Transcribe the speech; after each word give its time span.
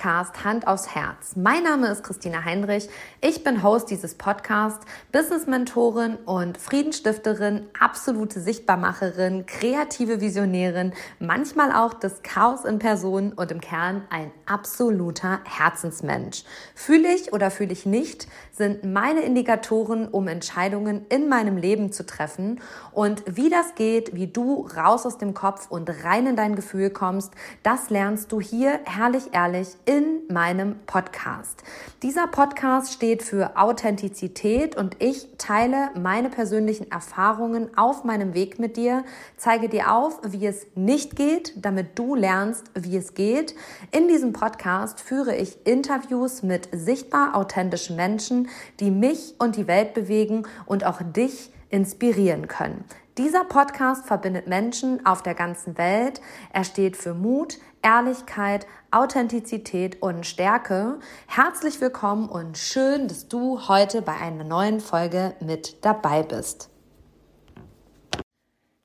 Podcast 0.00 0.44
Hand 0.44 0.66
aufs 0.66 0.94
Herz. 0.94 1.36
Mein 1.36 1.62
Name 1.62 1.88
ist 1.88 2.02
Christina 2.02 2.42
Heinrich. 2.42 2.88
Ich 3.20 3.44
bin 3.44 3.62
Host 3.62 3.90
dieses 3.90 4.14
Podcasts, 4.14 4.86
Business-Mentorin 5.12 6.16
und 6.24 6.56
Friedensstifterin, 6.56 7.66
absolute 7.78 8.40
Sichtbarmacherin, 8.40 9.44
kreative 9.44 10.22
Visionärin, 10.22 10.94
manchmal 11.18 11.70
auch 11.72 11.92
das 11.92 12.22
Chaos 12.22 12.64
in 12.64 12.78
Person 12.78 13.34
und 13.34 13.52
im 13.52 13.60
Kern 13.60 14.00
ein 14.08 14.30
absoluter 14.46 15.40
Herzensmensch. 15.44 16.44
Fühle 16.74 17.14
ich 17.14 17.34
oder 17.34 17.50
fühle 17.50 17.72
ich 17.72 17.84
nicht, 17.84 18.26
sind 18.52 18.84
meine 18.84 19.20
Indikatoren, 19.20 20.08
um 20.08 20.28
Entscheidungen 20.28 21.04
in 21.10 21.28
meinem 21.28 21.58
Leben 21.58 21.92
zu 21.92 22.06
treffen. 22.06 22.62
Und 22.92 23.22
wie 23.26 23.50
das 23.50 23.74
geht, 23.74 24.14
wie 24.14 24.28
du 24.28 24.66
raus 24.74 25.04
aus 25.04 25.18
dem 25.18 25.34
Kopf 25.34 25.70
und 25.70 25.90
rein 26.04 26.26
in 26.26 26.36
dein 26.36 26.56
Gefühl 26.56 26.88
kommst, 26.88 27.34
das 27.62 27.90
lernst 27.90 28.32
du 28.32 28.40
hier 28.40 28.80
herrlich 28.84 29.24
ehrlich 29.32 29.68
in 29.90 29.99
meinem 30.28 30.76
Podcast. 30.86 31.62
Dieser 32.02 32.26
Podcast 32.26 32.92
steht 32.92 33.22
für 33.22 33.56
Authentizität 33.56 34.76
und 34.76 34.96
ich 35.00 35.28
teile 35.38 35.90
meine 35.98 36.30
persönlichen 36.30 36.90
Erfahrungen 36.90 37.76
auf 37.76 38.04
meinem 38.04 38.34
Weg 38.34 38.58
mit 38.58 38.76
dir, 38.76 39.04
zeige 39.36 39.68
dir 39.68 39.92
auf, 39.92 40.20
wie 40.26 40.46
es 40.46 40.66
nicht 40.74 41.16
geht, 41.16 41.54
damit 41.56 41.98
du 41.98 42.14
lernst, 42.14 42.70
wie 42.74 42.96
es 42.96 43.14
geht. 43.14 43.54
In 43.90 44.08
diesem 44.08 44.32
Podcast 44.32 45.00
führe 45.00 45.36
ich 45.36 45.66
Interviews 45.66 46.42
mit 46.42 46.68
sichtbar 46.72 47.34
authentischen 47.34 47.96
Menschen, 47.96 48.48
die 48.80 48.90
mich 48.90 49.34
und 49.38 49.56
die 49.56 49.66
Welt 49.66 49.94
bewegen 49.94 50.46
und 50.66 50.84
auch 50.84 51.00
dich 51.02 51.52
inspirieren 51.70 52.48
können. 52.48 52.84
Dieser 53.18 53.44
Podcast 53.44 54.06
verbindet 54.06 54.46
Menschen 54.46 55.04
auf 55.04 55.22
der 55.22 55.34
ganzen 55.34 55.76
Welt. 55.76 56.20
Er 56.52 56.64
steht 56.64 56.96
für 56.96 57.12
Mut, 57.12 57.58
Ehrlichkeit, 57.82 58.66
Authentizität 58.90 60.02
und 60.02 60.26
Stärke. 60.26 60.98
Herzlich 61.26 61.80
willkommen 61.80 62.28
und 62.28 62.58
schön, 62.58 63.08
dass 63.08 63.28
du 63.28 63.68
heute 63.68 64.02
bei 64.02 64.16
einer 64.16 64.44
neuen 64.44 64.80
Folge 64.80 65.34
mit 65.40 65.84
dabei 65.84 66.22
bist. 66.22 66.70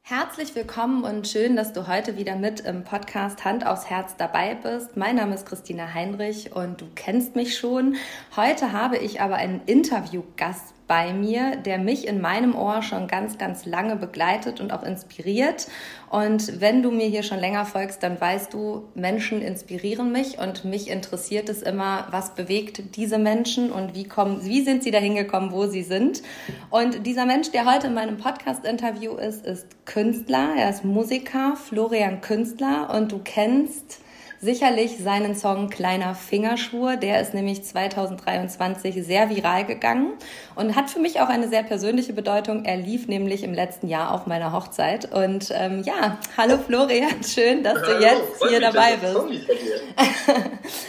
Herzlich 0.08 0.54
willkommen 0.54 1.04
und 1.04 1.28
schön, 1.28 1.56
dass 1.56 1.74
du 1.74 1.88
heute 1.88 2.16
wieder 2.16 2.36
mit 2.36 2.60
im 2.60 2.84
Podcast 2.84 3.44
Hand 3.44 3.66
aufs 3.66 3.90
Herz 3.90 4.16
dabei 4.16 4.54
bist. 4.54 4.96
Mein 4.96 5.16
Name 5.16 5.34
ist 5.34 5.48
Christina 5.48 5.96
Heinrich 5.96 6.56
und 6.56 6.80
du 6.80 6.86
kennst 6.94 7.36
mich 7.36 7.58
schon. 7.58 7.96
Heute 8.36 8.72
habe 8.72 8.98
ich 8.98 9.20
aber 9.20 9.38
einen 9.38 9.62
Interviewgast 9.66 10.75
bei 10.88 11.14
mir, 11.14 11.56
der 11.56 11.80
mich 11.80 12.08
in 12.08 12.22
meinem 12.22 12.56
Ohr 12.56 12.82
schon 12.82 13.08
ganz, 13.08 13.38
ganz 13.38 13.66
lange 13.66 13.96
begleitet 13.96 14.62
und 14.62 14.72
auch 14.72 14.84
inspiriert. 14.84 15.68
Und 16.10 16.62
wenn 16.62 16.84
du 16.84 16.92
mir 16.92 17.08
hier 17.08 17.24
schon 17.24 17.40
länger 17.40 17.66
folgst, 17.66 18.04
dann 18.04 18.22
weißt 18.22 18.54
du, 18.54 18.84
Menschen 18.94 19.42
inspirieren 19.42 20.12
mich 20.12 20.38
und 20.38 20.64
mich 20.64 20.90
interessiert 20.90 21.50
es 21.50 21.62
immer, 21.62 22.08
was 22.12 22.36
bewegt 22.36 22.96
diese 22.96 23.18
Menschen 23.18 23.72
und 23.72 23.96
wie 23.96 24.06
kommen, 24.06 24.46
wie 24.46 24.64
sind 24.64 24.84
sie 24.84 24.92
dahin 24.92 25.16
gekommen, 25.16 25.52
wo 25.52 25.66
sie 25.66 25.84
sind. 25.84 26.22
Und 26.70 27.06
dieser 27.06 27.26
Mensch, 27.26 27.52
der 27.52 27.66
heute 27.66 27.88
in 27.88 27.94
meinem 27.96 28.18
Podcast-Interview 28.18 29.16
ist, 29.16 29.46
ist 29.46 29.86
Künstler. 29.86 30.54
Er 30.58 30.70
ist 30.70 30.86
Musiker, 30.86 31.56
Florian 31.56 32.22
Künstler 32.22 32.94
und 32.94 33.12
du 33.12 33.20
kennst 33.24 34.05
sicherlich 34.42 34.98
seinen 34.98 35.36
Song 35.36 35.70
Kleiner 35.70 36.16
Fingerschwur. 36.16 36.96
Der 36.96 37.22
ist 37.22 37.34
nämlich 37.34 37.64
2023 37.64 39.04
sehr 39.04 39.30
viral 39.30 39.66
gegangen 39.66 40.14
und 40.56 40.76
hat 40.76 40.90
für 40.90 41.00
mich 41.00 41.22
auch 41.22 41.30
eine 41.30 41.48
sehr 41.48 41.64
persönliche 41.64 42.14
Bedeutung. 42.14 42.66
Er 42.66 42.78
lief 42.78 43.08
nämlich 43.08 43.44
im 43.44 43.54
letzten 43.54 43.88
Jahr 43.88 44.12
auf 44.12 44.28
meiner 44.28 44.52
Hochzeit. 44.52 45.12
Und 45.12 45.52
ähm, 45.54 45.84
ja, 45.84 46.18
hallo 46.38 46.58
Florian, 46.58 47.24
schön, 47.24 47.64
dass 47.64 47.82
du 47.82 47.88
hallo, 47.88 48.02
jetzt 48.02 48.50
hier 48.50 48.60
dabei 48.60 48.98
bist. 48.98 49.46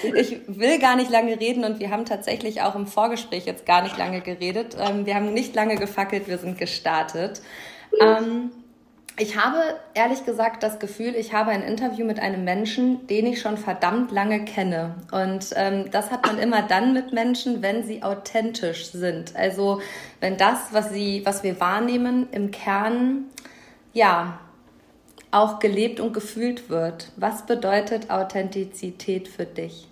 ich 0.14 0.40
will 0.46 0.78
gar 0.78 0.96
nicht 0.96 1.10
lange 1.10 1.38
reden 1.38 1.64
und 1.64 1.80
wir 1.80 1.90
haben 1.90 2.04
tatsächlich 2.04 2.62
auch 2.62 2.74
im 2.74 2.86
Vorgespräch 2.86 3.46
jetzt 3.46 3.66
gar 3.66 3.82
nicht 3.82 3.96
lange 3.96 4.20
geredet. 4.20 4.76
Ähm, 4.78 5.06
wir 5.06 5.14
haben 5.14 5.32
nicht 5.32 5.54
lange 5.54 5.76
gefackelt, 5.76 6.28
wir 6.28 6.38
sind 6.38 6.58
gestartet. 6.58 7.40
Ähm, 8.00 8.50
ich 9.18 9.36
habe 9.36 9.58
ehrlich 9.94 10.26
gesagt 10.26 10.62
das 10.62 10.78
Gefühl, 10.78 11.14
ich 11.14 11.32
habe 11.32 11.50
ein 11.50 11.62
Interview 11.62 12.04
mit 12.04 12.20
einem 12.20 12.44
Menschen, 12.44 13.06
den 13.06 13.26
ich 13.26 13.40
schon 13.40 13.56
verdammt 13.56 14.12
lange 14.12 14.44
kenne. 14.44 14.94
Und 15.10 15.50
ähm, 15.56 15.90
das 15.90 16.10
hat 16.10 16.26
man 16.26 16.38
immer 16.38 16.62
dann 16.62 16.92
mit 16.92 17.14
Menschen, 17.14 17.62
wenn 17.62 17.82
sie 17.84 18.02
authentisch 18.02 18.90
sind. 18.90 19.34
Also 19.34 19.80
wenn 20.20 20.36
das, 20.36 20.58
was 20.72 20.90
sie, 20.90 21.22
was 21.24 21.42
wir 21.42 21.58
wahrnehmen, 21.60 22.28
im 22.32 22.50
Kern 22.50 23.24
ja 23.94 24.38
auch 25.30 25.60
gelebt 25.60 25.98
und 25.98 26.12
gefühlt 26.12 26.68
wird. 26.68 27.10
Was 27.16 27.46
bedeutet 27.46 28.10
Authentizität 28.10 29.28
für 29.28 29.46
dich? 29.46 29.88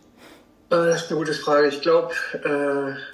Äh, 0.70 0.76
das 0.76 1.04
ist 1.04 1.10
eine 1.10 1.20
gute 1.20 1.34
Frage. 1.34 1.68
Ich 1.68 1.80
glaube, 1.80 2.12
äh 2.44 3.13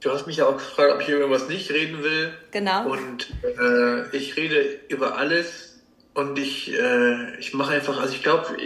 Du 0.00 0.10
hast 0.10 0.26
mich 0.26 0.36
ja 0.36 0.46
auch 0.46 0.56
gefragt, 0.56 0.92
ob 0.94 1.00
ich 1.00 1.08
über 1.08 1.30
was 1.30 1.48
nicht 1.48 1.70
reden 1.70 2.02
will. 2.02 2.32
Genau. 2.50 2.90
Und 2.90 3.28
äh, 3.42 4.16
ich 4.16 4.36
rede 4.36 4.78
über 4.88 5.16
alles 5.16 5.80
und 6.14 6.38
ich, 6.38 6.72
äh, 6.72 7.38
ich 7.38 7.54
mache 7.54 7.74
einfach, 7.74 8.00
also 8.00 8.14
ich 8.14 8.22
glaube, 8.22 8.56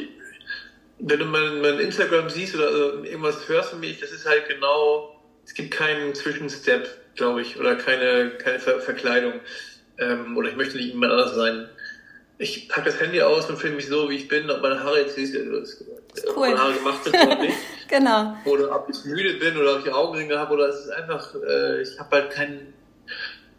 wenn 0.98 1.18
du 1.18 1.24
mein, 1.24 1.60
mein 1.60 1.78
Instagram 1.78 2.28
siehst 2.28 2.54
oder 2.54 2.66
also 2.66 3.04
irgendwas 3.04 3.48
hörst 3.48 3.70
von 3.70 3.80
mir, 3.80 3.94
das 4.00 4.10
ist 4.12 4.26
halt 4.26 4.48
genau, 4.48 5.20
es 5.44 5.54
gibt 5.54 5.70
keinen 5.70 6.14
Zwischenstep, 6.14 6.88
glaube 7.14 7.42
ich, 7.42 7.58
oder 7.58 7.76
keine, 7.76 8.30
keine 8.30 8.60
Ver 8.60 8.80
Verkleidung. 8.80 9.34
Ähm, 9.98 10.36
oder 10.36 10.48
ich 10.48 10.56
möchte 10.56 10.76
nicht 10.76 10.92
jemand 10.92 11.12
anders 11.12 11.34
sein. 11.34 11.68
Ich 12.38 12.68
packe 12.68 12.86
das 12.86 13.00
Handy 13.00 13.20
aus 13.20 13.50
und 13.50 13.58
filme 13.58 13.76
mich 13.76 13.86
so, 13.86 14.08
wie 14.08 14.16
ich 14.16 14.28
bin, 14.28 14.50
ob 14.50 14.62
meine 14.62 14.82
Haare 14.82 15.00
jetzt 15.00 15.16
siehst, 15.16 15.34
cool. 16.36 16.48
meine 16.48 16.58
Haare 16.58 16.72
gemacht 16.74 17.04
sind 17.04 17.14
oder 17.14 17.36
nicht. 17.36 17.56
genau. 17.88 18.36
Oder 18.44 18.74
ob 18.74 18.88
ich 18.88 19.04
müde 19.04 19.34
bin 19.34 19.56
oder 19.56 19.76
ob 19.76 19.86
ich 19.86 19.92
Augenringe 19.92 20.38
habe 20.38 20.54
oder 20.54 20.68
es 20.68 20.80
ist 20.84 20.90
einfach, 20.90 21.34
äh, 21.34 21.82
ich 21.82 21.98
habe 21.98 22.16
halt 22.16 22.30
keinen, 22.30 22.74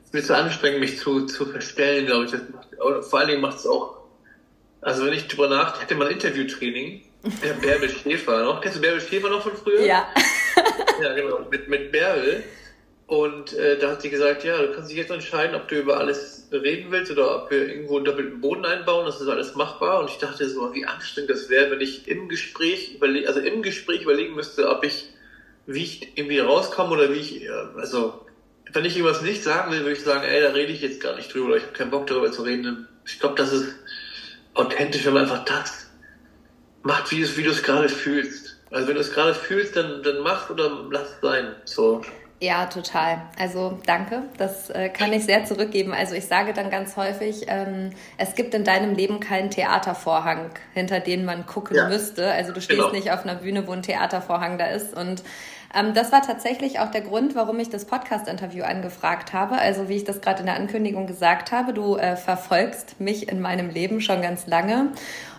es 0.02 0.08
ist 0.08 0.14
mir 0.14 0.24
zu 0.24 0.36
anstrengend, 0.36 0.80
mich 0.80 1.00
zu, 1.00 1.26
zu 1.26 1.46
verstellen, 1.46 2.06
glaube 2.06 2.26
ich. 2.26 2.32
Das 2.32 2.42
macht, 2.50 2.68
vor 3.06 3.20
allen 3.20 3.30
Dingen 3.30 3.42
macht 3.42 3.58
es 3.58 3.68
auch, 3.68 3.98
also 4.82 5.06
wenn 5.06 5.14
ich 5.14 5.28
drüber 5.28 5.48
nach, 5.48 5.76
ich 5.76 5.82
hatte 5.82 5.96
mal 5.96 6.08
ein 6.08 6.14
Interviewtraining, 6.14 7.04
der 7.44 7.54
Bärbel 7.54 7.90
Schäfer 7.90 8.44
noch. 8.44 8.62
Kennst 8.62 8.78
du 8.78 8.82
Bärbel 8.82 9.02
Schäfer 9.02 9.30
noch 9.30 9.44
von 9.44 9.56
früher? 9.56 9.82
Ja. 9.82 10.08
ja, 11.02 11.14
genau. 11.14 11.46
Mit, 11.50 11.68
mit 11.68 11.92
Bärbel. 11.92 12.44
Und 13.12 13.52
äh, 13.52 13.78
da 13.78 13.92
hat 13.92 14.02
sie 14.02 14.10
gesagt, 14.10 14.46
ja, 14.46 14.58
du 14.62 14.72
kannst 14.72 14.90
dich 14.90 14.96
jetzt 14.96 15.12
entscheiden, 15.12 15.54
ob 15.54 15.68
du 15.68 15.76
über 15.76 15.98
alles 15.98 16.48
reden 16.50 16.92
willst 16.92 17.12
oder 17.12 17.44
ob 17.44 17.52
wir 17.52 17.68
irgendwo 17.68 17.98
einen 17.98 18.06
doppelten 18.06 18.40
Boden 18.40 18.64
einbauen. 18.64 19.06
Das 19.06 19.20
ist 19.20 19.28
alles 19.28 19.54
machbar. 19.54 20.00
Und 20.00 20.10
ich 20.10 20.18
dachte 20.18 20.48
so, 20.48 20.74
wie 20.74 20.86
anstrengend 20.86 21.30
das 21.30 21.50
wäre, 21.50 21.70
wenn 21.72 21.82
ich 21.82 22.08
im 22.08 22.30
Gespräch 22.30 22.96
überle 22.96 23.28
also 23.28 23.42
im 23.42 23.64
Gespräch 23.64 24.04
überlegen 24.04 24.34
müsste, 24.34 24.70
ob 24.70 24.86
ich, 24.86 25.10
wie 25.66 25.84
ich 25.84 26.18
irgendwie 26.18 26.40
rauskomme 26.40 26.92
oder 26.92 27.12
wie 27.12 27.18
ich, 27.18 27.52
also 27.52 28.26
wenn 28.72 28.86
ich 28.86 28.96
irgendwas 28.96 29.22
nicht 29.22 29.44
sagen 29.44 29.74
will, 29.74 29.82
würde 29.82 29.92
ich 29.92 30.04
sagen, 30.04 30.24
ey, 30.24 30.40
da 30.40 30.52
rede 30.52 30.72
ich 30.72 30.80
jetzt 30.80 31.02
gar 31.02 31.18
nicht 31.18 31.34
drüber 31.34 31.48
oder 31.48 31.58
ich 31.58 31.64
habe 31.64 31.74
keinen 31.74 31.92
Bock 31.92 32.08
darüber 32.08 32.32
zu 32.32 32.44
reden. 32.44 32.88
Ich 33.06 33.20
glaube, 33.20 33.36
das 33.36 33.52
ist 33.52 33.76
authentisch, 34.54 35.06
wenn 35.06 35.16
man 35.16 35.24
einfach 35.24 35.44
das 35.44 35.90
macht, 36.82 37.12
wie 37.12 37.20
du 37.44 37.52
es 37.52 37.62
gerade 37.62 37.90
fühlst. 37.90 38.58
Also 38.70 38.88
wenn 38.88 38.96
du 38.96 39.02
es 39.02 39.12
gerade 39.12 39.34
fühlst, 39.34 39.76
dann, 39.76 40.02
dann 40.02 40.20
mach 40.20 40.50
oder 40.50 40.88
lass 40.90 41.10
es 41.10 41.22
sein. 41.22 41.56
So. 41.66 42.02
Ja, 42.42 42.66
total. 42.66 43.22
Also 43.38 43.78
danke. 43.86 44.24
Das 44.38 44.72
äh, 44.72 44.90
kann 44.90 45.14
ich 45.14 45.26
sehr 45.26 45.46
zurückgeben. 45.46 45.94
Also 45.94 46.16
ich 46.16 46.26
sage 46.26 46.54
dann 46.54 46.72
ganz 46.72 46.98
häufig, 46.98 47.46
ähm, 47.48 47.92
es 48.18 48.34
gibt 48.34 48.56
in 48.56 48.64
deinem 48.64 48.96
Leben 48.96 49.20
keinen 49.20 49.52
Theatervorhang, 49.52 50.50
hinter 50.74 51.00
den 51.00 51.24
man 51.24 51.46
gucken 51.46 51.78
ja. 51.78 51.88
müsste. 51.88 52.32
Also 52.32 52.52
du 52.52 52.60
stehst 52.60 52.80
genau. 52.80 52.92
nicht 52.92 53.12
auf 53.12 53.24
einer 53.26 53.36
Bühne, 53.36 53.68
wo 53.68 53.74
ein 53.74 53.84
Theatervorhang 53.84 54.58
da 54.58 54.66
ist. 54.66 54.98
Und 54.98 55.22
ähm, 55.76 55.94
das 55.94 56.12
war 56.12 56.24
tatsächlich 56.24 56.80
auch 56.80 56.90
der 56.90 57.02
Grund, 57.02 57.36
warum 57.36 57.60
ich 57.60 57.70
das 57.70 57.86
Podcast-Interview 57.86 58.64
angefragt 58.64 59.34
habe. 59.34 59.60
Also 59.60 59.88
wie 59.88 59.98
ich 59.98 60.04
das 60.04 60.22
gerade 60.22 60.40
in 60.40 60.48
der 60.48 60.56
Ankündigung 60.56 61.06
gesagt 61.06 61.52
habe, 61.52 61.74
du 61.74 61.96
äh, 61.96 62.16
verfolgst 62.16 63.00
mich 63.00 63.30
in 63.30 63.40
meinem 63.40 63.70
Leben 63.70 64.02
schon 64.02 64.24
ganz 64.24 64.48
lange. 64.48 64.88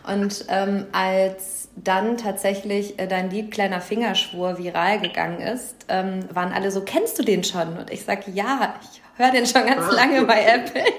Und 0.07 0.47
ähm, 0.49 0.87
als 0.93 1.69
dann 1.77 2.17
tatsächlich 2.17 2.99
äh, 2.99 3.07
dein 3.07 3.31
Lied 3.31 3.51
Kleiner 3.51 3.81
Fingerschwur 3.81 4.59
viral 4.59 5.01
gegangen 5.01 5.41
ist, 5.41 5.87
ähm, 5.89 6.21
waren 6.33 6.53
alle 6.53 6.71
so, 6.71 6.83
kennst 6.83 7.19
du 7.19 7.23
den 7.23 7.45
schon? 7.45 7.79
Und 7.79 7.91
ich 7.91 8.05
sage, 8.05 8.31
ja, 8.33 8.75
ich 8.83 9.01
höre 9.17 9.31
den 9.31 9.47
schon 9.47 9.67
ganz 9.67 9.87
ah, 9.89 9.95
lange 9.95 10.23
bei 10.25 10.45
Apple. 10.45 10.83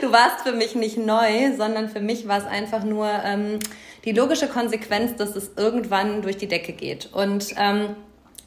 Du 0.00 0.12
warst 0.12 0.40
für 0.42 0.52
mich 0.52 0.74
nicht 0.74 0.98
neu, 0.98 1.54
sondern 1.56 1.88
für 1.88 2.00
mich 2.00 2.26
war 2.26 2.38
es 2.38 2.46
einfach 2.46 2.82
nur 2.82 3.08
ähm, 3.24 3.58
die 4.04 4.12
logische 4.12 4.48
Konsequenz, 4.48 5.16
dass 5.16 5.36
es 5.36 5.52
irgendwann 5.56 6.22
durch 6.22 6.36
die 6.36 6.48
Decke 6.48 6.72
geht. 6.72 7.08
Und 7.12 7.54
ähm, 7.56 7.96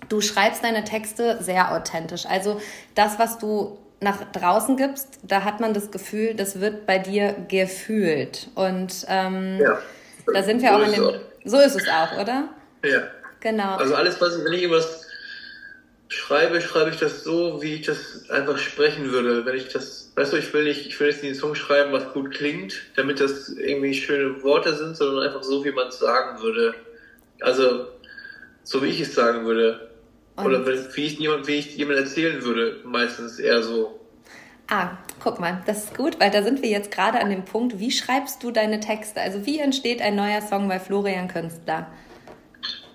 du 0.09 0.21
schreibst 0.21 0.63
deine 0.63 0.83
Texte 0.83 1.41
sehr 1.41 1.73
authentisch. 1.73 2.25
Also 2.25 2.61
das, 2.93 3.19
was 3.19 3.39
du 3.39 3.77
nach 4.01 4.31
draußen 4.31 4.77
gibst, 4.77 5.19
da 5.23 5.43
hat 5.43 5.59
man 5.59 5.73
das 5.73 5.91
Gefühl, 5.91 6.33
das 6.33 6.59
wird 6.59 6.85
bei 6.85 6.99
dir 6.99 7.35
gefühlt. 7.47 8.49
Und 8.55 9.05
ähm, 9.07 9.59
ja. 9.59 9.79
Da 10.33 10.43
sind 10.43 10.61
wir 10.61 10.75
auch 10.75 10.85
in 10.85 10.91
dem 10.91 11.19
so 11.45 11.59
ist 11.59 11.75
es 11.75 11.87
auch, 11.87 12.19
oder? 12.19 12.49
Ja. 12.83 13.07
Genau. 13.39 13.75
Also 13.77 13.95
alles, 13.95 14.19
was 14.19 14.37
ich, 14.37 14.43
wenn 14.43 14.53
ich 14.53 14.63
irgendwas 14.63 15.07
schreibe, 16.09 16.59
schreibe 16.59 16.89
ich 16.89 16.97
das 16.97 17.23
so, 17.23 17.61
wie 17.61 17.75
ich 17.75 17.85
das 17.85 18.29
einfach 18.29 18.57
sprechen 18.57 19.11
würde. 19.11 19.45
Wenn 19.45 19.55
ich 19.55 19.69
das, 19.69 20.11
weißt 20.15 20.33
du, 20.33 20.37
ich 20.37 20.53
will 20.53 20.63
nicht, 20.63 20.87
ich 20.87 20.99
will 20.99 21.07
jetzt 21.07 21.23
nicht 21.23 21.31
einen 21.31 21.39
Song 21.39 21.55
schreiben, 21.55 21.93
was 21.93 22.11
gut 22.13 22.31
klingt, 22.31 22.81
damit 22.95 23.19
das 23.19 23.49
irgendwie 23.49 23.93
schöne 23.93 24.43
Worte 24.43 24.75
sind, 24.75 24.97
sondern 24.97 25.25
einfach 25.25 25.43
so, 25.43 25.63
wie 25.63 25.71
man 25.71 25.87
es 25.87 25.99
sagen 25.99 26.41
würde. 26.41 26.73
Also, 27.41 27.87
so 28.63 28.83
wie 28.83 28.87
ich 28.87 28.99
es 28.99 29.15
sagen 29.15 29.45
würde. 29.45 29.91
Und 30.35 30.45
Oder 30.45 30.65
wie 30.65 31.05
ich 31.05 31.19
jemand, 31.19 31.47
wie 31.47 31.59
ich 31.59 31.77
jemand 31.77 31.99
erzählen 31.99 32.43
würde, 32.43 32.79
meistens 32.83 33.39
eher 33.39 33.61
so. 33.61 33.98
Ah, 34.69 34.97
guck 35.19 35.39
mal, 35.39 35.63
das 35.65 35.85
ist 35.85 35.97
gut, 35.97 36.19
weil 36.19 36.29
da 36.29 36.43
sind 36.43 36.61
wir 36.61 36.69
jetzt 36.69 36.91
gerade 36.91 37.19
an 37.19 37.31
dem 37.31 37.43
Punkt, 37.43 37.79
wie 37.79 37.89
schreibst 37.89 38.43
du 38.43 38.51
deine 38.51 38.79
Texte? 38.79 39.19
Also 39.19 39.45
wie 39.45 39.59
entsteht 39.59 40.01
ein 40.01 40.15
neuer 40.15 40.41
Song 40.41 40.67
bei 40.67 40.79
Florian 40.79 41.27
Künstler? 41.27 41.87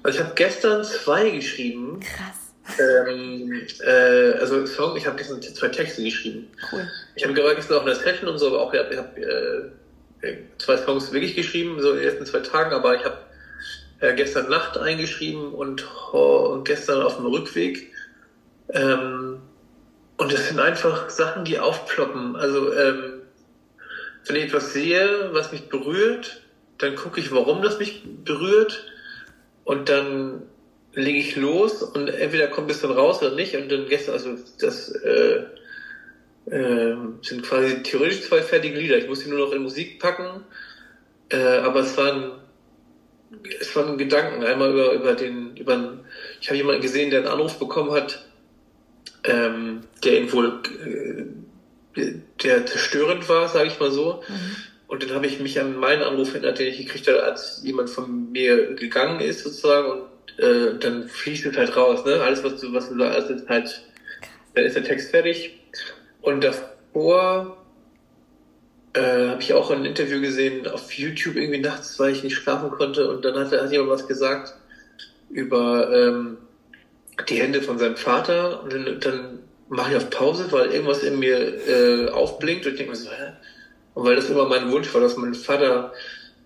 Also 0.04 0.18
ich 0.18 0.24
habe 0.24 0.34
gestern 0.36 0.84
zwei 0.84 1.30
geschrieben. 1.30 1.98
Krass. 1.98 2.78
Ähm, 2.78 3.60
äh, 3.84 4.38
also 4.38 4.64
Song, 4.66 4.96
ich 4.96 5.06
habe 5.06 5.16
gestern 5.16 5.42
zwei 5.42 5.68
Texte 5.68 6.04
geschrieben. 6.04 6.48
Cool. 6.70 6.88
Ich 7.16 7.24
habe 7.24 7.34
gerade 7.34 7.56
gestern 7.56 7.78
auch 7.78 7.86
eine 7.86 7.94
Session 7.94 8.28
und 8.28 8.38
so, 8.38 8.46
aber 8.48 8.60
auch 8.60 8.72
ich 8.72 8.78
habe 8.80 8.96
hab, 8.96 9.18
äh, 9.18 10.36
zwei 10.58 10.76
Songs 10.76 11.12
wirklich 11.12 11.34
geschrieben, 11.34 11.80
so 11.80 11.90
in 11.90 11.96
den 11.96 12.04
ersten 12.04 12.24
zwei 12.24 12.40
Tagen, 12.40 12.72
aber 12.72 12.94
ich 12.94 13.04
habe 13.04 13.18
äh, 14.00 14.14
gestern 14.14 14.48
Nacht 14.48 14.78
eingeschrieben 14.78 15.52
und, 15.52 15.84
oh, 16.12 16.60
gestern 16.62 17.02
auf 17.02 17.16
dem 17.16 17.26
Rückweg. 17.26 17.90
Ähm, 18.70 19.33
und 20.16 20.32
das 20.32 20.48
sind 20.48 20.60
einfach 20.60 21.10
Sachen, 21.10 21.44
die 21.44 21.58
aufploppen. 21.58 22.36
Also 22.36 22.72
ähm, 22.72 23.22
wenn 24.26 24.36
ich 24.36 24.44
etwas 24.44 24.72
sehe, 24.72 25.30
was 25.32 25.52
mich 25.52 25.68
berührt, 25.68 26.42
dann 26.78 26.94
gucke 26.96 27.20
ich, 27.20 27.32
warum 27.32 27.62
das 27.62 27.78
mich 27.78 28.02
berührt 28.24 28.86
und 29.64 29.88
dann 29.88 30.42
lege 30.92 31.18
ich 31.18 31.36
los 31.36 31.82
und 31.82 32.08
entweder 32.08 32.48
kommt 32.48 32.70
es 32.70 32.80
dann 32.80 32.92
raus 32.92 33.22
oder 33.22 33.34
nicht 33.34 33.56
und 33.56 33.70
dann 33.70 33.88
gestern, 33.88 34.14
also 34.14 34.36
das 34.60 34.90
äh, 34.90 35.44
äh, 36.46 36.96
sind 37.22 37.42
quasi 37.42 37.82
theoretisch 37.82 38.22
zwei 38.22 38.42
fertige 38.42 38.78
Lieder. 38.78 38.98
Ich 38.98 39.08
muss 39.08 39.20
sie 39.20 39.30
nur 39.30 39.40
noch 39.40 39.52
in 39.52 39.62
Musik 39.62 39.98
packen, 39.98 40.44
äh, 41.30 41.58
aber 41.58 41.80
es 41.80 41.96
waren 41.96 42.32
es 43.60 43.74
waren 43.74 43.98
Gedanken 43.98 44.44
einmal 44.44 44.70
über 44.70 44.92
über 44.92 45.14
den 45.14 45.56
über 45.56 45.98
ich 46.40 46.48
habe 46.48 46.56
jemanden 46.56 46.82
gesehen, 46.82 47.10
der 47.10 47.20
einen 47.20 47.28
Anruf 47.28 47.58
bekommen 47.58 47.90
hat, 47.90 48.24
ähm, 49.24 49.80
der 50.04 50.20
ihn 50.20 50.32
wohl 50.32 50.60
äh, 51.96 52.12
der 52.42 52.66
zerstörend 52.66 53.28
war, 53.28 53.48
sage 53.48 53.68
ich 53.68 53.80
mal 53.80 53.90
so. 53.90 54.22
Mhm. 54.28 54.56
Und 54.86 55.02
dann 55.02 55.14
habe 55.14 55.26
ich 55.26 55.40
mich 55.40 55.58
an 55.60 55.76
meinen 55.76 56.02
Anruf 56.02 56.34
erinnert, 56.34 56.58
den 56.58 56.68
ich 56.68 56.78
gekriegt 56.78 57.08
habe, 57.08 57.22
als 57.22 57.60
jemand 57.64 57.90
von 57.90 58.30
mir 58.32 58.74
gegangen 58.74 59.20
ist 59.20 59.42
sozusagen 59.42 59.90
und 59.90 60.38
äh, 60.38 60.78
dann 60.78 61.08
fließt 61.08 61.46
es 61.46 61.56
halt 61.56 61.76
raus, 61.76 62.04
ne? 62.04 62.20
Alles, 62.20 62.44
was 62.44 62.60
du, 62.60 62.72
was 62.72 62.88
du 62.88 62.98
sagst, 62.98 63.30
ist 63.30 63.48
halt, 63.48 63.82
dann 64.54 64.64
ist 64.64 64.76
der 64.76 64.84
Text 64.84 65.10
fertig. 65.10 65.58
Und 66.20 66.44
davor 66.44 67.56
äh, 68.94 69.28
habe 69.28 69.40
ich 69.40 69.52
auch 69.52 69.70
ein 69.70 69.84
Interview 69.84 70.20
gesehen 70.20 70.66
auf 70.66 70.92
YouTube 70.92 71.36
irgendwie 71.36 71.60
nachts, 71.60 71.98
weil 71.98 72.12
ich 72.12 72.22
nicht 72.22 72.36
schlafen 72.36 72.70
konnte 72.70 73.08
und 73.08 73.24
dann 73.24 73.36
hat, 73.36 73.52
hat 73.52 73.72
jemand 73.72 73.90
was 73.90 74.06
gesagt 74.06 74.54
über 75.30 75.90
ähm, 75.92 76.38
die 77.28 77.40
Hände 77.40 77.62
von 77.62 77.78
seinem 77.78 77.96
Vater 77.96 78.62
und 78.62 78.72
dann, 78.72 79.00
dann 79.00 79.38
mache 79.68 79.92
ich 79.92 79.96
auf 79.96 80.10
Pause, 80.10 80.50
weil 80.50 80.70
irgendwas 80.70 81.02
in 81.02 81.18
mir 81.18 81.38
äh, 81.68 82.10
aufblinkt 82.10 82.66
und 82.66 82.72
ich 82.72 82.78
denke 82.78 82.92
mir 82.92 82.98
so, 82.98 83.10
hä? 83.10 83.32
Und 83.94 84.04
weil 84.04 84.16
das 84.16 84.28
immer 84.28 84.46
mein 84.46 84.70
Wunsch 84.72 84.92
war, 84.92 85.00
dass 85.00 85.16
mein 85.16 85.34
Vater 85.34 85.92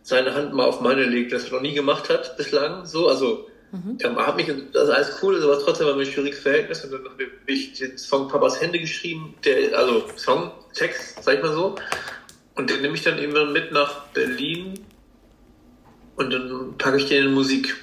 seine 0.03 0.35
Hand 0.35 0.55
mal 0.55 0.67
auf 0.67 0.81
meine 0.81 1.05
legt, 1.05 1.33
das 1.33 1.45
er 1.45 1.53
noch 1.53 1.63
nie 1.63 1.75
gemacht 1.75 2.09
hat 2.09 2.37
bislang, 2.37 2.85
so, 2.85 3.09
also 3.09 3.49
Mhm. 3.71 3.99
Hat 4.17 4.37
mich, 4.37 4.47
das 4.73 4.85
ist 4.85 4.95
alles 4.95 5.19
cool, 5.23 5.43
aber 5.43 5.59
trotzdem 5.59 5.87
war 5.87 5.95
mir 5.95 6.03
ein 6.03 6.11
schwieriges 6.11 6.41
Verhältnis 6.41 6.85
und 6.85 6.93
dann 6.93 7.05
habe 7.05 7.25
ich 7.47 7.75
den 7.75 7.99
Song 7.99 8.29
Papas 8.29 8.61
Hände 8.61 8.79
geschrieben, 8.79 9.35
der, 9.45 9.79
also 9.79 10.05
Song, 10.17 10.53
Text, 10.73 11.23
sag 11.23 11.37
ich 11.37 11.43
mal 11.43 11.53
so. 11.53 11.75
Und 12.55 12.71
den 12.71 12.81
nehme 12.81 12.95
ich 12.95 13.03
dann 13.03 13.19
immer 13.19 13.45
mit 13.45 13.71
nach 13.71 14.07
Berlin 14.09 14.75
und 16.17 16.33
dann 16.33 16.75
packe 16.79 16.97
ich 16.97 17.07
den 17.07 17.27
in 17.27 17.35
Musik. 17.35 17.77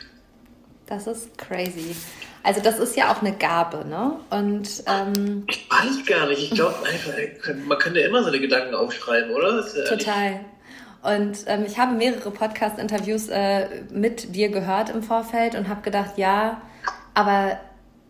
Das 0.87 1.05
ist 1.07 1.37
crazy. 1.37 1.95
Also 2.45 2.61
das 2.61 2.77
ist 2.77 2.95
ja 2.95 3.11
auch 3.11 3.21
eine 3.21 3.33
Gabe, 3.33 3.85
ne? 3.87 4.17
Und 4.29 4.83
ähm, 4.85 5.45
ich 5.49 5.67
weiß 5.67 6.05
gar 6.05 6.27
nicht. 6.27 6.43
Ich 6.43 6.51
glaube 6.51 6.75
einfach, 6.85 7.55
man 7.65 7.79
kann 7.79 7.95
ja 7.95 8.05
immer 8.05 8.23
seine 8.23 8.39
Gedanken 8.39 8.75
aufschreiben, 8.75 9.31
oder? 9.31 9.65
Total. 9.89 10.41
Und 11.01 11.39
ähm, 11.47 11.65
ich 11.65 11.79
habe 11.79 11.95
mehrere 11.95 12.29
Podcast-Interviews 12.29 13.29
äh, 13.29 13.67
mit 13.91 14.35
dir 14.35 14.49
gehört 14.49 14.91
im 14.91 15.01
Vorfeld 15.01 15.55
und 15.55 15.67
habe 15.69 15.81
gedacht, 15.81 16.17
ja, 16.17 16.61
aber 17.15 17.57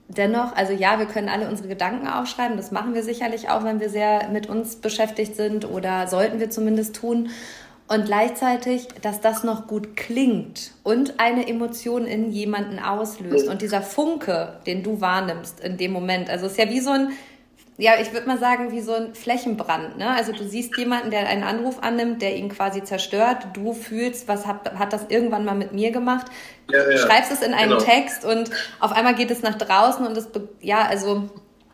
dennoch, 0.09 0.53
also 0.53 0.73
ja, 0.73 0.99
wir 0.99 1.05
können 1.05 1.29
alle 1.29 1.47
unsere 1.47 1.69
Gedanken 1.69 2.07
aufschreiben. 2.07 2.57
Das 2.57 2.71
machen 2.71 2.93
wir 2.93 3.03
sicherlich 3.03 3.49
auch, 3.49 3.63
wenn 3.63 3.79
wir 3.79 3.89
sehr 3.89 4.27
mit 4.29 4.47
uns 4.47 4.75
beschäftigt 4.75 5.37
sind 5.37 5.63
oder 5.63 6.07
sollten 6.07 6.41
wir 6.41 6.49
zumindest 6.49 6.95
tun. 6.97 7.29
Und 7.87 8.05
gleichzeitig, 8.05 8.87
dass 9.03 9.21
das 9.21 9.43
noch 9.43 9.67
gut 9.67 9.95
klingt 9.95 10.71
und 10.83 11.19
eine 11.19 11.47
Emotion 11.47 12.07
in 12.07 12.31
jemanden 12.31 12.79
auslöst. 12.79 13.47
Und 13.47 13.61
dieser 13.61 13.83
Funke, 13.83 14.59
den 14.65 14.81
du 14.81 15.01
wahrnimmst 15.01 15.59
in 15.59 15.77
dem 15.77 15.91
Moment, 15.91 16.29
also 16.29 16.47
es 16.47 16.53
ist 16.53 16.57
ja 16.57 16.69
wie 16.69 16.79
so 16.79 16.89
ein 16.89 17.11
ja, 17.77 17.91
ich 18.01 18.13
würde 18.13 18.25
mal 18.25 18.39
sagen, 18.39 18.71
wie 18.71 18.79
so 18.79 18.93
ein 18.93 19.15
Flächenbrand. 19.15 19.97
Ne? 19.97 20.09
Also 20.09 20.31
du 20.31 20.47
siehst 20.47 20.77
jemanden, 20.77 21.11
der 21.11 21.27
einen 21.27 21.43
Anruf 21.43 21.83
annimmt, 21.83 22.21
der 22.21 22.37
ihn 22.37 22.47
quasi 22.47 22.83
zerstört. 22.83 23.47
Du 23.53 23.73
fühlst, 23.73 24.29
was 24.29 24.45
hat, 24.45 24.79
hat 24.79 24.93
das 24.93 25.07
irgendwann 25.09 25.43
mal 25.43 25.55
mit 25.55 25.73
mir 25.73 25.91
gemacht? 25.91 26.27
Ja, 26.71 26.89
ja. 26.89 26.97
Schreibst 26.97 27.33
es 27.33 27.41
in 27.41 27.53
einen 27.53 27.71
genau. 27.71 27.81
Text 27.81 28.23
und 28.23 28.49
auf 28.79 28.93
einmal 28.93 29.13
geht 29.15 29.29
es 29.29 29.41
nach 29.41 29.55
draußen 29.55 30.07
und 30.07 30.15
es, 30.15 30.29
ja, 30.61 30.87
also 30.87 31.29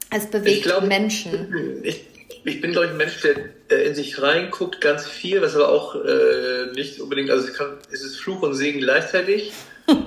es 0.09 0.25
bewegt 0.25 0.63
glaub, 0.63 0.83
Menschen. 0.83 1.81
Ich, 1.83 2.03
ich 2.43 2.61
bin, 2.61 2.71
glaube 2.71 2.87
ich, 2.87 2.91
ein 2.91 2.97
Mensch, 2.97 3.21
der 3.21 3.35
äh, 3.69 3.87
in 3.87 3.95
sich 3.95 4.21
reinguckt, 4.21 4.81
ganz 4.81 5.07
viel, 5.07 5.41
was 5.41 5.55
aber 5.55 5.69
auch 5.69 5.95
äh, 5.95 6.71
nicht 6.73 6.99
unbedingt, 6.99 7.29
also 7.29 7.47
es, 7.47 7.53
kann, 7.53 7.77
es 7.91 8.03
ist 8.03 8.17
Fluch 8.19 8.41
und 8.41 8.53
Segen 8.53 8.79
gleichzeitig. 8.79 9.51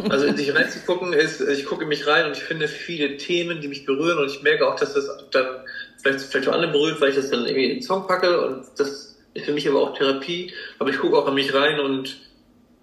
Also 0.09 0.25
in 0.25 0.37
sich 0.37 0.55
reinzugucken 0.55 1.13
ist, 1.13 1.43
ich 1.43 1.67
gucke 1.67 1.85
mich 1.85 2.07
rein 2.07 2.27
und 2.27 2.37
ich 2.37 2.43
finde 2.43 2.69
viele 2.69 3.19
Themen, 3.19 3.61
die 3.61 3.69
mich 3.69 3.85
berühren 3.85 4.19
und 4.19 4.31
ich 4.31 4.43
merke 4.43 4.67
auch, 4.67 4.77
dass 4.77 4.95
das 4.95 5.11
dann 5.31 5.47
vielleicht, 6.01 6.21
vielleicht 6.21 6.49
auch 6.49 6.55
andere 6.55 6.73
berührt, 6.73 7.01
weil 7.03 7.11
ich 7.11 7.17
das 7.17 7.29
dann 7.29 7.45
irgendwie 7.45 7.65
in 7.65 7.71
den 7.77 7.83
Song 7.83 8.07
packe 8.07 8.47
und 8.47 8.65
das 8.79 9.17
ist 9.35 9.45
für 9.45 9.53
mich 9.53 9.69
aber 9.69 9.83
auch 9.83 9.95
Therapie. 9.95 10.53
Aber 10.79 10.89
ich 10.89 10.99
gucke 10.99 11.19
auch 11.19 11.27
an 11.27 11.35
mich 11.35 11.53
rein 11.53 11.81
und 11.81 12.17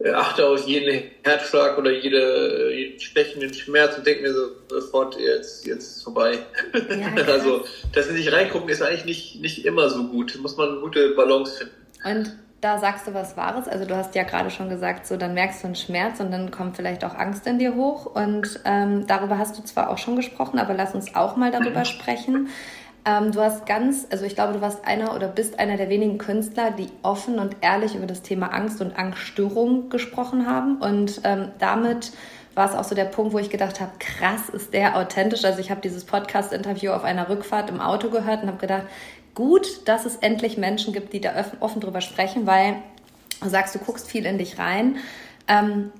achte 0.10 0.48
auf 0.48 0.68
jeden 0.68 1.04
Herzschlag 1.24 1.78
oder 1.78 1.92
jede, 1.92 2.74
jeden 2.74 3.00
stechenden 3.00 3.54
Schmerz 3.54 3.98
und 3.98 4.08
denke 4.08 4.24
mir 4.24 4.34
so 4.34 4.48
sofort, 4.70 5.20
jetzt, 5.20 5.66
jetzt 5.66 5.84
ist 5.84 5.98
es 5.98 6.04
vorbei. 6.04 6.40
Ja, 6.74 7.24
also 7.28 7.66
das 7.94 8.08
in 8.08 8.16
sich 8.16 8.32
reingucken 8.32 8.70
ist 8.70 8.82
eigentlich 8.82 9.06
nicht, 9.06 9.42
nicht 9.42 9.66
immer 9.66 9.90
so 9.90 10.08
gut. 10.08 10.36
Da 10.36 10.40
muss 10.40 10.58
man 10.58 10.70
eine 10.70 10.80
gute 10.80 11.10
Balance 11.16 11.58
finden. 11.58 11.74
Und 12.04 12.38
da 12.62 12.78
sagst 12.78 13.08
du 13.08 13.14
was 13.14 13.36
Wahres. 13.38 13.68
Also 13.68 13.86
du 13.86 13.96
hast 13.96 14.16
ja 14.16 14.24
gerade 14.24 14.52
schon 14.52 14.70
gesagt, 14.70 15.08
so 15.08 15.18
dann 15.18 15.34
merkst 15.34 15.64
du 15.64 15.68
einen 15.68 15.76
Schmerz 15.76 16.20
und 16.20 16.32
dann 16.32 16.52
kommt 16.52 16.78
vielleicht 16.78 17.04
auch 17.04 17.16
Angst 17.16 17.48
in 17.48 17.60
dir 17.60 17.76
hoch. 17.76 18.06
Und 18.06 18.60
ähm, 18.66 19.08
darüber 19.08 19.38
hast 19.38 19.58
du 19.58 19.64
zwar 19.64 19.90
auch 19.90 19.98
schon 19.98 20.16
gesprochen, 20.16 20.60
aber 20.60 20.74
lass 20.74 20.94
uns 20.94 21.16
auch 21.16 21.36
mal 21.36 21.52
darüber 21.52 21.86
sprechen. 21.86 22.50
Ähm, 23.04 23.32
du 23.32 23.42
hast 23.42 23.66
ganz, 23.66 24.06
also 24.12 24.26
ich 24.26 24.36
glaube, 24.36 24.54
du 24.54 24.62
warst 24.62 24.86
einer 24.86 25.16
oder 25.16 25.28
bist 25.28 25.60
einer 25.60 25.76
der 25.76 25.90
wenigen 25.90 26.18
Künstler, 26.18 26.72
die 26.72 26.90
offen 27.02 27.40
und 27.40 27.58
ehrlich 27.62 27.96
über 27.96 28.06
das 28.06 28.22
Thema 28.22 28.48
Angst 28.54 28.80
und 28.82 28.96
Angststörung 28.96 29.90
gesprochen 29.90 30.46
haben. 30.46 30.78
Und 30.78 31.22
ähm, 31.24 31.50
damit 31.58 32.12
war 32.54 32.70
es 32.70 32.76
auch 32.76 32.84
so 32.84 32.94
der 32.94 33.06
Punkt, 33.06 33.34
wo 33.34 33.40
ich 33.40 33.50
gedacht 33.50 33.80
habe, 33.80 33.92
krass, 33.98 34.50
ist 34.50 34.74
der 34.74 34.98
authentisch. 34.98 35.46
Also 35.46 35.60
ich 35.60 35.72
habe 35.72 35.82
dieses 35.82 36.04
Podcast-Interview 36.04 36.92
auf 36.92 37.04
einer 37.04 37.28
Rückfahrt 37.28 37.70
im 37.70 37.80
Auto 37.80 38.10
gehört 38.10 38.44
und 38.44 38.50
habe 38.50 38.60
gedacht, 38.60 38.84
gut, 39.34 39.88
dass 39.88 40.06
es 40.06 40.18
endlich 40.18 40.58
Menschen 40.58 40.94
gibt, 40.94 41.14
die 41.14 41.22
da 41.22 41.34
offen 41.60 41.82
drüber 41.82 42.02
sprechen, 42.02 42.46
weil 42.46 42.76
du 43.42 43.50
sagst, 43.50 43.74
du 43.74 43.80
guckst 43.80 44.08
viel 44.08 44.26
in 44.26 44.38
dich 44.38 44.60
rein. 44.60 44.98
Ähm, 45.48 45.92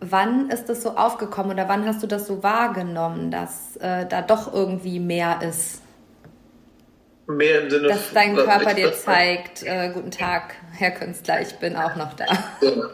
wann 0.00 0.50
ist 0.50 0.68
das 0.68 0.82
so 0.82 0.96
aufgekommen 0.96 1.52
oder 1.52 1.68
wann 1.68 1.86
hast 1.86 2.02
du 2.02 2.06
das 2.08 2.26
so 2.26 2.42
wahrgenommen, 2.42 3.30
dass 3.30 3.76
äh, 3.76 4.06
da 4.06 4.22
doch 4.22 4.52
irgendwie 4.52 4.98
mehr 4.98 5.40
ist? 5.42 5.81
Mehr 7.26 7.62
im 7.62 7.70
Sinne 7.70 7.88
Dass 7.88 8.12
dein 8.12 8.34
Körper 8.34 8.74
dir 8.74 8.92
zeigt, 8.92 9.62
äh, 9.62 9.90
guten 9.94 10.10
Tag, 10.10 10.54
Herr 10.72 10.90
Künstler, 10.90 11.40
ich 11.40 11.54
bin 11.54 11.76
auch 11.76 11.94
noch 11.96 12.14
da. 12.14 12.26
Ja. 12.60 12.90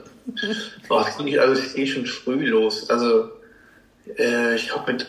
Oh, 0.90 1.00
das 1.02 1.16
ging, 1.16 1.38
also 1.38 1.54
es 1.54 1.72
ging 1.74 1.86
schon 1.86 2.04
früh 2.04 2.46
los. 2.46 2.90
Also 2.90 3.30
äh, 4.18 4.56
ich 4.56 4.68
glaube 4.68 4.92
mit 4.92 5.06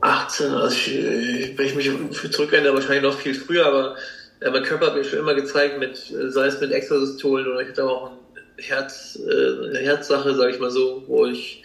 18, 0.00 0.50
also 0.52 0.74
ich, 0.74 0.94
äh, 0.94 1.58
wenn 1.58 1.66
ich 1.66 1.74
mich 1.74 2.32
zurückerinnere, 2.32 2.74
wahrscheinlich 2.74 3.02
noch 3.02 3.18
viel 3.18 3.34
früher, 3.34 3.66
aber 3.66 3.96
äh, 4.40 4.50
mein 4.50 4.62
Körper 4.62 4.86
hat 4.86 4.96
mir 4.96 5.04
schon 5.04 5.18
immer 5.18 5.34
gezeigt, 5.34 5.78
mit, 5.78 6.10
äh, 6.10 6.30
sei 6.30 6.46
es 6.46 6.60
mit 6.60 6.72
Extrasystolen 6.72 7.46
oder 7.46 7.60
ich 7.60 7.68
hatte 7.68 7.84
auch 7.84 8.12
ein 8.12 8.18
Herz, 8.56 9.18
äh, 9.18 9.68
eine 9.68 9.78
Herzsache, 9.80 10.34
sage 10.34 10.52
ich 10.52 10.60
mal 10.60 10.70
so, 10.70 11.04
wo 11.06 11.26
ich, 11.26 11.62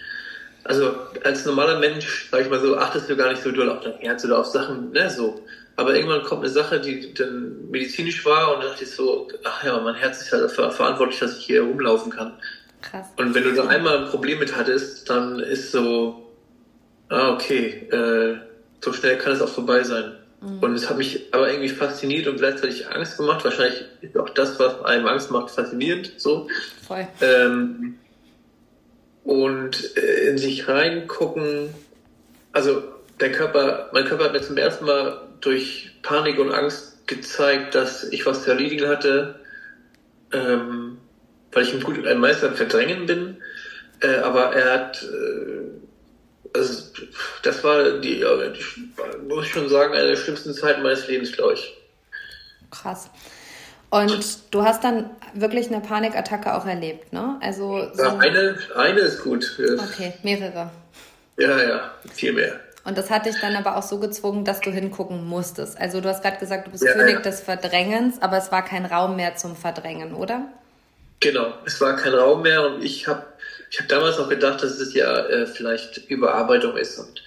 also 0.63 0.97
als 1.23 1.45
normaler 1.45 1.79
Mensch, 1.79 2.29
sage 2.29 2.43
ich 2.43 2.49
mal 2.49 2.59
so, 2.59 2.77
achtest 2.77 3.09
du 3.09 3.15
gar 3.15 3.29
nicht 3.29 3.41
so 3.41 3.51
doll 3.51 3.69
auf 3.69 3.81
dein 3.81 3.93
Herz 3.99 4.25
oder 4.25 4.39
auf 4.39 4.47
Sachen, 4.47 4.91
ne, 4.91 5.09
so. 5.09 5.41
Aber 5.79 5.95
irgendwann 5.95 6.23
kommt 6.23 6.43
eine 6.43 6.51
Sache, 6.51 6.81
die 6.81 7.13
dann 7.13 7.69
medizinisch 7.71 8.25
war 8.25 8.53
und 8.53 8.61
da 8.61 8.67
dachte 8.67 8.83
ich 8.83 8.91
so, 8.91 9.29
ach 9.45 9.63
ja, 9.63 9.79
mein 9.79 9.95
Herz 9.95 10.21
ist 10.21 10.29
ja 10.29 10.37
dafür 10.37 10.71
verantwortlich, 10.71 11.19
dass 11.19 11.37
ich 11.37 11.45
hier 11.45 11.61
rumlaufen 11.61 12.11
kann. 12.11 12.33
Krass. 12.81 13.07
Und 13.15 13.33
wenn 13.33 13.45
du 13.45 13.53
da 13.53 13.65
einmal 13.65 13.99
ein 13.99 14.09
Problem 14.09 14.39
mit 14.39 14.57
hattest, 14.57 15.09
dann 15.09 15.39
ist 15.39 15.71
so, 15.71 16.33
ah, 17.07 17.31
okay, 17.31 17.87
äh, 17.93 18.35
so 18.83 18.91
schnell 18.91 19.17
kann 19.19 19.31
es 19.31 19.41
auch 19.41 19.47
vorbei 19.47 19.83
sein. 19.83 20.17
Mhm. 20.41 20.59
Und 20.59 20.73
es 20.73 20.89
hat 20.89 20.97
mich 20.97 21.33
aber 21.33 21.49
irgendwie 21.49 21.69
fasziniert 21.69 22.27
und 22.27 22.39
gleichzeitig 22.39 22.89
Angst 22.89 23.15
gemacht. 23.15 23.45
Wahrscheinlich 23.45 23.85
ist 24.01 24.17
auch 24.17 24.29
das, 24.31 24.59
was 24.59 24.83
einem 24.83 25.07
Angst 25.07 25.31
macht, 25.31 25.49
faszinierend, 25.49 26.11
so. 26.17 26.49
Voll. 26.85 27.07
Ähm, 27.21 27.95
und 29.23 29.95
äh, 29.95 30.27
in 30.27 30.37
sich 30.37 30.67
reingucken. 30.67 31.73
Also 32.51 32.83
der 33.21 33.31
Körper, 33.31 33.89
mein 33.93 34.03
Körper 34.03 34.25
hat 34.25 34.33
mir 34.33 34.41
zum 34.41 34.57
ersten 34.57 34.83
Mal 34.83 35.28
durch 35.41 35.91
Panik 36.01 36.39
und 36.39 36.51
Angst 36.51 37.07
gezeigt, 37.07 37.75
dass 37.75 38.03
ich 38.03 38.25
was 38.25 38.43
zu 38.43 38.51
erledigen 38.51 38.87
hatte, 38.87 39.39
ähm, 40.31 40.97
weil 41.51 41.63
ich 41.63 41.73
ein 41.73 41.81
gut 41.81 42.05
ein 42.05 42.19
Meister 42.19 42.47
im 42.47 42.55
Verdrängen 42.55 43.05
bin. 43.05 43.37
Äh, 44.01 44.17
aber 44.17 44.55
er 44.55 44.73
hat, 44.73 45.03
äh, 45.03 46.57
also 46.57 46.83
das 47.43 47.63
war 47.63 47.99
die, 47.99 48.19
die, 48.19 49.25
muss 49.27 49.45
ich 49.45 49.51
schon 49.51 49.69
sagen, 49.69 49.93
eine 49.93 50.09
der 50.09 50.15
schlimmsten 50.15 50.53
Zeiten 50.53 50.83
meines 50.83 51.07
Lebens, 51.07 51.31
glaube 51.31 51.53
ich. 51.53 51.75
Krass. 52.71 53.09
Und 53.89 54.53
du 54.53 54.63
hast 54.63 54.83
dann 54.83 55.09
wirklich 55.33 55.67
eine 55.67 55.81
Panikattacke 55.81 56.53
auch 56.53 56.67
erlebt, 56.67 57.11
ne? 57.11 57.39
Also 57.41 57.89
so 57.93 58.03
ja, 58.03 58.17
eine, 58.17 58.55
eine 58.75 58.99
ist 58.99 59.23
gut. 59.23 59.59
Okay, 59.59 60.13
mehrere. 60.21 60.69
Ja, 61.37 61.63
ja, 61.63 61.91
viel 62.13 62.33
mehr. 62.33 62.59
Und 62.89 62.97
das 62.97 63.11
hat 63.11 63.27
dich 63.27 63.39
dann 63.39 63.55
aber 63.55 63.77
auch 63.77 63.83
so 63.83 63.99
gezwungen, 63.99 64.45
dass 64.45 64.61
du 64.61 64.71
hingucken 64.71 65.23
musstest. 65.23 65.79
Also 65.79 66.01
du 66.01 66.09
hast 66.09 66.23
gerade 66.23 66.39
gesagt, 66.39 66.65
du 66.65 66.71
bist 66.71 66.83
ja, 66.83 66.93
König 66.93 67.17
ja. 67.17 67.21
des 67.21 67.39
Verdrängens, 67.39 68.19
aber 68.19 68.39
es 68.39 68.51
war 68.51 68.65
kein 68.65 68.83
Raum 68.83 69.15
mehr 69.15 69.35
zum 69.35 69.55
Verdrängen, 69.55 70.15
oder? 70.15 70.47
Genau, 71.19 71.53
es 71.67 71.79
war 71.81 71.95
kein 71.97 72.15
Raum 72.15 72.41
mehr 72.41 72.65
und 72.65 72.83
ich 72.83 73.07
habe 73.07 73.27
ich 73.69 73.79
hab 73.79 73.87
damals 73.89 74.17
noch 74.17 74.27
gedacht, 74.27 74.63
dass 74.63 74.79
es 74.79 74.95
ja 74.95 75.19
äh, 75.27 75.45
vielleicht 75.45 76.09
Überarbeitung 76.09 76.77
ist. 76.77 76.97
Und 76.97 77.23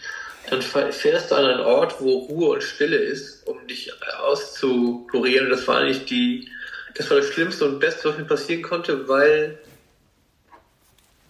dann 0.51 0.63
fährst 0.63 1.31
du 1.31 1.37
an 1.37 1.45
einen 1.45 1.61
Ort, 1.61 2.01
wo 2.01 2.11
Ruhe 2.19 2.55
und 2.55 2.65
Stille 2.65 2.97
ist, 2.97 3.47
um 3.47 3.65
dich 3.69 3.93
auszukurieren. 4.19 5.45
Und 5.47 5.53
das 5.53 5.69
war 5.69 5.79
eigentlich 5.79 6.07
die, 6.07 6.51
das 6.97 7.09
war 7.09 7.19
das 7.19 7.27
Schlimmste 7.27 7.67
und 7.67 7.79
Beste, 7.79 8.09
was 8.09 8.19
mir 8.19 8.25
passieren 8.25 8.63
konnte, 8.63 9.07
weil 9.07 9.61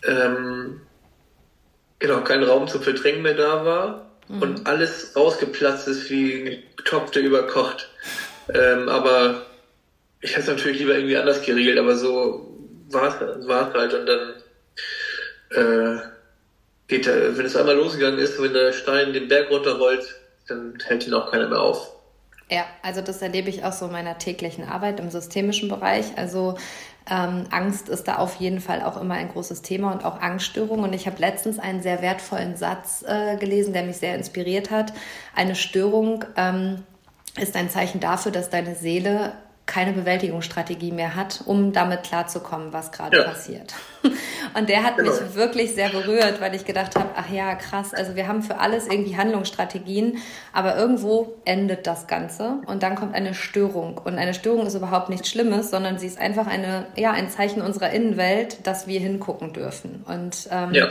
ähm, 0.04 0.80
genau 1.98 2.22
kein 2.22 2.42
Raum 2.42 2.66
zum 2.66 2.80
Verdrängen 2.80 3.20
mehr 3.20 3.34
da 3.34 3.66
war 3.66 4.08
mhm. 4.32 4.42
und 4.42 4.66
alles 4.66 5.12
rausgeplatzt 5.14 5.88
ist 5.88 6.10
wie 6.10 6.48
ein 6.48 6.84
Topf, 6.84 7.10
der 7.10 7.22
überkocht. 7.22 7.88
Ähm, 8.52 8.88
aber 8.88 9.46
ich 10.20 10.32
hätte 10.32 10.40
es 10.40 10.46
natürlich 10.48 10.78
lieber 10.78 10.94
irgendwie 10.94 11.16
anders 11.16 11.42
geregelt, 11.42 11.78
aber 11.78 11.96
so 11.96 12.48
war 12.90 13.08
es 13.08 13.74
halt 13.74 13.94
und 13.94 14.06
dann 14.06 14.34
äh, 15.50 16.00
geht 16.88 17.06
wenn 17.06 17.46
es 17.46 17.56
einmal 17.56 17.76
losgegangen 17.76 18.18
ist, 18.18 18.40
wenn 18.42 18.52
der 18.52 18.72
Stein 18.72 19.12
den 19.12 19.28
Berg 19.28 19.50
runterrollt, 19.50 20.14
dann 20.48 20.78
hält 20.84 21.06
ihn 21.06 21.14
auch 21.14 21.30
keiner 21.30 21.48
mehr 21.48 21.60
auf. 21.60 21.92
Ja, 22.52 22.66
also 22.82 23.00
das 23.00 23.22
erlebe 23.22 23.48
ich 23.48 23.64
auch 23.64 23.72
so 23.72 23.86
in 23.86 23.92
meiner 23.92 24.18
täglichen 24.18 24.68
Arbeit 24.68 25.00
im 25.00 25.08
systemischen 25.08 25.70
Bereich. 25.70 26.18
Also 26.18 26.58
ähm, 27.10 27.46
Angst 27.50 27.88
ist 27.88 28.04
da 28.04 28.16
auf 28.16 28.34
jeden 28.34 28.60
Fall 28.60 28.82
auch 28.82 29.00
immer 29.00 29.14
ein 29.14 29.30
großes 29.30 29.62
Thema 29.62 29.90
und 29.90 30.04
auch 30.04 30.20
Angststörung. 30.20 30.80
Und 30.80 30.92
ich 30.92 31.06
habe 31.06 31.16
letztens 31.18 31.58
einen 31.58 31.80
sehr 31.80 32.02
wertvollen 32.02 32.56
Satz 32.56 33.06
äh, 33.08 33.38
gelesen, 33.38 33.72
der 33.72 33.84
mich 33.84 33.96
sehr 33.96 34.14
inspiriert 34.16 34.70
hat. 34.70 34.92
Eine 35.34 35.54
Störung 35.54 36.26
ähm, 36.36 36.82
ist 37.40 37.56
ein 37.56 37.70
Zeichen 37.70 38.00
dafür, 38.00 38.32
dass 38.32 38.50
deine 38.50 38.74
Seele 38.74 39.32
keine 39.72 39.94
Bewältigungsstrategie 39.94 40.92
mehr 40.92 41.14
hat, 41.16 41.40
um 41.46 41.72
damit 41.72 42.02
klarzukommen, 42.02 42.74
was 42.74 42.92
gerade 42.92 43.16
ja. 43.16 43.24
passiert. 43.24 43.72
Und 44.54 44.68
der 44.68 44.82
hat 44.82 44.98
genau. 44.98 45.10
mich 45.10 45.34
wirklich 45.34 45.74
sehr 45.74 45.88
berührt, 45.88 46.42
weil 46.42 46.54
ich 46.54 46.66
gedacht 46.66 46.94
habe, 46.94 47.08
ach 47.16 47.30
ja, 47.30 47.54
krass, 47.54 47.94
also 47.94 48.14
wir 48.14 48.28
haben 48.28 48.42
für 48.42 48.58
alles 48.58 48.86
irgendwie 48.86 49.16
Handlungsstrategien, 49.16 50.18
aber 50.52 50.76
irgendwo 50.76 51.36
endet 51.46 51.86
das 51.86 52.06
Ganze 52.06 52.58
und 52.66 52.82
dann 52.82 52.96
kommt 52.96 53.14
eine 53.14 53.32
Störung. 53.32 53.96
Und 53.96 54.18
eine 54.18 54.34
Störung 54.34 54.66
ist 54.66 54.74
überhaupt 54.74 55.08
nichts 55.08 55.30
Schlimmes, 55.30 55.70
sondern 55.70 55.98
sie 55.98 56.06
ist 56.06 56.18
einfach 56.18 56.46
eine, 56.46 56.86
ja, 56.96 57.12
ein 57.12 57.30
Zeichen 57.30 57.62
unserer 57.62 57.90
Innenwelt, 57.90 58.66
dass 58.66 58.86
wir 58.86 59.00
hingucken 59.00 59.54
dürfen. 59.54 60.04
Und 60.06 60.48
ähm, 60.50 60.74
ja. 60.74 60.88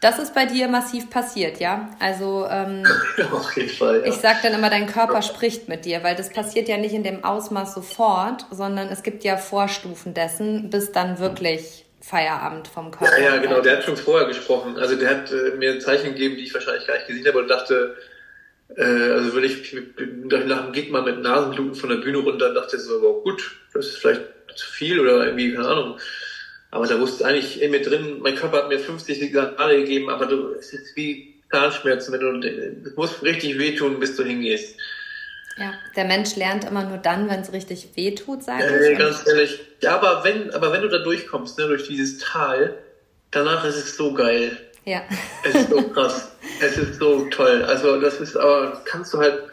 Das 0.00 0.18
ist 0.18 0.34
bei 0.34 0.46
dir 0.46 0.68
massiv 0.68 1.10
passiert, 1.10 1.58
ja? 1.58 1.90
Also 2.00 2.46
ähm, 2.50 2.84
auf 3.32 3.56
jeden 3.56 3.70
Fall. 3.70 4.00
Ja. 4.00 4.06
Ich 4.06 4.16
sage 4.16 4.38
dann 4.42 4.54
immer, 4.54 4.70
dein 4.70 4.86
Körper 4.86 5.22
spricht 5.22 5.68
mit 5.68 5.84
dir, 5.84 6.02
weil 6.02 6.16
das 6.16 6.30
passiert 6.30 6.68
ja 6.68 6.76
nicht 6.76 6.94
in 6.94 7.02
dem 7.02 7.24
Ausmaß 7.24 7.74
sofort, 7.74 8.46
sondern 8.50 8.88
es 8.88 9.02
gibt 9.02 9.24
ja 9.24 9.36
Vorstufen 9.36 10.14
dessen, 10.14 10.70
bis 10.70 10.92
dann 10.92 11.18
wirklich 11.18 11.84
Feierabend 12.00 12.68
vom 12.68 12.90
Körper. 12.90 13.18
Ja, 13.18 13.34
ja, 13.34 13.36
genau. 13.38 13.60
Der 13.60 13.78
hat 13.78 13.84
schon 13.84 13.96
vorher 13.96 14.28
gesprochen. 14.28 14.76
Also 14.78 14.96
der 14.96 15.10
hat 15.10 15.32
äh, 15.32 15.56
mir 15.56 15.80
Zeichen 15.80 16.12
gegeben, 16.12 16.36
die 16.36 16.44
ich 16.44 16.54
wahrscheinlich 16.54 16.86
gar 16.86 16.94
nicht 16.94 17.08
gesehen 17.08 17.26
habe 17.26 17.38
und 17.38 17.48
dachte, 17.48 17.96
äh, 18.76 18.82
also 18.82 19.34
will 19.34 19.44
ich 19.44 19.76
nach 20.24 20.64
dem 20.64 20.72
Gig 20.72 20.90
mal 20.90 21.02
mit 21.02 21.20
Nasenbluten 21.20 21.74
von 21.74 21.90
der 21.90 21.96
Bühne 21.96 22.18
runter 22.18 22.50
und 22.50 22.54
dachte 22.54 22.78
so, 22.78 23.02
wow, 23.02 23.24
gut, 23.24 23.42
das 23.72 23.86
ist 23.86 23.96
vielleicht 23.98 24.22
zu 24.54 24.70
viel 24.70 25.00
oder 25.00 25.26
irgendwie, 25.26 25.54
keine 25.54 25.68
Ahnung. 25.68 25.98
Aber 26.76 26.86
da 26.86 27.00
wusste 27.00 27.24
eigentlich 27.24 27.62
in 27.62 27.70
mir 27.70 27.80
drin, 27.80 28.18
mein 28.20 28.34
Körper 28.34 28.58
hat 28.58 28.68
mir 28.68 28.78
50 28.78 29.18
Signale 29.18 29.78
gegeben, 29.78 30.10
aber 30.10 30.26
du, 30.26 30.52
es 30.58 30.74
ist 30.74 30.94
wie 30.94 31.40
Zahnschmerzen, 31.50 32.12
wenn 32.12 32.20
du, 32.20 32.86
es 32.86 32.96
muss 32.96 33.22
richtig 33.22 33.58
wehtun, 33.58 33.98
bis 33.98 34.14
du 34.14 34.22
hingehst. 34.22 34.76
Ja, 35.56 35.72
der 35.96 36.04
Mensch 36.04 36.36
lernt 36.36 36.66
immer 36.66 36.84
nur 36.84 36.98
dann, 36.98 37.30
wenn 37.30 37.40
es 37.40 37.50
richtig 37.54 37.88
wehtut, 37.94 38.42
sage 38.44 38.62
äh, 38.62 38.92
ich. 38.92 38.98
Ganz 38.98 39.26
ehrlich. 39.26 39.58
Ja, 39.80 39.94
aber 39.94 40.22
wenn, 40.22 40.50
aber 40.50 40.70
wenn 40.70 40.82
du 40.82 40.88
da 40.88 40.98
durchkommst, 40.98 41.58
ne, 41.58 41.66
durch 41.66 41.88
dieses 41.88 42.18
Tal, 42.18 42.76
danach 43.30 43.64
ist 43.64 43.76
es 43.76 43.96
so 43.96 44.12
geil. 44.12 44.54
Ja. 44.84 45.02
Es 45.44 45.54
ist 45.54 45.70
so 45.70 45.82
krass. 45.88 46.30
es 46.60 46.76
ist 46.76 46.98
so 46.98 47.26
toll. 47.30 47.64
Also 47.64 47.98
das 47.98 48.20
ist, 48.20 48.36
aber 48.36 48.82
kannst 48.84 49.14
du 49.14 49.18
halt, 49.18 49.44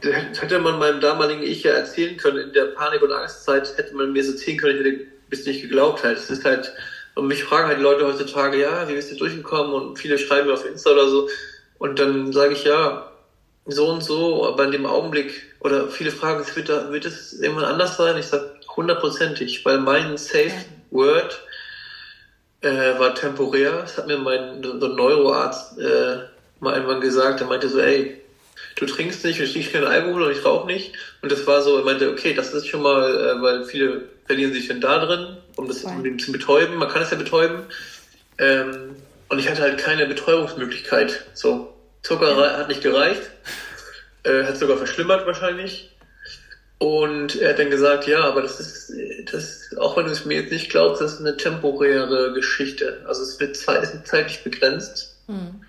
das 0.00 0.40
hätte 0.40 0.60
man 0.60 0.78
meinem 0.78 1.00
damaligen 1.00 1.42
Ich 1.42 1.64
ja 1.64 1.72
erzählen 1.72 2.16
können, 2.16 2.38
in 2.38 2.52
der 2.52 2.66
Panik- 2.66 3.02
und 3.02 3.10
Angstzeit 3.10 3.76
hätte 3.76 3.96
man 3.96 4.12
mir 4.12 4.22
so 4.22 4.30
erzählen 4.30 4.58
können, 4.58 4.78
ich 4.78 4.86
hätte 4.86 5.06
bis 5.30 5.46
nicht 5.46 5.62
geglaubt 5.62 6.02
halt. 6.04 6.18
Es 6.18 6.30
ist 6.30 6.44
halt, 6.44 6.72
und 7.14 7.26
mich 7.26 7.44
fragen 7.44 7.68
halt 7.68 7.78
die 7.78 7.82
Leute 7.82 8.06
heutzutage, 8.06 8.60
ja, 8.60 8.88
wie 8.88 8.94
bist 8.94 9.10
du 9.10 9.16
durchgekommen? 9.16 9.72
Und 9.72 9.98
viele 9.98 10.18
schreiben 10.18 10.48
mir 10.48 10.54
auf 10.54 10.66
Insta 10.66 10.90
oder 10.90 11.08
so. 11.08 11.28
Und 11.78 11.98
dann 11.98 12.32
sage 12.32 12.52
ich, 12.52 12.64
ja, 12.64 13.10
so 13.66 13.88
und 13.88 14.02
so, 14.02 14.46
aber 14.46 14.64
in 14.64 14.72
dem 14.72 14.86
Augenblick, 14.86 15.42
oder 15.60 15.88
viele 15.88 16.10
fragen, 16.10 16.44
wird, 16.54 16.68
da, 16.68 16.90
wird 16.92 17.04
es 17.04 17.40
irgendwann 17.40 17.64
anders 17.64 17.96
sein? 17.96 18.18
Ich 18.18 18.26
sage 18.26 18.50
hundertprozentig, 18.76 19.64
weil 19.64 19.78
mein 19.78 20.16
Safe 20.16 20.64
Word 20.90 21.40
äh, 22.62 22.98
war 22.98 23.14
temporär. 23.14 23.72
Das 23.82 23.98
hat 23.98 24.06
mir 24.06 24.18
mein 24.18 24.62
so 24.62 24.88
Neuroarzt 24.88 25.78
äh, 25.78 26.18
mal 26.60 26.74
irgendwann 26.74 27.00
gesagt. 27.00 27.40
Er 27.40 27.46
meinte 27.46 27.68
so, 27.68 27.78
ey, 27.78 28.20
du 28.76 28.86
trinkst 28.86 29.24
nicht, 29.24 29.40
ich 29.40 29.52
trinke 29.52 29.70
keinen 29.70 29.86
Alkohol 29.86 30.22
und 30.22 30.32
ich 30.32 30.44
rauche 30.44 30.66
nicht. 30.66 30.94
Und 31.22 31.30
das 31.30 31.46
war 31.46 31.62
so, 31.62 31.76
er 31.78 31.84
meinte, 31.84 32.10
okay, 32.10 32.34
das 32.34 32.52
ist 32.52 32.66
schon 32.66 32.82
mal, 32.82 33.14
äh, 33.14 33.42
weil 33.42 33.64
viele 33.64 34.02
verlieren 34.26 34.52
sich 34.52 34.68
dann 34.68 34.80
da 34.80 35.04
drin, 35.04 35.36
um 35.56 35.68
das 35.68 35.84
um 35.84 36.02
den 36.02 36.18
zu 36.18 36.32
betäuben. 36.32 36.76
Man 36.76 36.88
kann 36.88 37.02
es 37.02 37.10
ja 37.10 37.16
betäuben. 37.16 37.64
Ähm, 38.38 38.96
und 39.28 39.38
ich 39.38 39.48
hatte 39.48 39.62
halt 39.62 39.78
keine 39.78 40.06
Betäubungsmöglichkeit. 40.06 41.24
So, 41.34 41.74
Zucker 42.02 42.36
ja. 42.36 42.58
hat 42.58 42.68
nicht 42.68 42.82
gereicht. 42.82 43.22
Äh, 44.22 44.44
hat 44.44 44.56
sogar 44.56 44.76
verschlimmert 44.76 45.26
wahrscheinlich. 45.26 45.90
Und 46.78 47.36
er 47.36 47.50
hat 47.50 47.58
dann 47.58 47.70
gesagt, 47.70 48.06
ja, 48.06 48.20
aber 48.20 48.40
das 48.40 48.58
ist, 48.58 48.92
das, 49.30 49.76
auch 49.78 49.96
wenn 49.96 50.06
du 50.06 50.12
es 50.12 50.24
mir 50.24 50.40
jetzt 50.40 50.50
nicht 50.50 50.70
glaubst, 50.70 51.02
das 51.02 51.14
ist 51.14 51.20
eine 51.20 51.36
temporäre 51.36 52.32
Geschichte. 52.32 53.04
Also 53.06 53.22
es 53.22 53.38
wird 53.38 53.54
zeit, 53.56 53.82
ist 53.82 54.06
zeitlich 54.06 54.42
begrenzt. 54.42 55.16
Hm. 55.26 55.60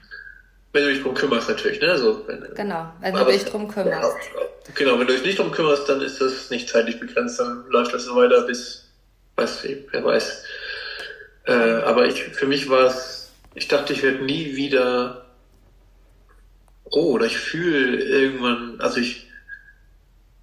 Wenn 0.74 0.84
du 0.84 0.94
dich 0.94 1.02
drum 1.02 1.14
kümmerst 1.14 1.50
natürlich, 1.50 1.82
ne? 1.82 1.92
Also, 1.92 2.24
wenn, 2.28 2.46
genau, 2.56 2.94
wenn 3.02 3.14
du 3.14 3.26
dich 3.26 3.46
drum 3.46 3.68
kümmerst. 3.68 4.18
Genau, 4.76 5.00
wenn 5.00 5.08
du 5.08 5.14
dich 5.14 5.26
nicht 5.26 5.40
drum 5.40 5.52
kümmerst, 5.52 5.90
dann 5.90 6.02
ist 6.02 6.22
das 6.22 6.50
nicht 6.50 6.70
zeitlich 6.70 7.00
begrenzt, 7.00 7.40
dann 7.40 7.66
läuft 7.70 7.94
das 7.94 8.06
so 8.06 8.16
weiter 8.16 8.42
bis, 8.44 8.90
weiß 9.36 9.66
ich, 9.66 9.80
wer 9.92 10.06
weiß. 10.06 10.46
Äh, 11.46 11.54
aber 11.54 12.06
ich, 12.06 12.24
für 12.24 12.46
mich 12.46 12.70
war 12.70 12.86
es, 12.86 13.32
ich 13.56 13.68
dachte, 13.68 13.92
ich 13.94 14.04
werde 14.04 14.24
nie 14.24 14.56
wieder 14.56 15.26
oh, 16.92 17.14
oder 17.14 17.26
ich 17.26 17.38
fühle 17.38 17.98
irgendwann, 18.04 18.80
also 18.80 19.00
ich, 19.00 19.28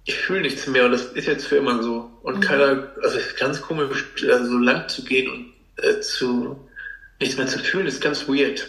ich 0.05 0.15
fühle 0.15 0.41
nichts 0.41 0.67
mehr 0.67 0.85
und 0.85 0.91
das 0.91 1.03
ist 1.05 1.27
jetzt 1.27 1.47
für 1.47 1.57
immer 1.57 1.81
so. 1.81 2.11
Und 2.23 2.37
mhm. 2.37 2.41
keiner, 2.41 2.91
also 3.01 3.17
es 3.17 3.27
ist 3.27 3.37
ganz 3.37 3.61
komisch, 3.61 4.05
also 4.29 4.45
so 4.45 4.57
lang 4.57 4.89
zu 4.89 5.03
gehen 5.03 5.29
und 5.29 5.83
äh, 5.83 6.01
zu 6.01 6.67
nichts 7.19 7.37
mehr 7.37 7.47
zu 7.47 7.59
fühlen, 7.59 7.87
ist 7.87 8.01
ganz 8.01 8.27
weird. 8.27 8.67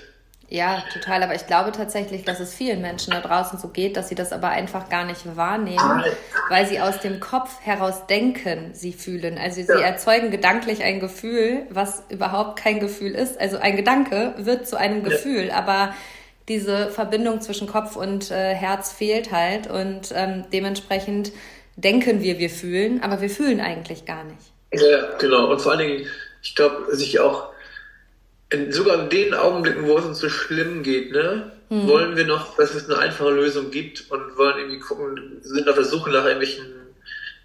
Ja, 0.53 0.83
total. 0.93 1.23
Aber 1.23 1.35
ich 1.37 1.47
glaube 1.47 1.71
tatsächlich, 1.71 2.25
dass 2.25 2.41
es 2.41 2.53
vielen 2.53 2.83
Menschen 2.83 3.13
da 3.13 3.21
draußen 3.21 3.57
so 3.59 3.69
geht, 3.69 3.97
dass 3.97 4.09
sie 4.09 4.17
das 4.17 4.33
aber 4.33 4.49
einfach 4.49 4.89
gar 4.89 5.05
nicht 5.05 5.37
wahrnehmen, 5.37 6.05
weil 6.49 6.67
sie 6.67 6.81
aus 6.81 6.99
dem 6.99 7.21
Kopf 7.21 7.61
heraus 7.63 8.07
denken, 8.09 8.71
sie 8.75 8.93
fühlen. 8.93 9.39
Also 9.39 9.63
sie 9.63 9.81
erzeugen 9.81 10.33
gedanklich 10.33 10.83
ein 10.83 10.99
Gefühl, 10.99 11.67
was 11.71 12.03
überhaupt 12.09 12.59
kein 12.59 12.81
Gefühl 12.81 13.15
ist. 13.15 13.41
Also 13.41 13.59
ein 13.59 13.77
Gedanke 13.77 14.35
wird 14.39 14.67
zu 14.67 14.77
einem 14.77 15.05
Gefühl, 15.05 15.53
aber 15.53 15.95
diese 16.49 16.91
Verbindung 16.91 17.41
zwischen 17.41 17.69
Kopf 17.69 17.95
und 17.95 18.33
äh, 18.33 18.53
Herz 18.53 18.93
fehlt 18.93 19.31
halt 19.31 19.69
und 19.71 20.13
ähm, 20.13 20.47
dementsprechend 20.53 21.31
denken 21.77 22.23
wir, 22.23 22.41
wir 22.41 22.51
fühlen, 22.51 23.05
aber 23.05 23.21
wir 23.21 23.31
fühlen 23.31 23.61
eigentlich 23.61 24.05
gar 24.05 24.25
nicht. 24.25 24.53
Ja, 24.73 25.17
genau. 25.19 25.49
Und 25.49 25.61
vor 25.61 25.73
allen 25.73 25.87
Dingen, 25.87 26.07
ich 26.43 26.57
glaube, 26.57 26.97
sich 26.97 27.21
auch 27.21 27.51
in, 28.51 28.73
sogar 28.73 29.05
in 29.05 29.09
den 29.09 29.35
Augenblicken, 29.35 29.87
wo 29.87 29.99
es 29.99 30.05
uns 30.05 30.19
so 30.19 30.29
schlimm 30.29 30.83
geht, 30.83 31.13
ne, 31.13 31.53
hm. 31.69 31.87
wollen 31.87 32.17
wir 32.17 32.27
noch, 32.27 32.57
dass 32.57 32.75
es 32.75 32.89
eine 32.89 32.99
einfache 32.99 33.31
Lösung 33.31 33.71
gibt 33.71 34.11
und 34.11 34.37
wollen 34.37 34.59
irgendwie 34.59 34.81
gucken, 34.81 35.39
sind 35.43 35.69
auf 35.69 35.77
der 35.77 35.85
Suche 35.85 36.11
nach 36.11 36.25
irgendwelchen 36.25 36.67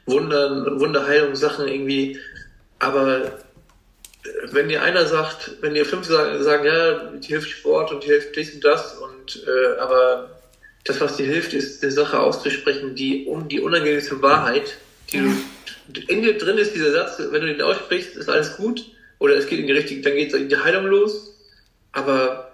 Wundern, 0.07 0.79
Wunderheilungssachen 0.79 1.67
irgendwie. 1.67 2.19
Aber 2.79 3.39
wenn 4.51 4.67
dir 4.67 4.81
einer 4.81 5.05
sagt, 5.05 5.51
wenn 5.61 5.75
dir 5.75 5.85
fünf 5.85 6.07
sagen, 6.07 6.43
sagen 6.43 6.65
ja, 6.65 7.11
dir 7.11 7.27
hilft 7.27 7.49
Sport 7.49 7.91
und 7.91 8.03
dir 8.03 8.13
hilft 8.13 8.35
dies 8.35 8.55
und 8.55 8.63
das 8.63 8.97
und 8.97 9.43
äh, 9.45 9.79
aber 9.79 10.41
das, 10.83 10.99
was 10.99 11.17
dir 11.17 11.25
hilft, 11.25 11.53
ist 11.53 11.83
eine 11.83 11.91
Sache 11.91 12.19
auszusprechen, 12.19 12.95
die 12.95 13.25
um 13.25 13.47
die 13.47 13.59
unangenehmste 13.59 14.21
Wahrheit, 14.21 14.77
die 15.11 15.19
du, 15.87 16.01
in 16.07 16.23
dir 16.23 16.37
drin 16.37 16.57
ist, 16.57 16.75
dieser 16.75 16.91
Satz, 16.91 17.19
wenn 17.19 17.41
du 17.41 17.47
den 17.47 17.61
aussprichst, 17.61 18.15
ist 18.15 18.29
alles 18.29 18.57
gut 18.57 18.85
oder 19.19 19.35
es 19.35 19.47
geht 19.47 19.59
in 19.59 19.67
die 19.67 19.73
richtige, 19.73 20.01
dann 20.01 20.15
geht 20.15 20.33
es 20.33 20.39
in 20.39 20.49
die 20.49 20.57
Heilung 20.57 20.85
los, 20.85 21.35
aber 21.91 22.51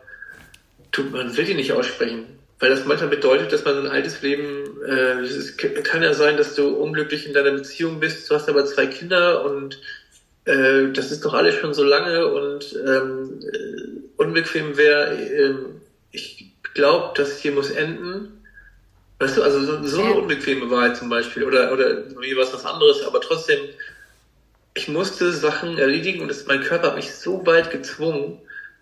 du, 0.91 1.03
man 1.03 1.35
will 1.35 1.45
die 1.45 1.53
nicht 1.53 1.73
aussprechen, 1.73 2.25
weil 2.59 2.69
das 2.69 2.85
manchmal 2.85 3.09
bedeutet, 3.09 3.51
dass 3.51 3.65
man 3.65 3.79
ein 3.79 3.91
altes 3.91 4.21
Leben, 4.21 4.81
äh, 4.85 5.19
es 5.21 5.57
kann 5.57 6.03
ja 6.03 6.13
sein, 6.13 6.37
dass 6.37 6.55
du 6.55 6.67
unglücklich 6.69 7.25
in 7.25 7.33
deiner 7.33 7.51
Beziehung 7.51 7.99
bist, 7.99 8.29
du 8.29 8.35
hast 8.35 8.49
aber 8.49 8.65
zwei 8.65 8.87
Kinder 8.87 9.43
und 9.45 9.79
äh, 10.45 10.91
das 10.93 11.11
ist 11.11 11.23
doch 11.23 11.33
alles 11.33 11.55
schon 11.55 11.73
so 11.73 11.83
lange 11.83 12.27
und 12.27 12.75
ähm, 12.85 13.39
äh, 13.41 14.21
unbequem 14.21 14.77
wäre, 14.77 15.15
äh, 15.15 15.55
ich 16.11 16.51
glaube, 16.73 17.13
das 17.15 17.39
hier 17.39 17.51
muss 17.51 17.71
enden. 17.71 18.43
Weißt 19.19 19.37
du, 19.37 19.43
also 19.43 19.59
so, 19.61 19.83
so 19.83 20.01
eine 20.01 20.13
unbequeme 20.15 20.69
Wahrheit 20.71 20.97
zum 20.97 21.09
Beispiel. 21.09 21.43
Oder, 21.43 21.71
oder 21.71 22.09
wie 22.19 22.35
was 22.35 22.53
was 22.53 22.65
anderes, 22.65 23.03
aber 23.03 23.21
trotzdem, 23.21 23.59
ich 24.81 24.87
musste 24.87 25.31
Sachen 25.31 25.77
erledigen 25.77 26.21
und 26.21 26.29
das, 26.29 26.47
mein 26.47 26.61
Körper 26.61 26.87
hat 26.87 26.95
mich 26.95 27.13
so 27.13 27.45
weit 27.45 27.69
gezwungen, 27.69 28.39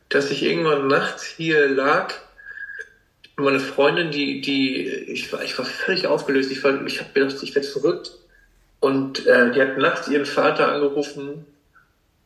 dass 0.07 0.31
ich 0.31 0.43
irgendwann 0.43 0.87
nachts 0.87 1.25
hier 1.25 1.67
lag. 1.67 2.13
Meine 3.35 3.59
Freundin, 3.59 4.09
die, 4.09 4.39
die, 4.39 4.87
ich 4.87 5.31
war, 5.33 5.43
ich 5.43 5.57
war 5.57 5.65
völlig 5.65 6.07
aufgelöst. 6.07 6.51
Ich 6.51 6.63
war, 6.63 6.85
ich 6.85 7.01
habe 7.01 7.11
gedacht, 7.13 7.43
ich 7.43 7.53
werde 7.53 7.67
verrückt. 7.67 8.11
Und 8.79 9.27
äh, 9.27 9.51
die 9.51 9.61
hat 9.61 9.77
nachts 9.77 10.07
ihren 10.07 10.25
Vater 10.25 10.71
angerufen, 10.71 11.45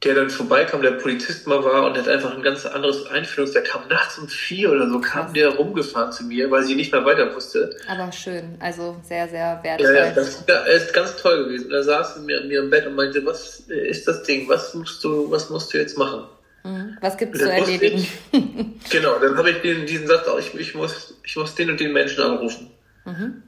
der 0.04 0.16
dann 0.16 0.30
vorbeikam, 0.30 0.82
der 0.82 0.92
Polizist 0.92 1.48
mal 1.48 1.64
war 1.64 1.86
und 1.86 1.96
der 1.96 2.04
hat 2.04 2.10
einfach 2.10 2.36
ein 2.36 2.44
ganz 2.44 2.66
anderes 2.66 3.06
Einführungs, 3.08 3.54
der 3.54 3.64
kam 3.64 3.88
nachts 3.88 4.18
um 4.18 4.28
vier 4.28 4.72
oder 4.72 4.90
so, 4.90 5.00
kam 5.00 5.34
der 5.34 5.50
rumgefahren 5.50 6.12
zu 6.12 6.26
mir, 6.26 6.52
weil 6.52 6.64
sie 6.64 6.76
nicht 6.76 6.92
mehr 6.92 7.06
weiter 7.06 7.34
wusste. 7.34 7.76
Aber 7.88 8.12
schön, 8.12 8.58
also 8.60 8.98
sehr, 9.04 9.28
sehr 9.30 9.60
wertvoll. 9.64 9.96
Ja, 9.96 10.06
ja, 10.06 10.12
das 10.12 10.44
ja, 10.48 10.60
ist 10.64 10.94
ganz 10.94 11.16
toll 11.16 11.46
gewesen. 11.46 11.70
Da 11.70 11.84
saß 11.84 12.18
mir, 12.20 12.42
mir 12.42 12.60
im 12.60 12.70
Bett 12.70 12.86
und 12.86 12.96
meinte, 12.96 13.26
was 13.26 13.62
ist 13.62 14.08
das 14.08 14.24
Ding, 14.24 14.48
was 14.50 14.74
musst 14.74 15.04
du, 15.04 15.32
was 15.32 15.50
musst 15.50 15.74
du 15.74 15.78
jetzt 15.78 15.98
machen? 15.98 16.26
Mhm. 16.64 16.98
Was 17.02 17.18
gibt 17.18 17.36
es 17.36 17.42
zu 17.42 17.52
erledigen? 17.52 18.06
Ich, 18.32 18.90
genau, 18.90 19.20
dann 19.20 19.38
habe 19.38 19.52
ich 19.52 19.62
den, 19.62 19.86
diesen 19.86 20.08
Satz 20.08 20.28
auch, 20.28 20.40
ich, 20.40 20.54
ich, 20.56 20.76
muss, 20.76 21.16
ich 21.24 21.36
muss 21.36 21.56
den 21.56 21.70
und 21.70 21.80
den 21.80 21.94
Menschen 21.94 22.24
anrufen. 22.24 22.72
Mhm. 23.06 23.44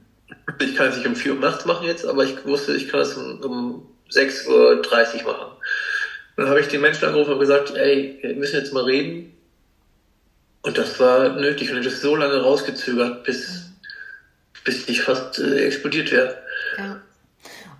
Ich 0.60 0.74
kann 0.74 0.88
es 0.88 0.96
nicht 0.96 1.06
um 1.06 1.16
vier 1.16 1.34
Uhr 1.34 1.40
nachts 1.40 1.66
machen 1.66 1.86
jetzt, 1.86 2.06
aber 2.06 2.24
ich 2.24 2.44
wusste, 2.44 2.74
ich 2.74 2.88
kann 2.88 3.00
es 3.00 3.14
um, 3.14 3.40
um 3.40 3.88
6.30 4.10 4.48
Uhr 4.48 5.32
machen. 5.32 5.52
Dann 6.36 6.48
habe 6.48 6.60
ich 6.60 6.68
den 6.68 6.82
Menschen 6.82 7.06
angerufen 7.06 7.32
und 7.32 7.40
gesagt, 7.40 7.74
ey, 7.74 8.18
wir 8.20 8.34
müssen 8.36 8.56
jetzt 8.56 8.72
mal 8.72 8.84
reden. 8.84 9.32
Und 10.62 10.76
das 10.76 10.98
war 11.00 11.30
nötig 11.40 11.70
und 11.70 11.78
ich 11.78 11.86
habe 11.86 11.96
so 11.96 12.16
lange 12.16 12.42
rausgezögert, 12.42 13.24
bis, 13.24 13.70
bis 14.64 14.88
ich 14.88 15.02
fast 15.02 15.38
äh, 15.38 15.66
explodiert 15.66 16.10
wäre. 16.10 16.36
Ja. 16.76 17.00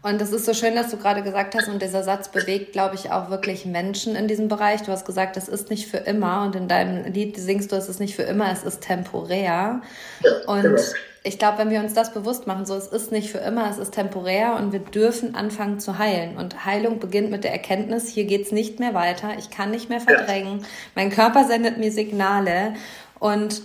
Und 0.02 0.20
das 0.20 0.32
ist 0.32 0.46
so 0.46 0.54
schön, 0.54 0.76
dass 0.76 0.92
du 0.92 0.98
gerade 0.98 1.24
gesagt 1.24 1.56
hast, 1.56 1.68
und 1.68 1.82
dieser 1.82 2.04
Satz 2.04 2.30
bewegt, 2.30 2.72
glaube 2.72 2.94
ich, 2.94 3.10
auch 3.10 3.28
wirklich 3.28 3.66
Menschen 3.66 4.14
in 4.14 4.28
diesem 4.28 4.46
Bereich. 4.46 4.82
Du 4.82 4.92
hast 4.92 5.04
gesagt, 5.04 5.36
das 5.36 5.48
ist 5.48 5.68
nicht 5.68 5.88
für 5.88 5.96
immer. 5.96 6.44
Und 6.44 6.54
in 6.54 6.68
deinem 6.68 7.12
Lied 7.12 7.36
singst 7.36 7.72
du, 7.72 7.76
es 7.76 7.88
ist 7.88 7.98
nicht 7.98 8.14
für 8.14 8.22
immer, 8.22 8.52
es 8.52 8.62
ist 8.62 8.82
temporär. 8.82 9.82
Ja, 10.22 10.32
und 10.46 10.62
genau 10.62 10.82
ich 11.26 11.38
glaube, 11.38 11.58
wenn 11.58 11.70
wir 11.70 11.80
uns 11.80 11.92
das 11.92 12.14
bewusst 12.14 12.46
machen, 12.46 12.66
so 12.66 12.74
es 12.76 12.86
ist 12.86 13.10
nicht 13.10 13.30
für 13.30 13.38
immer, 13.38 13.68
es 13.68 13.78
ist 13.78 13.92
temporär 13.92 14.54
und 14.54 14.72
wir 14.72 14.78
dürfen 14.78 15.34
anfangen 15.34 15.80
zu 15.80 15.98
heilen. 15.98 16.36
Und 16.36 16.64
Heilung 16.64 17.00
beginnt 17.00 17.30
mit 17.30 17.42
der 17.42 17.52
Erkenntnis, 17.52 18.08
hier 18.08 18.26
geht's 18.26 18.52
nicht 18.52 18.78
mehr 18.78 18.94
weiter, 18.94 19.30
ich 19.36 19.50
kann 19.50 19.72
nicht 19.72 19.88
mehr 19.88 20.00
verdrängen, 20.00 20.60
ja. 20.60 20.66
mein 20.94 21.10
Körper 21.10 21.44
sendet 21.44 21.78
mir 21.78 21.90
Signale 21.90 22.74
und 23.18 23.62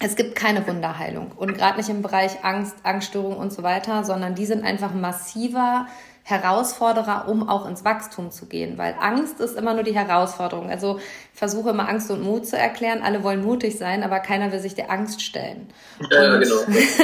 es 0.00 0.16
gibt 0.16 0.34
keine 0.34 0.66
Wunderheilung. 0.66 1.32
Und 1.36 1.56
gerade 1.56 1.76
nicht 1.76 1.88
im 1.88 2.02
Bereich 2.02 2.44
Angst, 2.44 2.76
Angststörung 2.82 3.36
und 3.36 3.52
so 3.52 3.62
weiter, 3.62 4.02
sondern 4.02 4.34
die 4.34 4.46
sind 4.46 4.64
einfach 4.64 4.92
massiver 4.92 5.86
Herausforderer, 6.24 7.26
um 7.28 7.48
auch 7.48 7.66
ins 7.66 7.84
Wachstum 7.84 8.30
zu 8.30 8.46
gehen, 8.46 8.76
weil 8.76 8.94
Angst 9.00 9.40
ist 9.40 9.56
immer 9.56 9.72
nur 9.72 9.82
die 9.82 9.94
Herausforderung. 9.94 10.68
Also 10.68 11.00
versuche 11.38 11.70
immer 11.70 11.88
Angst 11.88 12.10
und 12.10 12.20
Mut 12.24 12.48
zu 12.48 12.58
erklären. 12.58 13.00
Alle 13.00 13.22
wollen 13.22 13.44
mutig 13.44 13.78
sein, 13.78 14.02
aber 14.02 14.18
keiner 14.18 14.50
will 14.50 14.58
sich 14.58 14.74
der 14.74 14.90
Angst 14.90 15.22
stellen. 15.22 15.68
Ja, 16.10 16.34
und 16.34 16.40
genau. 16.40 16.56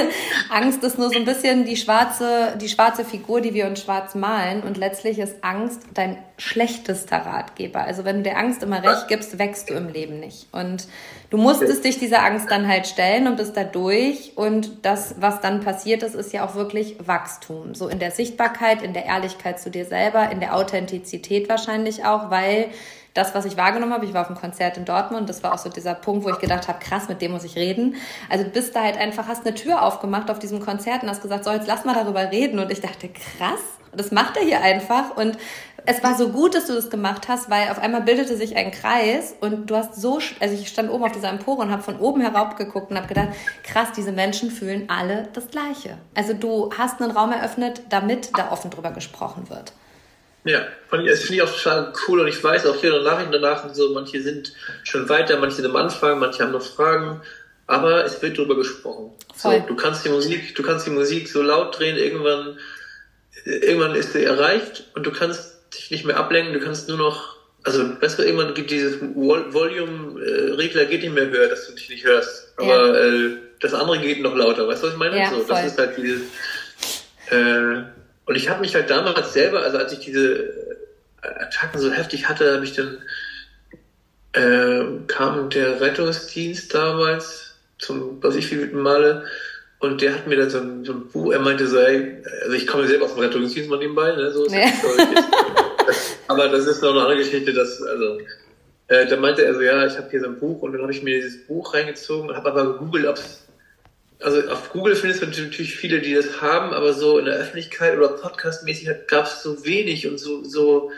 Angst 0.49 0.83
ist 0.83 0.99
nur 0.99 1.09
so 1.09 1.17
ein 1.17 1.23
bisschen 1.23 1.63
die 1.63 1.77
schwarze, 1.77 2.57
die 2.59 2.67
schwarze 2.67 3.05
Figur, 3.05 3.39
die 3.39 3.53
wir 3.53 3.65
uns 3.65 3.81
schwarz 3.81 4.13
malen. 4.13 4.63
Und 4.63 4.75
letztlich 4.75 5.19
ist 5.19 5.41
Angst 5.41 5.83
dein 5.93 6.17
schlechtester 6.37 7.19
Ratgeber. 7.19 7.79
Also 7.79 8.03
wenn 8.03 8.17
du 8.17 8.23
der 8.23 8.37
Angst 8.37 8.61
immer 8.61 8.83
recht 8.83 9.07
gibst, 9.07 9.39
wächst 9.39 9.69
du 9.69 9.73
im 9.73 9.87
Leben 9.87 10.19
nicht. 10.19 10.47
Und 10.51 10.89
du 11.29 11.37
musstest 11.37 11.85
dich 11.85 11.97
dieser 11.97 12.21
Angst 12.21 12.51
dann 12.51 12.67
halt 12.67 12.87
stellen 12.87 13.29
und 13.29 13.37
bist 13.37 13.55
da 13.55 13.63
durch. 13.63 14.33
Und 14.35 14.85
das, 14.85 15.15
was 15.17 15.39
dann 15.39 15.61
passiert 15.61 16.03
ist, 16.03 16.13
ist 16.13 16.33
ja 16.33 16.45
auch 16.45 16.55
wirklich 16.55 16.97
Wachstum. 16.99 17.73
So 17.73 17.87
in 17.87 17.99
der 17.99 18.11
Sichtbarkeit, 18.11 18.81
in 18.81 18.91
der 18.91 19.05
Ehrlichkeit 19.05 19.61
zu 19.61 19.71
dir 19.71 19.85
selber, 19.85 20.29
in 20.29 20.41
der 20.41 20.57
Authentizität 20.57 21.47
wahrscheinlich 21.47 22.03
auch, 22.03 22.29
weil 22.29 22.69
das, 23.15 23.33
was 23.33 23.45
ich 23.45 23.57
wahrgenommen 23.57 23.93
habe, 23.93 24.05
ich 24.05 24.13
war 24.13 24.21
auf 24.21 24.27
einem 24.27 24.37
Konzert 24.37 24.77
in 24.77 24.85
Dortmund, 24.85 25.29
das 25.29 25.41
war 25.41 25.53
auch 25.53 25.57
so 25.57 25.69
dieser 25.69 25.95
Punkt, 25.95 26.25
wo 26.25 26.29
ich 26.29 26.39
gedacht 26.39 26.67
habe, 26.67 26.79
krass, 26.79 27.07
mit 27.07 27.21
dem 27.21 27.31
muss 27.31 27.45
ich 27.45 27.55
reden. 27.55 27.95
Also 28.29 28.43
du 28.43 28.49
bist 28.51 28.75
da 28.75 28.83
halt 28.83 28.97
einfach, 28.97 29.27
hast 29.27 29.45
eine 29.45 29.55
Tür 29.55 29.81
aufgemacht 29.81 30.29
auf 30.29 30.37
diesem 30.37 30.59
Konzert 30.59 31.01
und 31.01 31.09
hast 31.09 31.21
gesagt, 31.21 31.45
so, 31.45 31.51
jetzt 31.51 31.67
lass 31.67 31.85
mal 31.85 31.95
darüber 31.95 32.29
reden. 32.29 32.59
Und 32.59 32.69
ich 32.71 32.81
dachte, 32.81 33.07
krass, 33.07 33.61
das 33.95 34.11
macht 34.11 34.35
er 34.35 34.43
hier 34.43 34.61
einfach. 34.61 35.15
Und 35.15 35.37
es 35.85 36.03
war 36.03 36.15
so 36.15 36.29
gut, 36.29 36.55
dass 36.55 36.67
du 36.67 36.73
das 36.73 36.89
gemacht 36.89 37.29
hast, 37.29 37.49
weil 37.49 37.69
auf 37.69 37.79
einmal 37.79 38.01
bildete 38.01 38.35
sich 38.35 38.57
ein 38.57 38.71
Kreis 38.71 39.33
und 39.39 39.67
du 39.67 39.77
hast 39.77 39.95
so, 39.95 40.19
also 40.41 40.53
ich 40.53 40.67
stand 40.67 40.91
oben 40.91 41.05
auf 41.05 41.13
dieser 41.13 41.29
Empore 41.29 41.61
und 41.61 41.71
habe 41.71 41.83
von 41.83 41.97
oben 41.99 42.19
herab 42.19 42.57
geguckt 42.57 42.91
und 42.91 42.97
habe 42.97 43.07
gedacht, 43.07 43.29
krass, 43.63 43.89
diese 43.95 44.11
Menschen 44.11 44.51
fühlen 44.51 44.89
alle 44.89 45.29
das 45.31 45.47
Gleiche. 45.47 45.97
Also 46.15 46.33
du 46.33 46.71
hast 46.77 47.01
einen 47.01 47.11
Raum 47.11 47.31
eröffnet, 47.31 47.83
damit 47.87 48.37
da 48.37 48.51
offen 48.51 48.71
drüber 48.71 48.91
gesprochen 48.91 49.49
wird. 49.49 49.71
Ja, 50.45 50.67
das 50.91 51.21
finde 51.21 51.35
ich 51.35 51.41
auch 51.41 51.51
total 51.51 51.91
cool 52.07 52.19
und 52.19 52.27
ich 52.27 52.41
weiß 52.41 52.67
auch 52.67 52.79
hier 52.79 53.01
Nachrichten 53.01 53.31
danach 53.31 53.63
und 53.63 53.75
so, 53.75 53.91
manche 53.93 54.21
sind 54.21 54.53
schon 54.83 55.09
weiter, 55.09 55.39
manche 55.39 55.55
sind 55.55 55.65
am 55.65 55.75
Anfang, 55.75 56.19
manche 56.19 56.43
haben 56.43 56.51
noch 56.51 56.61
Fragen, 56.61 57.19
aber 57.65 58.05
es 58.05 58.21
wird 58.21 58.37
darüber 58.37 58.55
gesprochen. 58.55 59.11
So, 59.35 59.51
du 59.67 59.75
kannst 59.75 60.05
die 60.05 60.09
Musik, 60.09 60.53
du 60.53 60.61
kannst 60.61 60.85
die 60.85 60.91
Musik 60.91 61.27
so 61.29 61.41
laut 61.41 61.79
drehen, 61.79 61.97
irgendwann, 61.97 62.59
irgendwann 63.43 63.95
ist 63.95 64.13
sie 64.13 64.23
erreicht 64.23 64.83
und 64.93 65.03
du 65.03 65.11
kannst 65.11 65.57
dich 65.73 65.89
nicht 65.89 66.05
mehr 66.05 66.17
ablenken, 66.17 66.53
du 66.53 66.59
kannst 66.59 66.89
nur 66.89 66.99
noch, 66.99 67.37
also 67.63 67.83
du, 67.83 68.23
irgendwann 68.23 68.53
gibt 68.53 68.69
dieses 68.69 69.01
Volume-Regler 69.01 70.85
geht 70.85 71.01
nicht 71.01 71.15
mehr 71.15 71.27
höher, 71.27 71.47
dass 71.47 71.65
du 71.65 71.73
dich 71.73 71.89
nicht 71.89 72.05
hörst, 72.05 72.53
aber 72.57 72.67
ja. 72.67 73.03
äh, 73.03 73.37
das 73.61 73.73
andere 73.73 73.97
geht 73.97 74.21
noch 74.21 74.35
lauter, 74.35 74.67
weißt 74.67 74.83
du, 74.83 74.87
was 74.87 74.93
ich 74.93 74.99
meine? 74.99 75.17
Ja, 75.17 75.31
so, 75.31 75.43
das 75.43 75.65
ist 75.65 75.79
halt 75.79 75.97
dieses, 75.97 76.21
äh, 77.31 77.81
und 78.25 78.35
ich 78.35 78.49
habe 78.49 78.61
mich 78.61 78.75
halt 78.75 78.89
damals 78.89 79.33
selber, 79.33 79.61
also 79.61 79.77
als 79.77 79.93
ich 79.93 79.99
diese 79.99 80.35
äh, 81.21 81.27
Attacken 81.39 81.79
so 81.79 81.91
heftig 81.91 82.27
hatte, 82.27 82.53
habe 82.53 82.65
ich 82.65 82.73
dann 82.73 82.97
äh, 84.33 84.83
kam 85.07 85.49
der 85.49 85.79
Rettungsdienst 85.79 86.73
damals 86.73 87.55
zum, 87.79 88.21
was 88.21 88.35
ich 88.35 88.51
wie 88.51 88.73
Male 88.73 89.25
und 89.79 90.01
der 90.01 90.13
hat 90.13 90.27
mir 90.27 90.37
dann 90.37 90.49
so 90.49 90.59
ein, 90.59 90.85
so 90.85 90.93
ein 90.93 91.07
Buch, 91.07 91.31
er 91.31 91.39
meinte 91.39 91.67
so, 91.67 91.77
ey, 91.77 92.21
also 92.41 92.53
ich 92.53 92.67
komme 92.67 92.87
selber 92.87 93.05
aus 93.05 93.13
dem 93.13 93.21
Rettungsdienst 93.21 93.69
mal 93.69 93.79
nebenbei, 93.79 94.11
ne, 94.15 94.31
so 94.31 94.45
ist 94.45 94.53
ja. 94.53 94.65
das, 95.85 96.17
aber 96.27 96.47
das 96.49 96.65
ist 96.65 96.81
noch 96.81 96.91
eine 96.91 97.01
andere 97.01 97.17
Geschichte, 97.17 97.53
dass, 97.53 97.81
also, 97.81 98.19
äh, 98.87 99.05
da 99.05 99.17
meinte 99.17 99.43
er 99.43 99.53
so, 99.53 99.61
ja, 99.61 99.85
ich 99.85 99.97
habe 99.97 100.09
hier 100.09 100.21
so 100.21 100.27
ein 100.27 100.39
Buch 100.39 100.61
und 100.61 100.73
dann 100.73 100.81
habe 100.81 100.91
ich 100.91 101.03
mir 101.03 101.21
dieses 101.21 101.45
Buch 101.45 101.73
reingezogen 101.73 102.29
und 102.29 102.35
habe 102.35 102.51
aber 102.51 102.73
gegoogelt, 102.73 103.07
ob 103.07 103.17
es 103.17 103.44
also 104.21 104.49
auf 104.49 104.71
Google 104.71 104.95
findest 104.95 105.21
du 105.21 105.27
natürlich 105.27 105.75
viele, 105.75 105.99
die 105.99 106.13
das 106.13 106.41
haben, 106.41 106.73
aber 106.73 106.93
so 106.93 107.17
in 107.17 107.25
der 107.25 107.35
Öffentlichkeit 107.35 107.97
oder 107.97 108.09
podcastmäßig 108.09 108.89
gab 109.07 109.25
es 109.25 109.43
so 109.43 109.65
wenig 109.65 110.07
und 110.07 110.17
so, 110.17 110.43
so, 110.43 110.91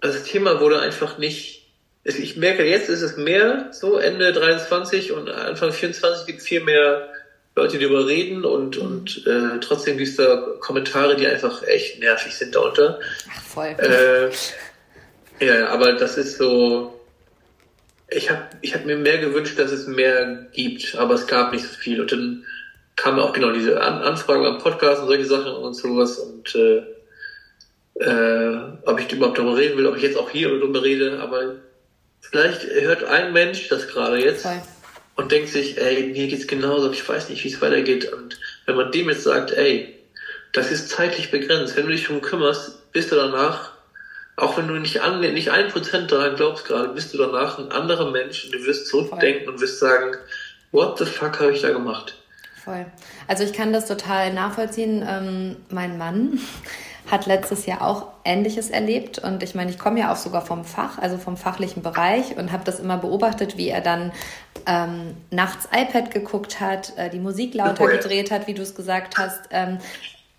also 0.00 0.18
das 0.18 0.26
Thema 0.26 0.60
wurde 0.60 0.80
einfach 0.80 1.18
nicht, 1.18 1.66
ich 2.04 2.36
merke, 2.36 2.64
jetzt 2.64 2.88
ist 2.88 3.02
es 3.02 3.16
mehr, 3.16 3.68
so 3.72 3.98
Ende 3.98 4.32
23 4.32 5.12
und 5.12 5.28
Anfang 5.30 5.72
24 5.72 6.26
gibt 6.26 6.40
es 6.40 6.46
viel 6.46 6.62
mehr 6.62 7.08
Leute, 7.54 7.78
die 7.78 7.84
darüber 7.84 8.06
reden 8.06 8.44
und, 8.44 8.76
mhm. 8.76 8.82
und 8.82 9.26
äh, 9.26 9.60
trotzdem 9.60 9.98
gibt 9.98 10.10
es 10.10 10.16
da 10.16 10.36
Kommentare, 10.60 11.16
die 11.16 11.26
einfach 11.26 11.62
echt 11.64 11.98
nervig 11.98 12.34
sind 12.34 12.54
darunter. 12.54 13.00
Ach, 13.30 13.42
voll. 13.42 13.76
Äh, 13.78 14.30
ja, 15.44 15.68
aber 15.68 15.94
das 15.94 16.16
ist 16.16 16.38
so, 16.38 16.97
ich 18.10 18.30
habe 18.30 18.42
ich 18.62 18.74
hab 18.74 18.84
mir 18.84 18.96
mehr 18.96 19.18
gewünscht, 19.18 19.58
dass 19.58 19.70
es 19.70 19.86
mehr 19.86 20.46
gibt, 20.52 20.94
aber 20.96 21.14
es 21.14 21.26
gab 21.26 21.52
nicht 21.52 21.64
so 21.64 21.74
viel. 21.74 22.00
Und 22.00 22.10
dann 22.10 22.44
kamen 22.96 23.20
auch 23.20 23.32
genau 23.32 23.50
diese 23.52 23.80
An 23.80 24.02
Anfragen 24.02 24.46
am 24.46 24.58
Podcast 24.58 25.02
und 25.02 25.08
solche 25.08 25.26
Sachen 25.26 25.52
und 25.52 25.74
sowas. 25.74 26.18
Und 26.18 26.54
äh, 26.54 26.82
äh, 28.00 28.58
ob 28.84 29.00
ich 29.00 29.12
überhaupt 29.12 29.38
darüber 29.38 29.56
reden 29.56 29.76
will, 29.76 29.86
ob 29.86 29.96
ich 29.96 30.02
jetzt 30.02 30.16
auch 30.16 30.30
hier 30.30 30.48
darüber 30.48 30.82
rede, 30.82 31.18
aber 31.20 31.56
vielleicht 32.20 32.64
hört 32.64 33.04
ein 33.04 33.32
Mensch 33.32 33.68
das 33.68 33.88
gerade 33.88 34.22
jetzt 34.22 34.42
Voll. 34.42 34.62
und 35.16 35.32
denkt 35.32 35.48
sich, 35.48 35.78
ey, 35.78 36.06
mir 36.06 36.28
geht's 36.28 36.46
genauso, 36.46 36.90
ich 36.90 37.06
weiß 37.06 37.28
nicht, 37.28 37.44
wie 37.44 37.48
es 37.48 37.60
weitergeht. 37.60 38.12
Und 38.12 38.38
wenn 38.66 38.76
man 38.76 38.92
dem 38.92 39.10
jetzt 39.10 39.24
sagt, 39.24 39.50
ey, 39.52 39.94
das 40.52 40.70
ist 40.70 40.88
zeitlich 40.88 41.30
begrenzt, 41.30 41.76
wenn 41.76 41.86
du 41.86 41.92
dich 41.92 42.06
darum 42.06 42.22
kümmerst, 42.22 42.90
bist 42.92 43.12
du 43.12 43.16
danach 43.16 43.72
auch 44.38 44.56
wenn 44.56 44.68
du 44.68 44.74
nicht 44.74 45.00
an, 45.00 45.20
nicht 45.20 45.50
ein 45.50 45.68
Prozent 45.68 46.12
daran 46.12 46.36
glaubst 46.36 46.64
gerade, 46.66 46.90
bist 46.90 47.12
du 47.12 47.18
danach 47.18 47.58
ein 47.58 47.72
anderer 47.72 48.10
Mensch 48.10 48.44
und 48.44 48.54
du 48.54 48.64
wirst 48.64 48.86
zurückdenken 48.86 49.44
Voll. 49.44 49.54
und 49.54 49.60
wirst 49.60 49.80
sagen, 49.80 50.16
what 50.70 50.98
the 50.98 51.04
fuck 51.04 51.40
habe 51.40 51.52
ich 51.52 51.62
da 51.62 51.70
gemacht? 51.70 52.14
Voll. 52.62 52.86
Also 53.26 53.44
ich 53.44 53.52
kann 53.52 53.72
das 53.72 53.86
total 53.86 54.32
nachvollziehen. 54.32 55.04
Ähm, 55.06 55.56
mein 55.70 55.98
Mann 55.98 56.38
hat 57.10 57.26
letztes 57.26 57.66
Jahr 57.66 57.82
auch 57.82 58.08
Ähnliches 58.24 58.70
erlebt. 58.70 59.18
Und 59.18 59.42
ich 59.42 59.54
meine, 59.54 59.70
ich 59.70 59.78
komme 59.78 59.98
ja 59.98 60.12
auch 60.12 60.16
sogar 60.16 60.44
vom 60.44 60.64
Fach, 60.64 60.98
also 60.98 61.18
vom 61.18 61.36
fachlichen 61.36 61.82
Bereich 61.82 62.36
und 62.36 62.52
habe 62.52 62.64
das 62.64 62.78
immer 62.78 62.98
beobachtet, 62.98 63.56
wie 63.56 63.68
er 63.68 63.80
dann 63.80 64.12
ähm, 64.66 65.16
nachts 65.30 65.68
iPad 65.72 66.12
geguckt 66.12 66.60
hat, 66.60 66.92
äh, 66.96 67.10
die 67.10 67.18
Musik 67.18 67.54
lauter 67.54 67.84
oh, 67.84 67.88
ja. 67.88 67.96
gedreht 67.96 68.30
hat, 68.30 68.46
wie 68.46 68.54
du 68.54 68.62
es 68.62 68.74
gesagt 68.74 69.18
hast, 69.18 69.40
ähm, 69.50 69.78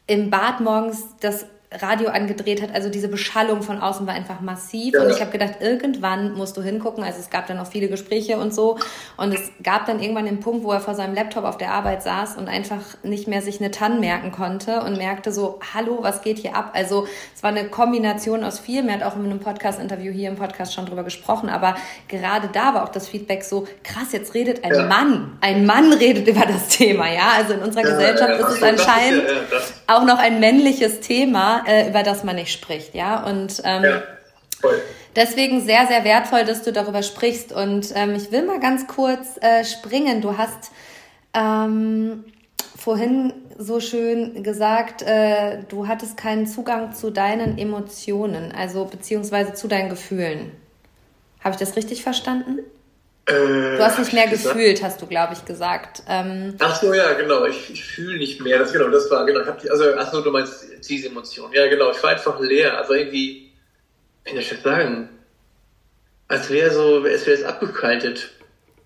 im 0.08 0.30
Bad 0.30 0.62
morgens 0.62 1.04
das 1.20 1.46
Radio 1.72 2.10
angedreht 2.10 2.64
hat. 2.64 2.74
Also 2.74 2.90
diese 2.90 3.10
Beschallung 3.10 3.62
von 3.62 3.80
außen 3.80 4.08
war 4.08 4.16
einfach 4.16 4.42
massiv. 4.42 4.96
Ja. 4.96 5.04
Und 5.04 5.12
ich 5.12 5.22
habe 5.22 5.30
gedacht, 5.30 5.58
irgendwann 5.60 6.34
musst 6.34 6.58
du 6.58 6.64
hingucken. 6.64 7.04
Also 7.04 7.20
es 7.20 7.30
gab 7.30 7.46
dann 7.46 7.60
auch 7.60 7.68
viele 7.68 7.90
Gespräche 7.90 8.38
und 8.38 8.56
so. 8.56 8.80
Und 9.18 9.36
es 9.36 9.52
gab 9.62 9.86
dann 9.86 10.02
irgendwann 10.02 10.26
den 10.26 10.40
Punkt, 10.40 10.64
wo 10.64 10.72
er 10.72 10.80
vor 10.80 10.96
seinem 10.96 11.14
Laptop 11.14 11.44
auf 11.44 11.58
der 11.58 11.72
Arbeit 11.72 12.02
saß 12.02 12.38
und 12.38 12.50
einfach 12.50 12.82
nicht 13.04 13.28
mehr 13.28 13.44
sich 13.44 13.60
eine 13.60 13.70
TAN 13.70 14.00
merken 14.00 14.32
konnte 14.32 14.82
und 14.82 14.98
merkte 14.98 15.32
so, 15.32 15.60
hallo, 15.74 16.00
was 16.02 16.24
geht 16.24 16.40
hier 16.40 16.56
ab? 16.56 16.72
Also 16.74 17.08
es 17.36 17.44
war 17.44 17.52
eine 17.52 17.66
Kombination 17.66 18.44
aus 18.44 18.60
viel. 18.60 18.88
Er 18.88 18.96
hat 18.96 19.04
auch 19.04 19.16
in 19.16 19.26
einem 19.26 19.40
Podcast-Interview 19.40 20.12
hier 20.12 20.30
im 20.30 20.38
Podcast 20.38 20.74
schon 20.74 20.88
drüber 20.88 21.04
gesprochen. 21.04 21.50
Aber 21.50 21.76
gerade 22.08 22.50
da 22.52 22.74
war 22.74 22.84
auch 22.84 22.90
das 22.90 23.08
Feedback 23.08 23.44
so, 23.44 23.68
krass, 23.84 24.12
jetzt 24.12 24.34
redet 24.34 24.64
ein 24.64 24.74
ja. 24.74 24.88
Mann. 24.88 25.38
Ein 25.42 25.68
Mann 25.68 25.94
redet 25.94 26.28
über 26.28 26.48
das 26.48 26.70
Thema. 26.70 27.14
Ja, 27.14 27.34
also 27.38 27.54
in 27.54 27.60
unserer 27.60 27.84
ja, 27.84 27.92
Gesellschaft 27.92 28.40
ist 28.40 28.58
es 28.58 28.64
anscheinend 28.64 29.24
auch 29.86 30.04
noch 30.04 30.18
ein 30.18 30.40
männliches 30.40 31.02
Thema 31.02 31.59
äh, 31.68 31.90
über 31.90 32.04
das 32.04 32.24
man 32.24 32.36
nicht 32.36 32.52
spricht, 32.52 32.96
ja. 32.96 33.24
Und 33.26 33.62
ähm, 33.64 33.84
ja, 33.84 34.04
deswegen 35.16 35.62
sehr, 35.62 35.88
sehr 35.88 36.04
wertvoll, 36.04 36.46
dass 36.46 36.64
du 36.64 36.72
darüber 36.72 37.04
sprichst. 37.04 37.52
Und 37.52 37.92
ähm, 37.96 38.16
ich 38.16 38.32
will 38.32 38.46
mal 38.46 38.60
ganz 38.60 38.88
kurz 38.88 39.38
äh, 39.42 39.64
springen. 39.64 40.22
Du 40.22 40.38
hast 40.38 40.72
ähm, 41.34 42.26
vorhin 42.78 43.34
so 43.58 43.80
schön 43.80 44.42
gesagt, 44.44 45.02
äh, 45.02 45.64
du 45.68 45.88
hattest 45.88 46.16
keinen 46.18 46.48
Zugang 46.48 46.94
zu 46.94 47.12
deinen 47.12 47.58
Emotionen, 47.58 48.52
also 48.52 48.86
beziehungsweise 48.86 49.54
zu 49.54 49.68
deinen 49.68 49.90
Gefühlen. 49.90 50.52
Habe 51.44 51.54
ich 51.54 51.60
das 51.60 51.76
richtig 51.76 52.04
verstanden? 52.04 52.60
Äh, 53.26 53.78
du 53.78 53.80
hast 53.80 54.00
nicht 54.00 54.14
mehr 54.14 54.28
gefühlt, 54.28 54.82
hast 54.84 55.02
du, 55.02 55.08
glaube 55.08 55.34
ich, 55.34 55.46
gesagt. 55.46 56.04
Ähm, 56.08 56.56
ach 56.60 56.82
so, 56.82 56.94
ja, 56.94 57.14
genau. 57.14 57.46
Ich, 57.46 57.72
ich 57.72 57.84
fühle 57.84 58.18
nicht 58.18 58.42
mehr. 58.42 58.60
Das, 58.60 58.74
genau, 58.74 58.90
das 58.90 59.10
war, 59.12 59.26
genau. 59.26 59.42
Ich 59.42 59.48
hab, 59.48 59.64
also, 59.70 59.86
ach 59.98 60.12
so, 60.12 60.22
du 60.22 60.32
meinst 60.32 60.66
diese 60.88 61.10
Emotion. 61.10 61.52
Ja, 61.54 61.68
genau. 61.68 61.92
Ich 61.92 62.02
war 62.02 62.12
einfach 62.12 62.40
leer. 62.40 62.78
Also 62.78 62.94
irgendwie, 62.94 63.52
wie 64.24 64.32
soll 64.32 64.40
ich 64.40 64.50
das 64.50 64.64
sagen? 64.64 65.10
Als 66.28 66.50
wäre 66.50 66.72
so, 66.72 67.06
es 67.06 67.26
wäre 67.26 67.38
jetzt 67.38 67.46
abgekaltet. 67.46 68.30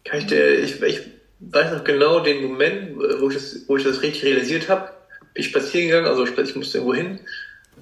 Kann 0.06 0.20
ich, 0.20 0.28
dir, 0.28 0.60
ich, 0.60 0.82
ich 0.82 1.02
weiß 1.40 1.72
noch 1.72 1.84
genau 1.84 2.20
den 2.20 2.44
Moment, 2.44 2.98
wo 2.98 3.30
ich 3.30 3.36
das, 3.36 3.62
wo 3.68 3.78
ich 3.78 3.84
das 3.84 4.02
richtig 4.02 4.24
realisiert 4.24 4.70
habe. 4.70 4.90
Bin 5.34 5.42
ich 5.42 5.50
spazieren 5.50 5.88
gegangen, 5.88 6.08
also 6.08 6.26
ich, 6.26 6.38
ich 6.38 6.56
musste 6.56 6.78
irgendwo 6.78 6.96
hin 6.96 7.20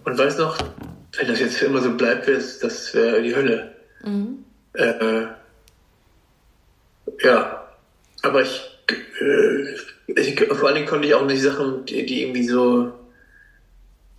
und 0.05 0.17
weiß 0.17 0.37
noch, 0.37 0.57
wenn 1.17 1.27
das 1.27 1.39
jetzt 1.39 1.57
für 1.57 1.65
immer 1.65 1.81
so 1.81 1.91
bleibt, 1.91 2.27
das 2.27 2.93
wäre 2.93 3.21
die 3.21 3.35
Hölle. 3.35 3.75
Mhm. 4.03 4.45
Äh, 4.73 5.25
ja, 7.21 7.67
aber 8.21 8.41
ich, 8.41 8.61
äh, 8.89 9.75
ich, 10.07 10.39
vor 10.39 10.67
allen 10.67 10.75
Dingen 10.75 10.87
konnte 10.87 11.07
ich 11.07 11.13
auch 11.13 11.25
nicht 11.25 11.41
Sachen, 11.41 11.85
die, 11.85 12.05
die 12.05 12.23
irgendwie 12.23 12.47
so 12.47 12.93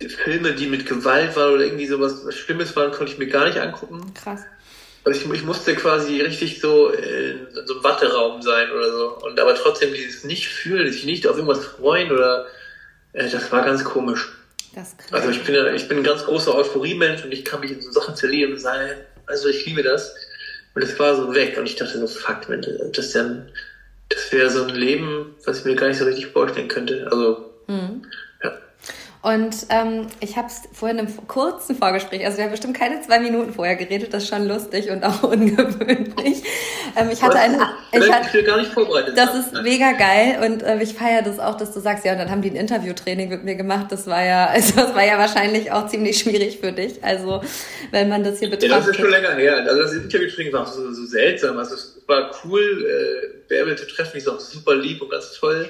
Filme, 0.01 0.53
die 0.53 0.67
mit 0.67 0.85
Gewalt 0.85 1.35
waren 1.35 1.53
oder 1.53 1.63
irgendwie 1.63 1.87
sowas 1.87 2.21
was 2.25 2.35
Schlimmes 2.35 2.75
waren, 2.75 2.91
konnte 2.91 3.13
ich 3.13 3.19
mir 3.19 3.27
gar 3.27 3.45
nicht 3.45 3.57
angucken. 3.57 4.13
Krass. 4.13 4.41
Also 5.05 5.19
ich, 5.19 5.33
ich 5.33 5.43
musste 5.43 5.75
quasi 5.75 6.21
richtig 6.21 6.61
so 6.61 6.89
in, 6.89 7.47
in 7.47 7.67
so 7.67 7.73
einem 7.73 7.83
Watteraum 7.83 8.41
sein 8.41 8.71
oder 8.71 8.91
so. 8.91 9.17
Und 9.25 9.39
aber 9.39 9.55
trotzdem 9.55 9.93
dieses 9.93 10.23
nicht 10.23 10.47
fühlen, 10.47 10.91
sich 10.91 11.05
nicht 11.05 11.27
auf 11.27 11.35
irgendwas 11.35 11.65
freuen 11.65 12.11
oder 12.11 12.47
äh, 13.13 13.29
das 13.29 13.51
war 13.51 13.63
ganz 13.63 13.83
komisch. 13.83 14.31
Das 14.75 14.95
also 15.11 15.29
ich 15.29 15.43
bin 15.43 15.55
ich 15.75 15.87
bin 15.87 15.99
ein 15.99 16.03
ganz 16.03 16.25
großer 16.25 16.55
Euphorie-Mensch 16.55 17.23
und 17.23 17.31
ich 17.31 17.45
kann 17.45 17.59
mich 17.59 17.71
in 17.71 17.81
so 17.81 17.91
Sachen 17.91 18.15
verlieren 18.15 18.53
und 18.53 18.59
sagen, 18.59 18.89
also 19.27 19.49
ich 19.49 19.65
liebe 19.65 19.83
das. 19.83 20.15
Und 20.75 20.81
es 20.81 20.97
war 20.99 21.15
so 21.15 21.33
weg 21.33 21.57
und 21.57 21.65
ich 21.65 21.75
dachte 21.75 21.99
so, 21.99 22.07
fuck, 22.07 22.47
das 22.47 23.05
ist 23.05 23.13
ja, 23.13 23.45
das 24.09 24.31
wäre 24.31 24.49
so 24.49 24.63
ein 24.63 24.75
Leben, 24.75 25.35
was 25.45 25.59
ich 25.59 25.65
mir 25.65 25.75
gar 25.75 25.87
nicht 25.87 25.99
so 25.99 26.05
richtig 26.05 26.27
vorstellen 26.27 26.67
könnte. 26.67 27.07
Also, 27.11 27.53
mhm. 27.67 28.05
Und 29.23 29.55
ähm, 29.69 30.07
ich 30.19 30.35
habe 30.35 30.47
es 30.47 30.63
vorhin 30.73 30.99
im 30.99 31.27
kurzen 31.27 31.77
Vorgespräch, 31.77 32.25
also 32.25 32.37
wir 32.37 32.43
haben 32.43 32.51
bestimmt 32.51 32.77
keine 32.77 33.01
zwei 33.03 33.21
Minuten 33.21 33.53
vorher 33.53 33.77
geredet, 33.77 34.13
das 34.13 34.23
ist 34.23 34.29
schon 34.29 34.45
lustig 34.49 34.89
und 34.89 35.01
auch 35.05 35.23
ungewöhnlich. 35.31 36.43
Ähm, 36.97 37.09
ich 37.09 37.23
hatte 37.23 37.39
ein, 37.39 37.57
ich 37.93 38.11
hatte, 38.11 38.43
gar 38.43 38.57
nicht 38.57 38.73
vorbereitet. 38.73 39.17
Das 39.17 39.33
ist 39.33 39.53
mega 39.63 39.93
geil 39.93 40.39
und 40.45 40.61
äh, 40.61 40.83
ich 40.83 40.93
feiere 40.93 41.21
das 41.21 41.39
auch, 41.39 41.55
dass 41.55 41.73
du 41.73 41.79
sagst, 41.79 42.03
ja, 42.03 42.11
und 42.11 42.17
dann 42.17 42.31
haben 42.31 42.41
die 42.41 42.49
ein 42.49 42.57
Interviewtraining 42.57 43.29
mit 43.29 43.45
mir 43.45 43.55
gemacht. 43.55 43.87
Das 43.91 44.07
war 44.07 44.25
ja, 44.25 44.47
also 44.51 44.75
das 44.75 44.93
war 44.93 45.05
ja 45.05 45.17
wahrscheinlich 45.17 45.71
auch 45.71 45.87
ziemlich 45.87 46.19
schwierig 46.19 46.59
für 46.59 46.73
dich. 46.73 47.01
Also 47.01 47.41
wenn 47.91 48.09
man 48.09 48.25
das 48.25 48.39
hier 48.39 48.49
betrachtet. 48.49 48.71
Ja, 48.71 48.77
das 48.79 48.89
ist 48.89 48.97
schon 48.97 49.09
länger 49.09 49.35
her. 49.35 49.55
Also 49.65 49.83
das 49.83 49.93
Interviewtraining 49.93 50.51
war 50.51 50.63
auch 50.63 50.73
so, 50.73 50.91
so 50.91 51.05
seltsam. 51.05 51.57
Also 51.57 51.75
es 51.75 52.03
war 52.07 52.29
cool, 52.43 52.61
äh, 52.61 53.47
Bärbel 53.47 53.77
zu 53.77 53.87
treffen, 53.87 54.11
die 54.15 54.17
ist 54.17 54.27
auch 54.27 54.41
super 54.41 54.75
lieb 54.75 55.01
und 55.01 55.11
ganz 55.11 55.31
toll. 55.31 55.69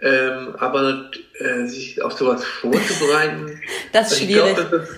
Ähm, 0.00 0.56
aber 0.56 1.10
äh, 1.38 1.66
sich 1.66 2.02
auf 2.02 2.14
sowas 2.14 2.44
vorzubereiten, 2.44 3.60
das 3.92 4.12
ist 4.12 4.20
schwierig. 4.20 4.56
Glaub, 4.56 4.70
das 4.70 4.88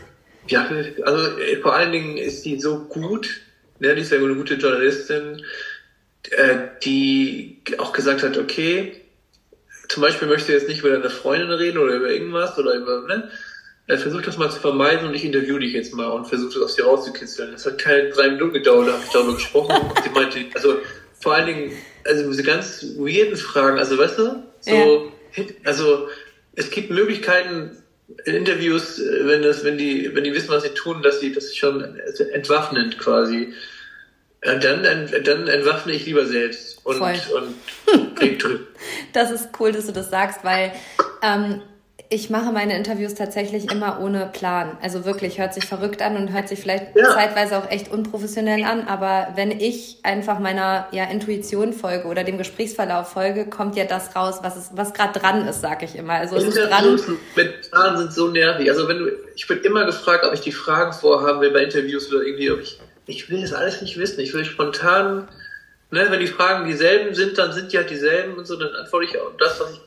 ja, 0.46 0.68
also 1.02 1.38
äh, 1.38 1.56
vor 1.60 1.74
allen 1.74 1.92
Dingen 1.92 2.16
ist 2.16 2.44
die 2.44 2.60
so 2.60 2.80
gut, 2.84 3.40
ne, 3.78 3.94
die 3.94 4.02
ist 4.02 4.12
ja 4.12 4.18
eine 4.18 4.34
gute 4.34 4.54
Journalistin, 4.54 5.42
äh, 6.30 6.56
die 6.82 7.62
auch 7.78 7.92
gesagt 7.92 8.22
hat, 8.22 8.36
okay, 8.36 9.00
zum 9.88 10.02
Beispiel 10.02 10.28
möchte 10.28 10.52
jetzt 10.52 10.68
nicht 10.68 10.80
über 10.80 10.90
deine 10.90 11.10
Freundin 11.10 11.50
reden 11.50 11.78
oder 11.78 11.94
über 11.94 12.10
irgendwas 12.10 12.58
oder 12.58 12.74
über, 12.74 13.02
ne, 13.06 13.30
er 13.86 13.98
versucht 13.98 14.26
das 14.26 14.38
mal 14.38 14.50
zu 14.50 14.60
vermeiden 14.60 15.08
und 15.08 15.14
ich 15.14 15.24
interview 15.24 15.58
dich 15.58 15.74
jetzt 15.74 15.94
mal 15.94 16.06
und 16.06 16.26
versuche 16.26 16.54
das 16.54 16.62
aus 16.62 16.76
dir 16.76 16.86
rauszukitzeln. 16.86 17.52
Das 17.52 17.66
hat 17.66 17.78
keine 17.78 18.08
drei 18.08 18.30
Minuten 18.30 18.54
gedauert, 18.54 18.88
da 18.88 18.92
habe 18.92 19.02
ich 19.04 19.10
darüber 19.10 19.34
gesprochen 19.34 19.76
und 19.88 20.02
sie 20.02 20.10
meinte, 20.10 20.38
also 20.54 20.80
vor 21.20 21.34
allen 21.34 21.46
Dingen, 21.46 21.72
also 22.04 22.30
diese 22.30 22.42
ganz 22.42 22.82
weirden 22.98 23.36
Fragen, 23.36 23.78
also 23.78 23.98
weißt 23.98 24.18
du, 24.18 24.42
so, 24.64 25.12
ja. 25.36 25.44
also 25.64 26.08
es 26.56 26.70
gibt 26.70 26.90
Möglichkeiten 26.90 27.82
in 28.24 28.34
Interviews, 28.34 28.98
äh, 28.98 29.26
wenn 29.26 29.42
das, 29.42 29.64
wenn 29.64 29.78
die, 29.78 30.14
wenn 30.14 30.24
die 30.24 30.34
wissen, 30.34 30.50
was 30.50 30.62
sie 30.62 30.70
tun, 30.70 31.02
dass 31.02 31.20
sie 31.20 31.32
das 31.32 31.54
schon 31.54 31.98
entwaffnend 32.32 32.98
quasi. 32.98 33.52
Dann, 34.40 34.60
dann 34.60 35.48
entwaffne 35.48 35.94
ich 35.94 36.04
lieber 36.04 36.26
selbst 36.26 36.84
und, 36.84 36.98
Voll. 36.98 37.18
und 37.34 38.20
Das 39.14 39.30
ist 39.30 39.48
cool, 39.58 39.72
dass 39.72 39.86
du 39.86 39.92
das 39.92 40.10
sagst, 40.10 40.40
weil 40.44 40.72
ähm, 41.22 41.62
ich 42.10 42.28
mache 42.28 42.52
meine 42.52 42.76
Interviews 42.76 43.14
tatsächlich 43.14 43.70
immer 43.70 43.98
ohne 44.00 44.30
Plan. 44.32 44.76
Also 44.82 45.04
wirklich, 45.04 45.38
hört 45.38 45.54
sich 45.54 45.64
verrückt 45.64 46.02
an 46.02 46.16
und 46.16 46.32
hört 46.32 46.48
sich 46.48 46.60
vielleicht 46.60 46.94
ja. 46.94 47.12
zeitweise 47.14 47.56
auch 47.56 47.70
echt 47.70 47.90
unprofessionell 47.90 48.62
an. 48.64 48.86
Aber 48.86 49.28
wenn 49.36 49.50
ich 49.50 49.98
einfach 50.02 50.38
meiner 50.38 50.86
ja, 50.92 51.04
Intuition 51.04 51.72
folge 51.72 52.06
oder 52.06 52.22
dem 52.22 52.36
Gesprächsverlauf 52.36 53.10
folge, 53.10 53.46
kommt 53.46 53.76
ja 53.76 53.84
das 53.84 54.14
raus, 54.14 54.40
was, 54.42 54.70
was 54.74 54.92
gerade 54.92 55.18
dran 55.18 55.48
ist, 55.48 55.62
sag 55.62 55.82
ich 55.82 55.96
immer. 55.96 56.14
Also 56.14 56.36
es 56.36 56.44
ist 56.44 56.58
dran. 56.58 57.00
Mit 57.36 57.64
Zahlen 57.64 57.96
sind 57.96 58.12
so 58.12 58.28
nervig. 58.28 58.70
Also 58.70 58.86
wenn 58.86 58.98
du, 58.98 59.10
ich 59.34 59.46
bin 59.46 59.58
immer 59.62 59.86
gefragt, 59.86 60.24
ob 60.24 60.34
ich 60.34 60.40
die 60.40 60.52
Fragen 60.52 60.92
vorhaben 60.92 61.40
will 61.40 61.52
bei 61.52 61.64
Interviews 61.64 62.12
oder 62.12 62.22
irgendwie, 62.22 62.50
ob 62.50 62.60
ich, 62.60 62.80
ich 63.06 63.30
will 63.30 63.40
das 63.40 63.54
alles 63.54 63.80
nicht 63.80 63.98
wissen. 63.98 64.20
Ich 64.20 64.34
will 64.34 64.44
spontan, 64.44 65.28
ne, 65.90 66.06
wenn 66.10 66.20
die 66.20 66.26
Fragen 66.26 66.66
dieselben 66.66 67.14
sind, 67.14 67.38
dann 67.38 67.52
sind 67.52 67.72
die 67.72 67.78
halt 67.78 67.88
dieselben 67.88 68.34
und 68.34 68.46
so, 68.46 68.56
dann 68.56 68.74
antworte 68.74 69.06
ich 69.06 69.18
auch 69.18 69.32
das, 69.38 69.58
was 69.58 69.70
ich 69.72 69.80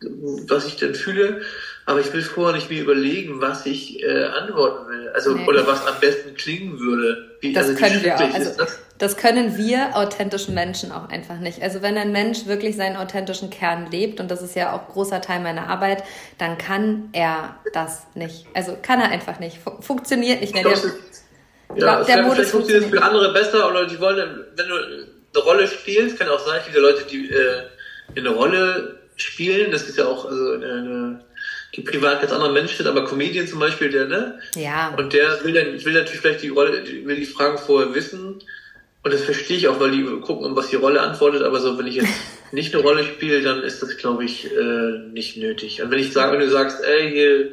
was 0.00 0.66
ich 0.66 0.76
denn 0.76 0.94
fühle, 0.94 1.40
aber 1.86 2.00
ich 2.00 2.12
will 2.12 2.20
vorher 2.20 2.54
nicht 2.54 2.68
mir 2.68 2.82
überlegen, 2.82 3.40
was 3.40 3.64
ich 3.64 4.02
äh, 4.02 4.24
antworten 4.24 4.88
will. 4.90 5.08
Also 5.14 5.34
nee. 5.34 5.46
oder 5.46 5.66
was 5.66 5.86
am 5.86 5.98
besten 6.00 6.34
klingen 6.34 6.78
würde. 6.78 7.30
Wie, 7.40 7.52
das 7.52 7.68
also, 7.68 7.78
können 7.78 8.02
wir 8.02 8.16
auch. 8.16 8.34
Also, 8.34 8.50
das? 8.58 8.78
das 8.98 9.16
können 9.16 9.56
wir 9.56 9.96
authentischen 9.96 10.54
Menschen 10.54 10.92
auch 10.92 11.08
einfach 11.08 11.38
nicht. 11.38 11.62
Also 11.62 11.80
wenn 11.80 11.96
ein 11.96 12.12
Mensch 12.12 12.46
wirklich 12.46 12.76
seinen 12.76 12.96
authentischen 12.96 13.48
Kern 13.48 13.90
lebt, 13.90 14.20
und 14.20 14.30
das 14.30 14.42
ist 14.42 14.54
ja 14.54 14.74
auch 14.74 14.92
großer 14.92 15.22
Teil 15.22 15.40
meiner 15.40 15.68
Arbeit, 15.68 16.02
dann 16.38 16.58
kann 16.58 17.08
er 17.12 17.56
das 17.72 18.06
nicht. 18.14 18.46
Also 18.52 18.76
kann 18.80 19.00
er 19.00 19.10
einfach 19.10 19.38
nicht. 19.38 19.58
Funktioniert 19.80 20.42
nicht. 20.42 20.54
Mehr. 20.54 20.64
Der, 20.64 21.76
ja, 21.76 22.04
der 22.04 22.22
Modus 22.22 22.34
vielleicht 22.34 22.50
funktioniert 22.50 22.84
es 22.84 22.90
für 22.90 23.02
andere 23.02 23.32
besser 23.32 23.68
oder 23.68 23.86
die 23.86 23.98
wollen, 23.98 24.44
wenn 24.56 24.68
du 24.68 24.74
eine 24.74 25.44
Rolle 25.44 25.66
spielst, 25.66 26.18
kann 26.18 26.28
auch 26.28 26.44
sein, 26.46 26.60
viele 26.66 26.80
Leute, 26.80 27.04
die 27.10 27.30
äh, 27.30 27.62
eine 28.16 28.30
Rolle 28.30 28.95
spielen. 29.16 29.70
Das 29.72 29.88
ist 29.88 29.98
ja 29.98 30.06
auch 30.06 30.24
also 30.26 30.52
eine, 30.52 31.24
die 31.74 31.82
privat 31.82 32.20
ganz 32.20 32.32
anderer 32.32 32.52
Mensch 32.52 32.74
sind, 32.74 32.86
aber 32.86 33.04
Comedian 33.04 33.46
zum 33.46 33.58
Beispiel, 33.58 33.90
der, 33.90 34.06
ne? 34.06 34.38
Ja. 34.54 34.94
Und 34.96 35.12
der 35.12 35.44
will 35.44 35.52
dann, 35.52 35.74
ich 35.74 35.84
will 35.84 35.94
natürlich 35.94 36.20
vielleicht 36.20 36.42
die 36.42 36.48
Rolle, 36.48 36.84
will 37.04 37.16
die 37.16 37.26
Fragen 37.26 37.58
vorher 37.58 37.94
wissen. 37.94 38.42
Und 39.02 39.14
das 39.14 39.22
verstehe 39.22 39.56
ich 39.56 39.68
auch, 39.68 39.78
weil 39.78 39.92
die 39.92 40.02
gucken, 40.20 40.56
was 40.56 40.70
die 40.70 40.76
Rolle 40.76 41.00
antwortet, 41.00 41.42
aber 41.42 41.60
so, 41.60 41.78
wenn 41.78 41.86
ich 41.86 41.96
jetzt 41.96 42.12
nicht 42.52 42.74
eine 42.74 42.82
Rolle 42.82 43.04
spiele, 43.04 43.42
dann 43.42 43.62
ist 43.62 43.82
das, 43.82 43.96
glaube 43.96 44.24
ich, 44.24 44.50
äh, 44.50 44.98
nicht 45.12 45.36
nötig. 45.36 45.82
Und 45.82 45.90
wenn 45.90 46.00
ich 46.00 46.12
sage, 46.12 46.32
wenn 46.32 46.40
du 46.40 46.50
sagst, 46.50 46.82
ey, 46.82 47.10
hier, 47.10 47.52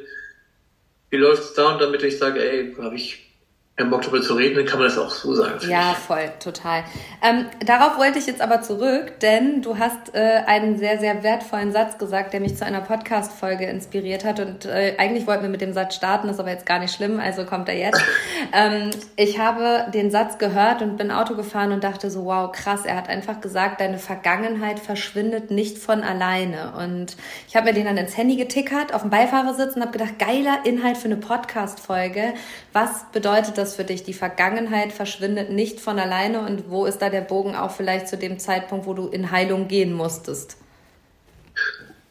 wie 1.12 1.18
läuft's 1.18 1.54
da 1.54 1.74
und 1.74 1.82
damit 1.82 2.02
ich 2.04 2.18
sage, 2.18 2.44
ey, 2.44 2.76
habe 2.80 2.96
ich 2.96 3.33
keinen 3.76 3.90
Bock 3.90 4.04
darüber 4.04 4.22
zu 4.22 4.36
reden, 4.36 4.56
dann 4.56 4.66
kann 4.68 4.78
man 4.78 4.88
das 4.88 5.00
auch 5.00 5.10
so 5.10 5.34
sagen. 5.34 5.58
Ja, 5.68 5.94
ich. 5.94 5.98
voll, 5.98 6.32
total. 6.40 6.84
Ähm, 7.24 7.48
darauf 7.66 7.98
wollte 7.98 8.20
ich 8.20 8.28
jetzt 8.28 8.40
aber 8.40 8.62
zurück, 8.62 9.20
denn 9.22 9.64
du 9.64 9.80
hast 9.80 10.14
äh, 10.14 10.44
einen 10.46 10.78
sehr, 10.78 11.00
sehr 11.00 11.24
wertvollen 11.24 11.72
Satz 11.72 11.98
gesagt, 11.98 12.34
der 12.34 12.40
mich 12.40 12.56
zu 12.56 12.66
einer 12.66 12.82
Podcast-Folge 12.82 13.66
inspiriert 13.66 14.26
hat. 14.26 14.40
Und 14.40 14.66
äh, 14.66 14.94
eigentlich 15.00 15.26
wollten 15.26 15.42
wir 15.42 15.50
mit 15.50 15.62
dem 15.62 15.74
Satz 15.74 15.96
starten, 15.96 16.30
ist 16.30 16.40
aber 16.40 16.52
jetzt 16.52 16.68
gar 16.68 16.78
nicht 16.78 16.94
schlimm, 16.94 17.20
also 17.20 17.46
kommt 17.46 17.68
er 17.68 17.76
jetzt. 17.76 18.00
ähm, 18.54 18.92
ich 19.16 19.40
habe 19.40 19.90
den 19.92 20.12
Satz 20.12 20.38
gehört 20.38 20.84
und 20.84 20.98
bin 20.98 21.10
Auto 21.10 21.36
gefahren 21.36 21.72
und 21.72 21.84
dachte 21.84 22.12
so, 22.12 22.26
wow, 22.26 22.52
krass, 22.52 22.86
er 22.86 22.96
hat 22.96 23.10
einfach 23.10 23.42
gesagt, 23.42 23.82
deine 23.82 23.98
Vergangenheit 23.98 24.80
verschwindet 24.80 25.50
nicht 25.50 25.80
von 25.80 26.04
alleine. 26.04 26.74
Und 26.78 27.18
ich 27.48 27.56
habe 27.56 27.70
mir 27.70 27.74
den 27.74 27.86
dann 27.86 27.98
ins 27.98 28.18
Handy 28.18 28.36
getickert, 28.36 28.94
auf 28.94 29.02
dem 29.02 29.10
Beifahrersitz 29.10 29.76
und 29.76 29.82
habe 29.82 29.94
gedacht, 29.94 30.20
geiler 30.20 30.60
Inhalt 30.64 30.98
für 30.98 31.06
eine 31.06 31.18
Podcast-Folge. 31.18 32.36
Was 32.72 33.06
bedeutet 33.12 33.58
das? 33.58 33.63
Das 33.64 33.76
für 33.76 33.84
dich? 33.84 34.04
Die 34.04 34.14
Vergangenheit 34.14 34.92
verschwindet 34.92 35.50
nicht 35.50 35.80
von 35.80 35.98
alleine 36.00 36.42
und 36.42 36.70
wo 36.70 36.86
ist 36.86 37.00
da 37.00 37.10
der 37.10 37.22
Bogen 37.22 37.56
auch 37.56 37.72
vielleicht 37.72 38.08
zu 38.08 38.18
dem 38.18 38.40
Zeitpunkt, 38.40 38.86
wo 38.86 38.94
du 38.94 39.08
in 39.08 39.32
Heilung 39.32 39.68
gehen 39.68 39.94
musstest? 39.94 40.58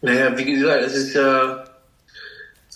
Naja, 0.00 0.36
wie 0.36 0.44
gesagt, 0.44 0.82
es 0.82 0.96
ist 0.96 1.14
ja, 1.14 1.64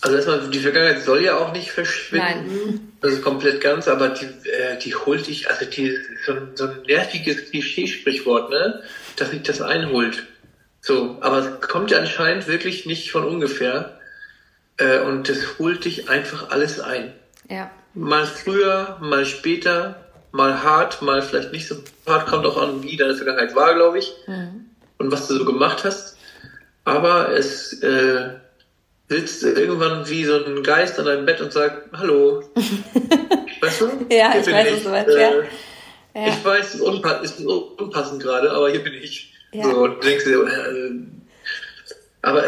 also 0.01 0.15
erstmal, 0.15 0.49
die 0.49 0.59
Vergangenheit 0.59 1.01
soll 1.01 1.23
ja 1.23 1.37
auch 1.37 1.51
nicht 1.51 1.71
verschwinden. 1.71 2.47
Nein. 2.47 2.93
Das 3.01 3.13
ist 3.13 3.21
komplett 3.21 3.61
ganz, 3.61 3.87
aber 3.87 4.09
die, 4.09 4.25
äh, 4.25 4.77
die 4.81 4.95
holt 4.95 5.27
dich, 5.27 5.49
also 5.49 5.65
die, 5.65 5.97
so, 6.25 6.33
ein, 6.33 6.51
so 6.55 6.65
ein 6.65 6.81
nerviges 6.87 7.49
Klischeesprichwort, 7.49 8.49
ne, 8.49 8.81
dass 9.17 9.31
sich 9.31 9.41
das 9.41 9.61
einholt. 9.61 10.25
So, 10.81 11.17
aber 11.21 11.39
es 11.39 11.67
kommt 11.67 11.91
ja 11.91 11.99
anscheinend 11.99 12.47
wirklich 12.47 12.85
nicht 12.85 13.11
von 13.11 13.25
ungefähr. 13.25 13.99
Äh, 14.77 14.99
und 14.99 15.27
das 15.27 15.59
holt 15.59 15.83
dich 15.85 16.09
einfach 16.09 16.51
alles 16.51 16.79
ein. 16.79 17.13
Ja. 17.49 17.71
Mal 17.97 18.25
früher, 18.25 18.97
mal 19.01 19.25
später, 19.25 19.95
mal 20.31 20.63
hart, 20.63 21.01
mal 21.01 21.21
vielleicht 21.21 21.51
nicht 21.51 21.67
so 21.67 21.75
hart, 22.05 22.27
kommt 22.27 22.45
auch 22.45 22.61
an, 22.61 22.83
wie 22.83 22.95
deine 22.95 23.15
Vergangenheit 23.15 23.55
war, 23.55 23.73
glaube 23.73 23.99
ich. 23.99 24.13
Mhm. 24.27 24.65
Und 24.97 25.11
was 25.11 25.27
du 25.27 25.35
so 25.35 25.45
gemacht 25.45 25.83
hast. 25.83 26.17
Aber 26.85 27.31
es 27.33 27.73
äh, 27.83 28.29
sitzt 29.09 29.43
irgendwann 29.43 30.07
wie 30.09 30.25
so 30.25 30.43
ein 30.43 30.63
Geist 30.63 30.99
an 30.99 31.05
deinem 31.05 31.25
Bett 31.25 31.41
und 31.41 31.51
sagt, 31.51 31.91
hallo. 31.93 32.43
weißt 33.61 33.81
du? 33.81 34.05
ja, 34.09 34.33
ich 34.39 34.47
weiß, 34.47 34.73
was 34.73 34.83
du 34.83 34.89
meinst, 34.89 35.15
äh, 35.15 35.21
ja. 35.21 35.31
ja. 36.15 36.27
Ich 36.27 36.45
weiß, 36.45 36.67
es 36.67 36.75
ist, 36.75 36.81
unpa 36.81 37.11
ist 37.13 37.39
unpassend 37.41 38.21
gerade, 38.21 38.51
aber 38.51 38.69
hier 38.69 38.83
bin 38.83 38.93
ich. 38.93 39.33
Ja. 39.51 39.63
So, 39.63 39.83
und 39.83 40.03
denkst 40.03 40.25
dir, 40.25 40.45
äh, 40.45 40.91
aber 42.21 42.43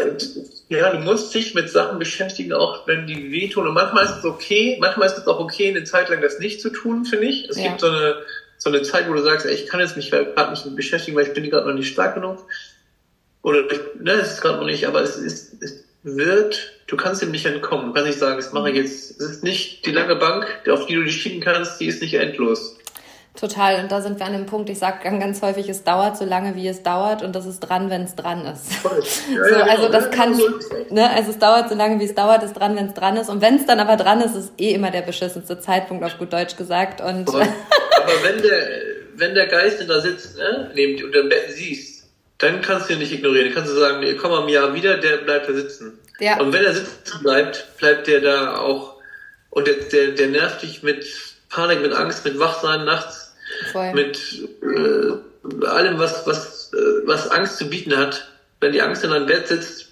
ja, 0.68 0.90
du 0.90 0.98
musst 0.98 1.34
dich 1.34 1.54
mit 1.54 1.70
Sachen 1.70 1.98
beschäftigen, 1.98 2.52
auch 2.52 2.86
wenn 2.86 3.06
die 3.06 3.30
wehtun. 3.30 3.66
Und 3.66 3.74
manchmal 3.74 4.04
ist 4.04 4.18
es 4.18 4.24
okay, 4.24 4.76
manchmal 4.80 5.06
ist 5.06 5.18
es 5.18 5.26
auch 5.26 5.40
okay, 5.40 5.68
eine 5.68 5.84
Zeit 5.84 6.08
lang 6.08 6.20
das 6.20 6.38
nicht 6.38 6.60
zu 6.60 6.70
tun, 6.70 7.04
finde 7.04 7.26
ich. 7.26 7.48
Es 7.48 7.56
ja. 7.56 7.68
gibt 7.68 7.80
so 7.80 7.88
eine, 7.88 8.16
so 8.58 8.70
eine 8.70 8.82
Zeit, 8.82 9.08
wo 9.08 9.14
du 9.14 9.22
sagst, 9.22 9.46
ey, 9.46 9.54
ich 9.54 9.66
kann 9.66 9.80
jetzt 9.80 9.96
mich 9.96 10.10
gerade 10.10 10.50
nicht 10.50 10.76
beschäftigen, 10.76 11.16
weil 11.16 11.26
ich 11.26 11.32
bin 11.32 11.48
gerade 11.48 11.68
noch 11.68 11.74
nicht 11.74 11.92
stark 11.92 12.14
genug. 12.14 12.46
Oder, 13.42 13.70
ich, 13.70 13.80
ne, 14.00 14.12
es 14.12 14.34
ist 14.34 14.42
gerade 14.42 14.58
noch 14.58 14.66
nicht, 14.66 14.86
aber 14.86 15.00
es 15.00 15.16
ist, 15.16 15.62
es 15.62 15.84
wird, 16.02 16.72
du 16.86 16.96
kannst 16.96 17.22
dem 17.22 17.30
nicht 17.30 17.46
entkommen. 17.46 17.86
Du 17.86 17.92
kannst 17.92 18.08
nicht 18.08 18.18
sagen, 18.18 18.36
das 18.36 18.52
mache 18.52 18.70
ich 18.70 18.76
jetzt. 18.76 19.20
Es 19.20 19.30
ist 19.30 19.44
nicht 19.44 19.86
die 19.86 19.92
lange 19.92 20.16
Bank, 20.16 20.46
auf 20.68 20.86
die 20.86 20.94
du 20.94 21.04
dich 21.04 21.22
schieben 21.22 21.40
kannst, 21.40 21.80
die 21.80 21.86
ist 21.86 22.02
nicht 22.02 22.14
endlos. 22.14 22.76
Total. 23.38 23.80
Und 23.80 23.92
da 23.92 24.00
sind 24.00 24.18
wir 24.18 24.26
an 24.26 24.32
dem 24.32 24.46
Punkt, 24.46 24.68
ich 24.70 24.78
sage 24.78 24.98
ganz 25.02 25.40
häufig, 25.40 25.68
es 25.68 25.84
dauert 25.84 26.16
so 26.16 26.24
lange, 26.24 26.56
wie 26.56 26.66
es 26.66 26.82
dauert 26.82 27.22
und 27.22 27.34
das 27.34 27.46
ist 27.46 27.60
dran, 27.60 27.88
wenn 27.88 28.02
es 28.02 28.16
dran 28.16 28.44
ist. 28.44 28.72
Ja, 29.30 29.48
so, 29.48 29.54
also 29.54 29.86
genau. 29.86 29.92
das 29.92 30.10
kann, 30.10 30.40
ne, 30.90 31.10
also 31.10 31.30
es 31.30 31.38
dauert 31.38 31.68
so 31.68 31.74
lange, 31.74 32.00
wie 32.00 32.04
es 32.04 32.14
dauert, 32.14 32.42
ist 32.42 32.54
dran, 32.54 32.76
wenn 32.76 32.86
es 32.86 32.94
dran 32.94 33.16
ist. 33.16 33.30
Und 33.30 33.40
wenn 33.40 33.56
es 33.56 33.66
dann 33.66 33.78
aber 33.78 33.96
dran 33.96 34.20
ist, 34.20 34.34
ist 34.34 34.52
eh 34.58 34.72
immer 34.72 34.90
der 34.90 35.02
beschissenste 35.02 35.60
Zeitpunkt, 35.60 36.04
auf 36.04 36.18
gut 36.18 36.32
Deutsch 36.32 36.56
gesagt. 36.56 37.00
Und 37.00 37.28
aber, 37.28 37.42
aber 37.42 38.12
wenn 38.24 38.42
der, 38.42 38.68
wenn 39.14 39.34
der 39.34 39.46
Geist 39.46 39.88
da 39.88 40.00
sitzt, 40.00 40.36
ne, 40.36 40.70
neben 40.74 40.96
dir 40.96 41.06
und 41.06 41.14
den 41.14 41.28
Bett 41.28 41.50
siehst, 41.50 42.08
dann 42.38 42.60
kannst 42.62 42.88
du 42.88 42.94
ihn 42.94 42.98
nicht 42.98 43.12
ignorieren. 43.12 43.46
Dann 43.46 43.54
kannst 43.54 43.72
du 43.72 43.78
sagen, 43.78 44.00
nee, 44.00 44.14
komm 44.14 44.32
am 44.32 44.48
Jahr 44.48 44.74
wieder, 44.74 44.98
der 44.98 45.18
bleibt 45.18 45.48
da 45.48 45.52
sitzen. 45.52 45.98
Ja. 46.18 46.40
Und 46.40 46.52
wenn 46.52 46.64
er 46.64 46.74
sitzen 46.74 47.22
bleibt, 47.22 47.68
bleibt 47.78 48.06
der 48.06 48.20
da 48.20 48.56
auch 48.58 49.00
und 49.50 49.66
der, 49.66 49.74
der, 49.74 50.12
der 50.12 50.28
nervt 50.28 50.62
dich 50.62 50.82
mit 50.82 51.06
Panik, 51.48 51.82
mit 51.82 51.92
Angst, 51.92 52.24
mit 52.24 52.38
Wachsein 52.38 52.84
nachts, 52.84 53.19
Voll. 53.72 53.92
mit 53.92 54.18
äh, 54.62 55.66
allem, 55.66 55.98
was, 55.98 56.26
was, 56.26 56.72
äh, 56.72 57.06
was 57.06 57.30
Angst 57.30 57.58
zu 57.58 57.68
bieten 57.68 57.96
hat. 57.96 58.28
Wenn 58.60 58.72
die 58.72 58.82
Angst 58.82 59.04
in 59.04 59.10
deinem 59.10 59.26
Bett 59.26 59.48
sitzt, 59.48 59.88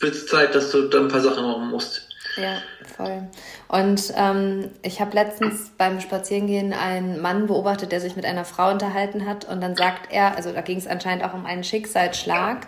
wird 0.00 0.14
es 0.14 0.26
Zeit, 0.26 0.54
dass 0.54 0.70
du 0.70 0.88
dann 0.88 1.04
ein 1.04 1.08
paar 1.08 1.20
Sachen 1.20 1.44
machen 1.44 1.70
musst. 1.70 2.08
Ja, 2.36 2.58
voll. 2.96 3.28
Und 3.66 4.12
ähm, 4.16 4.70
ich 4.82 5.00
habe 5.00 5.14
letztens 5.14 5.72
beim 5.76 6.00
Spazierengehen 6.00 6.72
einen 6.72 7.20
Mann 7.20 7.46
beobachtet, 7.46 7.90
der 7.90 8.00
sich 8.00 8.16
mit 8.16 8.24
einer 8.24 8.44
Frau 8.44 8.70
unterhalten 8.70 9.26
hat. 9.26 9.44
Und 9.44 9.60
dann 9.60 9.76
sagt 9.76 10.12
er, 10.12 10.36
also 10.36 10.52
da 10.52 10.60
ging 10.60 10.78
es 10.78 10.86
anscheinend 10.86 11.24
auch 11.24 11.34
um 11.34 11.46
einen 11.46 11.64
Schicksalsschlag. 11.64 12.66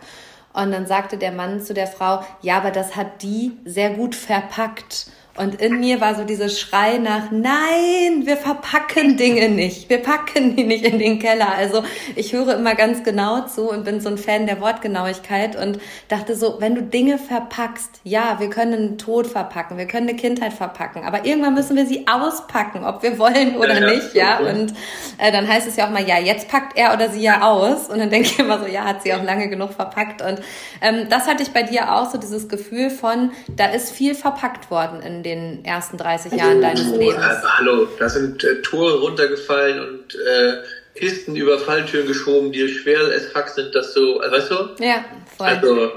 Und 0.52 0.72
dann 0.72 0.86
sagte 0.86 1.16
der 1.16 1.30
Mann 1.30 1.60
zu 1.60 1.74
der 1.74 1.86
Frau, 1.86 2.24
ja, 2.42 2.56
aber 2.56 2.72
das 2.72 2.96
hat 2.96 3.22
die 3.22 3.52
sehr 3.64 3.90
gut 3.90 4.16
verpackt. 4.16 5.06
Und 5.36 5.60
in 5.60 5.80
mir 5.80 6.00
war 6.00 6.14
so 6.14 6.24
dieses 6.24 6.60
Schrei 6.60 6.98
nach, 6.98 7.30
nein, 7.30 8.24
wir 8.24 8.36
verpacken 8.36 9.16
Dinge 9.16 9.48
nicht. 9.48 9.88
Wir 9.88 9.98
packen 9.98 10.56
die 10.56 10.64
nicht 10.64 10.84
in 10.84 10.98
den 10.98 11.18
Keller. 11.18 11.54
Also 11.56 11.82
ich 12.16 12.32
höre 12.32 12.56
immer 12.56 12.74
ganz 12.74 13.04
genau 13.04 13.42
zu 13.46 13.70
und 13.70 13.84
bin 13.84 14.00
so 14.00 14.08
ein 14.08 14.18
Fan 14.18 14.46
der 14.46 14.60
Wortgenauigkeit 14.60 15.56
und 15.56 15.78
dachte 16.08 16.34
so, 16.34 16.56
wenn 16.60 16.74
du 16.74 16.82
Dinge 16.82 17.16
verpackst, 17.18 18.00
ja, 18.04 18.40
wir 18.40 18.50
können 18.50 18.74
einen 18.74 18.98
Tod 18.98 19.26
verpacken, 19.26 19.78
wir 19.78 19.86
können 19.86 20.08
eine 20.08 20.16
Kindheit 20.16 20.52
verpacken, 20.52 21.04
aber 21.04 21.24
irgendwann 21.24 21.54
müssen 21.54 21.76
wir 21.76 21.86
sie 21.86 22.06
auspacken, 22.08 22.84
ob 22.84 23.02
wir 23.02 23.18
wollen 23.18 23.56
oder 23.56 23.80
ja, 23.80 23.90
nicht, 23.90 24.14
ja. 24.14 24.38
Und 24.40 24.74
äh, 25.18 25.30
dann 25.30 25.46
heißt 25.46 25.68
es 25.68 25.76
ja 25.76 25.86
auch 25.86 25.90
mal, 25.90 26.06
ja, 26.06 26.18
jetzt 26.18 26.48
packt 26.48 26.76
er 26.76 26.92
oder 26.92 27.08
sie 27.08 27.22
ja 27.22 27.42
aus. 27.42 27.88
Und 27.88 27.98
dann 27.98 28.10
denke 28.10 28.28
ich 28.28 28.38
immer 28.38 28.58
so, 28.58 28.66
ja, 28.66 28.84
hat 28.84 29.02
sie 29.02 29.14
auch 29.14 29.22
lange 29.22 29.48
genug 29.48 29.72
verpackt. 29.72 30.22
Und 30.22 30.40
ähm, 30.80 31.06
das 31.08 31.26
hatte 31.26 31.42
ich 31.42 31.50
bei 31.52 31.62
dir 31.62 31.94
auch 31.94 32.10
so 32.10 32.18
dieses 32.18 32.48
Gefühl 32.48 32.90
von, 32.90 33.30
da 33.48 33.66
ist 33.66 33.90
viel 33.92 34.14
verpackt 34.14 34.70
worden 34.70 35.00
in 35.00 35.19
den 35.22 35.64
ersten 35.64 35.96
30 35.96 36.32
Jahren 36.32 36.60
deines 36.60 36.90
Lebens? 36.94 37.24
hallo, 37.58 37.88
da 37.98 38.08
sind 38.08 38.42
äh, 38.44 38.62
Tore 38.62 39.00
runtergefallen 39.00 39.80
und 39.80 40.14
äh, 40.14 40.62
Kisten 40.94 41.36
über 41.36 41.58
Falltüren 41.58 42.06
geschoben, 42.06 42.52
die 42.52 42.68
schwer 42.68 43.00
as 43.00 43.26
fuck 43.26 43.48
sind, 43.48 43.74
dass 43.74 43.94
du, 43.94 44.18
also, 44.18 44.36
weißt 44.36 44.50
du? 44.50 44.84
Ja, 44.84 45.04
voll. 45.36 45.46
Also, 45.46 45.92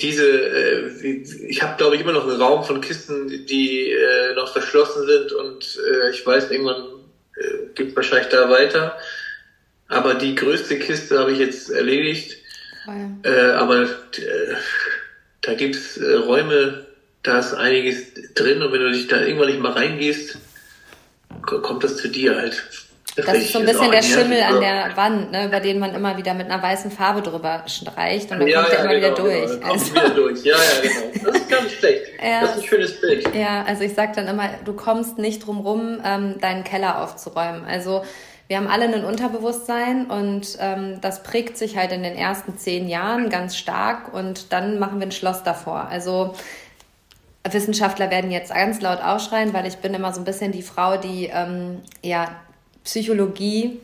diese, 0.00 0.24
äh, 0.26 0.88
ich 1.48 1.62
habe 1.62 1.76
glaube 1.76 1.96
ich 1.96 2.02
immer 2.02 2.12
noch 2.12 2.28
einen 2.28 2.40
Raum 2.40 2.64
von 2.64 2.80
Kisten, 2.80 3.46
die 3.46 3.90
äh, 3.90 4.34
noch 4.34 4.52
verschlossen 4.52 5.06
sind 5.06 5.32
und 5.32 5.78
äh, 5.90 6.10
ich 6.10 6.24
weiß, 6.24 6.50
irgendwann 6.50 6.84
äh, 7.36 7.74
geht 7.74 7.96
wahrscheinlich 7.96 8.28
da 8.28 8.48
weiter. 8.48 8.96
Aber 9.88 10.14
die 10.14 10.34
größte 10.34 10.78
Kiste 10.78 11.18
habe 11.18 11.32
ich 11.32 11.38
jetzt 11.38 11.70
erledigt. 11.70 12.36
Oh 12.86 12.92
äh, 13.28 13.50
aber 13.52 13.82
äh, 13.82 14.54
da 15.40 15.54
gibt 15.54 15.76
es 15.76 15.96
äh, 15.96 16.14
Räume, 16.14 16.86
da 17.22 17.38
ist 17.38 17.54
einiges 17.54 18.14
drin 18.34 18.62
und 18.62 18.72
wenn 18.72 18.80
du 18.80 18.92
dich 18.92 19.08
da 19.08 19.20
irgendwann 19.20 19.48
nicht 19.48 19.60
mal 19.60 19.72
reingehst, 19.72 20.38
kommt 21.42 21.84
das 21.84 21.96
zu 21.96 22.08
dir 22.08 22.36
halt. 22.36 22.62
Das, 23.16 23.26
das 23.26 23.38
ist 23.38 23.52
so 23.52 23.58
ein 23.58 23.66
bisschen 23.66 23.90
der 23.90 24.02
Schimmel 24.02 24.40
an 24.42 24.60
der 24.60 24.96
Wand, 24.96 25.32
ne, 25.32 25.46
über 25.46 25.58
den 25.58 25.80
man 25.80 25.92
immer 25.92 26.16
wieder 26.16 26.34
mit 26.34 26.48
einer 26.48 26.62
weißen 26.62 26.92
Farbe 26.92 27.20
drüber 27.20 27.64
streicht 27.66 28.30
und 28.30 28.38
dann 28.38 28.46
ja, 28.46 28.62
kommt 28.62 28.72
der 28.72 28.78
ja, 28.78 28.84
immer 28.84 28.94
genau, 28.94 29.16
wieder 29.16 29.24
durch. 29.24 29.60
Genau. 29.60 29.72
Also. 29.72 29.90
wieder 29.94 30.10
durch. 30.10 30.44
Ja, 30.44 30.54
ja, 30.54 30.88
genau. 30.88 31.30
Das 31.30 31.36
ist 31.40 31.48
gar 31.48 31.62
nicht 31.62 31.78
schlecht. 31.78 32.02
Ja, 32.22 32.40
das 32.42 32.50
ist 32.50 32.62
ein 32.62 32.68
schönes 32.68 33.00
Bild. 33.00 33.34
Ja, 33.34 33.64
also 33.66 33.82
ich 33.82 33.94
sag 33.94 34.12
dann 34.14 34.28
immer, 34.28 34.50
du 34.64 34.72
kommst 34.72 35.18
nicht 35.18 35.46
drum 35.46 35.60
rum, 35.60 36.00
ähm, 36.04 36.40
deinen 36.40 36.62
Keller 36.62 37.02
aufzuräumen. 37.02 37.64
Also 37.64 38.04
wir 38.46 38.56
haben 38.56 38.68
alle 38.68 38.84
ein 38.84 39.04
Unterbewusstsein 39.04 40.06
und 40.06 40.56
ähm, 40.60 41.00
das 41.00 41.22
prägt 41.22 41.58
sich 41.58 41.76
halt 41.76 41.92
in 41.92 42.02
den 42.02 42.14
ersten 42.14 42.56
zehn 42.56 42.88
Jahren 42.88 43.30
ganz 43.30 43.56
stark 43.56 44.14
und 44.14 44.52
dann 44.52 44.78
machen 44.78 45.00
wir 45.00 45.06
ein 45.06 45.12
Schloss 45.12 45.42
davor. 45.42 45.88
Also 45.90 46.34
Wissenschaftler 47.48 48.10
werden 48.10 48.30
jetzt 48.30 48.52
ganz 48.52 48.80
laut 48.80 49.00
ausschreien, 49.00 49.52
weil 49.52 49.66
ich 49.66 49.76
bin 49.76 49.94
immer 49.94 50.12
so 50.12 50.20
ein 50.20 50.24
bisschen 50.24 50.52
die 50.52 50.62
Frau, 50.62 50.96
die 50.96 51.30
ähm, 51.32 51.80
ja 52.02 52.36
Psychologie, 52.84 53.80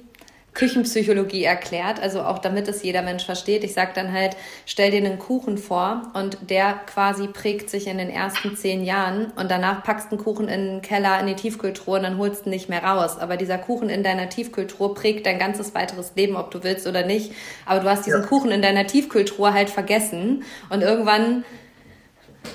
Küchenpsychologie 0.54 1.42
erklärt, 1.42 2.00
also 2.00 2.22
auch 2.22 2.38
damit 2.38 2.68
es 2.68 2.82
jeder 2.82 3.02
Mensch 3.02 3.24
versteht. 3.24 3.64
Ich 3.64 3.74
sage 3.74 3.90
dann 3.94 4.12
halt, 4.12 4.36
stell 4.66 4.92
dir 4.92 4.98
einen 4.98 5.18
Kuchen 5.18 5.58
vor 5.58 6.02
und 6.14 6.38
der 6.48 6.74
quasi 6.86 7.26
prägt 7.26 7.70
sich 7.70 7.88
in 7.88 7.98
den 7.98 8.08
ersten 8.08 8.56
zehn 8.56 8.84
Jahren 8.84 9.32
und 9.34 9.50
danach 9.50 9.82
packst 9.82 10.12
du 10.12 10.16
einen 10.16 10.24
Kuchen 10.24 10.48
in 10.48 10.66
den 10.66 10.82
Keller, 10.82 11.18
in 11.18 11.26
die 11.26 11.34
Tiefkühltruhe 11.34 11.96
und 11.96 12.04
dann 12.04 12.18
holst 12.18 12.42
du 12.42 12.48
ihn 12.48 12.50
nicht 12.50 12.68
mehr 12.68 12.84
raus. 12.84 13.18
Aber 13.18 13.36
dieser 13.36 13.58
Kuchen 13.58 13.90
in 13.90 14.04
deiner 14.04 14.28
Tiefkühltruhe 14.28 14.94
prägt 14.94 15.26
dein 15.26 15.40
ganzes 15.40 15.74
weiteres 15.74 16.12
Leben, 16.14 16.36
ob 16.36 16.52
du 16.52 16.62
willst 16.62 16.86
oder 16.86 17.04
nicht. 17.04 17.32
Aber 17.66 17.80
du 17.80 17.90
hast 17.90 18.06
diesen 18.06 18.22
ja. 18.22 18.26
Kuchen 18.26 18.52
in 18.52 18.62
deiner 18.62 18.86
Tiefkühltruhe 18.86 19.52
halt 19.52 19.70
vergessen 19.70 20.44
und 20.70 20.82
irgendwann 20.82 21.44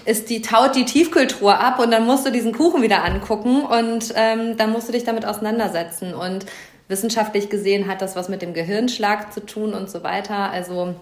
ist 0.06 0.30
die 0.30 0.41
taut 0.41 0.75
die 0.75 0.86
Tiefkühltruhe 0.86 1.58
ab 1.58 1.80
und 1.80 1.91
dann 1.91 2.06
musst 2.06 2.25
du 2.25 2.32
diesen 2.32 2.54
Kuchen 2.54 2.82
wieder 2.82 3.04
angucken 3.04 3.62
und 3.63 4.13
ähm, 4.15 4.58
dann 4.58 4.71
musst 4.71 4.88
du 4.88 4.91
dich 4.91 5.04
damit 5.04 5.25
auseinandersetzen. 5.25 6.13
Und 6.13 6.45
wissenschaftlich 6.88 7.49
gesehen 7.49 7.88
hat 7.88 8.02
das 8.02 8.15
was 8.15 8.30
mit 8.30 8.41
dem 8.41 8.54
Gehirnschlag 8.54 9.32
zu 9.32 9.45
tun 9.45 9.73
und 9.73 9.89
so 9.89 10.04
weiter. 10.04 10.52
Also 10.52 10.95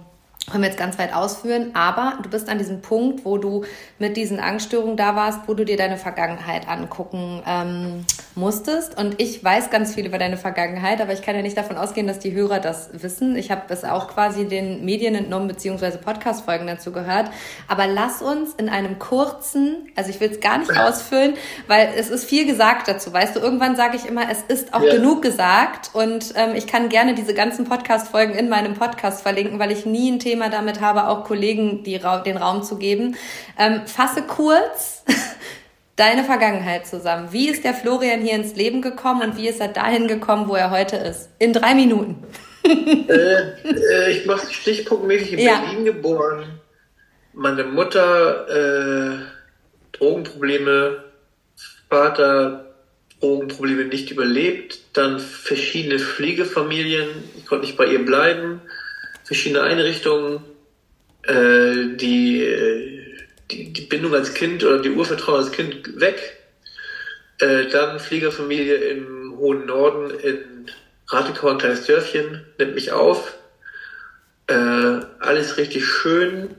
wollen 0.50 0.62
wir 0.62 0.70
jetzt 0.70 0.80
ganz 0.80 0.98
weit 0.98 1.14
ausführen, 1.14 1.72
aber 1.74 2.20
du 2.24 2.30
bist 2.30 2.48
an 2.48 2.58
diesem 2.58 2.82
Punkt, 2.82 3.26
wo 3.26 3.38
du 3.38 3.66
mit 4.00 4.16
diesen 4.16 4.40
Angststörungen 4.40 4.96
da 4.96 5.14
warst, 5.14 5.42
wo 5.48 5.54
du 5.54 5.66
dir 5.66 5.76
deine 5.76 5.98
Vergangenheit 5.98 6.70
angucken 6.70 7.44
ähm, 7.46 8.06
musstest. 8.34 8.98
Und 8.98 9.20
ich 9.20 9.44
weiß 9.44 9.72
ganz 9.72 9.94
viel 9.94 10.06
über 10.06 10.18
deine 10.18 10.38
Vergangenheit, 10.38 11.02
aber 11.02 11.12
ich 11.12 11.22
kann 11.22 11.36
ja 11.36 11.42
nicht 11.42 11.58
davon 11.58 11.76
ausgehen, 11.76 12.08
dass 12.08 12.20
die 12.20 12.32
Hörer 12.32 12.60
das 12.62 12.92
wissen. 12.94 13.36
Ich 13.36 13.52
habe 13.52 13.64
es 13.68 13.84
auch 13.84 14.08
quasi 14.08 14.48
den 14.48 14.86
Medien 14.86 15.16
entnommen, 15.16 15.50
beziehungsweise 15.50 15.98
Podcast-Folgen 15.98 16.66
dazu 16.66 16.94
gehört. 16.94 17.30
Aber 17.68 17.86
lass 17.86 18.22
uns 18.22 18.54
in 18.54 18.70
einem 18.70 19.00
kurzen, 19.00 19.90
also 19.98 20.10
ich 20.12 20.22
will 20.22 20.32
es 20.32 20.40
gar 20.40 20.60
nicht 20.60 20.72
ausfüllen, 20.78 21.34
weil 21.68 21.90
es 21.98 22.10
ist 22.10 22.24
viel 22.24 22.46
gesagt 22.46 22.88
dazu. 22.88 23.12
Weißt 23.12 23.36
du, 23.36 23.42
irgendwann 23.42 23.76
sage 23.76 23.98
ich 23.98 24.06
immer, 24.06 24.32
es 24.32 24.44
ist 24.48 24.74
auch 24.74 24.84
ja. 24.84 24.94
genug 24.94 25.24
gesagt. 25.24 25.90
Und 25.92 26.34
ähm, 26.38 26.56
ich 26.56 26.68
kann 26.68 26.88
gerne 26.88 27.16
diese 27.16 27.34
ganzen 27.34 27.66
Podcast-Folgen 27.66 28.34
in 28.34 28.48
meinem 28.48 28.76
Podcast 28.76 29.24
verlinken, 29.24 29.60
weil 29.60 29.72
ich 29.72 29.86
nie 29.86 30.10
ein 30.10 30.20
Thema 30.20 30.37
Thema 30.38 30.50
damit 30.50 30.82
habe, 30.82 31.08
auch 31.08 31.23
Kollegen 31.23 31.84
die, 31.84 32.00
den 32.26 32.38
Raum 32.38 32.62
zu 32.62 32.78
geben. 32.78 33.15
Ähm, 33.58 33.82
fasse 33.88 34.21
kurz 34.21 35.04
deine 35.95 36.23
Vergangenheit 36.23 36.86
zusammen. 36.86 37.30
Wie 37.32 37.50
ist 37.50 37.63
der 37.63 37.73
Florian 37.73 38.21
hier 38.21 38.36
ins 38.36 38.56
Leben 38.56 38.84
gekommen 38.84 39.21
und 39.21 39.38
wie 39.38 39.47
ist 39.47 39.60
er 39.60 39.69
dahin 39.69 40.08
gekommen, 40.08 40.47
wo 40.47 40.56
er 40.56 40.69
heute 40.69 40.95
ist? 40.97 41.30
In 41.39 41.54
drei 41.54 41.73
Minuten. 41.73 42.23
äh, 42.63 43.13
äh, 43.13 44.12
ich 44.12 44.28
mache 44.28 44.54
stichpunktmäßig 44.54 45.34
in 45.34 45.39
ja. 45.39 45.60
Berlin 45.60 45.86
geboren. 45.86 46.60
Meine 47.34 47.63
Mutter 47.63 48.47
äh, 48.47 49.17
Drogenprobleme, 49.93 51.04
Vater 51.89 52.65
Drogenprobleme 53.19 53.86
nicht 53.86 54.12
überlebt, 54.12 54.80
dann 54.93 55.19
verschiedene 55.19 55.97
Pflegefamilien, 55.97 57.08
ich 57.36 57.47
konnte 57.47 57.65
nicht 57.65 57.78
bei 57.78 57.88
ihr 57.88 58.06
bleiben 58.06 58.62
verschiedene 59.28 59.62
Einrichtungen, 59.62 60.40
äh, 61.24 61.96
die, 61.98 63.04
die, 63.52 63.74
die 63.74 63.82
Bindung 63.82 64.16
als 64.16 64.34
Kind 64.34 64.63
oder 64.63 64.80
die 64.80 64.92
Urvertrauen 64.92 65.40
als 65.44 65.52
Kind 65.52 66.00
weg. 66.00 66.38
Äh, 67.40 67.68
dann 67.68 68.00
Fliegerfamilie 68.00 68.76
im 68.76 69.38
hohen 69.38 69.66
Norden 69.66 70.10
in 70.22 70.72
Ratekau, 71.10 71.50
ein 71.50 71.58
kleines 71.58 71.86
Dörfchen, 71.86 72.46
nimmt 72.58 72.76
mich 72.76 72.94
auf. 72.94 73.38
Äh, 74.48 75.02
alles 75.20 75.58
richtig 75.58 75.86
schön, 75.86 76.56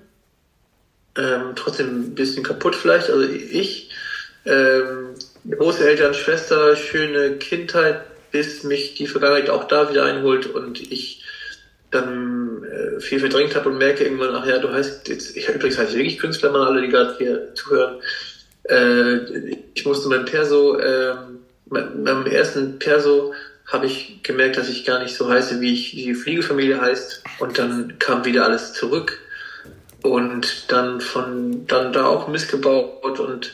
ähm, 1.17 1.55
trotzdem 1.57 2.01
ein 2.01 2.15
bisschen 2.15 2.45
kaputt 2.45 2.77
vielleicht, 2.77 3.11
also 3.11 3.27
ich. 3.27 3.91
Ähm, 4.45 5.15
Großeltern, 5.51 6.13
Schwester, 6.15 6.77
schöne 6.77 7.39
Kindheit, 7.39 8.03
bis 8.31 8.63
mich 8.63 8.95
die 8.95 9.07
Vergangenheit 9.07 9.49
auch 9.49 9.65
da 9.65 9.91
wieder 9.91 10.05
einholt 10.05 10.47
und 10.47 10.81
ich 10.93 11.25
dann 11.91 12.38
äh, 12.38 12.38
viel 13.01 13.21
verdrängt 13.21 13.55
habe 13.55 13.69
und 13.69 13.79
merke 13.79 14.05
irgendwann, 14.05 14.35
ach 14.35 14.47
ja, 14.47 14.59
du 14.59 14.71
heißt 14.71 15.09
jetzt, 15.09 15.37
ich 15.37 15.49
übrigens 15.49 15.79
heiße 15.79 15.95
wirklich 15.95 16.19
Künstler, 16.19 16.51
mal 16.51 16.67
alle, 16.67 16.83
die 16.83 16.89
gerade 16.89 17.17
hier 17.19 17.55
zuhören. 17.55 18.01
Äh, 18.65 19.55
ich 19.75 19.85
musste 19.85 20.09
mein 20.09 20.25
Perso, 20.25 20.79
äh, 20.79 21.15
meinem 21.67 22.27
ersten 22.27 22.79
Perso 22.79 23.35
habe 23.67 23.87
ich 23.87 24.23
gemerkt, 24.23 24.57
dass 24.57 24.69
ich 24.69 24.85
gar 24.85 25.03
nicht 25.03 25.15
so 25.15 25.29
heiße, 25.29 25.61
wie 25.61 25.75
ich 25.75 25.91
die 25.91 26.15
Fliegefamilie 26.15 26.81
heißt. 26.81 27.23
Und 27.39 27.59
dann 27.59 27.99
kam 27.99 28.25
wieder 28.25 28.45
alles 28.45 28.73
zurück. 28.73 29.19
Und 30.03 30.71
dann 30.73 31.01
von 31.01 31.67
dann 31.67 31.93
da 31.93 32.07
auch 32.07 32.29
missgebaut 32.29 33.19
und 33.19 33.53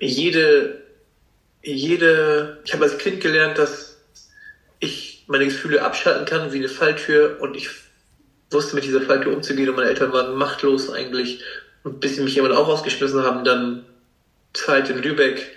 jede, 0.00 0.82
jede, 1.62 2.58
ich 2.64 2.72
habe 2.72 2.84
als 2.84 2.98
Kind 2.98 3.20
gelernt, 3.20 3.58
dass 3.58 3.98
ich 4.80 5.24
meine 5.26 5.44
Gefühle 5.44 5.82
abschalten 5.82 6.24
kann, 6.24 6.52
wie 6.52 6.58
eine 6.58 6.68
Falltür 6.68 7.36
und 7.40 7.54
ich 7.54 7.68
wusste 8.50 8.74
mit 8.74 8.84
dieser 8.84 9.02
Falltür 9.02 9.34
umzugehen 9.34 9.68
und 9.68 9.76
meine 9.76 9.88
Eltern 9.88 10.12
waren 10.12 10.36
machtlos 10.36 10.90
eigentlich 10.90 11.42
und 11.84 12.00
bis 12.00 12.16
sie 12.16 12.22
mich 12.22 12.34
jemand 12.34 12.54
auch 12.54 12.68
rausgeschmissen 12.68 13.22
haben, 13.22 13.44
dann 13.44 13.84
Zeit 14.52 14.90
in 14.90 15.02
Lübeck 15.02 15.56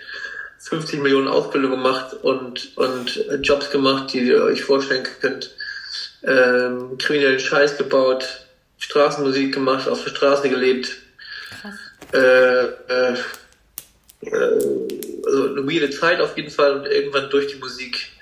50 0.58 1.00
Millionen 1.00 1.28
Ausbildung 1.28 1.72
gemacht 1.72 2.14
und, 2.22 2.76
und 2.76 3.24
Jobs 3.42 3.70
gemacht, 3.70 4.12
die 4.12 4.20
ihr 4.20 4.42
euch 4.44 4.62
vorstellen 4.62 5.06
könnt, 5.20 5.50
ähm, 6.22 6.96
kriminellen 6.98 7.40
Scheiß 7.40 7.76
gebaut, 7.78 8.46
Straßenmusik 8.78 9.52
gemacht, 9.52 9.88
auf 9.88 10.04
der 10.04 10.10
Straße 10.10 10.48
gelebt. 10.48 10.96
Krass. 11.60 11.74
Äh, 12.12 12.64
äh, 12.92 13.14
äh, 14.22 14.92
also 15.26 15.48
eine 15.48 15.68
weirde 15.68 15.90
Zeit 15.90 16.20
auf 16.20 16.36
jeden 16.36 16.50
Fall 16.50 16.78
und 16.78 16.86
irgendwann 16.86 17.30
durch 17.30 17.48
die 17.48 17.58
Musik 17.58 18.12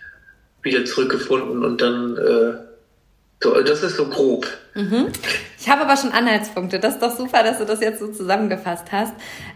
wieder 0.62 0.85
zurückgefunden 0.85 1.64
und 1.64 1.80
dann, 1.80 2.16
äh, 2.16 2.69
so, 3.42 3.61
das 3.62 3.83
ist 3.83 3.96
so 3.96 4.07
grob. 4.07 4.46
Mhm. 4.74 5.09
Ich 5.59 5.68
habe 5.68 5.83
aber 5.83 5.96
schon 5.96 6.12
Anhaltspunkte. 6.12 6.79
Das 6.79 6.94
ist 6.94 7.03
doch 7.03 7.16
super, 7.16 7.42
dass 7.42 7.59
du 7.59 7.64
das 7.64 7.81
jetzt 7.81 7.98
so 7.98 8.09
zusammengefasst 8.09 8.92
hast. 8.92 9.14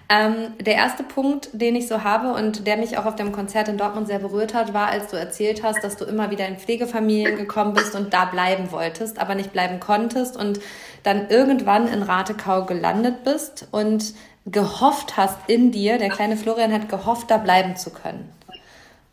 Ähm, 0.09 0.55
der 0.59 0.75
erste 0.75 1.03
Punkt, 1.03 1.51
den 1.53 1.77
ich 1.77 1.87
so 1.87 2.03
habe 2.03 2.33
und 2.33 2.67
der 2.67 2.79
mich 2.79 2.97
auch 2.97 3.05
auf 3.05 3.17
dem 3.17 3.33
Konzert 3.33 3.69
in 3.69 3.77
Dortmund 3.77 4.07
sehr 4.07 4.21
berührt 4.21 4.55
hat, 4.55 4.73
war, 4.73 4.89
als 4.89 5.11
du 5.11 5.19
erzählt 5.19 5.63
hast, 5.63 5.85
dass 5.85 5.99
du 5.99 6.07
immer 6.07 6.31
wieder 6.31 6.49
in 6.49 6.59
Pflegefamilien 6.59 7.37
gekommen 7.37 7.75
bist 7.75 7.95
und 7.95 8.15
da 8.15 8.25
bleiben 8.25 8.73
wolltest, 8.73 9.19
aber 9.19 9.35
nicht 9.35 9.53
bleiben 9.53 9.81
konntest 9.81 10.37
und 10.37 10.61
dann 11.03 11.29
irgendwann 11.29 11.87
in 11.87 12.03
Ratekau 12.03 12.65
gelandet 12.65 13.23
bist 13.25 13.69
und 13.71 14.15
gehofft 14.47 15.19
hast 15.19 15.39
in 15.47 15.73
dir, 15.73 15.99
der 15.99 16.09
kleine 16.09 16.39
Florian 16.39 16.73
hat 16.73 16.89
gehofft, 16.89 17.31
da 17.31 17.37
bleiben 17.37 17.77
zu 17.77 17.91
können. 17.91 18.31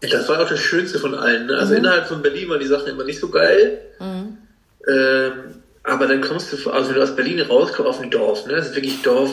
Das 0.01 0.27
war 0.29 0.41
auch 0.41 0.49
das 0.49 0.59
Schönste 0.59 0.97
von 0.97 1.13
allen. 1.13 1.47
Ne? 1.47 1.57
Also 1.57 1.73
mhm. 1.73 1.79
innerhalb 1.79 2.07
von 2.07 2.21
Berlin 2.21 2.49
waren 2.49 2.59
die 2.59 2.67
Sachen 2.67 2.87
immer 2.87 3.03
nicht 3.03 3.19
so 3.19 3.29
geil. 3.29 3.79
Mhm. 3.99 4.37
Ähm, 4.87 5.61
aber 5.83 6.07
dann 6.07 6.21
kommst 6.21 6.53
du, 6.53 6.69
also 6.69 6.89
wenn 6.89 6.95
du 6.95 7.03
aus 7.03 7.15
Berlin 7.15 7.41
rauskommst, 7.41 7.89
auf 7.89 8.01
ein 8.01 8.11
Dorf, 8.11 8.45
ne? 8.45 8.55
Das 8.55 8.67
ist 8.67 8.75
wirklich 8.75 9.01
Dorf. 9.01 9.31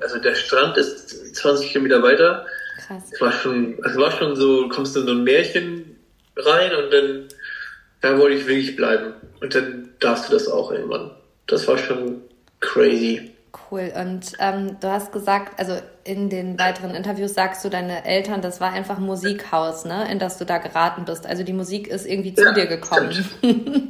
Also 0.00 0.18
der 0.18 0.34
Strand 0.34 0.76
ist 0.76 1.36
20 1.36 1.70
Kilometer 1.70 2.02
weiter. 2.02 2.46
Krass. 2.86 3.02
Es 3.12 3.20
war 3.20 3.32
schon, 3.32 3.78
also 3.82 4.00
war 4.00 4.10
schon 4.10 4.34
so, 4.34 4.68
kommst 4.68 4.96
du 4.96 5.00
in 5.00 5.06
so 5.06 5.12
ein 5.12 5.24
Märchen 5.24 5.96
rein 6.36 6.74
und 6.74 6.92
dann, 6.92 7.28
da 8.00 8.18
wollte 8.18 8.36
ich 8.36 8.46
wirklich 8.46 8.74
bleiben. 8.74 9.14
Und 9.40 9.54
dann 9.54 9.90
darfst 10.00 10.28
du 10.28 10.32
das 10.32 10.48
auch 10.48 10.72
irgendwann. 10.72 11.12
Das 11.46 11.68
war 11.68 11.78
schon 11.78 12.22
crazy. 12.60 13.30
Cool. 13.70 13.92
Und 13.94 14.32
ähm, 14.40 14.76
du 14.80 14.90
hast 14.90 15.12
gesagt, 15.12 15.60
also 15.60 15.80
in 16.02 16.28
den 16.28 16.58
weiteren 16.58 16.90
Interviews 16.90 17.34
sagst 17.34 17.64
du, 17.64 17.68
deine 17.68 18.04
Eltern, 18.04 18.42
das 18.42 18.60
war 18.60 18.72
einfach 18.72 18.98
Musikhaus, 18.98 19.84
ne, 19.84 20.10
in 20.10 20.18
das 20.18 20.38
du 20.38 20.44
da 20.44 20.58
geraten 20.58 21.04
bist. 21.04 21.24
Also 21.24 21.44
die 21.44 21.52
Musik 21.52 21.86
ist 21.86 22.04
irgendwie 22.04 22.34
zu 22.34 22.42
ja, 22.42 22.52
dir 22.52 22.66
gekommen. 22.66 23.12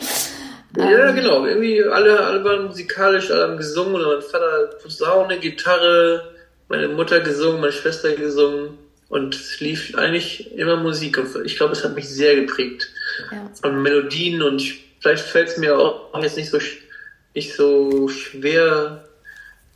ja, 0.76 1.08
ähm. 1.08 1.16
genau. 1.16 1.46
Irgendwie 1.46 1.82
alle, 1.84 2.20
alle 2.20 2.44
waren 2.44 2.66
musikalisch, 2.66 3.30
alle 3.30 3.42
haben 3.44 3.56
gesungen. 3.56 3.94
Und 3.94 4.04
mein 4.04 4.22
Vater 4.22 4.70
Posaune, 4.82 5.38
Gitarre, 5.38 6.32
meine 6.68 6.88
Mutter 6.88 7.20
gesungen, 7.20 7.60
meine 7.60 7.72
Schwester 7.72 8.12
gesungen. 8.12 8.78
Und 9.08 9.34
es 9.34 9.60
lief 9.60 9.94
eigentlich 9.96 10.56
immer 10.56 10.76
Musik. 10.76 11.18
Und 11.18 11.44
ich 11.44 11.56
glaube, 11.56 11.72
es 11.72 11.84
hat 11.84 11.94
mich 11.94 12.08
sehr 12.08 12.34
geprägt. 12.36 12.88
Ja. 13.30 13.50
Von 13.60 13.82
Melodien 13.82 14.42
und 14.42 14.62
vielleicht 15.00 15.24
fällt 15.24 15.48
es 15.48 15.58
mir 15.58 15.78
auch 15.78 16.20
jetzt 16.22 16.36
nicht 16.36 16.50
so, 16.50 16.58
nicht 17.34 17.54
so 17.54 18.08
schwer, 18.08 19.04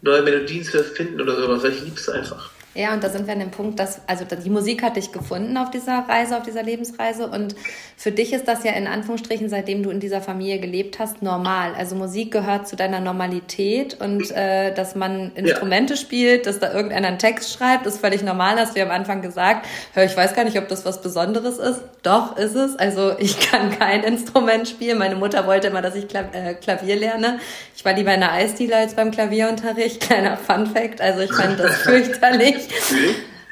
neue 0.00 0.22
Melodien 0.22 0.64
zu 0.64 0.78
erfinden 0.78 1.20
oder 1.20 1.36
sowas. 1.36 1.62
Ich 1.64 1.82
liebe 1.82 1.96
es 1.96 2.08
einfach. 2.08 2.50
Ja, 2.74 2.92
und 2.92 3.02
da 3.02 3.08
sind 3.08 3.26
wir 3.26 3.32
an 3.32 3.40
dem 3.40 3.50
Punkt, 3.50 3.80
dass, 3.80 4.00
also 4.06 4.24
die 4.24 4.50
Musik 4.50 4.82
hat 4.82 4.96
dich 4.96 5.10
gefunden 5.10 5.56
auf 5.56 5.70
dieser 5.70 6.04
Reise, 6.08 6.36
auf 6.36 6.44
dieser 6.44 6.62
Lebensreise. 6.62 7.26
Und 7.26 7.56
für 7.96 8.12
dich 8.12 8.32
ist 8.32 8.46
das 8.46 8.62
ja 8.62 8.72
in 8.72 8.86
Anführungsstrichen, 8.86 9.48
seitdem 9.48 9.82
du 9.82 9.90
in 9.90 10.00
dieser 10.00 10.20
Familie 10.20 10.60
gelebt 10.60 10.98
hast, 10.98 11.22
normal. 11.22 11.74
Also 11.76 11.96
Musik 11.96 12.30
gehört 12.30 12.68
zu 12.68 12.76
deiner 12.76 13.00
Normalität 13.00 14.00
und 14.00 14.30
äh, 14.30 14.72
dass 14.74 14.94
man 14.94 15.32
Instrumente 15.34 15.94
ja. 15.94 16.00
spielt, 16.00 16.46
dass 16.46 16.60
da 16.60 16.72
irgendeiner 16.72 17.08
einen 17.08 17.18
Text 17.18 17.52
schreibt, 17.52 17.86
ist 17.86 17.98
völlig 18.00 18.22
normal, 18.22 18.56
hast 18.60 18.76
du 18.76 18.80
ja 18.80 18.86
am 18.86 18.92
Anfang 18.92 19.22
gesagt. 19.22 19.66
Hör, 19.94 20.04
ich 20.04 20.16
weiß 20.16 20.34
gar 20.34 20.44
nicht, 20.44 20.58
ob 20.58 20.68
das 20.68 20.84
was 20.84 21.02
Besonderes 21.02 21.58
ist. 21.58 21.80
Doch, 22.02 22.36
ist 22.36 22.54
es. 22.54 22.76
Also 22.76 23.18
ich 23.18 23.40
kann 23.40 23.76
kein 23.76 24.04
Instrument 24.04 24.68
spielen. 24.68 24.98
Meine 24.98 25.16
Mutter 25.16 25.46
wollte 25.46 25.68
immer, 25.68 25.82
dass 25.82 25.94
ich 25.96 26.04
äh, 26.14 26.54
Klavier 26.54 26.96
lerne. 26.96 27.40
Ich 27.74 27.84
war 27.84 27.94
lieber 27.94 28.14
in 28.14 28.20
der 28.20 28.32
Eisdiele 28.32 28.76
als 28.76 28.94
beim 28.94 29.10
Klavierunterricht. 29.10 30.00
Kleiner 30.00 30.36
Fun 30.36 30.66
Fact. 30.66 31.00
Also 31.00 31.20
ich 31.20 31.32
fand 31.32 31.58
das 31.58 31.76
fürchterlich. 31.82 32.57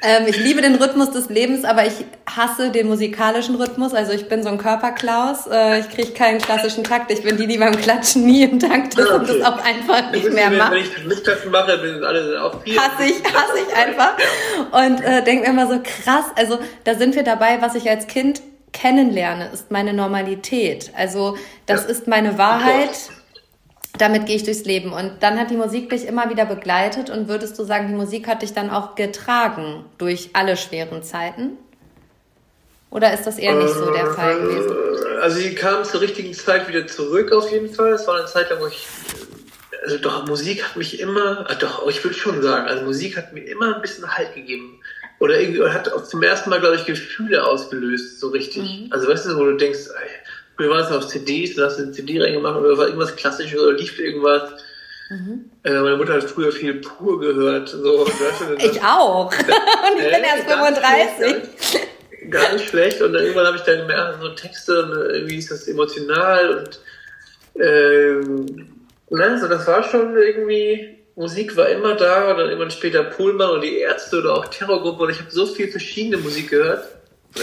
Ähm, 0.03 0.25
ich 0.27 0.37
liebe 0.37 0.61
den 0.61 0.75
Rhythmus 0.75 1.09
des 1.09 1.29
Lebens, 1.29 1.65
aber 1.65 1.87
ich 1.87 2.05
hasse 2.29 2.69
den 2.69 2.87
musikalischen 2.87 3.55
Rhythmus. 3.55 3.95
Also 3.95 4.11
ich 4.11 4.29
bin 4.29 4.43
so 4.43 4.49
ein 4.49 4.59
Körperklaus. 4.59 5.47
Äh, 5.47 5.79
ich 5.79 5.89
kriege 5.89 6.11
keinen 6.11 6.39
klassischen 6.39 6.83
Takt. 6.83 7.11
Ich 7.11 7.23
bin 7.23 7.37
die, 7.37 7.47
die 7.47 7.57
beim 7.57 7.75
Klatschen 7.75 8.25
nie 8.25 8.43
im 8.43 8.59
Takt 8.59 8.93
ist 8.93 9.09
okay. 9.09 9.15
und 9.15 9.29
das 9.29 9.41
auch 9.41 9.57
einfach 9.65 10.11
nicht 10.11 10.31
mehr 10.31 10.51
macht. 10.51 10.71
Wenn 10.71 10.83
ich 10.83 11.05
Mitklatschen 11.05 11.49
mache, 11.49 11.79
sind 11.79 12.03
alle 12.03 12.43
auf 12.43 12.61
vier. 12.63 12.79
Hasse 12.79 13.05
ich, 13.05 13.23
hasse 13.33 13.57
ich 13.67 13.75
einfach. 13.75 14.13
Und 14.71 15.03
äh, 15.03 15.23
denke 15.23 15.45
mir 15.45 15.49
immer 15.49 15.67
so 15.67 15.79
krass. 15.83 16.25
Also 16.35 16.59
da 16.83 16.93
sind 16.93 17.15
wir 17.15 17.23
dabei, 17.23 17.61
was 17.61 17.73
ich 17.73 17.89
als 17.89 18.05
Kind 18.05 18.41
kennenlerne, 18.73 19.49
ist 19.51 19.71
meine 19.71 19.93
Normalität. 19.93 20.91
Also 20.95 21.37
das 21.65 21.85
ja. 21.85 21.89
ist 21.89 22.07
meine 22.07 22.37
Wahrheit 22.37 22.91
damit 24.01 24.25
gehe 24.25 24.35
ich 24.35 24.43
durchs 24.43 24.65
Leben. 24.65 24.93
Und 24.93 25.11
dann 25.21 25.39
hat 25.39 25.49
die 25.49 25.57
Musik 25.57 25.89
dich 25.89 26.07
immer 26.07 26.29
wieder 26.29 26.45
begleitet 26.45 27.09
und 27.09 27.27
würdest 27.27 27.57
du 27.59 27.63
sagen, 27.63 27.87
die 27.87 27.95
Musik 27.95 28.27
hat 28.27 28.41
dich 28.41 28.53
dann 28.53 28.69
auch 28.69 28.95
getragen 28.95 29.85
durch 29.97 30.31
alle 30.33 30.57
schweren 30.57 31.03
Zeiten? 31.03 31.57
Oder 32.89 33.13
ist 33.13 33.27
das 33.27 33.37
eher 33.37 33.55
nicht 33.55 33.73
so 33.73 33.91
der 33.91 34.07
Fall 34.07 34.39
gewesen? 34.39 34.71
Also 35.21 35.39
sie 35.39 35.55
kam 35.55 35.83
zur 35.83 36.01
richtigen 36.01 36.33
Zeit 36.33 36.67
wieder 36.67 36.87
zurück 36.87 37.31
auf 37.31 37.51
jeden 37.51 37.73
Fall. 37.73 37.93
Es 37.93 38.07
war 38.07 38.17
eine 38.17 38.27
Zeit 38.27 38.49
lang, 38.49 38.59
wo 38.61 38.67
ich 38.67 38.87
also 39.83 39.99
doch, 39.99 40.27
Musik 40.27 40.65
hat 40.65 40.75
mich 40.75 40.99
immer, 40.99 41.45
ach 41.47 41.55
doch, 41.59 41.87
ich 41.87 42.03
würde 42.03 42.15
schon 42.15 42.41
sagen, 42.41 42.67
also 42.67 42.83
Musik 42.83 43.15
hat 43.15 43.31
mir 43.31 43.43
immer 43.43 43.75
ein 43.75 43.81
bisschen 43.81 44.17
Halt 44.17 44.35
gegeben. 44.35 44.81
Oder 45.19 45.39
irgendwie 45.39 45.63
hat 45.63 45.91
auch 45.93 46.03
zum 46.03 46.21
ersten 46.21 46.49
Mal, 46.49 46.59
glaube 46.59 46.75
ich, 46.75 46.85
Gefühle 46.85 47.45
ausgelöst, 47.45 48.19
so 48.19 48.27
richtig. 48.29 48.63
Mhm. 48.63 48.87
Also 48.91 49.07
weißt 49.07 49.27
du, 49.27 49.37
wo 49.37 49.45
du 49.45 49.55
denkst, 49.55 49.79
ey, 49.87 50.09
wir 50.57 50.69
waren 50.69 50.83
es 50.83 50.91
auf 50.91 51.07
CDs, 51.07 51.55
du 51.55 51.63
hast 51.63 51.79
eine 51.79 51.91
CD 51.91 52.21
reingemacht 52.21 52.57
oder 52.57 52.77
war 52.77 52.87
irgendwas 52.87 53.15
Klassisches 53.15 53.59
oder 53.59 53.77
lief 53.77 53.99
irgendwas. 53.99 54.53
Mhm. 55.09 55.49
Äh, 55.63 55.79
meine 55.79 55.97
Mutter 55.97 56.15
hat 56.15 56.23
früher 56.23 56.51
viel 56.51 56.75
pur 56.75 57.19
gehört. 57.19 57.69
So, 57.69 58.05
du, 58.05 58.55
ich 58.57 58.81
auch. 58.83 59.31
Und 59.31 59.99
ich 59.99 60.11
bin 60.11 60.23
erst 60.23 60.49
35 60.49 61.87
gar 62.29 62.53
nicht 62.53 62.67
schlecht. 62.67 63.01
Und 63.01 63.13
dann 63.13 63.23
irgendwann 63.23 63.47
habe 63.47 63.57
ich 63.57 63.63
dann 63.63 63.87
mehr 63.87 64.17
so 64.21 64.29
Texte 64.29 64.83
und 64.83 64.91
irgendwie 65.13 65.37
ist 65.37 65.51
das 65.51 65.67
emotional 65.67 66.57
und 66.57 66.79
ähm, 67.59 68.45
ne, 69.09 69.39
so 69.39 69.47
das 69.47 69.65
war 69.67 69.83
schon 69.83 70.15
irgendwie, 70.15 70.97
Musik 71.15 71.55
war 71.55 71.69
immer 71.69 71.95
da 71.95 72.31
und 72.31 72.37
dann 72.37 72.47
irgendwann 72.49 72.71
später 72.71 73.03
Pullman 73.03 73.51
und 73.51 73.63
die 73.63 73.77
Ärzte 73.79 74.19
oder 74.19 74.35
auch 74.35 74.45
Terrorgruppe 74.45 75.03
und 75.03 75.09
ich 75.09 75.19
habe 75.19 75.31
so 75.31 75.47
viel 75.47 75.69
verschiedene 75.69 76.17
Musik 76.17 76.49
gehört. 76.49 76.87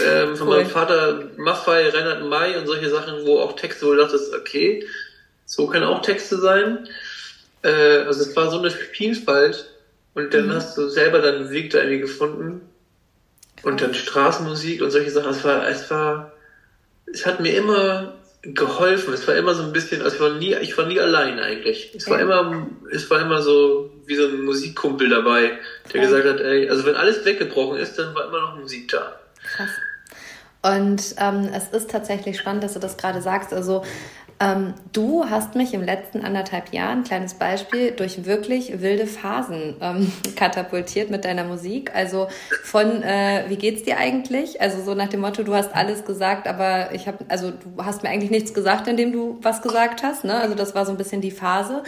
Ähm, 0.03 0.35
von 0.35 0.47
cool. 0.47 0.57
meinem 0.57 0.69
Vater 0.69 1.29
Maffei, 1.37 1.89
Reinhard 1.89 2.23
May 2.25 2.57
und 2.57 2.67
solche 2.67 2.89
Sachen, 2.89 3.25
wo 3.25 3.39
auch 3.39 3.53
Texte, 3.53 3.85
wo 3.85 3.91
du 3.91 3.97
dachtest, 3.97 4.33
okay, 4.33 4.85
so 5.45 5.67
können 5.67 5.85
auch 5.85 6.01
Texte 6.01 6.37
sein. 6.37 6.87
Äh, 7.61 8.03
also 8.05 8.21
es 8.21 8.35
war 8.35 8.49
so 8.49 8.59
eine 8.59 8.71
Vielfalt 8.71 9.69
und 10.13 10.33
dann 10.33 10.47
mhm. 10.47 10.53
hast 10.53 10.77
du 10.77 10.87
selber 10.89 11.19
deinen 11.19 11.49
Weg 11.51 11.71
da 11.71 11.79
irgendwie 11.79 11.99
gefunden 11.99 12.61
und 13.63 13.81
dann 13.81 13.93
Straßenmusik 13.93 14.81
und 14.81 14.91
solche 14.91 15.11
Sachen. 15.11 15.31
Es 15.31 15.43
war, 15.43 15.67
es 15.67 15.89
war, 15.89 16.33
es 17.05 17.25
hat 17.25 17.39
mir 17.39 17.55
immer 17.55 18.13
geholfen. 18.41 19.13
Es 19.13 19.27
war 19.27 19.35
immer 19.35 19.55
so 19.55 19.63
ein 19.63 19.73
bisschen, 19.73 20.01
also 20.01 20.15
ich 20.15 20.21
war 20.21 20.29
nie, 20.31 20.55
ich 20.55 20.77
war 20.77 20.85
nie 20.85 20.99
allein 20.99 21.39
eigentlich. 21.39 21.93
Es 21.95 22.09
war 22.09 22.19
immer, 22.19 22.67
es 22.91 23.09
war 23.09 23.21
immer 23.21 23.41
so 23.41 23.91
wie 24.05 24.15
so 24.15 24.27
ein 24.27 24.43
Musikkumpel 24.43 25.09
dabei, 25.09 25.57
der 25.91 26.01
ja. 26.01 26.07
gesagt 26.07 26.27
hat, 26.27 26.41
ey, 26.41 26.69
also 26.69 26.85
wenn 26.85 26.95
alles 26.95 27.25
weggebrochen 27.25 27.79
ist, 27.79 27.97
dann 27.97 28.13
war 28.13 28.27
immer 28.27 28.41
noch 28.41 28.57
Musik 28.57 28.89
da. 28.89 29.19
Krass. 29.55 29.69
Und 30.61 31.15
ähm, 31.19 31.49
es 31.53 31.67
ist 31.67 31.91
tatsächlich 31.91 32.39
spannend, 32.39 32.63
dass 32.63 32.73
du 32.73 32.79
das 32.79 32.97
gerade 32.97 33.21
sagst. 33.21 33.53
Also 33.53 33.83
ähm, 34.37 34.73
du 34.91 35.29
hast 35.29 35.55
mich 35.55 35.73
im 35.73 35.81
letzten 35.81 36.21
anderthalb 36.21 36.73
Jahren, 36.73 37.03
kleines 37.03 37.35
Beispiel, 37.35 37.91
durch 37.91 38.25
wirklich 38.25 38.81
wilde 38.81 39.07
Phasen 39.07 39.77
ähm, 39.79 40.11
katapultiert 40.35 41.09
mit 41.09 41.23
deiner 41.23 41.45
Musik. 41.45 41.95
Also 41.95 42.27
von, 42.63 43.01
äh, 43.01 43.45
wie 43.47 43.55
geht's 43.55 43.83
dir 43.83 43.97
eigentlich? 43.97 44.59
Also 44.59 44.83
so 44.83 44.93
nach 44.93 45.07
dem 45.07 45.21
Motto, 45.21 45.43
du 45.43 45.53
hast 45.53 45.73
alles 45.73 46.03
gesagt, 46.03 46.47
aber 46.47 46.93
ich 46.93 47.07
habe, 47.07 47.23
also 47.29 47.51
du 47.51 47.83
hast 47.83 48.03
mir 48.03 48.09
eigentlich 48.09 48.31
nichts 48.31 48.53
gesagt, 48.53 48.87
indem 48.87 49.13
du 49.13 49.37
was 49.41 49.61
gesagt 49.61 50.03
hast. 50.03 50.25
Ne? 50.25 50.35
Also 50.35 50.55
das 50.55 50.75
war 50.75 50.85
so 50.85 50.91
ein 50.91 50.97
bisschen 50.97 51.21
die 51.21 51.31
Phase. 51.31 51.83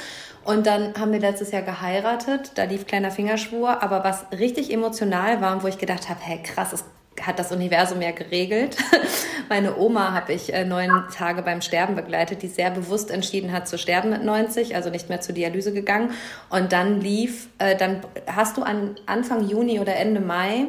Und 0.46 0.66
dann 0.68 0.94
haben 0.98 1.12
wir 1.12 1.20
letztes 1.20 1.52
Jahr 1.52 1.64
geheiratet, 1.64 2.52
da 2.56 2.64
lief 2.64 2.86
kleiner 2.86 3.12
Fingerschwur, 3.12 3.84
aber 3.84 4.06
was 4.06 4.26
richtig 4.32 4.72
emotional 4.72 5.42
war 5.42 5.54
und 5.54 5.64
wo 5.64 5.68
ich 5.68 5.78
gedacht 5.78 6.08
habe, 6.08 6.20
hey 6.22 6.42
krass, 6.42 6.72
es 6.72 6.86
hat 7.22 7.40
das 7.40 7.52
Universum 7.52 8.02
ja 8.02 8.12
geregelt. 8.12 8.78
Meine 9.50 9.78
Oma 9.78 10.14
habe 10.14 10.34
ich 10.34 10.54
äh, 10.54 10.66
neun 10.66 11.06
Tage 11.16 11.42
beim 11.42 11.62
Sterben 11.62 11.96
begleitet, 11.96 12.42
die 12.42 12.48
sehr 12.48 12.70
bewusst 12.72 13.12
entschieden 13.12 13.52
hat 13.52 13.68
zu 13.68 13.78
sterben 13.78 14.10
mit 14.10 14.24
90, 14.24 14.76
also 14.76 14.90
nicht 14.90 15.10
mehr 15.10 15.22
zur 15.22 15.36
Dialyse 15.36 15.74
gegangen. 15.74 16.12
Und 16.50 16.72
dann 16.72 17.02
lief, 17.02 17.48
äh, 17.58 17.76
dann 17.76 18.02
hast 18.28 18.58
du 18.58 18.64
an 18.64 18.96
Anfang 19.06 19.48
Juni 19.48 19.80
oder 19.80 19.96
Ende 19.96 20.20
Mai 20.20 20.68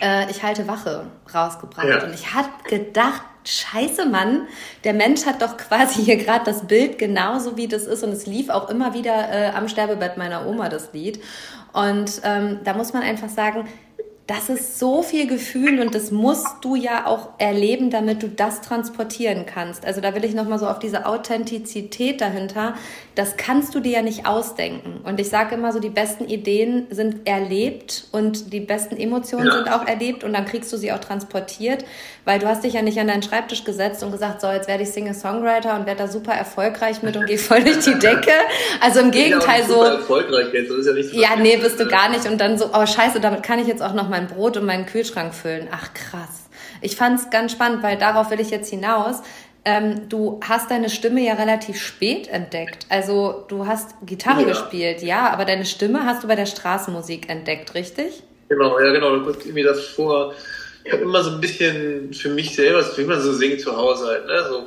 äh, 0.00 0.30
Ich 0.30 0.42
halte 0.42 0.66
Wache 0.66 1.06
rausgebracht. 1.34 1.88
Ja. 1.88 2.04
Und 2.04 2.14
ich 2.14 2.34
habe 2.34 2.48
gedacht, 2.68 3.22
Scheiße, 3.44 4.04
Mann, 4.06 4.46
der 4.84 4.92
Mensch 4.92 5.24
hat 5.24 5.40
doch 5.40 5.56
quasi 5.56 6.02
hier 6.02 6.16
gerade 6.16 6.44
das 6.44 6.66
Bild 6.66 6.98
genauso 6.98 7.56
wie 7.56 7.68
das 7.68 7.84
ist 7.84 8.04
und 8.04 8.10
es 8.10 8.26
lief 8.26 8.50
auch 8.50 8.68
immer 8.68 8.92
wieder 8.92 9.30
äh, 9.30 9.50
am 9.56 9.66
Sterbebett 9.68 10.18
meiner 10.18 10.46
Oma 10.46 10.68
das 10.68 10.92
Lied. 10.92 11.22
Und 11.72 12.20
ähm, 12.24 12.60
da 12.64 12.74
muss 12.74 12.92
man 12.92 13.02
einfach 13.02 13.28
sagen, 13.28 13.66
das 14.30 14.48
ist 14.48 14.78
so 14.78 15.02
viel 15.02 15.26
Gefühl 15.26 15.80
und 15.80 15.92
das 15.92 16.12
musst 16.12 16.46
du 16.60 16.76
ja 16.76 17.06
auch 17.06 17.30
erleben, 17.38 17.90
damit 17.90 18.22
du 18.22 18.28
das 18.28 18.60
transportieren 18.60 19.44
kannst. 19.44 19.84
Also 19.84 20.00
da 20.00 20.14
will 20.14 20.24
ich 20.24 20.34
nochmal 20.34 20.60
so 20.60 20.68
auf 20.68 20.78
diese 20.78 21.04
Authentizität 21.06 22.20
dahinter. 22.20 22.74
Das 23.16 23.36
kannst 23.36 23.74
du 23.74 23.80
dir 23.80 23.90
ja 23.90 24.02
nicht 24.02 24.26
ausdenken. 24.26 25.00
Und 25.02 25.18
ich 25.18 25.28
sage 25.28 25.56
immer 25.56 25.72
so, 25.72 25.80
die 25.80 25.90
besten 25.90 26.26
Ideen 26.26 26.86
sind 26.90 27.26
erlebt 27.26 28.04
und 28.12 28.52
die 28.52 28.60
besten 28.60 28.96
Emotionen 28.96 29.48
ja. 29.48 29.52
sind 29.54 29.72
auch 29.72 29.84
erlebt 29.84 30.22
und 30.22 30.32
dann 30.32 30.44
kriegst 30.44 30.72
du 30.72 30.76
sie 30.76 30.92
auch 30.92 31.00
transportiert, 31.00 31.84
weil 32.24 32.38
du 32.38 32.46
hast 32.46 32.62
dich 32.62 32.74
ja 32.74 32.82
nicht 32.82 33.00
an 33.00 33.08
deinen 33.08 33.24
Schreibtisch 33.24 33.64
gesetzt 33.64 34.04
und 34.04 34.12
gesagt, 34.12 34.42
so 34.42 34.46
jetzt 34.46 34.68
werde 34.68 34.84
ich 34.84 34.92
Singer-Songwriter 34.92 35.74
und 35.74 35.86
werde 35.86 36.04
da 36.04 36.08
super 36.08 36.34
erfolgreich 36.34 37.02
mit 37.02 37.16
und 37.16 37.26
gehe 37.26 37.36
voll 37.36 37.64
durch 37.64 37.80
die 37.80 37.98
Decke. 37.98 38.30
Also 38.80 39.00
im 39.00 39.10
Gegenteil 39.10 39.64
so. 39.66 39.82
Erfolgreich 39.82 40.52
jetzt. 40.52 40.70
Das 40.70 40.78
ist 40.78 40.86
ja, 40.86 40.92
nicht 40.92 41.14
ja, 41.14 41.28
nee, 41.36 41.56
bist 41.56 41.80
du 41.80 41.88
gar 41.88 42.08
nicht. 42.10 42.26
Und 42.26 42.40
dann 42.40 42.56
so, 42.58 42.66
oh 42.72 42.86
scheiße, 42.86 43.18
damit 43.18 43.42
kann 43.42 43.58
ich 43.58 43.66
jetzt 43.66 43.82
auch 43.82 43.92
noch 43.92 44.08
mal 44.08 44.19
mein 44.20 44.28
Brot 44.28 44.56
und 44.56 44.66
meinen 44.66 44.86
Kühlschrank 44.86 45.34
füllen. 45.34 45.68
Ach 45.70 45.94
krass. 45.94 46.48
Ich 46.82 46.96
fand 46.96 47.18
es 47.18 47.30
ganz 47.30 47.52
spannend, 47.52 47.82
weil 47.82 47.96
darauf 47.96 48.30
will 48.30 48.40
ich 48.40 48.50
jetzt 48.50 48.68
hinaus. 48.68 49.22
Ähm, 49.64 50.08
du 50.08 50.40
hast 50.46 50.70
deine 50.70 50.88
Stimme 50.88 51.22
ja 51.22 51.34
relativ 51.34 51.80
spät 51.80 52.28
entdeckt. 52.28 52.86
Also 52.88 53.44
du 53.48 53.66
hast 53.66 53.94
Gitarre 54.04 54.42
ja. 54.42 54.48
gespielt, 54.48 55.02
ja, 55.02 55.30
aber 55.30 55.44
deine 55.44 55.66
Stimme 55.66 56.04
hast 56.04 56.22
du 56.22 56.28
bei 56.28 56.36
der 56.36 56.46
Straßenmusik 56.46 57.28
entdeckt, 57.28 57.74
richtig? 57.74 58.22
Genau, 58.48 58.78
ja 58.80 58.92
genau. 58.92 59.16
Du 59.16 59.24
konntest 59.24 59.46
irgendwie 59.46 59.62
das 59.62 59.86
vor. 59.86 60.34
Ich 60.84 60.92
habe 60.92 61.02
immer 61.02 61.22
so 61.22 61.30
ein 61.30 61.40
bisschen 61.40 62.12
für 62.14 62.30
mich 62.30 62.54
selber, 62.54 62.84
wie 62.96 63.04
man 63.04 63.20
so 63.20 63.32
singt 63.32 63.60
zu 63.60 63.76
Hause 63.76 64.06
halt, 64.06 64.26
ne? 64.26 64.44
So, 64.48 64.66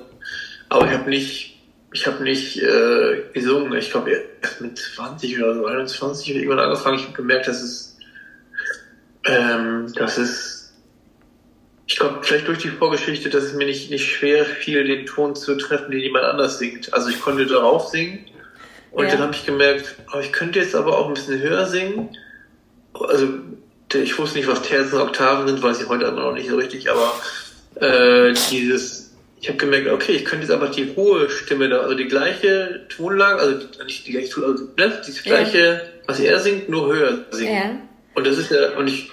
aber 0.69 0.85
ich 0.85 0.93
habe 0.93 1.09
nicht, 1.09 1.59
ich 1.91 2.05
habe 2.05 2.23
nicht 2.23 2.61
äh, 2.61 3.23
gesungen. 3.33 3.73
Ich 3.73 3.89
glaube 3.89 4.11
erst 4.11 4.61
mit 4.61 4.77
20 4.77 5.39
oder 5.39 5.55
so 5.55 5.65
21 5.65 6.35
irgendwann 6.35 6.59
angefangen. 6.59 6.99
Ich 6.99 7.05
habe 7.05 7.13
gemerkt, 7.13 7.47
dass 7.47 7.63
es 7.63 7.92
ähm, 9.25 9.91
das 9.95 10.17
ist, 10.17 10.73
ich 11.85 11.97
glaube, 11.97 12.19
vielleicht 12.21 12.47
durch 12.47 12.59
die 12.59 12.69
Vorgeschichte, 12.69 13.29
dass 13.29 13.43
es 13.43 13.53
mir 13.53 13.65
nicht, 13.65 13.89
nicht 13.89 14.09
schwer 14.09 14.45
fiel, 14.45 14.83
den 14.85 15.05
Ton 15.05 15.35
zu 15.35 15.55
treffen, 15.55 15.91
den 15.91 15.99
jemand 15.99 16.25
anders 16.25 16.59
singt. 16.59 16.93
Also 16.93 17.09
ich 17.09 17.21
konnte 17.21 17.45
darauf 17.45 17.87
singen 17.87 18.25
und 18.91 19.05
ja. 19.05 19.11
dann 19.11 19.21
habe 19.21 19.33
ich 19.33 19.45
gemerkt, 19.45 19.95
oh, 20.13 20.19
ich 20.19 20.31
könnte 20.31 20.59
jetzt 20.59 20.75
aber 20.75 20.97
auch 20.97 21.07
ein 21.07 21.13
bisschen 21.13 21.41
höher 21.41 21.65
singen. 21.65 22.09
Also 22.93 23.27
ich 23.93 24.17
wusste 24.17 24.37
nicht, 24.37 24.47
was 24.47 24.61
Terzen 24.61 24.95
und 24.95 25.07
Oktaven 25.07 25.47
sind, 25.47 25.61
weiß 25.61 25.81
ich 25.81 25.89
heute 25.89 26.05
immer 26.05 26.21
noch 26.21 26.33
nicht 26.33 26.49
so 26.49 26.55
richtig, 26.55 26.89
aber 26.89 27.13
äh, 27.75 28.33
dieses, 28.51 29.13
ich 29.39 29.49
habe 29.49 29.57
gemerkt, 29.57 29.87
okay, 29.89 30.13
ich 30.13 30.25
könnte 30.25 30.45
jetzt 30.45 30.53
einfach 30.53 30.71
die 30.71 30.95
hohe 30.95 31.29
Stimme 31.29 31.69
da, 31.69 31.79
also 31.79 31.95
die 31.95 32.07
gleiche 32.07 32.85
Tonlage, 32.89 33.39
also 33.39 33.67
nicht 33.83 34.07
die 34.07 34.11
gleiche, 34.11 34.43
also 34.43 34.63
ne, 34.77 35.01
das 35.05 35.23
gleiche, 35.23 35.59
ja. 35.59 35.81
was 36.07 36.19
er 36.19 36.39
singt, 36.39 36.69
nur 36.69 36.93
höher 36.93 37.25
singen. 37.31 37.53
Ja. 37.53 37.92
Und 38.15 38.27
das 38.27 38.37
ist 38.37 38.51
ja, 38.51 38.77
und 38.77 38.87
ich 38.87 39.11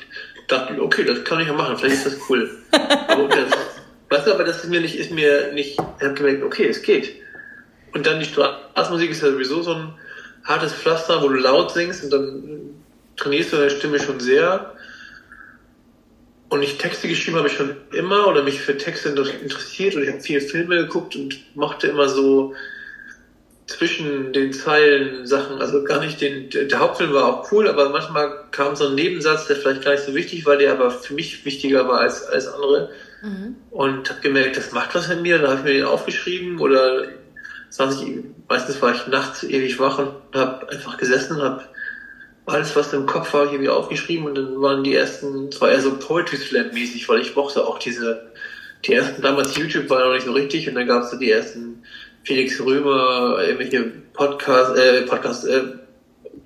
dachte, 0.48 0.80
okay, 0.80 1.04
das 1.04 1.24
kann 1.24 1.40
ich 1.40 1.46
ja 1.46 1.52
machen, 1.52 1.76
vielleicht 1.76 1.96
ist 1.96 2.06
das 2.06 2.16
cool. 2.28 2.50
aber 3.08 3.28
das, 3.28 3.50
weißt 4.10 4.26
du, 4.26 4.34
aber 4.34 4.44
das 4.44 4.64
ist 4.64 4.70
mir 4.70 4.80
nicht, 4.80 4.96
ist 4.96 5.10
mir 5.10 5.52
nicht, 5.52 5.72
ich 5.72 6.04
habe 6.04 6.14
gemerkt, 6.14 6.42
okay, 6.42 6.66
es 6.66 6.82
geht. 6.82 7.14
Und 7.92 8.06
dann 8.06 8.20
die 8.20 8.26
Straßenmusik 8.26 9.10
ist 9.10 9.22
ja 9.22 9.30
sowieso 9.30 9.62
so 9.62 9.74
ein 9.74 9.94
hartes 10.44 10.72
Pflaster, 10.72 11.22
wo 11.22 11.28
du 11.28 11.34
laut 11.34 11.70
singst 11.70 12.04
und 12.04 12.10
dann 12.10 12.60
trainierst 13.16 13.52
du 13.52 13.56
deine 13.56 13.70
Stimme 13.70 13.98
schon 13.98 14.20
sehr. 14.20 14.74
Und 16.48 16.62
ich 16.62 16.78
Texte 16.78 17.08
geschrieben 17.08 17.38
habe 17.38 17.48
ich 17.48 17.54
schon 17.54 17.76
immer 17.92 18.26
oder 18.26 18.42
mich 18.42 18.60
für 18.60 18.76
Texte 18.76 19.10
interessiert 19.10 19.94
und 19.94 20.02
ich 20.02 20.08
habe 20.08 20.20
viele 20.20 20.40
Filme 20.40 20.76
geguckt 20.78 21.14
und 21.14 21.38
mochte 21.54 21.86
immer 21.86 22.08
so 22.08 22.54
zwischen 23.70 24.32
den 24.32 24.52
Zeilen 24.52 25.26
Sachen, 25.26 25.60
also 25.60 25.84
gar 25.84 26.00
nicht 26.00 26.20
den, 26.20 26.50
der 26.50 26.78
Hauptfilm 26.78 27.12
war 27.12 27.26
auch 27.26 27.52
cool, 27.52 27.68
aber 27.68 27.90
manchmal 27.90 28.44
kam 28.50 28.74
so 28.74 28.88
ein 28.88 28.94
Nebensatz, 28.94 29.46
der 29.46 29.56
vielleicht 29.56 29.84
gar 29.84 29.92
nicht 29.92 30.04
so 30.04 30.14
wichtig 30.14 30.44
war, 30.44 30.56
der 30.56 30.72
aber 30.72 30.90
für 30.90 31.14
mich 31.14 31.44
wichtiger 31.44 31.86
war 31.86 32.00
als, 32.00 32.24
als 32.26 32.48
andere. 32.48 32.90
Mhm. 33.22 33.56
Und 33.70 34.10
habe 34.10 34.20
gemerkt, 34.20 34.56
das 34.56 34.72
macht 34.72 34.94
was 34.94 35.08
in 35.08 35.22
mir, 35.22 35.38
dann 35.38 35.50
habe 35.50 35.58
ich 35.60 35.64
mir 35.64 35.72
den 35.74 35.84
aufgeschrieben 35.84 36.58
oder 36.58 37.04
saß 37.68 38.02
ich, 38.02 38.24
meistens 38.48 38.82
war 38.82 38.92
ich 38.92 39.06
nachts 39.06 39.44
ewig 39.44 39.78
wach 39.78 39.98
und 39.98 40.14
habe 40.34 40.68
einfach 40.68 40.96
gesessen 40.96 41.36
und 41.36 41.42
habe 41.42 41.62
alles, 42.46 42.74
was 42.74 42.92
im 42.92 43.06
Kopf 43.06 43.32
war, 43.32 43.44
irgendwie 43.44 43.68
aufgeschrieben 43.68 44.26
und 44.26 44.34
dann 44.34 44.60
waren 44.60 44.82
die 44.82 44.94
ersten, 44.94 45.52
zwar 45.52 45.70
eher 45.70 45.80
so 45.80 45.96
Poetry 45.96 46.36
Slam 46.36 46.70
mäßig, 46.72 47.08
weil 47.08 47.20
ich 47.20 47.36
mochte 47.36 47.64
auch 47.64 47.78
diese, 47.78 48.32
die 48.84 48.94
ersten, 48.94 49.22
damals 49.22 49.56
YouTube 49.56 49.88
war 49.88 50.04
noch 50.04 50.14
nicht 50.14 50.26
so 50.26 50.32
richtig 50.32 50.68
und 50.68 50.74
dann 50.74 50.86
gab 50.86 51.04
es 51.04 51.10
so 51.10 51.18
die 51.18 51.30
ersten 51.30 51.84
Felix 52.24 52.60
Römer, 52.60 53.38
irgendwelche 53.42 53.82
Podcast, 54.12 54.76
äh, 54.76 55.02
Podcast, 55.02 55.46
äh, 55.46 55.62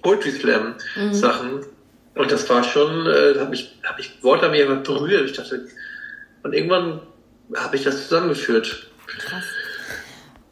Poetry 0.03 0.31
Slam 0.31 0.75
mhm. 0.97 1.15
Sachen. 1.15 1.67
Und 2.15 2.31
das 2.31 2.49
war 2.49 2.63
schon, 2.63 3.07
äh, 3.07 3.39
habe 3.41 3.55
ich, 3.55 3.77
habe 3.83 4.01
ich 4.01 4.23
Worte 4.23 4.49
mir 4.49 4.65
immer 4.65 4.77
berührt. 4.77 5.29
Ich 5.31 5.37
dachte, 5.37 5.67
und 6.43 6.53
irgendwann 6.53 7.01
habe 7.57 7.77
ich 7.77 7.83
das 7.83 8.09
zusammengeführt. 8.09 8.89
Krass. 9.19 9.45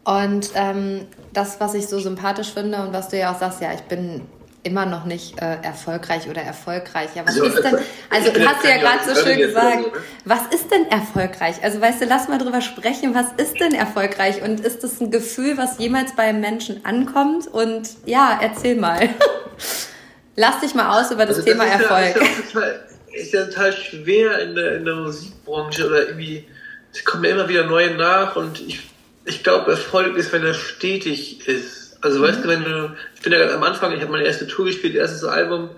Und 0.05 0.51
ähm, 0.55 1.07
das, 1.33 1.61
was 1.61 1.75
ich 1.75 1.87
so 1.87 2.01
sympathisch 2.01 2.51
finde 2.51 2.83
und 2.83 2.93
was 2.93 3.09
du 3.09 3.19
ja 3.19 3.33
auch 3.33 3.39
sagst, 3.39 3.61
ja, 3.61 3.73
ich 3.73 3.83
bin 3.83 4.23
immer 4.65 4.87
noch 4.87 5.05
nicht 5.05 5.41
äh, 5.41 5.57
erfolgreich 5.63 6.29
oder 6.29 6.43
erfolgreich. 6.43 7.11
Ja, 7.15 7.27
was 7.27 7.35
so, 7.35 7.45
ist 7.45 7.57
denn, 7.57 7.75
also, 8.11 8.31
also 8.31 8.47
hast 8.47 8.65
du 8.65 8.69
ja 8.69 8.77
gerade 8.77 9.15
so 9.15 9.21
schön 9.21 9.39
gesagt, 9.39 9.93
ne? 9.93 9.93
was 10.25 10.43
ist 10.55 10.71
denn 10.71 10.87
erfolgreich? 10.87 11.57
Also 11.63 11.81
weißt 11.81 12.03
du, 12.03 12.07
lass 12.07 12.29
mal 12.29 12.39
drüber 12.39 12.61
sprechen, 12.61 13.15
was 13.15 13.27
ist 13.37 13.59
denn 13.61 13.75
erfolgreich 13.75 14.43
und 14.43 14.61
ist 14.61 14.85
das 14.85 15.01
ein 15.01 15.11
Gefühl, 15.11 15.59
was 15.59 15.79
jemals 15.79 16.15
beim 16.15 16.41
Menschen 16.41 16.85
ankommt? 16.85 17.49
Und 17.49 17.91
ja, 18.07 18.39
erzähl 18.41 18.77
mal. 18.77 19.09
lass 20.37 20.61
dich 20.61 20.75
mal 20.75 21.01
aus 21.01 21.11
über 21.11 21.27
das, 21.27 21.37
also, 21.37 21.49
Thema 21.49 21.65
das 21.65 21.83
Erfolg. 21.83 22.17
Ja, 22.17 22.23
ist, 22.23 22.55
ja 22.55 22.61
total, 22.61 22.89
ist 23.13 23.33
ja 23.33 23.45
total 23.47 23.73
schwer 23.73 24.39
in 24.41 24.55
der, 24.55 24.77
in 24.77 24.85
der 24.85 24.95
Musikbranche 24.95 25.87
oder 25.87 26.07
irgendwie, 26.07 26.47
es 26.93 27.05
kommen 27.05 27.25
ja 27.25 27.31
immer 27.31 27.49
wieder 27.49 27.67
neue 27.67 27.95
nach 27.95 28.37
und 28.37 28.61
ich, 28.61 28.81
ich 29.25 29.43
glaube, 29.43 29.73
Erfolg 29.73 30.17
ist, 30.17 30.33
wenn 30.33 30.45
er 30.45 30.55
stetig 30.55 31.49
ist 31.49 31.82
also 32.03 32.19
mhm. 32.19 32.23
weißt 32.25 32.45
du, 32.45 32.49
wenn 32.49 32.65
du, 32.65 32.97
ich 33.15 33.23
bin 33.23 33.33
ja 33.33 33.39
gerade 33.39 33.55
am 33.55 33.63
Anfang, 33.63 33.93
ich 33.93 34.03
habe 34.03 34.13
meine 34.13 34.25
erste 34.25 34.47
Tour 34.47 34.67
gespielt, 34.67 34.95
erstes 34.95 35.25
Album 35.25 35.71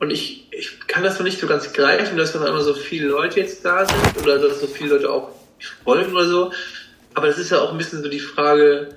und 0.00 0.10
ich, 0.10 0.48
ich 0.50 0.80
kann 0.86 1.04
das 1.04 1.18
noch 1.18 1.24
nicht 1.24 1.38
so 1.38 1.46
ganz 1.46 1.72
greifen, 1.72 2.16
dass 2.16 2.32
dann 2.32 2.42
einmal 2.42 2.62
so 2.62 2.74
viele 2.74 3.08
Leute 3.08 3.40
jetzt 3.40 3.64
da 3.64 3.86
sind 3.86 4.22
oder 4.22 4.38
dass 4.38 4.60
so 4.60 4.66
viele 4.66 4.90
Leute 4.90 5.10
auch 5.10 5.30
folgen 5.84 6.12
oder 6.12 6.26
so. 6.26 6.52
Aber 7.14 7.28
das 7.28 7.38
ist 7.38 7.50
ja 7.50 7.60
auch 7.60 7.72
ein 7.72 7.78
bisschen 7.78 8.02
so 8.02 8.08
die 8.08 8.20
Frage, 8.20 8.88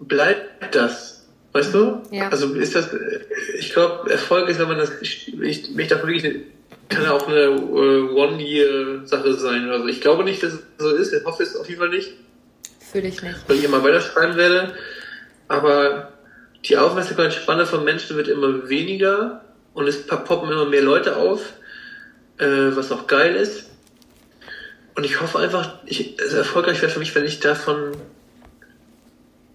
bleibt 0.00 0.74
das? 0.74 1.26
Weißt 1.52 1.72
du? 1.72 2.02
Ja. 2.10 2.28
Also 2.28 2.54
ist 2.54 2.74
das, 2.74 2.88
ich 3.58 3.72
glaube, 3.72 4.10
Erfolg 4.10 4.48
ist, 4.48 4.58
wenn 4.58 4.68
man 4.68 4.78
das, 4.78 4.90
ich, 5.00 5.38
ich, 5.40 5.78
ich 5.78 5.88
dachte 5.88 6.06
wirklich, 6.06 6.46
kann 6.88 7.04
ja 7.04 7.12
auch 7.12 7.26
eine 7.26 7.50
uh, 7.50 8.14
One-Year-Sache 8.14 9.34
sein. 9.34 9.70
Also 9.70 9.86
ich 9.86 10.00
glaube 10.00 10.24
nicht, 10.24 10.42
dass 10.42 10.54
es 10.54 10.60
so 10.78 10.90
ist. 10.90 11.12
Ich 11.12 11.24
hoffe 11.24 11.42
es 11.42 11.56
auf 11.56 11.68
jeden 11.68 11.80
Fall 11.80 11.90
nicht. 11.90 12.12
Fühle 12.90 13.08
ich 13.08 13.22
nicht. 13.22 13.36
Weil 13.46 13.56
ich 13.56 13.64
immer 13.64 13.82
weiterschreiben 13.82 14.36
werde 14.36 14.74
aber 15.48 16.12
die 16.64 16.76
Aufmerksamkeitsspanne 16.76 17.66
von 17.66 17.84
Menschen 17.84 18.16
wird 18.16 18.28
immer 18.28 18.68
weniger 18.68 19.44
und 19.74 19.88
es 19.88 20.06
poppen 20.06 20.50
immer 20.50 20.66
mehr 20.66 20.82
Leute 20.82 21.16
auf, 21.16 21.52
äh, 22.38 22.46
was 22.46 22.92
auch 22.92 23.06
geil 23.06 23.34
ist. 23.34 23.70
Und 24.94 25.04
ich 25.04 25.20
hoffe 25.20 25.38
einfach, 25.38 25.78
ich, 25.86 26.18
es 26.18 26.34
erfolgreich 26.34 26.80
wäre 26.82 26.92
für 26.92 26.98
mich, 26.98 27.14
wenn 27.14 27.24
ich 27.24 27.40
davon 27.40 27.92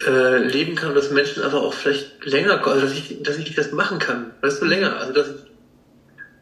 äh, 0.05 0.37
leben 0.37 0.75
kann, 0.75 0.95
dass 0.95 1.11
Menschen 1.11 1.43
einfach 1.43 1.61
auch 1.61 1.73
vielleicht 1.73 2.25
länger 2.25 2.65
also 2.65 2.81
dass 2.81 2.93
ich, 2.93 3.21
dass 3.23 3.37
ich 3.37 3.55
das 3.55 3.71
machen 3.71 3.99
kann, 3.99 4.31
weißt 4.41 4.61
du, 4.61 4.65
länger, 4.65 4.97
also 4.97 5.13
dass 5.13 5.27
ich, 5.29 5.35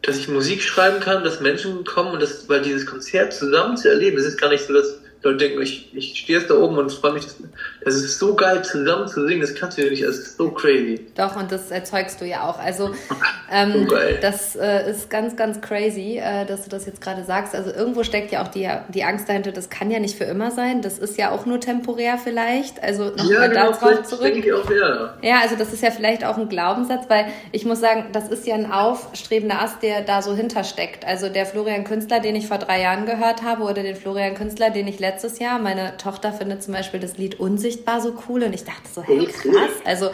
dass 0.02 0.18
ich 0.18 0.28
Musik 0.28 0.62
schreiben 0.62 1.00
kann, 1.00 1.24
dass 1.24 1.40
Menschen 1.40 1.84
kommen 1.84 2.12
und 2.12 2.22
das, 2.22 2.48
weil 2.48 2.62
dieses 2.62 2.86
Konzert 2.86 3.34
zusammen 3.34 3.78
zu 3.78 3.90
erleben, 3.90 4.18
es 4.18 4.26
ist 4.26 4.40
gar 4.40 4.50
nicht 4.50 4.66
so, 4.66 4.74
dass 4.74 5.00
Leute 5.26 5.38
denken, 5.38 5.62
ich, 5.62 5.90
ich 5.94 6.20
stehe 6.20 6.40
jetzt 6.40 6.52
da 6.52 6.56
oben 6.56 6.78
und 6.78 6.92
freue 6.92 7.14
mich, 7.14 7.24
das, 7.24 7.38
das 7.84 7.96
ist 7.96 8.20
so 8.20 8.36
geil 8.36 8.64
zusammen 8.64 9.08
zu 9.08 9.28
singen, 9.28 9.42
das 9.42 9.56
kannst 9.56 9.78
du 9.78 9.84
ja 9.84 9.90
nicht, 9.90 10.04
das 10.04 10.18
ist 10.18 10.38
so 10.38 10.52
crazy. 10.52 11.08
Doch, 11.16 11.36
und 11.36 11.52
das 11.52 11.72
erzeugst 11.72 12.22
du 12.22 12.26
ja 12.26 12.48
auch. 12.48 12.60
Also, 12.60 12.92
ähm, 13.52 13.88
so 13.90 13.96
das 14.22 14.56
äh, 14.56 14.90
ist 14.90 15.10
ganz, 15.10 15.36
ganz 15.36 15.62
crazy, 15.62 16.22
äh, 16.24 16.46
dass 16.46 16.64
du 16.64 16.70
das 16.70 16.86
jetzt 16.86 17.02
gerade 17.02 17.24
sagst. 17.24 17.56
Also, 17.56 17.72
irgendwo 17.72 18.04
steckt 18.04 18.32
ja 18.32 18.44
auch 18.44 18.50
die, 18.50 18.70
die 18.90 19.04
Angst 19.04 19.28
dahinter, 19.28 19.52
das 19.52 19.70
kann 19.70 19.90
ja 19.90 20.00
nicht 20.00 20.16
für 20.16 20.26
immer 20.26 20.52
sein, 20.52 20.82
das 20.82 21.00
ist 21.00 21.18
ja 21.18 21.32
auch 21.32 21.46
nur 21.48 21.60
temporär 21.60 22.20
vielleicht. 22.24 22.82
Also, 22.84 23.06
nochmal 23.06 23.32
ja, 23.32 23.48
genau, 23.48 23.72
darauf 23.72 24.04
zurück. 24.04 24.22
Denke 24.22 24.48
ich 24.48 24.54
auch, 24.54 24.70
ja. 24.70 25.16
ja, 25.24 25.40
also, 25.42 25.56
das 25.56 25.74
ist 25.74 25.82
ja 25.82 25.90
vielleicht 25.90 26.24
auch 26.24 26.38
ein 26.38 26.50
Glaubenssatz, 26.50 27.06
weil 27.10 27.26
ich 27.52 27.66
muss 27.66 27.80
sagen, 27.80 28.06
das 28.12 28.30
ist 28.30 28.46
ja 28.46 28.54
ein 28.54 28.72
aufstrebender 28.72 29.60
Ast, 29.60 29.82
der 29.82 30.02
da 30.02 30.22
so 30.22 30.36
hintersteckt. 30.36 31.04
Also, 31.04 31.30
der 31.30 31.48
Florian 31.48 31.84
Künstler, 31.84 32.20
den 32.20 32.36
ich 32.36 32.48
vor 32.48 32.60
drei 32.60 32.82
Jahren 32.82 33.08
gehört 33.08 33.42
habe, 33.42 33.64
oder 33.64 33.82
den 33.82 33.96
Florian 33.96 34.36
Künstler, 34.36 34.70
den 34.70 34.88
ich 34.88 35.00
letztes 35.00 35.15
letztes 35.16 35.40
Jahr. 35.40 35.60
Meine 35.60 35.96
Tochter 35.96 36.34
findet 36.34 36.62
zum 36.62 36.74
Beispiel 36.74 37.00
das 37.00 37.18
Lied 37.18 37.40
Unsichtbar 37.40 38.02
so 38.02 38.14
cool 38.28 38.44
und 38.44 38.54
ich 38.54 38.66
dachte 38.66 38.90
so, 38.94 39.02
hey, 39.02 39.26
krass. 39.26 39.72
Also, 39.86 40.10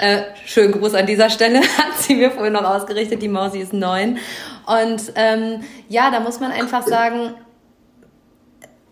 äh, 0.00 0.22
schönen 0.44 0.72
Gruß 0.72 0.94
an 0.94 1.06
dieser 1.06 1.30
Stelle, 1.30 1.60
hat 1.78 1.96
sie 1.98 2.16
mir 2.16 2.32
vorhin 2.32 2.54
noch 2.54 2.64
ausgerichtet. 2.64 3.22
Die 3.22 3.28
Mausi 3.28 3.60
ist 3.60 3.72
neun. 3.72 4.18
Und 4.66 5.12
ähm, 5.14 5.62
ja, 5.88 6.10
da 6.10 6.18
muss 6.18 6.40
man 6.40 6.50
einfach 6.50 6.84
sagen, 6.84 7.34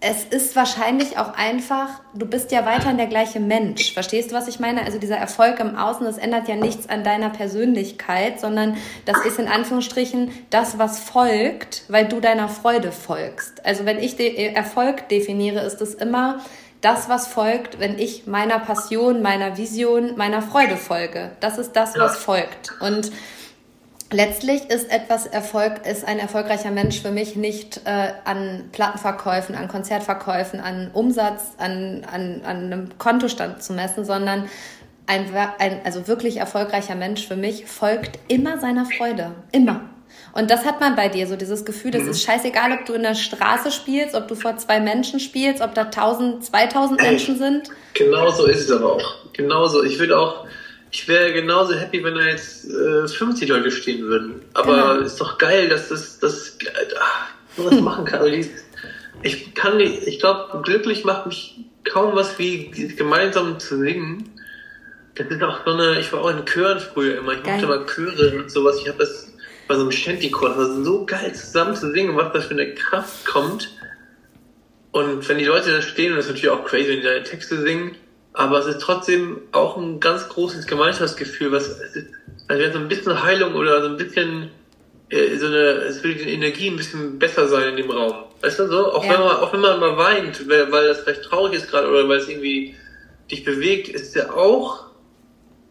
es 0.01 0.24
ist 0.24 0.55
wahrscheinlich 0.55 1.18
auch 1.18 1.34
einfach, 1.34 1.88
du 2.14 2.24
bist 2.24 2.53
ja 2.53 2.64
weiterhin 2.64 2.99
der 2.99 3.09
gleiche 3.09 3.40
Mensch. 3.40 3.92
Verstehst 3.94 4.30
du, 4.30 4.36
was 4.36 4.46
ich 4.46 4.61
meine? 4.61 4.84
Also 4.84 4.99
dieser 4.99 5.16
Erfolg 5.16 5.59
im 5.59 5.76
Außen, 5.76 6.07
das 6.07 6.18
ändert 6.18 6.46
ja 6.46 6.55
nichts 6.55 6.88
an 6.88 7.03
deiner 7.03 7.30
Persönlichkeit, 7.30 8.38
sondern 8.38 8.76
das 9.07 9.24
ist 9.24 9.40
in 9.40 9.49
Anführungsstrichen 9.49 10.30
das, 10.51 10.78
was 10.78 11.01
folgt, 11.01 11.82
weil 11.88 12.07
du 12.07 12.20
deiner 12.20 12.49
Freude 12.49 12.92
folgst. 12.92 13.64
Also 13.66 13.86
wenn 13.86 13.99
ich 13.99 14.14
de 14.14 14.53
Erfolg 14.55 15.09
definiere, 15.09 15.61
ist 15.61 15.80
es 15.80 15.94
immer 15.94 16.38
das, 16.80 17.09
was 17.09 17.26
folgt, 17.26 17.80
wenn 17.80 17.99
ich 17.99 18.28
meiner 18.28 18.61
Passion, 18.61 19.20
meiner 19.20 19.59
Vision, 19.59 20.16
meiner 20.16 20.42
Freude 20.42 20.76
folge. 20.76 21.32
Das 21.40 21.59
ist 21.59 21.72
das, 21.72 21.99
was 21.99 22.18
folgt. 22.18 22.72
Und 22.80 23.11
Letztlich 24.11 24.70
ist 24.70 24.90
etwas 24.90 25.26
Erfolg, 25.26 25.86
ist 25.86 26.06
ein 26.06 26.18
erfolgreicher 26.18 26.70
Mensch 26.70 27.02
für 27.02 27.11
mich 27.11 27.36
nicht 27.36 27.82
äh, 27.84 28.12
an 28.24 28.70
Plattenverkäufen, 28.72 29.54
an 29.54 29.68
Konzertverkäufen, 29.68 30.61
an 30.61 30.90
Umsatz, 30.94 31.42
an, 31.59 32.06
an, 32.11 32.40
an 32.44 32.56
einem 32.64 32.98
Kontostand 32.98 33.62
zu 33.62 33.74
messen, 33.74 34.06
sondern 34.06 34.48
ein, 35.06 35.26
ein 35.59 35.80
also 35.84 36.09
wirklich 36.09 36.38
erfolgreicher 36.38 36.94
Mensch 36.94 37.26
für 37.26 37.36
mich 37.36 37.66
folgt 37.66 38.18
immer 38.28 38.59
seiner 38.59 38.86
Freude. 38.86 39.32
Immer. 39.52 39.82
Und 40.32 40.50
das 40.50 40.64
hat 40.64 40.80
man 40.80 40.96
bei 40.96 41.09
dir, 41.09 41.26
so 41.26 41.36
dieses 41.36 41.64
Gefühl, 41.64 41.94
es 41.94 42.04
mhm. 42.04 42.11
ist 42.11 42.22
scheißegal, 42.22 42.72
ob 42.72 42.86
du 42.86 42.94
in 42.94 43.02
der 43.02 43.14
Straße 43.14 43.70
spielst, 43.70 44.14
ob 44.14 44.28
du 44.28 44.34
vor 44.34 44.56
zwei 44.56 44.80
Menschen 44.80 45.20
spielst, 45.20 45.62
ob 45.62 45.74
da 45.74 45.82
1000, 45.82 46.44
2000 46.44 47.02
Menschen 47.02 47.38
sind. 47.38 47.70
Genau 47.94 48.30
so 48.30 48.46
ist 48.46 48.61
es 48.61 48.70
aber 48.70 48.94
auch. 48.94 49.14
Genauso. 49.32 49.82
Ich 49.82 49.98
würde 49.98 50.18
auch, 50.18 50.46
ich 50.91 51.09
wäre 51.09 51.32
genauso 51.32 51.74
happy, 51.74 52.03
wenn 52.03 52.14
da 52.14 52.22
jetzt 52.22 52.64
äh, 52.70 53.07
50 53.07 53.49
Leute 53.49 53.70
stehen 53.70 54.03
würden. 54.03 54.43
Aber 54.55 54.95
genau. 54.95 55.05
ist 55.05 55.20
doch 55.20 55.39
geil, 55.39 55.68
dass 55.68 55.89
das, 55.89 56.18
das 56.18 56.57
ach, 56.99 57.28
sowas 57.57 57.80
machen 57.80 58.05
kann. 58.05 58.20
Also 58.20 58.49
ich 59.22 59.55
kann 59.55 59.76
nicht, 59.76 60.07
ich 60.07 60.20
glaube, 60.20 60.62
glücklich 60.62 61.05
macht 61.05 61.26
mich 61.26 61.57
kaum 61.84 62.14
was 62.14 62.39
wie 62.39 62.70
gemeinsam 62.97 63.59
zu 63.59 63.78
singen. 63.78 64.30
Das 65.14 65.26
ist 65.28 65.43
auch 65.43 65.64
so 65.66 65.72
eine, 65.72 65.99
ich 65.99 66.12
war 66.12 66.20
auch 66.20 66.30
in 66.30 66.45
Chören 66.47 66.78
früher 66.78 67.18
immer. 67.18 67.32
Ich 67.32 67.43
geil. 67.43 67.55
mochte 67.55 67.66
mal 67.66 67.86
Chöre 67.86 68.39
und 68.39 68.51
sowas. 68.51 68.78
Ich 68.80 68.89
habe 68.89 68.99
das 68.99 69.32
bei 69.66 69.74
so 69.74 69.82
einem 69.82 69.93
Shanty-Chor, 69.93 70.49
das 70.51 70.59
war 70.59 70.84
so 70.84 71.05
geil 71.05 71.34
zusammen 71.34 71.76
zu 71.76 71.93
singen, 71.93 72.16
was 72.16 72.32
da 72.32 72.41
für 72.41 72.53
eine 72.53 72.74
Kraft 72.74 73.26
kommt. 73.26 73.70
Und 74.93 75.28
wenn 75.28 75.39
die 75.39 75.45
Leute 75.45 75.70
da 75.70 75.82
stehen, 75.82 76.12
und 76.12 76.16
das 76.16 76.26
ist 76.26 76.32
natürlich 76.32 76.51
auch 76.51 76.64
crazy, 76.64 76.89
wenn 76.89 77.01
die 77.01 77.07
deine 77.07 77.22
Texte 77.22 77.61
singen, 77.61 77.95
aber 78.39 78.61
es 78.61 78.66
ist 78.66 78.80
trotzdem 78.80 79.41
auch 79.51 79.76
ein 79.76 79.99
ganz 79.99 80.28
großes 80.28 80.68
Gemeinschaftsgefühl, 80.68 81.51
was 81.51 81.80
also 82.47 82.62
wenn 82.62 82.72
so 82.72 82.78
ein 82.78 82.86
bisschen 82.86 83.20
Heilung 83.20 83.57
oder 83.57 83.82
so 83.82 83.89
ein 83.89 83.97
bisschen 83.97 84.51
äh, 85.09 85.36
so 85.39 85.47
eine, 85.47 85.57
es 85.57 86.05
will 86.05 86.14
die 86.14 86.30
Energie 86.30 86.70
ein 86.70 86.76
bisschen 86.76 87.18
besser 87.18 87.49
sein 87.49 87.70
in 87.70 87.76
dem 87.78 87.91
Raum. 87.91 88.14
Weißt 88.41 88.61
du 88.61 88.68
so? 88.68 88.93
Auch 88.93 89.05
ja. 89.05 89.14
wenn 89.14 89.20
man, 89.20 89.36
auch 89.39 89.53
wenn 89.53 89.61
man 89.61 89.80
mal 89.80 89.97
weint, 89.97 90.49
weil, 90.49 90.70
weil 90.70 90.86
das 90.86 91.01
vielleicht 91.01 91.24
traurig 91.24 91.55
ist 91.55 91.68
gerade 91.68 91.89
oder 91.89 92.09
weil 92.09 92.18
es 92.18 92.28
irgendwie 92.28 92.76
dich 93.28 93.45
bewegt, 93.45 93.89
ist 93.89 94.14
ja 94.14 94.30
auch 94.30 94.84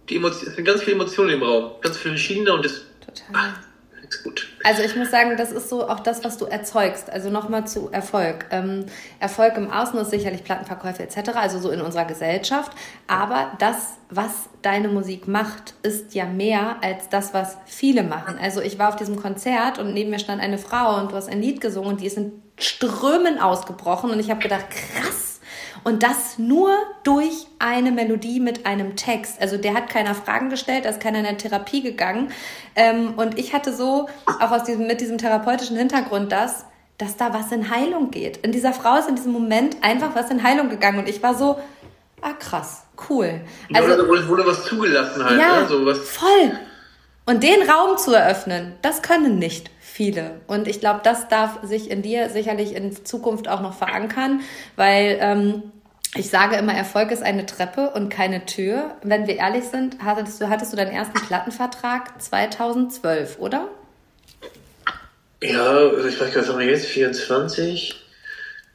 die 0.09 0.17
Emotion, 0.17 0.49
es 0.49 0.55
sind 0.55 0.65
ganz 0.65 0.83
viele 0.83 0.97
Emotionen 0.97 1.29
im 1.29 1.43
Raum, 1.43 1.71
ganz 1.79 1.95
viele 1.95 2.15
verschiedene 2.15 2.51
und 2.53 2.65
das, 2.65 2.81
Total. 2.99 3.25
Ach, 3.31 3.53
ist 4.09 4.23
gut. 4.23 4.47
Also 4.63 4.83
ich 4.83 4.95
muss 4.95 5.11
sagen, 5.11 5.37
das 5.37 5.51
ist 5.51 5.69
so 5.69 5.87
auch 5.87 5.99
das, 5.99 6.23
was 6.23 6.37
du 6.37 6.45
erzeugst. 6.45 7.09
Also 7.09 7.29
nochmal 7.29 7.67
zu 7.67 7.89
Erfolg. 7.91 8.45
Ähm, 8.51 8.85
Erfolg 9.19 9.57
im 9.57 9.71
Außen 9.71 9.99
ist 9.99 10.11
sicherlich 10.11 10.43
Plattenverkäufe 10.43 11.03
etc., 11.03 11.31
also 11.35 11.59
so 11.59 11.69
in 11.69 11.81
unserer 11.81 12.05
Gesellschaft. 12.05 12.71
Aber 13.07 13.51
das, 13.59 13.97
was 14.09 14.49
deine 14.61 14.87
Musik 14.87 15.27
macht, 15.27 15.73
ist 15.83 16.13
ja 16.15 16.25
mehr 16.25 16.77
als 16.81 17.09
das, 17.09 17.33
was 17.33 17.57
viele 17.65 18.03
machen. 18.03 18.37
Also 18.41 18.61
ich 18.61 18.79
war 18.79 18.89
auf 18.89 18.95
diesem 18.95 19.17
Konzert 19.17 19.79
und 19.79 19.93
neben 19.93 20.09
mir 20.09 20.19
stand 20.19 20.41
eine 20.41 20.57
Frau 20.57 20.99
und 20.99 21.11
du 21.11 21.15
hast 21.15 21.29
ein 21.29 21.41
Lied 21.41 21.61
gesungen 21.61 21.91
und 21.91 22.01
die 22.01 22.07
ist 22.07 22.17
in 22.17 22.31
Strömen 22.57 23.39
ausgebrochen 23.39 24.09
und 24.09 24.19
ich 24.19 24.29
habe 24.29 24.41
gedacht, 24.41 24.65
krass 24.69 25.26
und 25.87 26.03
das 26.03 26.37
nur 26.37 26.75
durch 27.03 27.47
eine 27.59 27.93
Melodie 27.93 28.41
mit 28.41 28.65
einem 28.65 28.97
Text. 28.97 29.39
Also 29.39 29.55
der 29.55 29.73
hat 29.73 29.89
keiner 29.89 30.13
Fragen 30.15 30.49
gestellt, 30.49 30.83
da 30.83 30.89
ist 30.89 30.99
keiner 30.99 31.19
in 31.19 31.23
der 31.23 31.37
Therapie 31.37 31.81
gegangen. 31.81 32.29
Ähm, 32.75 33.13
und 33.15 33.39
ich 33.39 33.53
hatte 33.53 33.73
so, 33.73 34.09
auch 34.25 34.51
aus 34.51 34.65
diesem, 34.65 34.85
mit 34.85 34.99
diesem 34.99 35.17
therapeutischen 35.17 35.77
Hintergrund 35.77 36.33
das, 36.33 36.65
dass 36.97 37.15
da 37.15 37.33
was 37.33 37.53
in 37.53 37.69
Heilung 37.69 38.11
geht. 38.11 38.35
In 38.35 38.51
dieser 38.51 38.73
Frau 38.73 38.97
ist 38.97 39.07
in 39.07 39.15
diesem 39.15 39.31
Moment 39.31 39.77
einfach 39.81 40.13
was 40.13 40.29
in 40.29 40.43
Heilung 40.43 40.67
gegangen. 40.67 40.99
Und 40.99 41.07
ich 41.07 41.23
war 41.23 41.35
so, 41.35 41.57
ah 42.19 42.33
krass, 42.37 42.83
cool. 43.09 43.39
Also, 43.73 43.89
ja, 43.89 43.97
wurde, 44.09 44.27
wurde 44.27 44.45
was 44.45 44.65
zugelassen 44.65 45.23
halt. 45.23 45.39
Ja, 45.39 45.61
ne? 45.61 45.67
so 45.69 45.85
was. 45.85 45.99
voll. 45.99 46.51
Und 47.25 47.43
den 47.43 47.61
Raum 47.69 47.97
zu 47.97 48.13
eröffnen, 48.13 48.75
das 48.81 49.01
können 49.01 49.39
nicht 49.39 49.71
viele. 49.97 50.41
Und 50.45 50.67
ich 50.67 50.79
glaube, 50.79 50.99
das 51.03 51.27
darf 51.27 51.59
sich 51.63 51.89
in 51.89 52.03
dir 52.03 52.29
sicherlich 52.29 52.75
in 52.75 53.03
Zukunft 53.03 53.47
auch 53.47 53.61
noch 53.61 53.73
verankern, 53.73 54.41
weil 54.75 55.17
ähm, 55.19 55.63
ich 56.15 56.29
sage 56.29 56.55
immer, 56.55 56.73
Erfolg 56.73 57.11
ist 57.11 57.23
eine 57.23 57.45
Treppe 57.45 57.89
und 57.91 58.09
keine 58.09 58.45
Tür. 58.45 58.95
Wenn 59.03 59.27
wir 59.27 59.35
ehrlich 59.35 59.65
sind, 59.65 59.97
hattest 60.03 60.41
du, 60.41 60.49
hattest 60.49 60.73
du 60.73 60.77
deinen 60.77 60.91
ersten 60.91 61.19
Plattenvertrag 61.19 62.21
2012, 62.21 63.39
oder? 63.39 63.67
Ja, 65.41 65.65
also 65.65 66.07
ich 66.07 66.19
weiß 66.19 66.19
gar 66.19 66.25
nicht, 66.27 66.35
was 66.37 66.49
haben 66.49 66.59
wir 66.59 66.67
jetzt? 66.67 66.85
24? 66.87 68.03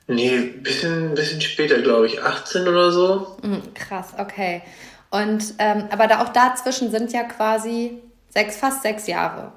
Nee, 0.08 0.38
bisschen, 0.38 1.14
bisschen 1.14 1.40
später, 1.40 1.80
glaube 1.80 2.06
ich. 2.06 2.22
18 2.22 2.68
oder 2.68 2.92
so. 2.92 3.36
Mhm, 3.42 3.74
krass, 3.74 4.14
okay. 4.18 4.62
Und 5.10 5.54
ähm, 5.58 5.88
aber 5.90 6.06
da 6.06 6.22
auch 6.22 6.30
dazwischen 6.30 6.90
sind 6.90 7.12
ja 7.12 7.24
quasi 7.24 8.02
sechs, 8.28 8.56
fast 8.56 8.82
sechs 8.82 9.06
Jahre. 9.06 9.52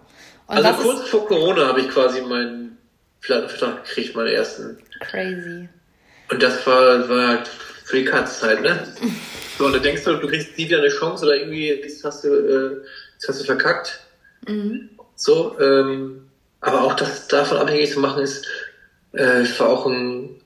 Und 0.47 0.57
also 0.57 0.83
kurz 0.83 1.07
vor 1.07 1.27
Corona 1.27 1.67
habe 1.67 1.81
ich 1.81 1.89
quasi 1.89 2.21
meinen 2.21 2.77
Plattenvertrag 3.21 3.85
gekriegt, 3.85 4.15
meinen 4.15 4.27
ersten. 4.27 4.77
Crazy. 4.99 5.69
Und 6.29 6.41
das 6.41 6.65
war, 6.65 7.07
war 7.09 7.27
halt 7.27 7.47
für 7.83 7.97
die 7.97 8.05
Katzzeit, 8.05 8.61
ne? 8.61 8.87
So, 9.57 9.65
und 9.65 9.73
dann 9.73 9.83
denkst 9.83 10.03
du, 10.03 10.15
du 10.15 10.27
kriegst 10.27 10.57
nie 10.57 10.65
wieder 10.65 10.79
eine 10.79 10.89
Chance 10.89 11.25
oder 11.25 11.37
irgendwie, 11.37 11.69
jetzt 11.69 12.03
hast 12.03 12.23
du, 12.23 12.29
äh, 12.29 12.85
jetzt 13.13 13.29
hast 13.29 13.39
du 13.39 13.45
verkackt. 13.45 14.01
Mhm. 14.47 14.89
So, 15.15 15.57
ähm, 15.59 16.27
aber 16.59 16.83
auch 16.83 16.95
das 16.95 17.27
davon 17.27 17.57
abhängig 17.57 17.91
zu 17.91 17.99
machen 17.99 18.23
ist, 18.23 18.45
äh, 19.13 19.41
es 19.41 19.59
war 19.59 19.69
auch 19.69 19.85
ein 19.85 20.41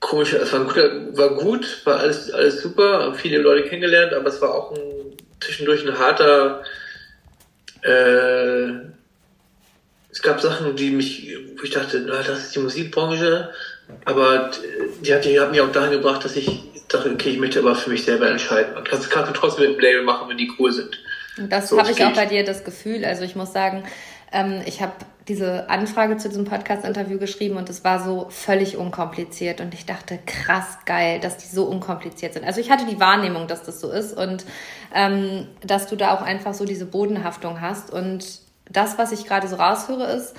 komischer, 0.00 0.42
es 0.42 0.52
war, 0.52 0.60
ein 0.60 0.66
guter, 0.66 1.16
war 1.16 1.30
gut, 1.36 1.80
war 1.84 2.00
alles, 2.00 2.30
alles 2.30 2.60
super, 2.60 3.14
viele 3.14 3.38
Leute 3.38 3.68
kennengelernt, 3.68 4.12
aber 4.12 4.28
es 4.28 4.40
war 4.40 4.54
auch 4.54 4.72
ein, 4.72 5.16
zwischendurch 5.40 5.86
ein 5.86 5.98
harter, 5.98 6.62
äh, 7.82 8.88
es 10.10 10.22
gab 10.22 10.40
Sachen, 10.40 10.74
die 10.76 10.90
mich, 10.90 11.36
wo 11.56 11.62
ich 11.62 11.70
dachte, 11.70 12.00
na, 12.06 12.22
das 12.22 12.44
ist 12.44 12.54
die 12.56 12.60
Musikbranche, 12.60 13.50
aber 14.04 14.50
die 15.02 15.14
hat, 15.14 15.24
die 15.24 15.38
hat 15.38 15.50
mich 15.50 15.60
auch 15.60 15.72
dahin 15.72 15.92
gebracht, 15.92 16.24
dass 16.24 16.36
ich 16.36 16.62
dachte, 16.88 17.10
okay, 17.12 17.30
ich 17.30 17.38
möchte 17.38 17.58
aber 17.58 17.74
für 17.74 17.90
mich 17.90 18.04
selber 18.04 18.30
entscheiden. 18.30 18.76
Und 18.76 18.90
das 18.90 19.08
kannst 19.10 19.30
du 19.30 19.34
trotzdem 19.34 19.66
mit 19.66 19.76
dem 19.76 19.80
Label 19.80 20.02
machen, 20.02 20.28
wenn 20.28 20.38
die 20.38 20.50
cool 20.58 20.72
sind. 20.72 20.98
Und 21.36 21.52
das 21.52 21.68
so, 21.68 21.78
habe 21.78 21.90
ich 21.90 22.04
auch 22.04 22.14
bei 22.14 22.26
dir 22.26 22.44
das 22.44 22.64
Gefühl. 22.64 23.04
Also 23.04 23.22
ich 23.22 23.36
muss 23.36 23.52
sagen, 23.52 23.84
ähm, 24.32 24.62
ich 24.66 24.82
habe 24.82 24.92
diese 25.28 25.68
Anfrage 25.68 26.16
zu 26.16 26.28
diesem 26.28 26.46
Podcast-Interview 26.46 27.18
geschrieben 27.18 27.56
und 27.56 27.68
es 27.68 27.84
war 27.84 28.02
so 28.02 28.28
völlig 28.30 28.78
unkompliziert 28.78 29.60
und 29.60 29.74
ich 29.74 29.84
dachte, 29.84 30.18
krass 30.24 30.78
geil, 30.86 31.20
dass 31.20 31.36
die 31.36 31.46
so 31.46 31.64
unkompliziert 31.64 32.32
sind. 32.32 32.46
Also 32.46 32.60
ich 32.60 32.70
hatte 32.70 32.86
die 32.86 32.98
Wahrnehmung, 32.98 33.46
dass 33.46 33.62
das 33.62 33.80
so 33.80 33.90
ist 33.90 34.16
und 34.16 34.46
ähm, 34.94 35.46
dass 35.62 35.86
du 35.86 35.96
da 35.96 36.14
auch 36.14 36.22
einfach 36.22 36.54
so 36.54 36.64
diese 36.64 36.86
Bodenhaftung 36.86 37.60
hast 37.60 37.92
und 37.92 38.24
das, 38.70 38.96
was 38.96 39.12
ich 39.12 39.26
gerade 39.26 39.48
so 39.48 39.56
raushöre, 39.56 40.04
ist, 40.04 40.34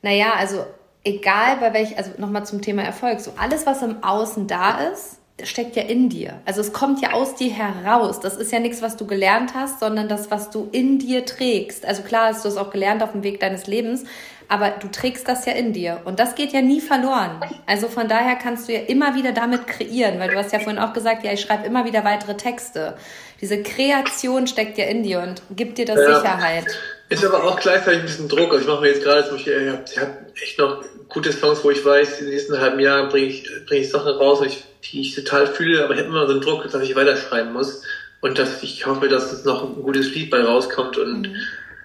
naja, 0.00 0.32
also 0.38 0.64
egal 1.08 1.56
bei 1.60 1.72
welch, 1.72 1.96
also 1.96 2.10
nochmal 2.18 2.44
zum 2.44 2.62
Thema 2.62 2.82
Erfolg, 2.82 3.20
so 3.20 3.32
alles, 3.36 3.66
was 3.66 3.82
im 3.82 4.02
Außen 4.02 4.46
da 4.46 4.80
ist, 4.92 5.18
steckt 5.42 5.76
ja 5.76 5.82
in 5.82 6.08
dir. 6.08 6.40
Also 6.44 6.60
es 6.60 6.72
kommt 6.72 7.00
ja 7.00 7.12
aus 7.12 7.34
dir 7.34 7.52
heraus. 7.52 8.20
Das 8.20 8.36
ist 8.36 8.52
ja 8.52 8.58
nichts, 8.58 8.82
was 8.82 8.96
du 8.96 9.06
gelernt 9.06 9.54
hast, 9.54 9.80
sondern 9.80 10.08
das, 10.08 10.30
was 10.30 10.50
du 10.50 10.68
in 10.72 10.98
dir 10.98 11.24
trägst. 11.24 11.86
Also 11.86 12.02
klar 12.02 12.28
hast 12.28 12.44
du 12.44 12.48
es 12.48 12.56
auch 12.56 12.70
gelernt 12.70 13.02
auf 13.02 13.12
dem 13.12 13.22
Weg 13.22 13.40
deines 13.40 13.66
Lebens, 13.66 14.04
aber 14.48 14.70
du 14.80 14.88
trägst 14.88 15.28
das 15.28 15.44
ja 15.44 15.52
in 15.52 15.74
dir. 15.74 16.00
Und 16.04 16.18
das 16.18 16.34
geht 16.34 16.52
ja 16.52 16.62
nie 16.62 16.80
verloren. 16.80 17.40
Also 17.66 17.88
von 17.88 18.08
daher 18.08 18.36
kannst 18.36 18.68
du 18.68 18.72
ja 18.72 18.80
immer 18.80 19.14
wieder 19.14 19.32
damit 19.32 19.66
kreieren, 19.66 20.18
weil 20.18 20.30
du 20.30 20.36
hast 20.36 20.52
ja 20.52 20.58
vorhin 20.58 20.78
auch 20.78 20.94
gesagt, 20.94 21.22
ja, 21.22 21.32
ich 21.32 21.42
schreibe 21.42 21.66
immer 21.66 21.84
wieder 21.84 22.02
weitere 22.04 22.36
Texte. 22.36 22.94
Diese 23.42 23.62
Kreation 23.62 24.46
steckt 24.46 24.78
ja 24.78 24.86
in 24.86 25.02
dir 25.02 25.20
und 25.20 25.42
gibt 25.54 25.76
dir 25.76 25.84
das 25.84 26.00
ja. 26.00 26.16
Sicherheit. 26.16 26.66
Ist 27.10 27.24
aber 27.24 27.44
auch 27.44 27.60
gleichzeitig 27.60 28.00
ein 28.00 28.06
bisschen 28.06 28.28
Druck. 28.28 28.52
Also 28.52 28.62
ich 28.62 28.66
mache 28.66 28.80
mir 28.80 28.88
jetzt 28.88 29.02
gerade 29.02 29.24
zum 29.24 29.36
Beispiel, 29.36 29.82
ich 29.86 29.98
habe 29.98 30.08
hab 30.08 30.36
echt 30.42 30.58
noch 30.58 30.84
gute 31.08 31.32
Songs, 31.32 31.62
wo 31.62 31.70
ich 31.70 31.84
weiß, 31.84 32.20
in 32.20 32.26
den 32.26 32.34
nächsten 32.34 32.58
halben 32.58 32.80
Jahren 32.80 33.08
bringe 33.10 33.26
ich, 33.26 33.48
bring 33.66 33.82
ich 33.82 33.90
Sachen 33.90 34.12
raus, 34.12 34.42
die 34.84 35.00
ich 35.00 35.14
total 35.14 35.46
fühle, 35.46 35.84
aber 35.84 35.94
ich 35.94 36.00
habe 36.00 36.08
immer 36.08 36.26
so 36.26 36.32
einen 36.32 36.40
Druck, 36.40 36.70
dass 36.70 36.82
ich 36.82 36.96
weiterschreiben 36.96 37.52
muss. 37.52 37.82
Und 38.20 38.38
dass 38.38 38.62
ich 38.62 38.84
hoffe, 38.84 39.08
dass 39.08 39.32
es 39.32 39.44
noch 39.44 39.62
ein 39.62 39.82
gutes 39.82 40.12
Lied 40.14 40.30
bei 40.30 40.42
rauskommt 40.42 40.98
und 40.98 41.28
mhm. 41.28 41.36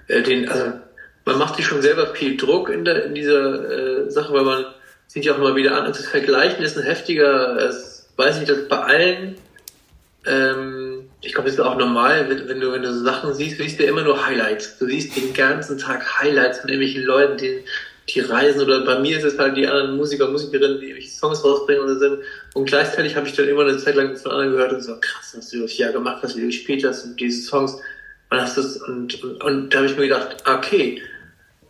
äh, 0.07 0.23
den, 0.23 0.49
also 0.49 0.71
man 1.25 1.37
macht 1.37 1.55
sich 1.55 1.65
schon 1.65 1.81
selber 1.81 2.07
viel 2.13 2.37
Druck 2.37 2.69
in, 2.69 2.85
der, 2.85 3.05
in 3.05 3.15
dieser 3.15 4.05
äh, 4.05 4.11
Sache, 4.11 4.33
weil 4.33 4.43
man 4.43 4.65
sieht 5.07 5.25
ja 5.25 5.33
auch 5.33 5.37
immer 5.37 5.55
wieder 5.55 5.77
an, 5.77 5.85
also 5.85 6.01
das 6.01 6.09
Vergleichen 6.09 6.63
ist 6.63 6.77
ein 6.77 6.83
heftiger, 6.83 7.57
es 7.57 8.09
weiß 8.17 8.39
nicht, 8.39 8.49
dass 8.49 8.67
bei 8.67 8.77
allen 8.77 9.35
ähm, 10.25 11.09
ich 11.21 11.33
glaube, 11.33 11.49
das 11.49 11.57
ist 11.57 11.63
auch 11.63 11.77
normal, 11.77 12.29
wenn, 12.29 12.47
wenn, 12.47 12.59
du, 12.59 12.71
wenn 12.71 12.81
du 12.81 12.93
Sachen 12.93 13.33
siehst, 13.33 13.59
du 13.59 13.63
siehst 13.63 13.79
ja 13.79 13.87
immer 13.87 14.03
nur 14.03 14.25
Highlights. 14.25 14.77
Du 14.77 14.85
siehst 14.85 15.15
den 15.15 15.33
ganzen 15.33 15.77
Tag 15.77 16.19
Highlights 16.19 16.59
von 16.59 16.69
irgendwelchen 16.69 17.03
Leuten, 17.03 17.37
die, 17.37 17.63
die 18.09 18.19
reisen 18.19 18.61
oder 18.61 18.83
bei 18.83 18.99
mir 18.99 19.17
ist 19.17 19.23
es 19.23 19.39
halt 19.39 19.55
die 19.55 19.65
anderen 19.65 19.95
Musiker, 19.95 20.27
Musikerinnen, 20.27 20.79
die 20.79 20.87
irgendwelche 20.87 21.09
Songs 21.09 21.43
rausbringen 21.43 21.83
oder 21.83 21.97
sind. 21.97 22.19
Und 22.53 22.65
gleichzeitig 22.65 23.15
habe 23.15 23.27
ich 23.27 23.35
dann 23.35 23.47
immer 23.47 23.61
eine 23.61 23.77
Zeit 23.77 23.95
lang 23.95 24.15
von 24.17 24.31
anderen 24.31 24.51
gehört 24.51 24.73
und 24.73 24.81
so, 24.81 24.97
krass, 24.99 25.33
was 25.35 25.49
du 25.49 25.61
das 25.61 25.77
Jahr 25.77 25.93
gemacht 25.93 26.21
hast, 26.21 26.35
wie 26.35 26.41
du 26.41 26.47
gespielt 26.47 26.83
hast 26.85 27.05
und 27.05 27.19
diese 27.19 27.41
Songs. 27.47 27.73
Und, 28.29 28.39
das, 28.39 28.57
und, 28.57 29.23
und, 29.23 29.43
und 29.43 29.73
da 29.73 29.77
habe 29.77 29.87
ich 29.87 29.95
mir 29.95 30.07
gedacht, 30.07 30.43
okay, 30.45 31.01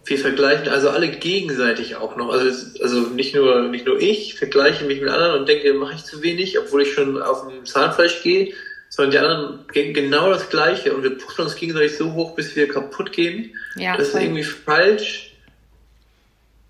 wir 0.06 0.18
vergleichen 0.18 0.68
also 0.68 0.89
alle 0.89 1.10
gegenseitig 1.10 1.95
auch 1.95 2.16
noch. 2.16 2.30
Also, 2.30 2.82
also 2.82 2.99
nicht 3.10 3.34
nur 3.34 3.62
nicht 3.70 3.86
nur 3.86 3.99
ich 3.99 4.36
vergleiche 4.36 4.86
mich 4.86 5.01
mit 5.01 5.10
anderen 5.10 5.39
und 5.39 5.49
denke, 5.49 5.74
mache 5.74 5.95
ich 5.95 6.04
zu 6.04 6.22
wenig, 6.22 6.60
obwohl 6.60 6.82
ich 6.82 6.93
schon 6.93 7.22
auf 7.22 7.47
dem 7.47 7.66
Zahnfleisch 7.66 8.22
gehe, 8.22 8.54
sondern 8.89 9.12
die 9.12 9.18
anderen 9.20 9.68
gehen 9.72 9.93
genau 9.93 10.30
das 10.30 10.49
Gleiche 10.49 10.93
und 10.93 11.04
wir 11.04 11.18
pushen 11.18 11.45
uns 11.45 11.56
gegenseitig 11.56 11.97
so 11.97 12.14
hoch, 12.14 12.36
bis 12.36 12.56
wir 12.56 12.68
kaputt 12.68 13.12
gehen. 13.14 13.56
Ja, 13.76 13.97
das 13.97 14.10
voll. 14.10 14.20
ist 14.20 14.26
irgendwie 14.26 14.43
falsch. 14.43 15.30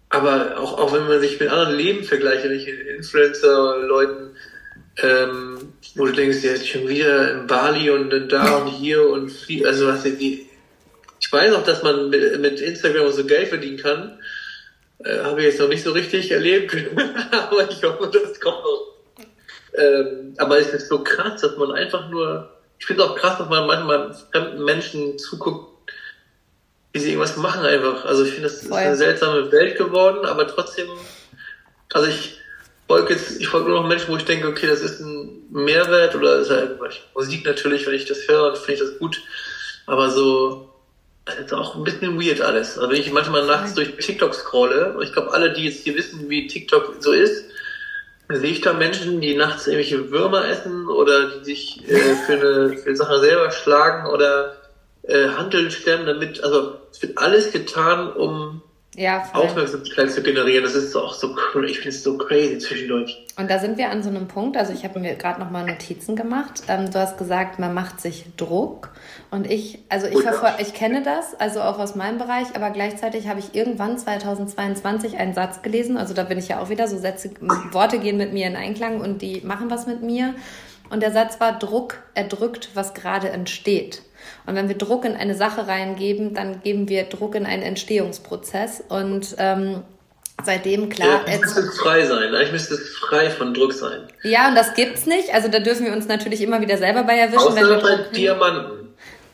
Aber 0.09 0.59
auch, 0.59 0.77
auch 0.77 0.93
wenn 0.93 1.07
man 1.07 1.19
sich 1.19 1.39
mit 1.39 1.49
anderen 1.49 1.75
Leben 1.75 2.03
vergleicht, 2.03 2.45
nicht 2.45 2.67
Influencer-Leuten, 2.67 4.35
ähm, 5.01 5.57
wo 5.95 6.05
du 6.05 6.11
denkst, 6.11 6.41
der 6.43 6.53
ist 6.53 6.67
schon 6.67 6.87
wieder 6.87 7.33
in 7.33 7.47
Bali 7.47 7.89
und 7.89 8.11
dann 8.11 8.29
da 8.29 8.57
und 8.57 8.67
hier 8.67 9.09
und 9.09 9.31
viel, 9.31 9.65
also 9.65 9.87
was 9.87 10.03
die, 10.03 10.47
ich 11.25 11.31
weiß 11.31 11.53
auch, 11.53 11.63
dass 11.63 11.81
man 11.83 12.09
mit, 12.09 12.37
mit 12.41 12.59
Instagram 12.59 13.09
so 13.09 13.23
Geld 13.23 13.47
verdienen 13.47 13.77
kann. 13.77 14.19
Äh, 14.99 15.19
Habe 15.19 15.39
ich 15.39 15.47
jetzt 15.47 15.59
noch 15.59 15.69
nicht 15.69 15.83
so 15.83 15.93
richtig 15.93 16.29
erlebt, 16.31 16.75
aber 17.31 17.69
ich 17.69 17.81
hoffe, 17.81 18.11
das 18.11 18.41
kommt 18.41 18.57
noch. 18.57 18.93
Ähm, 19.73 20.33
aber 20.37 20.59
es 20.59 20.73
ist 20.73 20.89
so 20.89 21.01
krass, 21.01 21.39
dass 21.39 21.55
man 21.55 21.71
einfach 21.71 22.09
nur, 22.09 22.51
ich 22.77 22.85
finde 22.85 23.05
auch 23.05 23.15
krass, 23.15 23.37
dass 23.37 23.47
man 23.47 23.65
manchmal 23.65 24.13
fremden 24.31 24.65
Menschen 24.65 25.17
zuguckt, 25.17 25.93
wie 26.91 26.99
sie 26.99 27.11
irgendwas 27.11 27.37
machen 27.37 27.65
einfach. 27.65 28.03
Also 28.03 28.25
ich 28.25 28.31
finde, 28.31 28.49
das 28.49 28.61
ist 28.61 28.71
eine 28.71 28.97
seltsame 28.97 29.49
Welt 29.49 29.77
geworden, 29.77 30.25
aber 30.25 30.45
trotzdem, 30.45 30.89
also 31.93 32.09
ich 32.09 32.37
folge 32.85 33.13
jetzt, 33.13 33.39
ich 33.39 33.47
folge 33.47 33.69
nur 33.69 33.81
noch 33.81 33.87
Menschen, 33.87 34.09
wo 34.09 34.17
ich 34.17 34.25
denke, 34.25 34.49
okay, 34.49 34.67
das 34.67 34.81
ist 34.81 34.99
ein 34.99 35.47
Mehrwert 35.51 36.15
oder 36.15 36.39
ist 36.39 36.49
halt 36.49 36.77
Musik 37.15 37.45
natürlich, 37.45 37.87
wenn 37.87 37.93
ich 37.93 38.05
das 38.05 38.27
höre, 38.27 38.53
finde 38.57 38.73
ich 38.73 38.79
das 38.81 38.99
gut. 38.99 39.21
Aber 39.87 40.09
so, 40.09 40.72
das 41.25 41.39
ist 41.39 41.53
auch 41.53 41.75
ein 41.75 41.83
bisschen 41.83 42.19
weird 42.19 42.41
alles. 42.41 42.77
Also 42.77 42.91
wenn 42.91 42.99
ich 42.99 43.11
manchmal 43.11 43.45
nachts 43.45 43.73
durch 43.73 43.95
TikTok 43.97 44.33
scrolle, 44.33 44.93
und 44.97 45.03
ich 45.03 45.13
glaube, 45.13 45.33
alle, 45.33 45.53
die 45.53 45.65
jetzt 45.65 45.83
hier 45.83 45.95
wissen, 45.95 46.29
wie 46.29 46.47
TikTok 46.47 46.97
so 46.99 47.11
ist, 47.11 47.45
sehe 48.29 48.51
ich 48.51 48.61
da 48.61 48.73
Menschen, 48.73 49.21
die 49.21 49.35
nachts 49.35 49.67
irgendwelche 49.67 50.11
Würmer 50.11 50.47
essen 50.47 50.87
oder 50.87 51.29
die 51.29 51.45
sich 51.45 51.89
äh, 51.89 52.15
für 52.25 52.33
eine 52.33 52.77
für 52.77 52.95
Sache 52.95 53.19
selber 53.19 53.51
schlagen 53.51 54.07
oder 54.07 54.55
äh, 55.03 55.29
Handeln 55.29 55.71
stemmen, 55.71 56.05
damit, 56.05 56.43
also 56.43 56.75
es 56.91 57.01
wird 57.01 57.17
alles 57.17 57.51
getan, 57.51 58.11
um 58.13 58.61
ja, 58.95 59.27
Aufmerksamkeit 59.33 60.11
zu 60.11 60.21
generieren. 60.21 60.63
Das 60.63 60.75
ist 60.75 60.95
auch 60.95 61.13
so, 61.13 61.35
ich 61.65 61.77
finde 61.77 61.89
es 61.89 62.03
so 62.03 62.17
crazy 62.17 62.57
zwischendurch. 62.59 63.25
Und 63.37 63.49
da 63.49 63.59
sind 63.59 63.77
wir 63.77 63.89
an 63.89 64.03
so 64.03 64.09
einem 64.09 64.27
Punkt, 64.27 64.55
also 64.55 64.71
ich 64.71 64.83
habe 64.83 64.99
mir 64.99 65.15
gerade 65.15 65.39
nochmal 65.39 65.65
Notizen 65.65 66.15
gemacht. 66.15 66.63
Ähm, 66.67 66.91
du 66.91 66.99
hast 66.99 67.17
gesagt, 67.17 67.59
man 67.59 67.73
macht 67.73 68.01
sich 68.01 68.25
Druck. 68.37 68.89
Und 69.33 69.49
ich, 69.49 69.79
also 69.89 70.05
ich, 70.05 70.21
verfolge, 70.21 70.57
ich 70.59 70.75
kenne 70.75 71.01
das, 71.01 71.33
also 71.33 71.61
auch 71.61 71.79
aus 71.79 71.95
meinem 71.95 72.19
Bereich, 72.19 72.55
aber 72.55 72.69
gleichzeitig 72.69 73.27
habe 73.27 73.39
ich 73.39 73.55
irgendwann 73.55 73.97
2022 73.97 75.17
einen 75.17 75.33
Satz 75.33 75.63
gelesen, 75.63 75.97
also 75.97 76.13
da 76.13 76.21
bin 76.21 76.37
ich 76.37 76.49
ja 76.49 76.59
auch 76.59 76.69
wieder, 76.69 76.87
so 76.87 76.99
Sätze, 76.99 77.31
Worte 77.71 77.97
gehen 77.97 78.17
mit 78.17 78.31
mir 78.31 78.45
in 78.45 78.55
Einklang 78.55 79.01
und 79.01 79.23
die 79.23 79.41
machen 79.41 79.71
was 79.71 79.87
mit 79.87 80.03
mir. 80.03 80.35
Und 80.91 81.01
der 81.01 81.11
Satz 81.11 81.39
war, 81.39 81.57
Druck 81.57 81.95
erdrückt, 82.13 82.69
was 82.75 82.93
gerade 82.93 83.29
entsteht. 83.29 84.03
Und 84.45 84.53
wenn 84.53 84.67
wir 84.67 84.77
Druck 84.77 85.03
in 85.03 85.15
eine 85.15 85.33
Sache 85.33 85.65
reingeben, 85.65 86.35
dann 86.35 86.61
geben 86.61 86.87
wir 86.87 87.05
Druck 87.05 87.33
in 87.33 87.47
einen 87.47 87.63
Entstehungsprozess. 87.63 88.83
Und 88.87 89.35
ähm, 89.39 89.81
seitdem 90.43 90.89
klar. 90.89 91.21
Ja, 91.27 91.39
müsste 91.39 91.61
es 91.61 91.79
frei 91.79 92.05
sein. 92.05 92.35
Eigentlich 92.35 92.51
müsste 92.51 92.75
es 92.75 92.97
frei 92.97 93.31
von 93.31 93.55
Druck 93.55 93.73
sein. 93.73 94.01
Ja, 94.21 94.49
und 94.49 94.53
das 94.53 94.75
gibt's 94.75 95.07
nicht. 95.07 95.33
Also 95.33 95.47
da 95.47 95.57
dürfen 95.57 95.87
wir 95.87 95.93
uns 95.93 96.07
natürlich 96.07 96.43
immer 96.43 96.61
wieder 96.61 96.77
selber 96.77 97.01
bei 97.01 97.17
erwischen. 97.17 97.39
Außer 97.39 97.55
wenn 97.55 97.69
wir 97.69 97.79
bei 97.79 97.97
Diamanten. 98.15 98.82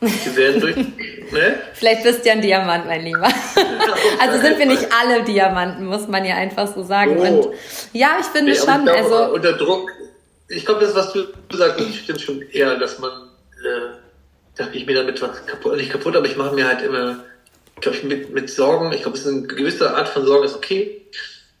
Die 0.00 0.36
werden 0.36 0.60
durch. 0.60 0.76
Ne? 0.76 1.60
Vielleicht 1.74 2.02
bist 2.02 2.24
du 2.24 2.28
ja 2.28 2.34
ein 2.34 2.40
Diamant, 2.40 2.86
mein 2.86 3.04
Lieber. 3.04 3.28
also 4.20 4.40
sind 4.40 4.58
wir 4.58 4.66
nicht 4.66 4.88
alle 4.92 5.22
Diamanten, 5.22 5.86
muss 5.86 6.08
man 6.08 6.24
ja 6.24 6.36
einfach 6.36 6.66
so 6.74 6.82
sagen. 6.82 7.18
Oh. 7.18 7.22
Und 7.22 7.48
ja, 7.92 8.16
ich 8.18 8.26
finde 8.26 8.52
nee, 8.52 8.58
schon. 8.58 8.68
Ich 8.68 8.84
glaube, 8.84 8.92
also 8.92 9.34
unter 9.34 9.52
Druck. 9.52 9.90
Ich 10.48 10.64
glaube, 10.64 10.80
das, 10.80 10.94
was 10.94 11.12
du 11.12 11.26
sagst, 11.56 11.94
stimmt 11.94 12.20
schon 12.20 12.42
eher, 12.50 12.76
dass 12.76 12.98
man 12.98 13.12
äh, 13.64 13.96
dachte 14.60 14.76
ich 14.76 14.86
mir 14.86 14.94
damit 14.94 15.20
was 15.22 15.46
kaputt, 15.46 15.76
nicht 15.76 15.90
kaputt, 15.90 16.16
aber 16.16 16.26
ich 16.26 16.36
mache 16.36 16.54
mir 16.54 16.66
halt 16.66 16.82
immer, 16.82 17.24
glaube 17.80 17.96
ich, 17.96 18.04
mit, 18.04 18.30
mit 18.30 18.50
Sorgen, 18.50 18.92
ich 18.92 19.02
glaube, 19.02 19.16
es 19.16 19.24
ist 19.24 19.32
eine 19.32 19.46
gewisse 19.46 19.94
Art 19.94 20.08
von 20.08 20.26
Sorge 20.26 20.46
ist 20.46 20.56
okay, 20.56 21.06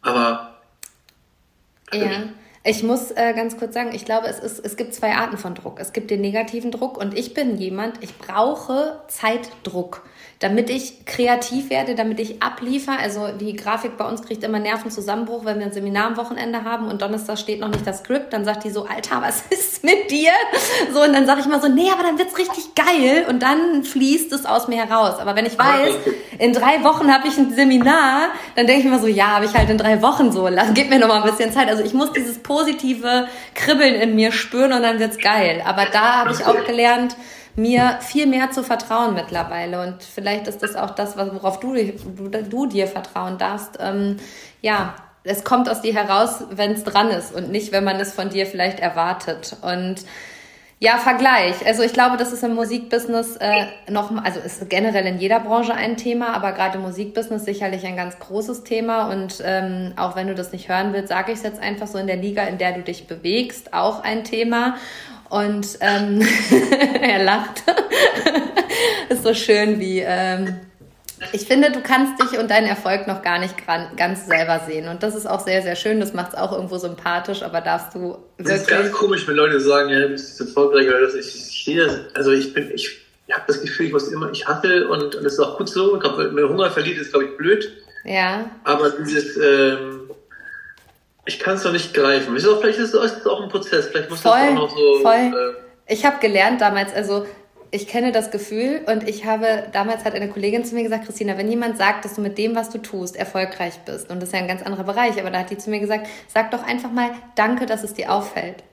aber 0.02 0.60
ja. 1.92 2.28
Ich 2.62 2.82
muss 2.82 3.10
äh, 3.12 3.32
ganz 3.34 3.56
kurz 3.56 3.72
sagen, 3.72 3.90
ich 3.94 4.04
glaube, 4.04 4.26
es, 4.26 4.38
ist, 4.38 4.58
es 4.58 4.76
gibt 4.76 4.92
zwei 4.94 5.14
Arten 5.14 5.38
von 5.38 5.54
Druck. 5.54 5.80
Es 5.80 5.94
gibt 5.94 6.10
den 6.10 6.20
negativen 6.20 6.70
Druck 6.70 6.98
und 6.98 7.16
ich 7.16 7.32
bin 7.32 7.56
jemand, 7.56 8.02
ich 8.02 8.18
brauche 8.18 9.00
Zeitdruck 9.08 10.02
damit 10.40 10.70
ich 10.70 11.04
kreativ 11.04 11.68
werde, 11.68 11.94
damit 11.94 12.18
ich 12.18 12.42
abliefer. 12.42 12.98
Also 12.98 13.28
die 13.28 13.54
Grafik 13.54 13.98
bei 13.98 14.08
uns 14.08 14.22
kriegt 14.22 14.42
immer 14.42 14.58
Nervenzusammenbruch, 14.58 15.44
wenn 15.44 15.58
wir 15.58 15.66
ein 15.66 15.72
Seminar 15.72 16.06
am 16.06 16.16
Wochenende 16.16 16.64
haben 16.64 16.88
und 16.88 17.02
Donnerstag 17.02 17.38
steht 17.38 17.60
noch 17.60 17.68
nicht 17.68 17.86
das 17.86 17.98
Skript. 17.98 18.32
Dann 18.32 18.46
sagt 18.46 18.64
die 18.64 18.70
so, 18.70 18.86
Alter, 18.86 19.20
was 19.20 19.42
ist 19.50 19.84
mit 19.84 20.10
dir? 20.10 20.32
So, 20.94 21.02
und 21.02 21.12
dann 21.12 21.26
sage 21.26 21.40
ich 21.40 21.46
mal 21.46 21.60
so, 21.60 21.68
nee, 21.68 21.90
aber 21.92 22.04
dann 22.04 22.18
wird's 22.18 22.38
richtig 22.38 22.74
geil 22.74 23.26
und 23.28 23.42
dann 23.42 23.84
fließt 23.84 24.32
es 24.32 24.46
aus 24.46 24.66
mir 24.66 24.78
heraus. 24.78 25.18
Aber 25.18 25.36
wenn 25.36 25.44
ich 25.44 25.58
weiß, 25.58 25.94
in 26.38 26.54
drei 26.54 26.82
Wochen 26.84 27.12
habe 27.12 27.28
ich 27.28 27.36
ein 27.36 27.54
Seminar, 27.54 28.30
dann 28.56 28.66
denke 28.66 28.86
ich 28.86 28.90
mir 28.90 28.98
so, 28.98 29.08
ja, 29.08 29.26
habe 29.26 29.44
ich 29.44 29.52
halt 29.52 29.68
in 29.68 29.76
drei 29.76 30.00
Wochen 30.00 30.32
so. 30.32 30.48
Lass, 30.48 30.72
gib 30.72 30.88
mir 30.88 30.98
noch 30.98 31.08
mal 31.08 31.22
ein 31.22 31.30
bisschen 31.30 31.52
Zeit. 31.52 31.68
Also 31.68 31.84
ich 31.84 31.92
muss 31.92 32.12
dieses 32.12 32.38
positive 32.38 33.28
Kribbeln 33.54 33.94
in 33.94 34.14
mir 34.14 34.32
spüren 34.32 34.72
und 34.72 34.82
dann 34.82 35.00
wird's 35.00 35.18
geil. 35.18 35.62
Aber 35.66 35.84
da 35.92 36.24
habe 36.24 36.32
ich 36.32 36.46
auch 36.46 36.64
gelernt, 36.64 37.14
mir 37.56 37.98
viel 38.00 38.26
mehr 38.26 38.50
zu 38.50 38.62
vertrauen 38.62 39.14
mittlerweile. 39.14 39.82
Und 39.82 40.02
vielleicht 40.02 40.46
ist 40.46 40.62
das 40.62 40.76
auch 40.76 40.90
das, 40.90 41.16
worauf 41.16 41.60
du, 41.60 41.74
du, 41.74 42.28
du 42.28 42.66
dir 42.66 42.86
vertrauen 42.86 43.38
darfst. 43.38 43.78
Ähm, 43.80 44.16
ja, 44.62 44.94
es 45.24 45.44
kommt 45.44 45.68
aus 45.68 45.82
dir 45.82 45.94
heraus, 45.94 46.44
wenn 46.50 46.72
es 46.72 46.84
dran 46.84 47.10
ist 47.10 47.34
und 47.34 47.50
nicht, 47.50 47.72
wenn 47.72 47.84
man 47.84 47.96
es 47.96 48.12
von 48.12 48.30
dir 48.30 48.46
vielleicht 48.46 48.80
erwartet. 48.80 49.56
Und 49.62 50.04
ja, 50.82 50.96
Vergleich. 50.96 51.66
Also 51.66 51.82
ich 51.82 51.92
glaube, 51.92 52.16
das 52.16 52.32
ist 52.32 52.42
im 52.42 52.54
Musikbusiness 52.54 53.36
äh, 53.36 53.66
noch, 53.90 54.10
also 54.24 54.40
ist 54.40 54.70
generell 54.70 55.04
in 55.04 55.18
jeder 55.18 55.38
Branche 55.38 55.74
ein 55.74 55.98
Thema, 55.98 56.32
aber 56.32 56.52
gerade 56.52 56.78
im 56.78 56.82
Musikbusiness 56.84 57.44
sicherlich 57.44 57.84
ein 57.84 57.96
ganz 57.96 58.18
großes 58.18 58.64
Thema. 58.64 59.10
Und 59.10 59.42
ähm, 59.44 59.92
auch 59.96 60.16
wenn 60.16 60.28
du 60.28 60.34
das 60.34 60.52
nicht 60.52 60.70
hören 60.70 60.94
willst, 60.94 61.10
sage 61.10 61.32
ich 61.32 61.38
es 61.38 61.44
jetzt 61.44 61.60
einfach 61.60 61.86
so 61.86 61.98
in 61.98 62.06
der 62.06 62.16
Liga, 62.16 62.44
in 62.44 62.56
der 62.56 62.72
du 62.72 62.80
dich 62.80 63.06
bewegst, 63.06 63.74
auch 63.74 64.02
ein 64.02 64.24
Thema. 64.24 64.76
Und 65.30 65.78
ähm, 65.80 66.20
er 67.00 67.24
lacht. 67.24 67.62
ist 69.08 69.22
so 69.22 69.32
schön 69.32 69.80
wie. 69.80 70.00
Ähm, 70.00 70.60
ich 71.32 71.46
finde, 71.46 71.70
du 71.70 71.82
kannst 71.82 72.20
dich 72.22 72.38
und 72.38 72.50
deinen 72.50 72.66
Erfolg 72.66 73.06
noch 73.06 73.22
gar 73.22 73.38
nicht 73.38 73.54
ganz 73.96 74.26
selber 74.26 74.62
sehen. 74.66 74.88
Und 74.88 75.02
das 75.02 75.14
ist 75.14 75.26
auch 75.26 75.40
sehr, 75.40 75.62
sehr 75.62 75.76
schön. 75.76 76.00
Das 76.00 76.14
macht 76.14 76.32
es 76.32 76.38
auch 76.38 76.52
irgendwo 76.52 76.78
sympathisch, 76.78 77.42
aber 77.42 77.60
darfst 77.60 77.94
du 77.94 78.18
wirklich. 78.38 78.48
Das 78.48 78.62
ist 78.62 78.68
ganz 78.68 78.90
komisch, 78.90 79.28
wenn 79.28 79.36
Leute 79.36 79.60
sagen, 79.60 79.90
ja, 79.90 80.00
du 80.00 80.08
bist 80.08 80.40
erfolgreich 80.40 80.88
oder 80.88 81.02
das. 81.02 81.14
Ich, 81.14 81.26
ich 81.26 81.64
sehe 81.64 81.84
das, 81.84 82.00
also 82.14 82.32
ich 82.32 82.54
bin, 82.54 82.70
ich, 82.74 82.98
ich 83.26 83.34
habe 83.34 83.44
das 83.46 83.60
Gefühl, 83.60 83.86
ich 83.86 83.92
muss 83.92 84.08
immer, 84.08 84.30
ich 84.30 84.48
hatte 84.48 84.88
und, 84.88 85.14
und 85.14 85.24
das 85.24 85.34
ist 85.34 85.40
auch 85.40 85.58
gut 85.58 85.68
so. 85.68 85.94
Ich 85.94 86.00
glaube, 86.00 86.26
wenn 86.26 86.34
man 86.34 86.48
Hunger 86.48 86.70
verliert, 86.70 86.98
ist, 86.98 87.12
glaube 87.12 87.26
ich, 87.26 87.36
blöd. 87.36 87.70
Ja. 88.04 88.50
Aber 88.64 88.90
dieses, 88.90 89.36
ähm, 89.36 89.99
ich 91.26 91.38
kann 91.38 91.54
es 91.54 91.64
noch 91.64 91.72
nicht 91.72 91.94
greifen. 91.94 92.34
Ist 92.36 92.46
auch, 92.46 92.60
vielleicht 92.60 92.78
ist 92.78 92.94
es 92.94 93.26
auch 93.26 93.42
ein 93.42 93.48
Prozess. 93.48 93.88
Vielleicht 93.88 94.10
muss 94.10 94.20
voll, 94.20 94.32
das 94.32 94.48
auch 94.50 94.54
noch 94.54 94.70
so. 94.70 95.00
Voll. 95.02 95.54
Äh, 95.88 95.92
ich 95.92 96.04
habe 96.04 96.18
gelernt 96.20 96.60
damals, 96.60 96.94
also 96.94 97.26
ich 97.72 97.86
kenne 97.86 98.12
das 98.12 98.30
Gefühl 98.30 98.80
und 98.86 99.08
ich 99.08 99.24
habe, 99.24 99.64
damals 99.72 100.04
hat 100.04 100.14
eine 100.14 100.28
Kollegin 100.28 100.64
zu 100.64 100.74
mir 100.74 100.82
gesagt, 100.82 101.06
Christina, 101.06 101.38
wenn 101.38 101.48
jemand 101.48 101.78
sagt, 101.78 102.04
dass 102.04 102.14
du 102.14 102.20
mit 102.20 102.36
dem, 102.36 102.56
was 102.56 102.70
du 102.70 102.78
tust, 102.78 103.16
erfolgreich 103.16 103.74
bist, 103.84 104.10
und 104.10 104.20
das 104.20 104.30
ist 104.30 104.32
ja 104.32 104.40
ein 104.40 104.48
ganz 104.48 104.62
anderer 104.62 104.84
Bereich, 104.84 105.20
aber 105.20 105.30
da 105.30 105.40
hat 105.40 105.50
die 105.50 105.58
zu 105.58 105.70
mir 105.70 105.78
gesagt, 105.78 106.08
sag 106.28 106.50
doch 106.50 106.64
einfach 106.64 106.90
mal, 106.90 107.10
danke, 107.36 107.66
dass 107.66 107.84
es 107.84 107.94
dir 107.94 108.12
auffällt. 108.12 108.64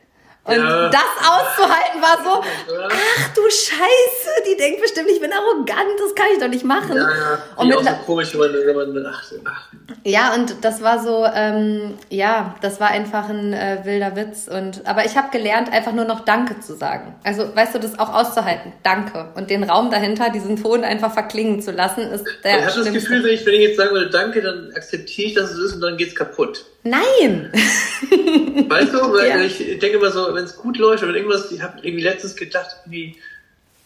Und 0.48 0.56
ja. 0.56 0.89
das 0.89 1.02
auszuhalten 1.28 2.02
war 2.02 2.24
so, 2.24 2.41
ach 2.41 3.34
du 3.36 3.41
Scheiße, 3.50 4.43
die 4.50 4.56
denkt 4.56 4.82
bestimmt, 4.82 5.10
ich 5.10 5.20
bin 5.20 5.32
arrogant, 5.34 6.00
das 6.00 6.16
kann 6.16 6.28
ich 6.34 6.39
doch 6.39 6.48
nicht 6.48 6.64
machen. 6.64 6.95
Ja, 6.95 7.02
ja. 7.02 7.43
Und 7.58 7.68
mit 7.68 7.78
auch 7.78 7.84
so 7.84 8.06
komisch, 8.06 8.34
wenn 8.34 8.39
man, 8.39 8.93
wenn 8.93 9.04
man 9.04 9.06
ach, 9.14 9.24
ach. 9.45 9.68
Ja, 10.06 10.34
und 10.34 10.64
das 10.64 10.82
war 10.82 11.04
so, 11.04 11.26
ähm, 11.34 11.95
ja, 12.10 12.56
das 12.62 12.80
war 12.80 12.91
einfach 12.91 13.28
ein 13.28 13.52
äh, 13.52 13.80
wilder 13.84 14.16
Witz. 14.16 14.48
Und 14.48 14.88
aber 14.88 15.06
ich 15.06 15.18
habe 15.18 15.32
gelernt, 15.32 15.72
einfach 15.74 15.91
nur 15.91 16.06
noch 16.06 16.22
Danke 16.22 16.62
zu 16.62 16.76
sagen. 16.76 17.16
Also, 17.24 17.54
weißt 17.54 17.76
du, 17.76 17.80
das 17.80 18.00
auch 18.00 18.14
auszuhalten. 18.14 18.72
Danke. 18.84 19.34
Und 19.36 19.50
den 19.50 19.64
Raum 19.64 19.91
dahinter, 19.91 20.30
diesen 20.30 20.62
Ton 20.62 20.86
einfach 20.86 21.14
verklingen 21.14 21.62
zu 21.62 21.72
lassen, 21.72 22.02
ist 22.02 22.26
der. 22.45 22.60
Ich 22.60 22.66
habe 22.66 22.84
das 22.84 22.93
Gefühl, 22.93 23.24
wenn 23.24 23.34
ich, 23.34 23.45
wenn 23.45 23.56
ich 23.56 23.62
jetzt 23.62 23.78
sagen 23.78 23.91
würde, 23.91 24.10
danke, 24.10 24.41
dann 24.41 24.72
akzeptiere 24.74 25.28
ich, 25.28 25.34
dass 25.34 25.52
es 25.52 25.58
ist 25.58 25.76
und 25.76 25.82
dann 25.82 25.98
geht's 25.98 26.16
kaputt. 26.16 26.66
Nein! 26.89 27.51
Weißt 28.69 28.93
du, 28.93 29.13
weil 29.13 29.29
ja. 29.29 29.41
ich 29.41 29.57
denke 29.57 29.97
immer 29.97 30.11
so, 30.11 30.33
wenn 30.33 30.43
es 30.43 30.55
gut 30.55 30.77
läuft 30.77 31.03
oder 31.03 31.15
irgendwas, 31.15 31.51
ich 31.51 31.61
habe 31.61 31.79
irgendwie 31.81 32.03
letztens 32.03 32.35
gedacht, 32.35 32.77
irgendwie, 32.85 33.17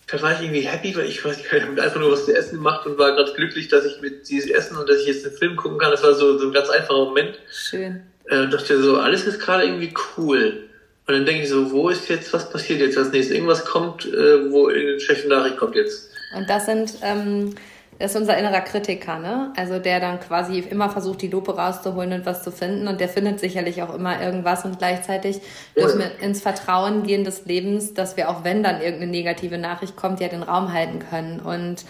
da 0.07 0.21
war 0.21 0.33
ich 0.33 0.41
irgendwie 0.41 0.61
happy, 0.61 0.95
weil 0.95 1.05
ich 1.05 1.23
weiß 1.23 1.37
nicht, 1.37 1.47
ich 1.51 1.61
habe 1.61 1.81
einfach 1.81 1.99
nur 1.99 2.11
was 2.11 2.25
zu 2.25 2.35
essen 2.35 2.57
gemacht 2.57 2.85
und 2.85 2.97
war 2.97 3.13
gerade 3.13 3.33
glücklich, 3.33 3.67
dass 3.69 3.85
ich 3.85 4.01
mit 4.01 4.27
dieses 4.29 4.49
Essen 4.49 4.77
und 4.77 4.89
dass 4.89 5.01
ich 5.01 5.07
jetzt 5.07 5.25
einen 5.25 5.35
Film 5.35 5.55
gucken 5.55 5.79
kann. 5.79 5.91
Das 5.91 6.03
war 6.03 6.13
so, 6.13 6.37
so 6.37 6.47
ein 6.47 6.53
ganz 6.53 6.69
einfacher 6.69 7.05
Moment. 7.05 7.39
Schön. 7.51 8.01
Äh, 8.25 8.41
und 8.41 8.53
dachte 8.53 8.81
so, 8.81 8.97
alles 8.97 9.25
ist 9.25 9.39
gerade 9.39 9.63
irgendwie 9.65 9.93
cool. 10.17 10.69
Und 11.07 11.13
dann 11.15 11.25
denke 11.25 11.43
ich 11.43 11.49
so, 11.49 11.71
wo 11.71 11.89
ist 11.89 12.07
jetzt, 12.09 12.31
was 12.33 12.49
passiert 12.49 12.79
jetzt 12.79 12.97
als 12.97 13.11
nächstes? 13.11 13.35
Irgendwas 13.35 13.65
kommt, 13.65 14.05
äh, 14.05 14.51
wo 14.51 14.69
irgendeine 14.69 14.99
schlechte 14.99 15.27
Nachricht 15.27 15.57
kommt 15.57 15.75
jetzt. 15.75 16.09
Und 16.35 16.49
das 16.49 16.65
sind 16.65 16.93
ähm, 17.01 17.55
ist 18.01 18.15
unser 18.15 18.37
innerer 18.37 18.61
Kritiker, 18.61 19.19
ne? 19.19 19.53
Also 19.55 19.79
der 19.79 19.99
dann 19.99 20.19
quasi 20.19 20.59
immer 20.59 20.89
versucht, 20.89 21.21
die 21.21 21.27
Lupe 21.27 21.55
rauszuholen 21.55 22.13
und 22.13 22.25
was 22.25 22.43
zu 22.43 22.51
finden. 22.51 22.87
Und 22.87 22.99
der 22.99 23.09
findet 23.09 23.39
sicherlich 23.39 23.81
auch 23.81 23.93
immer 23.93 24.21
irgendwas. 24.21 24.65
Und 24.65 24.79
gleichzeitig 24.79 25.41
dürfen 25.75 25.99
wir 25.99 26.19
ins 26.19 26.41
Vertrauen 26.41 27.03
gehen 27.03 27.23
des 27.23 27.45
Lebens, 27.45 27.93
dass 27.93 28.17
wir 28.17 28.29
auch 28.29 28.43
wenn 28.43 28.63
dann 28.63 28.81
irgendeine 28.81 29.11
negative 29.11 29.57
Nachricht 29.57 29.95
kommt, 29.95 30.19
ja 30.19 30.27
den 30.27 30.43
Raum 30.43 30.73
halten 30.73 30.99
können. 30.99 31.39
Und 31.39 31.85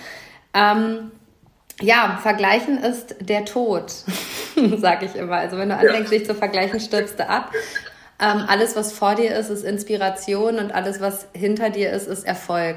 ähm, 0.53 1.11
ja, 1.81 2.19
vergleichen 2.21 2.77
ist 2.77 3.15
der 3.19 3.45
Tod, 3.45 3.91
sag 4.77 5.03
ich 5.03 5.15
immer. 5.15 5.37
Also 5.37 5.57
wenn 5.57 5.69
du 5.69 5.75
anfängst, 5.75 6.11
ja. 6.11 6.17
dich 6.17 6.27
zu 6.27 6.35
vergleichen, 6.35 6.79
stirbst 6.79 7.19
du 7.19 7.27
ab. 7.27 7.51
Ähm, 8.19 8.43
alles, 8.47 8.75
was 8.75 8.93
vor 8.93 9.15
dir 9.15 9.35
ist, 9.35 9.49
ist 9.49 9.63
Inspiration 9.63 10.59
und 10.59 10.73
alles, 10.73 11.01
was 11.01 11.27
hinter 11.33 11.71
dir 11.71 11.91
ist, 11.91 12.07
ist 12.07 12.23
Erfolg. 12.23 12.75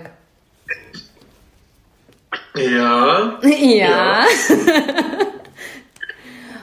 Ja. 2.57 3.39
Ja. 3.43 3.49
ja. 3.51 4.25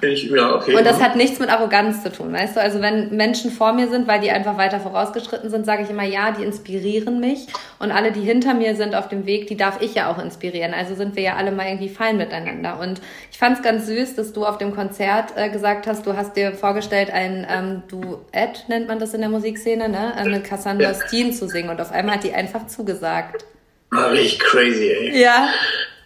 Ich, 0.04 0.24
ja, 0.32 0.56
okay. 0.56 0.76
Und 0.76 0.86
das 0.86 1.00
hat 1.00 1.16
nichts 1.16 1.40
mit 1.40 1.50
Arroganz 1.50 2.02
zu 2.02 2.12
tun, 2.12 2.34
weißt 2.34 2.56
du? 2.56 2.62
Also 2.62 2.82
wenn 2.82 3.16
Menschen 3.16 3.52
vor 3.52 3.74
mir 3.74 3.88
sind, 3.88 4.08
weil 4.08 4.20
die 4.20 4.32
einfach 4.32 4.58
weiter 4.58 4.80
vorausgeschritten 4.80 5.50
sind, 5.50 5.66
sage 5.66 5.84
ich 5.84 5.90
immer, 5.92 6.04
ja, 6.04 6.32
die 6.32 6.44
inspirieren 6.44 7.20
mich. 7.20 7.48
Und 7.78 7.92
alle, 7.92 8.12
die 8.12 8.22
hinter 8.22 8.56
mir 8.56 8.76
sind 8.76 8.96
auf 8.96 9.10
dem 9.10 9.28
Weg, 9.28 9.48
die 9.48 9.58
darf 9.58 9.80
ich 9.82 9.94
ja 9.94 10.12
auch 10.12 10.18
inspirieren. 10.18 10.74
Also 10.74 10.96
sind 10.96 11.16
wir 11.16 11.24
ja 11.24 11.36
alle 11.36 11.52
mal 11.52 11.68
irgendwie 11.68 11.90
fein 11.90 12.18
miteinander. 12.18 12.80
Und 12.80 13.00
ich 13.32 13.38
fand 13.38 13.58
es 13.58 13.64
ganz 13.64 13.86
süß, 13.86 14.16
dass 14.16 14.34
du 14.34 14.44
auf 14.46 14.58
dem 14.58 14.74
Konzert 14.74 15.34
äh, 15.36 15.50
gesagt 15.50 15.86
hast, 15.86 16.08
du 16.08 16.18
hast 16.18 16.36
dir 16.36 16.54
vorgestellt, 16.54 17.12
ein 17.12 17.46
ähm, 17.50 17.84
Duett, 17.88 18.66
nennt 18.70 18.88
man 18.88 18.98
das 18.98 19.14
in 19.14 19.22
der 19.22 19.30
Musikszene, 19.30 19.88
ne? 19.88 20.14
Äh, 20.18 20.28
mit 20.28 20.44
Cassandra 20.46 20.92
ja. 20.92 20.94
Steen 20.96 21.32
zu 21.32 21.48
singen. 21.48 21.70
Und 21.70 21.80
auf 21.80 21.92
einmal 21.92 22.16
hat 22.16 22.24
die 22.24 22.34
einfach 22.34 22.66
zugesagt. 22.66 23.46
War 23.92 24.12
richtig 24.12 24.40
crazy, 24.40 24.90
ey. 24.90 25.22
Ja. 25.22 25.50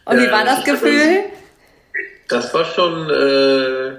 Und 0.05 0.17
wie 0.17 0.31
war 0.31 0.43
das, 0.43 0.63
Gefühl? 0.63 1.23
Das 2.27 2.53
war 2.53 2.65
schon, 2.65 3.09
äh, 3.09 3.93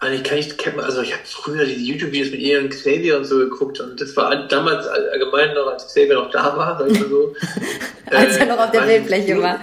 eigentlich 0.00 0.58
kann 0.58 0.74
ich, 0.78 0.84
also 0.84 1.00
ich 1.00 1.12
habe 1.12 1.22
früher 1.24 1.64
diese 1.64 1.80
YouTube-Videos 1.80 2.30
mit 2.30 2.40
ihr 2.40 2.60
und 2.60 2.68
Xavier 2.68 3.16
und 3.16 3.24
so 3.24 3.38
geguckt 3.38 3.80
und 3.80 3.98
das 4.00 4.14
war 4.16 4.46
damals 4.48 4.86
allgemein 4.86 5.54
noch, 5.54 5.66
als 5.68 5.86
Xavier 5.86 6.14
noch 6.14 6.30
da 6.30 6.56
war, 6.56 6.78
sag 6.78 6.90
ich 6.90 7.00
mal 7.00 7.08
so. 7.08 7.34
als 8.10 8.36
er 8.36 8.46
noch 8.46 8.58
auf 8.58 8.70
der 8.70 8.82
Bildfläche 8.82 9.40
war. 9.40 9.60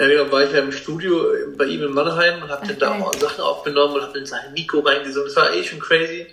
Ja, 0.00 0.08
genau, 0.08 0.32
war 0.32 0.42
ich 0.42 0.52
ja 0.52 0.60
im 0.60 0.72
Studio 0.72 1.24
bei 1.56 1.66
ihm 1.66 1.82
in 1.84 1.92
Mannheim 1.92 2.42
und 2.42 2.48
habe 2.48 2.66
dann 2.66 2.78
da 2.78 2.92
auch 2.92 3.14
Sachen 3.14 3.42
aufgenommen 3.42 3.94
und 3.94 4.02
habe 4.02 4.18
in 4.18 4.26
sein 4.26 4.52
Mikro 4.52 4.80
reingesungen. 4.80 5.28
Das 5.28 5.36
war 5.36 5.52
eh 5.52 5.62
schon 5.62 5.78
crazy. 5.78 6.26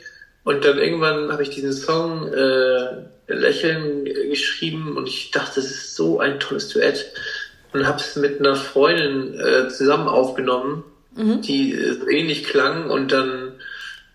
Und 0.43 0.65
dann 0.65 0.77
irgendwann 0.79 1.31
habe 1.31 1.43
ich 1.43 1.49
diesen 1.49 1.73
Song 1.73 2.33
äh, 2.33 3.33
Lächeln 3.33 4.05
geschrieben 4.05 4.97
und 4.97 5.07
ich 5.07 5.31
dachte, 5.31 5.61
das 5.61 5.69
ist 5.69 5.95
so 5.95 6.19
ein 6.19 6.39
tolles 6.39 6.69
Duett 6.69 7.05
und 7.73 7.87
habe 7.87 7.99
es 7.99 8.15
mit 8.15 8.39
einer 8.39 8.55
Freundin 8.55 9.39
äh, 9.39 9.69
zusammen 9.69 10.07
aufgenommen, 10.07 10.83
mhm. 11.15 11.41
die 11.41 11.73
äh, 11.73 11.97
ähnlich 12.09 12.43
klang 12.43 12.89
und 12.89 13.11
dann 13.11 13.53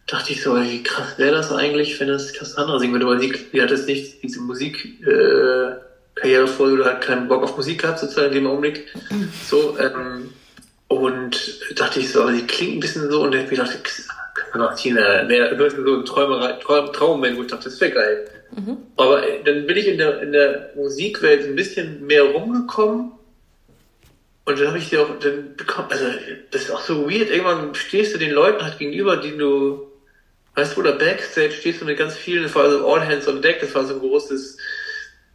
dachte 0.06 0.32
ich 0.32 0.42
so, 0.42 0.60
wie 0.60 0.82
krass 0.82 1.18
wäre 1.18 1.34
das 1.34 1.52
eigentlich, 1.52 1.98
wenn 1.98 2.08
das 2.08 2.32
Cassandra 2.32 2.78
singen 2.78 2.94
würde, 2.94 3.06
weil 3.06 3.20
sie, 3.20 3.32
sie 3.52 3.62
hat 3.62 3.70
jetzt 3.70 3.88
nicht 3.88 4.22
diese 4.22 4.40
Musik 4.40 5.00
äh, 5.06 5.72
Karriere 6.14 6.46
vor 6.46 6.72
oder 6.72 6.86
hat 6.86 7.02
keinen 7.02 7.28
Bock 7.28 7.42
auf 7.42 7.56
Musik 7.56 7.82
gehabt 7.82 7.98
sozusagen 7.98 8.28
in 8.28 8.34
dem 8.34 8.46
Augenblick. 8.46 8.86
Mhm. 9.10 9.28
So, 9.48 9.76
ähm, 9.78 10.30
und 10.88 11.78
dachte 11.78 12.00
ich 12.00 12.12
so, 12.12 12.22
aber 12.22 12.32
die 12.32 12.46
klingt 12.46 12.76
ein 12.76 12.80
bisschen 12.80 13.10
so 13.10 13.22
und 13.22 13.32
dann 13.32 13.42
habe 13.42 13.52
ich 13.52 13.58
gedacht, 13.58 13.78
auch 14.54 14.74
Tina, 14.74 15.24
der 15.24 15.58
so 15.70 15.96
ein 15.96 16.04
Träumerei, 16.04 16.52
Traum, 16.52 16.92
Traummoment, 16.92 17.36
wo 17.36 17.42
ich 17.42 17.48
dachte, 17.48 17.64
das 17.64 17.80
wäre 17.80 17.92
geil. 17.92 18.28
Mhm. 18.56 18.78
Aber 18.96 19.22
dann 19.44 19.66
bin 19.66 19.76
ich 19.76 19.88
in 19.88 19.98
der, 19.98 20.22
in 20.22 20.32
der 20.32 20.70
Musikwelt 20.74 21.44
ein 21.44 21.56
bisschen 21.56 22.06
mehr 22.06 22.22
rumgekommen. 22.22 23.12
Und 24.44 24.60
dann 24.60 24.68
habe 24.68 24.78
ich 24.78 24.90
dir 24.90 25.02
auch, 25.02 25.18
dann 25.18 25.56
bekommen, 25.56 25.88
also 25.90 26.04
das 26.52 26.62
ist 26.62 26.70
auch 26.70 26.80
so 26.80 27.10
weird, 27.10 27.30
irgendwann 27.30 27.74
stehst 27.74 28.14
du 28.14 28.18
den 28.18 28.30
Leuten 28.30 28.62
halt 28.62 28.78
gegenüber, 28.78 29.16
die 29.16 29.36
du, 29.36 29.90
weißt 30.54 30.76
du, 30.76 30.80
oder 30.80 30.92
Backstage 30.92 31.50
stehst 31.50 31.80
du 31.80 31.84
mit 31.84 31.98
ganz 31.98 32.14
vielen, 32.14 32.44
das 32.44 32.54
war 32.54 32.70
so 32.70 32.86
All 32.86 33.04
Hands 33.04 33.26
on 33.26 33.42
Deck, 33.42 33.58
das 33.60 33.74
war 33.74 33.84
so 33.84 33.94
ein 33.94 34.00
großes, 34.00 34.56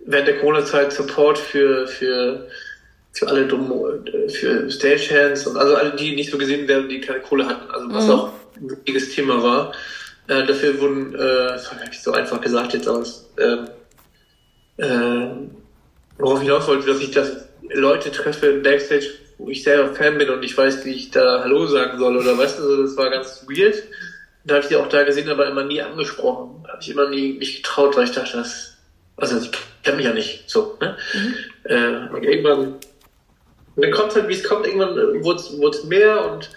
während 0.05 0.29
der 0.29 0.39
Corona-Zeit 0.39 0.93
Support 0.93 1.37
für, 1.37 1.87
für, 1.87 2.47
für 3.11 3.27
alle 3.27 3.47
dummen, 3.47 4.09
für 4.29 4.71
Stagehands 4.71 5.45
und 5.45 5.57
also 5.57 5.75
alle, 5.75 5.93
die 5.97 6.15
nicht 6.15 6.31
so 6.31 6.37
gesehen 6.37 6.69
werden, 6.69 6.87
die 6.87 7.01
keine 7.01 7.19
Kohle 7.19 7.45
hatten, 7.45 7.69
also 7.69 7.93
was 7.93 8.05
mhm. 8.05 8.11
auch 8.11 8.33
wichtiges 8.69 9.13
Thema 9.13 9.41
war. 9.41 9.73
Äh, 10.27 10.45
dafür 10.45 10.79
wurden, 10.79 11.15
äh, 11.15 11.17
das 11.17 11.71
war 11.71 11.79
nicht 11.79 12.01
so 12.01 12.11
einfach 12.11 12.39
gesagt 12.41 12.73
jetzt 12.73 12.87
aus, 12.87 13.29
ähm, 13.37 13.67
äh, 14.77 15.27
worauf 16.17 16.39
ich 16.39 16.47
hinaus 16.47 16.67
wollte, 16.67 16.87
dass 16.87 16.99
ich 16.99 17.11
das 17.11 17.49
Leute 17.73 18.11
treffe 18.11 18.47
im 18.47 18.63
Backstage, 18.63 19.07
wo 19.37 19.49
ich 19.49 19.63
selber 19.63 19.93
Fan 19.95 20.17
bin 20.17 20.29
und 20.29 20.43
ich 20.43 20.57
weiß, 20.57 20.85
wie 20.85 20.93
ich 20.93 21.11
da 21.11 21.41
Hallo 21.43 21.65
sagen 21.65 21.97
soll 21.97 22.17
oder 22.17 22.37
weißt 22.37 22.59
du, 22.59 22.63
also 22.63 22.83
das 22.83 22.97
war 22.97 23.09
ganz 23.09 23.45
weird. 23.49 23.75
Da 24.43 24.55
habe 24.55 24.63
ich 24.63 24.69
sie 24.69 24.75
auch 24.75 24.89
da 24.89 25.03
gesehen, 25.03 25.29
aber 25.29 25.47
immer 25.47 25.63
nie 25.63 25.81
angesprochen. 25.81 26.65
Habe 26.67 26.81
ich 26.81 26.89
immer 26.89 27.09
nie 27.09 27.33
mich 27.33 27.57
getraut, 27.57 27.95
weil 27.95 28.05
ich 28.05 28.11
dachte, 28.11 28.37
das, 28.37 28.77
also 29.17 29.37
ich 29.37 29.51
kenne 29.83 29.97
mich 29.97 30.05
ja 30.05 30.13
nicht 30.13 30.49
so. 30.49 30.77
Ne? 30.81 30.97
Mhm. 31.13 31.33
Äh, 31.63 32.25
irgendwann, 32.25 32.75
dann 33.75 33.91
kommt 33.91 34.15
halt, 34.15 34.27
wie 34.27 34.33
es 34.33 34.43
kommt, 34.43 34.65
irgendwann 34.65 34.95
wurde 35.23 35.69
es 35.69 35.83
mehr 35.83 36.31
und 36.31 36.49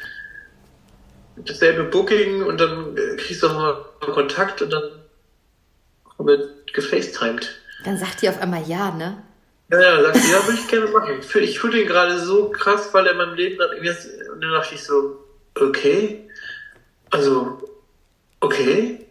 dasselbe 1.36 1.84
Booking 1.84 2.42
und 2.42 2.60
dann 2.60 2.94
kriegst 3.16 3.42
du 3.42 3.48
auch 3.48 3.54
mal 3.54 3.84
Kontakt 4.00 4.62
und 4.62 4.72
dann 4.72 4.82
haben 6.18 6.28
wir 6.28 6.48
gefacetimed. 6.72 7.60
Dann 7.84 7.98
sagt 7.98 8.22
die 8.22 8.28
auf 8.28 8.40
einmal 8.40 8.62
ja, 8.66 8.90
ne? 8.90 9.22
Ja, 9.70 9.80
ja, 9.80 10.02
sagt 10.02 10.16
sie, 10.16 10.32
ja, 10.32 10.46
würde 10.46 10.58
ich 10.60 10.68
gerne 10.68 10.86
machen. 10.86 11.20
Ich 11.40 11.58
fühle 11.58 11.78
den 11.78 11.86
gerade 11.86 12.18
so 12.18 12.50
krass, 12.50 12.90
weil 12.92 13.06
er 13.06 13.12
in 13.12 13.18
meinem 13.18 13.34
Leben 13.34 13.58
dann 13.58 13.70
irgendwie, 13.72 14.30
und 14.30 14.40
dann 14.40 14.50
dachte 14.50 14.74
ich 14.74 14.84
so, 14.84 15.24
okay, 15.58 16.28
also, 17.10 17.62
okay, 18.40 19.06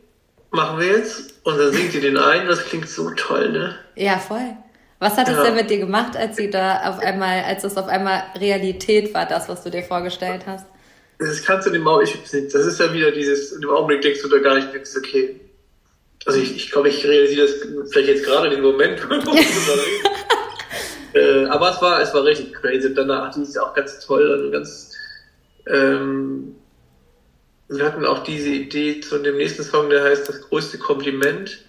machen 0.52 0.80
wir 0.80 0.88
jetzt. 0.88 1.34
Und 1.44 1.58
dann 1.58 1.72
singt 1.74 1.92
sie 1.92 2.02
den 2.02 2.18
ein, 2.18 2.48
das 2.48 2.66
klingt 2.66 2.88
so 2.88 3.10
toll, 3.12 3.52
ne? 3.52 3.76
Ja, 3.96 4.18
voll. 4.20 4.56
Was 5.00 5.18
hat 5.18 5.28
es 5.28 5.36
ja. 5.36 5.44
denn 5.44 5.56
mit 5.56 5.70
dir 5.70 5.80
gemacht, 5.80 6.16
als 6.16 6.38
sie 6.38 6.50
da 6.50 6.90
auf 6.90 7.00
einmal, 7.00 7.44
als 7.44 7.64
es 7.64 7.76
auf 7.76 7.88
einmal 7.88 8.24
Realität 8.38 9.14
war, 9.14 9.26
das, 9.26 9.50
was 9.50 9.64
du 9.64 9.70
dir 9.70 9.84
vorgestellt 9.84 10.44
hast? 10.46 10.66
Das 11.28 11.44
kannst 11.44 11.68
du 11.68 11.72
dem 11.72 11.88
Augenblick, 11.88 12.52
das 12.52 12.66
ist 12.66 12.80
ja 12.80 12.94
wieder 12.94 13.12
dieses, 13.12 13.52
in 13.52 13.62
dem 13.62 13.70
Augenblick 13.70 14.02
denkst 14.02 14.22
du 14.22 14.30
da 14.30 14.40
gar 14.40 14.56
nicht, 14.56 14.74
denkst, 14.74 14.92
okay. 14.98 15.40
Also 16.26 16.40
ich, 16.40 16.56
ich 16.56 16.72
glaube, 16.72 16.90
ich 16.90 17.06
realisiere 17.06 17.48
das 17.48 17.92
vielleicht 17.92 18.10
jetzt 18.10 18.26
gerade 18.26 18.48
in 18.48 18.54
dem 18.54 18.64
Moment, 18.64 19.00
äh, 21.14 21.46
aber 21.46 21.72
es 21.72 21.82
war, 21.82 22.02
es 22.02 22.14
war 22.14 22.24
richtig 22.24 22.54
crazy. 22.54 22.94
Danach, 22.94 23.34
die 23.34 23.42
ist 23.42 23.58
auch 23.58 23.74
ganz 23.74 24.00
toll, 24.06 24.32
also 24.32 24.52
ganz, 24.52 24.92
ähm, 25.68 26.56
wir 27.68 27.86
hatten 27.86 28.06
auch 28.06 28.24
diese 28.24 28.50
Idee 28.50 29.00
zu 29.00 29.20
dem 29.20 29.38
nächsten 29.38 29.64
Song, 29.64 29.90
der 29.90 30.04
heißt 30.04 30.30
Das 30.30 30.42
größte 30.42 30.78
Kompliment. 30.78 31.66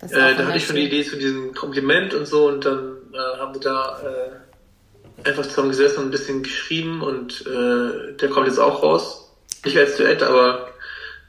Äh, 0.00 0.36
da 0.36 0.46
hatte 0.46 0.58
ich 0.58 0.66
schon 0.66 0.76
die 0.76 0.86
Idee 0.86 1.04
zu 1.04 1.16
diesem 1.16 1.54
Kompliment 1.54 2.14
und 2.14 2.26
so 2.26 2.46
und 2.46 2.64
dann 2.64 2.98
äh, 3.12 3.38
haben 3.38 3.54
wir 3.54 3.60
da 3.60 4.00
äh, 4.02 4.47
einfach 5.24 5.46
zusammen 5.46 5.70
gesessen 5.70 5.98
und 5.98 6.04
ein 6.06 6.10
bisschen 6.10 6.42
geschrieben 6.42 7.02
und 7.02 7.44
äh, 7.46 8.14
der 8.16 8.28
kommt 8.28 8.46
jetzt 8.46 8.58
auch 8.58 8.82
raus. 8.82 9.30
Nicht 9.64 9.76
als 9.76 9.96
Duett, 9.96 10.22
aber 10.22 10.72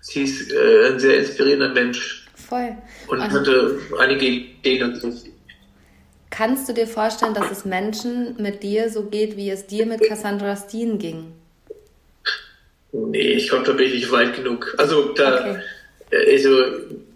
sie 0.02 0.24
ist 0.24 0.52
äh, 0.52 0.88
ein 0.88 1.00
sehr 1.00 1.20
inspirierender 1.20 1.70
Mensch. 1.70 2.28
Voll. 2.36 2.76
Und 3.08 3.22
also, 3.22 3.40
hatte 3.40 3.80
einige 4.00 4.26
Ideen 4.26 4.84
und 4.84 4.96
so. 4.96 5.14
Kannst 6.30 6.70
du 6.70 6.74
dir 6.74 6.88
vorstellen, 6.88 7.34
dass 7.34 7.52
es 7.52 7.66
Menschen 7.66 8.36
mit 8.40 8.62
dir 8.62 8.90
so 8.90 9.04
geht, 9.04 9.36
wie 9.36 9.50
es 9.50 9.66
dir 9.66 9.86
mit 9.86 10.02
Cassandra 10.02 10.56
Steen 10.56 11.00
ging? 11.00 11.34
Nee, 12.92 13.34
ich 13.34 13.50
glaube, 13.50 13.66
da 13.66 13.74
bin 13.74 13.88
ich 13.88 13.94
nicht 13.94 14.12
weit 14.12 14.36
genug. 14.36 14.76
Also 14.78 15.14
da, 15.14 15.40
okay. 15.40 15.60
also, 16.12 16.64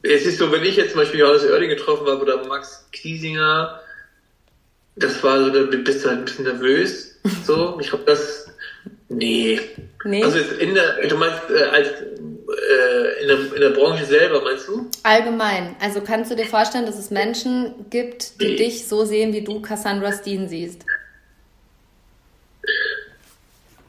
es 0.02 0.26
ist 0.26 0.38
so, 0.38 0.52
wenn 0.52 0.64
ich 0.64 0.76
jetzt 0.76 0.92
zum 0.92 1.02
Beispiel 1.02 1.20
Johannes 1.20 1.46
Oerding 1.46 1.70
getroffen 1.70 2.08
habe 2.08 2.22
oder 2.22 2.46
Max 2.46 2.88
Kiesinger, 2.92 3.80
das 4.96 5.24
war 5.24 5.44
so, 5.44 5.50
da 5.50 5.78
bist 5.78 6.04
du 6.04 6.10
halt 6.10 6.20
ein 6.20 6.26
bisschen 6.26 6.46
nervös. 6.46 7.10
So, 7.46 7.78
ich 7.80 7.88
glaube, 7.88 8.04
das, 8.06 8.48
nee. 9.08 9.58
nee. 10.04 10.24
Also 10.24 10.40
in 10.60 10.74
der, 10.74 11.08
du 11.08 11.16
meinst, 11.16 11.42
äh, 11.50 11.64
als, 11.64 11.88
äh, 11.88 13.22
in, 13.22 13.28
der, 13.30 13.38
in 13.56 13.62
der 13.62 13.70
Branche 13.70 14.06
selber, 14.06 14.42
meinst 14.42 14.68
du? 14.68 14.90
Allgemein. 15.04 15.78
Also 15.80 16.02
kannst 16.02 16.32
du 16.32 16.36
dir 16.36 16.46
vorstellen, 16.46 16.86
dass 16.86 17.00
es 17.00 17.12
Menschen 17.12 17.86
gibt, 17.90 18.42
die 18.42 18.48
nee. 18.48 18.56
dich 18.58 18.88
so 18.88 19.06
sehen, 19.06 19.32
wie 19.32 19.42
du 19.42 19.62
Cassandra 19.62 20.12
Steen 20.12 20.50
siehst? 20.50 20.84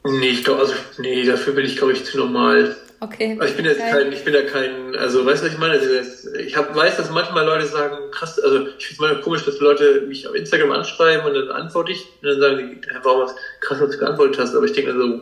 Nee, 0.05 0.29
ich 0.29 0.43
glaube, 0.43 0.61
also, 0.61 0.73
nee, 0.99 1.25
dafür 1.25 1.53
bin 1.53 1.65
ich, 1.65 1.75
glaube 1.75 1.93
ich, 1.93 2.05
zu 2.05 2.17
normal. 2.17 2.75
Okay. 2.99 3.37
Also 3.39 3.51
ich 3.51 3.57
bin 3.57 3.65
jetzt 3.65 3.79
Geil. 3.79 3.91
kein, 3.91 4.11
ich 4.11 4.23
bin 4.23 4.33
da 4.33 4.41
kein, 4.43 4.95
also 4.95 5.25
weißt 5.25 5.41
du, 5.41 5.47
was 5.47 5.53
ich 5.53 5.59
meine? 5.59 5.73
Also 5.73 6.33
ich 6.37 6.55
hab, 6.55 6.75
weiß, 6.75 6.97
dass 6.97 7.09
manchmal 7.11 7.45
Leute 7.45 7.65
sagen, 7.65 7.97
krass, 8.11 8.39
also 8.39 8.67
ich 8.77 8.87
finde 8.87 8.93
es 8.93 8.99
mal 8.99 9.21
komisch, 9.21 9.45
dass 9.45 9.59
Leute 9.59 10.01
mich 10.07 10.27
auf 10.27 10.35
Instagram 10.35 10.71
anschreiben 10.71 11.25
und 11.25 11.33
dann 11.33 11.49
antworte 11.49 11.91
ich 11.91 12.05
und 12.21 12.29
dann 12.29 12.39
sagen 12.39 12.57
die, 12.81 12.87
warum 13.03 13.21
was 13.23 13.35
krass, 13.61 13.79
was 13.81 13.91
du 13.91 13.97
geantwortet 13.97 14.39
hast, 14.39 14.55
aber 14.55 14.65
ich 14.65 14.73
denke 14.73 14.91
also, 14.91 15.21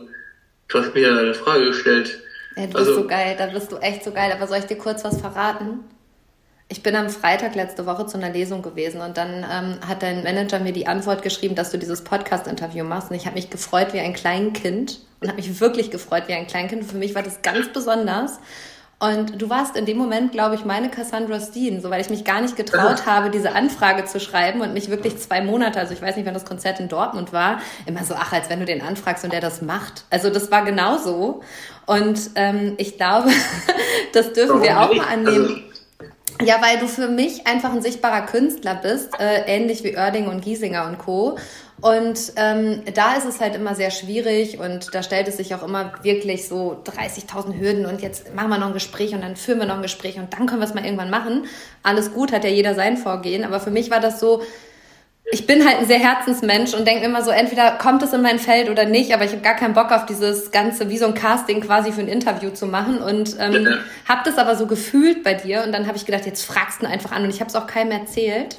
du 0.68 0.78
hast 0.78 0.94
mir 0.94 1.18
eine 1.18 1.34
Frage 1.34 1.66
gestellt. 1.66 2.20
Ja, 2.56 2.66
du 2.66 2.78
also, 2.78 2.92
bist 2.92 3.02
so 3.02 3.08
geil, 3.08 3.34
da 3.36 3.46
bist 3.46 3.72
du 3.72 3.76
echt 3.76 4.04
so 4.04 4.12
geil, 4.12 4.32
aber 4.32 4.46
soll 4.46 4.58
ich 4.58 4.66
dir 4.66 4.78
kurz 4.78 5.04
was 5.04 5.20
verraten? 5.20 5.80
Ich 6.68 6.82
bin 6.82 6.96
am 6.96 7.10
Freitag 7.10 7.54
letzte 7.54 7.84
Woche 7.84 8.06
zu 8.06 8.16
einer 8.16 8.30
Lesung 8.30 8.62
gewesen 8.62 9.02
und 9.02 9.18
dann 9.18 9.44
ähm, 9.50 9.78
hat 9.86 10.02
dein 10.02 10.22
Manager 10.22 10.60
mir 10.60 10.72
die 10.72 10.86
Antwort 10.86 11.22
geschrieben, 11.22 11.54
dass 11.54 11.70
du 11.70 11.78
dieses 11.78 12.02
Podcast-Interview 12.02 12.84
machst. 12.84 13.10
Und 13.10 13.16
ich 13.16 13.26
habe 13.26 13.34
mich 13.34 13.50
gefreut 13.50 13.92
wie 13.92 14.00
ein 14.00 14.14
Kleinkind 14.14 15.00
und 15.20 15.28
habe 15.28 15.36
mich 15.36 15.60
wirklich 15.60 15.90
gefreut 15.90 16.24
wie 16.26 16.32
ein 16.32 16.46
Kleinkind. 16.46 16.84
Für 16.84 16.96
mich 16.96 17.14
war 17.14 17.22
das 17.22 17.42
ganz 17.42 17.70
besonders. 17.72 18.38
Und 18.98 19.42
du 19.42 19.50
warst 19.50 19.76
in 19.76 19.84
dem 19.84 19.98
Moment, 19.98 20.32
glaube 20.32 20.54
ich, 20.54 20.64
meine 20.64 20.88
Cassandra 20.88 21.38
Steen, 21.38 21.82
so 21.82 21.90
weil 21.90 22.00
ich 22.00 22.08
mich 22.08 22.24
gar 22.24 22.40
nicht 22.40 22.56
getraut 22.56 23.04
habe, 23.06 23.28
diese 23.28 23.52
Anfrage 23.54 24.06
zu 24.06 24.18
schreiben 24.18 24.62
und 24.62 24.72
mich 24.72 24.88
wirklich 24.88 25.18
zwei 25.18 25.42
Monate, 25.42 25.78
also 25.78 25.92
ich 25.92 26.00
weiß 26.00 26.16
nicht, 26.16 26.24
wann 26.24 26.32
das 26.32 26.46
Konzert 26.46 26.80
in 26.80 26.88
Dortmund 26.88 27.32
war, 27.32 27.60
immer 27.84 28.04
so, 28.04 28.14
ach, 28.14 28.32
als 28.32 28.48
wenn 28.48 28.60
du 28.60 28.64
den 28.64 28.80
anfragst 28.80 29.22
und 29.24 29.32
der 29.32 29.42
das 29.42 29.60
macht. 29.60 30.04
Also 30.08 30.30
das 30.30 30.50
war 30.50 30.64
genauso. 30.64 31.42
Und 31.84 32.18
ähm, 32.36 32.74
ich 32.78 32.96
glaube, 32.96 33.30
das 34.14 34.32
dürfen 34.32 34.62
wir 34.62 34.80
auch 34.80 34.94
mal 34.94 35.06
annehmen. 35.08 35.44
Also 35.44 35.73
ja, 36.42 36.60
weil 36.60 36.78
du 36.78 36.88
für 36.88 37.08
mich 37.08 37.46
einfach 37.46 37.72
ein 37.72 37.82
sichtbarer 37.82 38.26
Künstler 38.26 38.74
bist, 38.74 39.10
äh, 39.20 39.42
ähnlich 39.46 39.84
wie 39.84 39.96
Oerding 39.96 40.26
und 40.26 40.42
Giesinger 40.42 40.86
und 40.86 40.98
Co. 40.98 41.38
Und 41.80 42.32
ähm, 42.36 42.82
da 42.94 43.14
ist 43.14 43.26
es 43.26 43.40
halt 43.40 43.54
immer 43.54 43.74
sehr 43.74 43.90
schwierig 43.90 44.58
und 44.58 44.94
da 44.94 45.02
stellt 45.02 45.28
es 45.28 45.36
sich 45.36 45.54
auch 45.54 45.62
immer 45.62 45.92
wirklich 46.02 46.48
so 46.48 46.82
30.000 46.84 47.58
Hürden 47.58 47.84
und 47.84 48.00
jetzt 48.00 48.34
machen 48.34 48.48
wir 48.48 48.58
noch 48.58 48.68
ein 48.68 48.72
Gespräch 48.72 49.12
und 49.12 49.20
dann 49.20 49.36
führen 49.36 49.58
wir 49.58 49.66
noch 49.66 49.76
ein 49.76 49.82
Gespräch 49.82 50.16
und 50.16 50.32
dann 50.32 50.46
können 50.46 50.60
wir 50.60 50.66
es 50.66 50.72
mal 50.72 50.84
irgendwann 50.84 51.10
machen. 51.10 51.46
Alles 51.82 52.14
gut, 52.14 52.32
hat 52.32 52.44
ja 52.44 52.50
jeder 52.50 52.74
sein 52.74 52.96
Vorgehen, 52.96 53.44
aber 53.44 53.60
für 53.60 53.70
mich 53.70 53.90
war 53.90 54.00
das 54.00 54.18
so, 54.18 54.42
ich 55.32 55.46
bin 55.46 55.66
halt 55.66 55.78
ein 55.78 55.86
sehr 55.86 55.98
Herzensmensch 55.98 56.74
und 56.74 56.86
denke 56.86 57.04
immer 57.04 57.22
so, 57.22 57.30
entweder 57.30 57.72
kommt 57.72 58.02
es 58.02 58.12
in 58.12 58.20
mein 58.20 58.38
Feld 58.38 58.68
oder 58.68 58.84
nicht, 58.84 59.14
aber 59.14 59.24
ich 59.24 59.32
habe 59.32 59.40
gar 59.40 59.56
keinen 59.56 59.72
Bock 59.72 59.90
auf 59.90 60.04
dieses 60.04 60.50
Ganze, 60.50 60.90
wie 60.90 60.98
so 60.98 61.06
ein 61.06 61.14
Casting 61.14 61.62
quasi 61.62 61.92
für 61.92 62.00
ein 62.00 62.08
Interview 62.08 62.50
zu 62.50 62.66
machen 62.66 62.98
und 62.98 63.36
ähm, 63.40 63.64
ja. 63.64 63.78
habe 64.06 64.20
das 64.24 64.36
aber 64.36 64.54
so 64.54 64.66
gefühlt 64.66 65.24
bei 65.24 65.34
dir 65.34 65.62
und 65.64 65.72
dann 65.72 65.86
habe 65.86 65.96
ich 65.96 66.04
gedacht, 66.04 66.26
jetzt 66.26 66.44
fragst 66.44 66.82
du 66.82 66.86
ihn 66.86 66.92
einfach 66.92 67.12
an 67.12 67.24
und 67.24 67.30
ich 67.30 67.40
habe 67.40 67.48
es 67.48 67.56
auch 67.56 67.66
keinem 67.66 67.92
erzählt. 67.92 68.58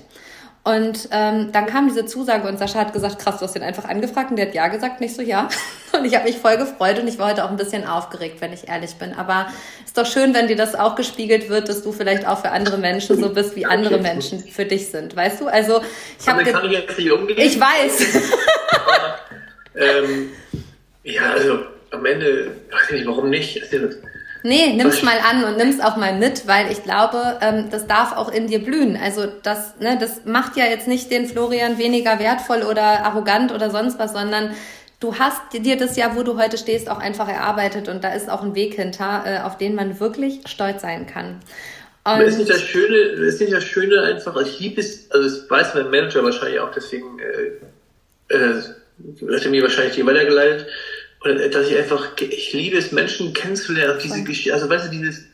Und 0.66 1.10
ähm, 1.12 1.52
dann 1.52 1.68
kam 1.68 1.88
diese 1.88 2.08
Zusage 2.08 2.48
und 2.48 2.58
Sascha 2.58 2.80
hat 2.80 2.92
gesagt, 2.92 3.20
krass, 3.20 3.38
du 3.38 3.46
hast 3.46 3.56
ihn 3.56 3.62
einfach 3.62 3.86
angefragt 3.86 4.32
und 4.32 4.38
der 4.38 4.48
hat 4.48 4.56
ja 4.56 4.68
gesagt, 4.68 5.00
nicht 5.00 5.16
so 5.16 5.22
ja. 5.22 5.48
Und 5.94 6.04
ich 6.04 6.14
habe 6.14 6.26
mich 6.26 6.40
voll 6.40 6.58
gefreut 6.58 7.00
und 7.00 7.08
ich 7.08 7.18
war 7.18 7.30
heute 7.30 7.46
auch 7.46 7.50
ein 7.50 7.56
bisschen 7.56 7.86
aufgeregt, 7.86 8.42
wenn 8.42 8.52
ich 8.52 8.68
ehrlich 8.68 8.96
bin. 8.96 9.14
Aber 9.14 9.48
ist 9.86 9.98
doch 9.98 10.06
schön, 10.06 10.34
wenn 10.34 10.50
dir 10.50 10.58
das 10.58 10.76
auch 10.76 10.96
gespiegelt 10.96 11.48
wird, 11.48 11.70
dass 11.70 11.84
du 11.84 11.94
vielleicht 11.94 12.28
auch 12.28 12.42
für 12.42 12.50
andere 12.50 12.78
Menschen 12.78 13.18
so 13.18 13.30
bist, 13.30 13.56
wie 13.56 13.66
andere 13.66 14.00
Menschen 14.00 14.40
für 14.40 14.66
dich 14.66 14.90
sind. 14.90 15.16
Weißt 15.16 15.40
du? 15.40 15.48
Also 15.48 15.82
ich 16.20 16.28
habe. 16.28 16.42
ich 16.42 17.58
weiß. 17.58 18.22
Aber, 18.76 19.20
ähm, 19.76 20.32
ja, 21.04 21.32
also 21.32 21.60
am 21.92 22.06
Ende, 22.06 22.58
weiß 22.72 22.90
ich 22.90 22.96
nicht, 22.96 23.08
warum 23.08 23.30
nicht? 23.30 23.62
Nee, 24.46 24.74
nimm's 24.74 25.02
mal 25.02 25.18
an 25.28 25.44
und 25.44 25.58
nimm's 25.58 25.80
auch 25.80 25.98
mal 25.98 26.14
mit, 26.14 26.46
weil 26.46 26.72
ich 26.72 26.84
glaube, 26.84 27.40
ähm, 27.42 27.70
das 27.72 27.88
darf 27.88 28.16
auch 28.16 28.32
in 28.32 28.46
dir 28.46 28.60
blühen. 28.60 28.96
Also 28.96 29.26
das, 29.42 29.80
ne, 29.80 29.98
das 30.00 30.26
macht 30.26 30.56
ja 30.56 30.66
jetzt 30.66 30.88
nicht 30.88 31.10
den 31.10 31.26
Florian 31.26 31.80
weniger 31.80 32.20
wertvoll 32.20 32.62
oder 32.62 32.84
arrogant 32.84 33.52
oder 33.52 33.72
sonst 33.72 33.98
was, 33.98 34.14
sondern 34.14 34.52
du 35.00 35.16
hast 35.16 35.42
dir 35.54 35.78
das 35.78 35.98
ja, 35.98 36.16
wo 36.16 36.22
du 36.22 36.38
heute 36.38 36.60
stehst, 36.60 36.92
auch 36.92 37.00
einfach 37.00 37.28
erarbeitet 37.28 37.90
und 37.90 38.04
da 38.04 38.14
ist 38.14 38.30
auch 38.30 38.44
ein 38.44 38.54
Weg 38.54 38.76
hinter, 38.76 39.24
äh, 39.26 39.40
auf 39.40 39.58
den 39.58 39.74
man 39.74 40.00
wirklich 40.00 40.42
stolz 40.46 40.84
sein 40.84 41.08
kann. 41.08 41.40
Und 42.04 42.22
ist 42.22 42.38
nicht 42.38 42.52
das 42.52 42.62
Schöne, 42.62 42.98
ist 42.98 43.42
nicht 43.42 43.52
das 43.52 43.64
Schöne 43.64 44.00
einfach, 44.04 44.40
ich 44.40 44.60
liebe 44.60 44.80
es, 44.80 45.10
also 45.10 45.28
das 45.28 45.50
weiß 45.50 45.74
mein 45.74 45.90
Manager 45.90 46.24
wahrscheinlich 46.24 46.60
auch, 46.60 46.70
deswegen 46.70 47.18
äh, 47.18 48.36
äh, 48.36 48.62
hat 48.62 49.44
er 49.44 49.50
mir 49.50 49.64
wahrscheinlich 49.64 49.96
die 49.96 50.06
weitergeleitet, 50.06 50.68
oder 51.26 51.50
dass 51.50 51.68
ich 51.68 51.78
einfach, 51.78 52.12
ich 52.20 52.54
liebe 52.54 52.78
es, 52.78 52.92
Menschen 52.92 53.34
kennenzulernen, 53.34 54.00
diese 54.04 54.24
Geschichte, 54.24 54.54
also 54.54 54.70
weißt 54.70 54.88
du, 54.88 54.92
dieses, 54.92 55.26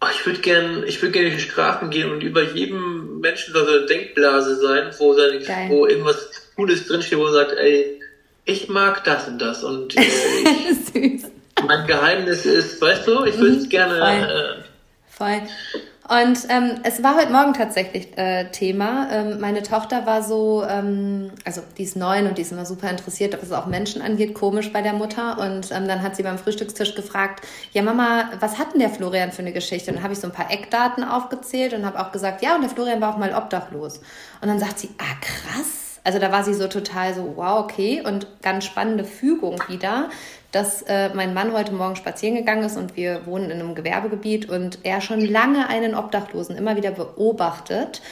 oh, 0.00 0.06
ich 0.10 0.24
würde 0.24 0.40
gern, 0.40 0.84
ich 0.86 1.00
würde 1.02 1.12
gerne 1.12 1.28
in 1.28 1.36
die 1.36 1.42
Straßen 1.42 1.90
gehen 1.90 2.10
und 2.10 2.22
über 2.22 2.42
jedem 2.42 3.20
Menschen 3.20 3.52
so 3.52 3.60
eine 3.60 3.86
Denkblase 3.86 4.56
sein, 4.56 4.92
wo, 4.98 5.14
seine, 5.14 5.40
wo 5.68 5.86
irgendwas 5.86 6.30
Cooles 6.56 6.86
drinsteht, 6.86 7.18
wo 7.18 7.26
er 7.26 7.32
sagt, 7.32 7.52
ey, 7.52 8.00
ich 8.46 8.68
mag 8.68 9.04
das 9.04 9.28
und 9.28 9.38
das 9.38 9.62
und 9.62 9.96
äh, 9.96 10.00
ich, 10.94 11.22
mein 11.66 11.86
Geheimnis 11.86 12.46
ist, 12.46 12.80
weißt 12.80 13.06
du, 13.06 13.24
ich 13.24 13.38
würde 13.38 13.56
es 13.56 13.64
mhm, 13.64 13.68
gerne. 13.68 14.64
Voll. 15.10 15.30
Äh, 15.30 15.40
Voll. 15.40 15.48
Und 16.10 16.40
ähm, 16.48 16.80
es 16.82 17.04
war 17.04 17.16
heute 17.16 17.30
Morgen 17.30 17.54
tatsächlich 17.54 18.18
äh, 18.18 18.50
Thema. 18.50 19.08
Ähm, 19.12 19.38
meine 19.38 19.62
Tochter 19.62 20.06
war 20.06 20.24
so, 20.24 20.64
ähm, 20.68 21.30
also 21.44 21.62
die 21.78 21.84
ist 21.84 21.94
neun 21.94 22.26
und 22.26 22.36
die 22.36 22.42
ist 22.42 22.50
immer 22.50 22.66
super 22.66 22.90
interessiert, 22.90 23.38
was 23.40 23.52
auch 23.52 23.66
Menschen 23.66 24.02
angeht, 24.02 24.34
komisch 24.34 24.72
bei 24.72 24.82
der 24.82 24.92
Mutter. 24.92 25.38
Und 25.38 25.70
ähm, 25.70 25.86
dann 25.86 26.02
hat 26.02 26.16
sie 26.16 26.24
beim 26.24 26.36
Frühstückstisch 26.36 26.96
gefragt, 26.96 27.46
ja 27.70 27.82
Mama, 27.82 28.28
was 28.40 28.58
hat 28.58 28.72
denn 28.72 28.80
der 28.80 28.90
Florian 28.90 29.30
für 29.30 29.42
eine 29.42 29.52
Geschichte? 29.52 29.92
Und 29.92 29.98
dann 29.98 30.02
habe 30.02 30.12
ich 30.12 30.18
so 30.18 30.26
ein 30.26 30.32
paar 30.32 30.50
Eckdaten 30.50 31.04
aufgezählt 31.04 31.74
und 31.74 31.86
habe 31.86 32.00
auch 32.00 32.10
gesagt, 32.10 32.42
ja, 32.42 32.56
und 32.56 32.62
der 32.62 32.70
Florian 32.70 33.00
war 33.00 33.14
auch 33.14 33.18
mal 33.18 33.32
obdachlos. 33.32 33.98
Und 34.40 34.48
dann 34.48 34.58
sagt 34.58 34.80
sie, 34.80 34.90
ah 34.98 35.14
krass. 35.20 36.00
Also 36.02 36.18
da 36.18 36.32
war 36.32 36.42
sie 36.42 36.54
so 36.54 36.66
total 36.66 37.14
so, 37.14 37.34
wow, 37.36 37.60
okay. 37.60 38.02
Und 38.04 38.26
ganz 38.42 38.64
spannende 38.64 39.04
Fügung 39.04 39.62
wieder 39.68 40.08
dass 40.52 40.82
äh, 40.82 41.10
mein 41.14 41.34
Mann 41.34 41.52
heute 41.52 41.72
Morgen 41.72 41.96
spazieren 41.96 42.36
gegangen 42.36 42.64
ist 42.64 42.76
und 42.76 42.96
wir 42.96 43.26
wohnen 43.26 43.50
in 43.50 43.60
einem 43.60 43.74
Gewerbegebiet 43.74 44.48
und 44.48 44.80
er 44.82 45.00
schon 45.00 45.20
lange 45.20 45.68
einen 45.68 45.94
Obdachlosen 45.94 46.56
immer 46.56 46.76
wieder 46.76 46.90
beobachtet 46.90 48.02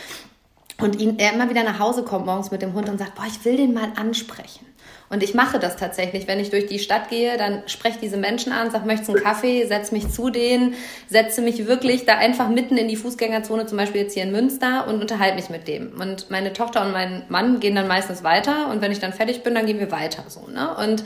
und 0.80 1.00
ihn, 1.00 1.18
er 1.18 1.32
immer 1.32 1.50
wieder 1.50 1.64
nach 1.64 1.78
Hause 1.78 2.04
kommt 2.04 2.26
morgens 2.26 2.50
mit 2.50 2.62
dem 2.62 2.72
Hund 2.74 2.88
und 2.88 2.98
sagt, 2.98 3.16
boah, 3.16 3.24
ich 3.26 3.44
will 3.44 3.56
den 3.56 3.74
mal 3.74 3.92
ansprechen. 3.96 4.64
Und 5.10 5.22
ich 5.22 5.34
mache 5.34 5.58
das 5.58 5.76
tatsächlich. 5.76 6.26
Wenn 6.28 6.38
ich 6.38 6.50
durch 6.50 6.66
die 6.66 6.78
Stadt 6.78 7.08
gehe, 7.08 7.38
dann 7.38 7.62
spreche 7.66 7.98
diese 8.00 8.18
Menschen 8.18 8.52
an, 8.52 8.70
sag, 8.70 8.84
möchtest 8.84 9.08
du 9.08 9.14
einen 9.14 9.24
Kaffee, 9.24 9.66
setz 9.66 9.90
mich 9.90 10.10
zu 10.10 10.28
denen, 10.28 10.74
setze 11.08 11.40
mich 11.40 11.66
wirklich 11.66 12.04
da 12.04 12.18
einfach 12.18 12.48
mitten 12.48 12.76
in 12.76 12.88
die 12.88 12.96
Fußgängerzone, 12.96 13.66
zum 13.66 13.78
Beispiel 13.78 14.02
jetzt 14.02 14.14
hier 14.14 14.24
in 14.24 14.32
Münster 14.32 14.86
und 14.86 15.00
unterhalte 15.00 15.36
mich 15.36 15.48
mit 15.48 15.66
dem. 15.66 15.98
Und 15.98 16.30
meine 16.30 16.52
Tochter 16.52 16.84
und 16.84 16.92
mein 16.92 17.24
Mann 17.28 17.58
gehen 17.58 17.74
dann 17.74 17.88
meistens 17.88 18.22
weiter 18.22 18.70
und 18.70 18.82
wenn 18.82 18.92
ich 18.92 19.00
dann 19.00 19.14
fertig 19.14 19.42
bin, 19.42 19.54
dann 19.54 19.64
gehen 19.64 19.78
wir 19.78 19.90
weiter 19.90 20.24
so. 20.28 20.46
Ne? 20.46 20.76
Und 20.76 21.04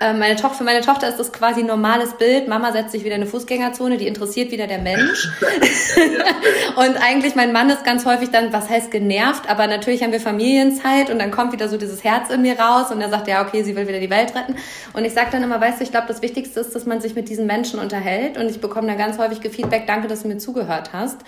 meine 0.00 0.36
Tochter, 0.36 0.56
für 0.56 0.64
meine 0.64 0.80
Tochter 0.80 1.08
ist 1.08 1.18
das 1.18 1.32
quasi 1.32 1.60
ein 1.60 1.66
normales 1.66 2.14
Bild. 2.14 2.48
Mama 2.48 2.72
setzt 2.72 2.92
sich 2.92 3.04
wieder 3.04 3.16
in 3.16 3.22
eine 3.22 3.30
Fußgängerzone, 3.30 3.98
die 3.98 4.06
interessiert 4.06 4.50
wieder 4.50 4.66
der 4.66 4.78
Mensch. 4.78 5.28
und 6.76 6.96
eigentlich 6.96 7.34
mein 7.34 7.52
Mann 7.52 7.68
ist 7.68 7.84
ganz 7.84 8.06
häufig 8.06 8.30
dann, 8.30 8.52
was 8.52 8.70
heißt 8.70 8.90
genervt, 8.90 9.50
aber 9.50 9.66
natürlich 9.66 10.02
haben 10.02 10.12
wir 10.12 10.20
Familienzeit 10.20 11.10
und 11.10 11.18
dann 11.18 11.30
kommt 11.30 11.52
wieder 11.52 11.68
so 11.68 11.76
dieses 11.76 12.04
Herz 12.04 12.30
in 12.30 12.40
mir 12.42 12.58
raus 12.58 12.90
und 12.90 13.00
er 13.02 13.10
sagt, 13.10 13.28
ja, 13.28 13.34
ja, 13.34 13.42
okay, 13.42 13.62
sie 13.64 13.74
will 13.74 13.88
wieder 13.88 14.00
die 14.00 14.10
Welt 14.10 14.34
retten. 14.34 14.54
Und 14.92 15.04
ich 15.04 15.12
sage 15.12 15.30
dann 15.32 15.42
immer, 15.42 15.60
weißt 15.60 15.80
du, 15.80 15.84
ich 15.84 15.90
glaube, 15.90 16.06
das 16.06 16.22
Wichtigste 16.22 16.60
ist, 16.60 16.74
dass 16.74 16.86
man 16.86 17.00
sich 17.00 17.14
mit 17.14 17.28
diesen 17.28 17.46
Menschen 17.46 17.80
unterhält. 17.80 18.38
Und 18.38 18.48
ich 18.48 18.60
bekomme 18.60 18.86
dann 18.86 18.98
ganz 18.98 19.18
häufig 19.18 19.40
Feedback, 19.52 19.86
danke, 19.86 20.08
dass 20.08 20.22
du 20.22 20.28
mir 20.28 20.38
zugehört 20.38 20.92
hast. 20.92 21.18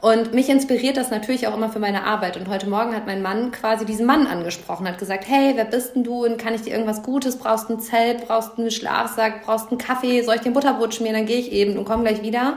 Und 0.00 0.34
mich 0.34 0.48
inspiriert 0.48 0.96
das 0.96 1.12
natürlich 1.12 1.46
auch 1.46 1.56
immer 1.56 1.68
für 1.68 1.78
meine 1.78 2.02
Arbeit. 2.04 2.36
Und 2.36 2.48
heute 2.48 2.68
Morgen 2.68 2.96
hat 2.96 3.06
mein 3.06 3.22
Mann 3.22 3.52
quasi 3.52 3.86
diesen 3.86 4.04
Mann 4.04 4.26
angesprochen, 4.26 4.88
hat 4.88 4.98
gesagt, 4.98 5.28
hey, 5.28 5.52
wer 5.54 5.64
bist 5.64 5.94
denn 5.94 6.02
du? 6.02 6.24
Und 6.24 6.38
kann 6.38 6.54
ich 6.54 6.62
dir 6.62 6.70
irgendwas 6.70 7.04
Gutes? 7.04 7.38
Brauchst 7.38 7.68
du 7.68 7.74
ein 7.74 7.80
Zelt? 7.80 8.01
Brauchst 8.26 8.56
du 8.56 8.62
einen 8.62 8.70
Schlafsack? 8.70 9.44
Brauchst 9.44 9.66
du 9.66 9.70
einen 9.70 9.78
Kaffee? 9.78 10.22
Soll 10.22 10.36
ich 10.36 10.40
dir 10.42 10.50
ein 10.50 10.54
Butterbrot 10.54 10.94
schmieren? 10.94 11.16
Dann 11.16 11.26
gehe 11.26 11.38
ich 11.38 11.52
eben 11.52 11.78
und 11.78 11.84
komme 11.84 12.04
gleich 12.04 12.22
wieder. 12.22 12.56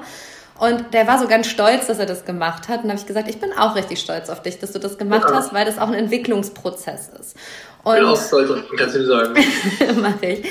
Und 0.57 0.93
der 0.93 1.05
war 1.05 1.19
so 1.19 1.27
ganz 1.27 1.47
stolz, 1.47 1.87
dass 1.87 1.99
er 1.99 2.05
das 2.05 2.23
gemacht 2.23 2.69
hat. 2.69 2.83
Und 2.83 2.89
habe 2.89 2.99
ich 2.99 3.05
gesagt, 3.05 3.29
ich 3.29 3.39
bin 3.39 3.51
auch 3.57 3.75
richtig 3.75 3.99
stolz 3.99 4.29
auf 4.29 4.41
dich, 4.41 4.57
dass 4.59 4.71
du 4.71 4.79
das 4.79 4.97
gemacht 4.97 5.29
ja. 5.29 5.35
hast, 5.35 5.53
weil 5.53 5.65
das 5.65 5.77
auch 5.77 5.89
ein 5.89 5.95
Entwicklungsprozess 5.95 7.09
ist. 7.19 7.35
Und, 7.83 7.95
bin 7.95 8.05
auch 8.05 8.19
stolz 8.19 8.49
auf 8.49 8.61
dich, 8.61 8.79
kannst 8.79 8.95
du 8.95 9.05
sagen. 9.05 9.33
Mach 10.01 10.21
ich. 10.21 10.45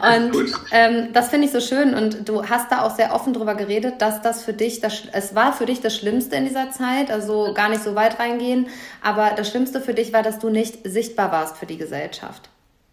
Und 0.00 0.54
ähm, 0.70 1.08
das 1.12 1.28
finde 1.28 1.46
ich 1.46 1.52
so 1.52 1.60
schön. 1.60 1.94
Und 1.94 2.28
du 2.28 2.48
hast 2.48 2.70
da 2.70 2.82
auch 2.82 2.94
sehr 2.94 3.12
offen 3.12 3.32
drüber 3.32 3.56
geredet, 3.56 4.00
dass 4.00 4.22
das 4.22 4.44
für 4.44 4.52
dich, 4.52 4.80
das, 4.80 5.02
es 5.12 5.34
war 5.34 5.52
für 5.52 5.66
dich 5.66 5.80
das 5.80 5.96
Schlimmste 5.96 6.36
in 6.36 6.44
dieser 6.44 6.70
Zeit, 6.70 7.10
also 7.10 7.52
gar 7.52 7.68
nicht 7.68 7.82
so 7.82 7.96
weit 7.96 8.20
reingehen. 8.20 8.68
Aber 9.02 9.32
das 9.36 9.50
Schlimmste 9.50 9.80
für 9.80 9.92
dich 9.92 10.12
war, 10.12 10.22
dass 10.22 10.38
du 10.38 10.50
nicht 10.50 10.78
sichtbar 10.84 11.32
warst 11.32 11.56
für 11.56 11.66
die 11.66 11.78
Gesellschaft. 11.78 12.48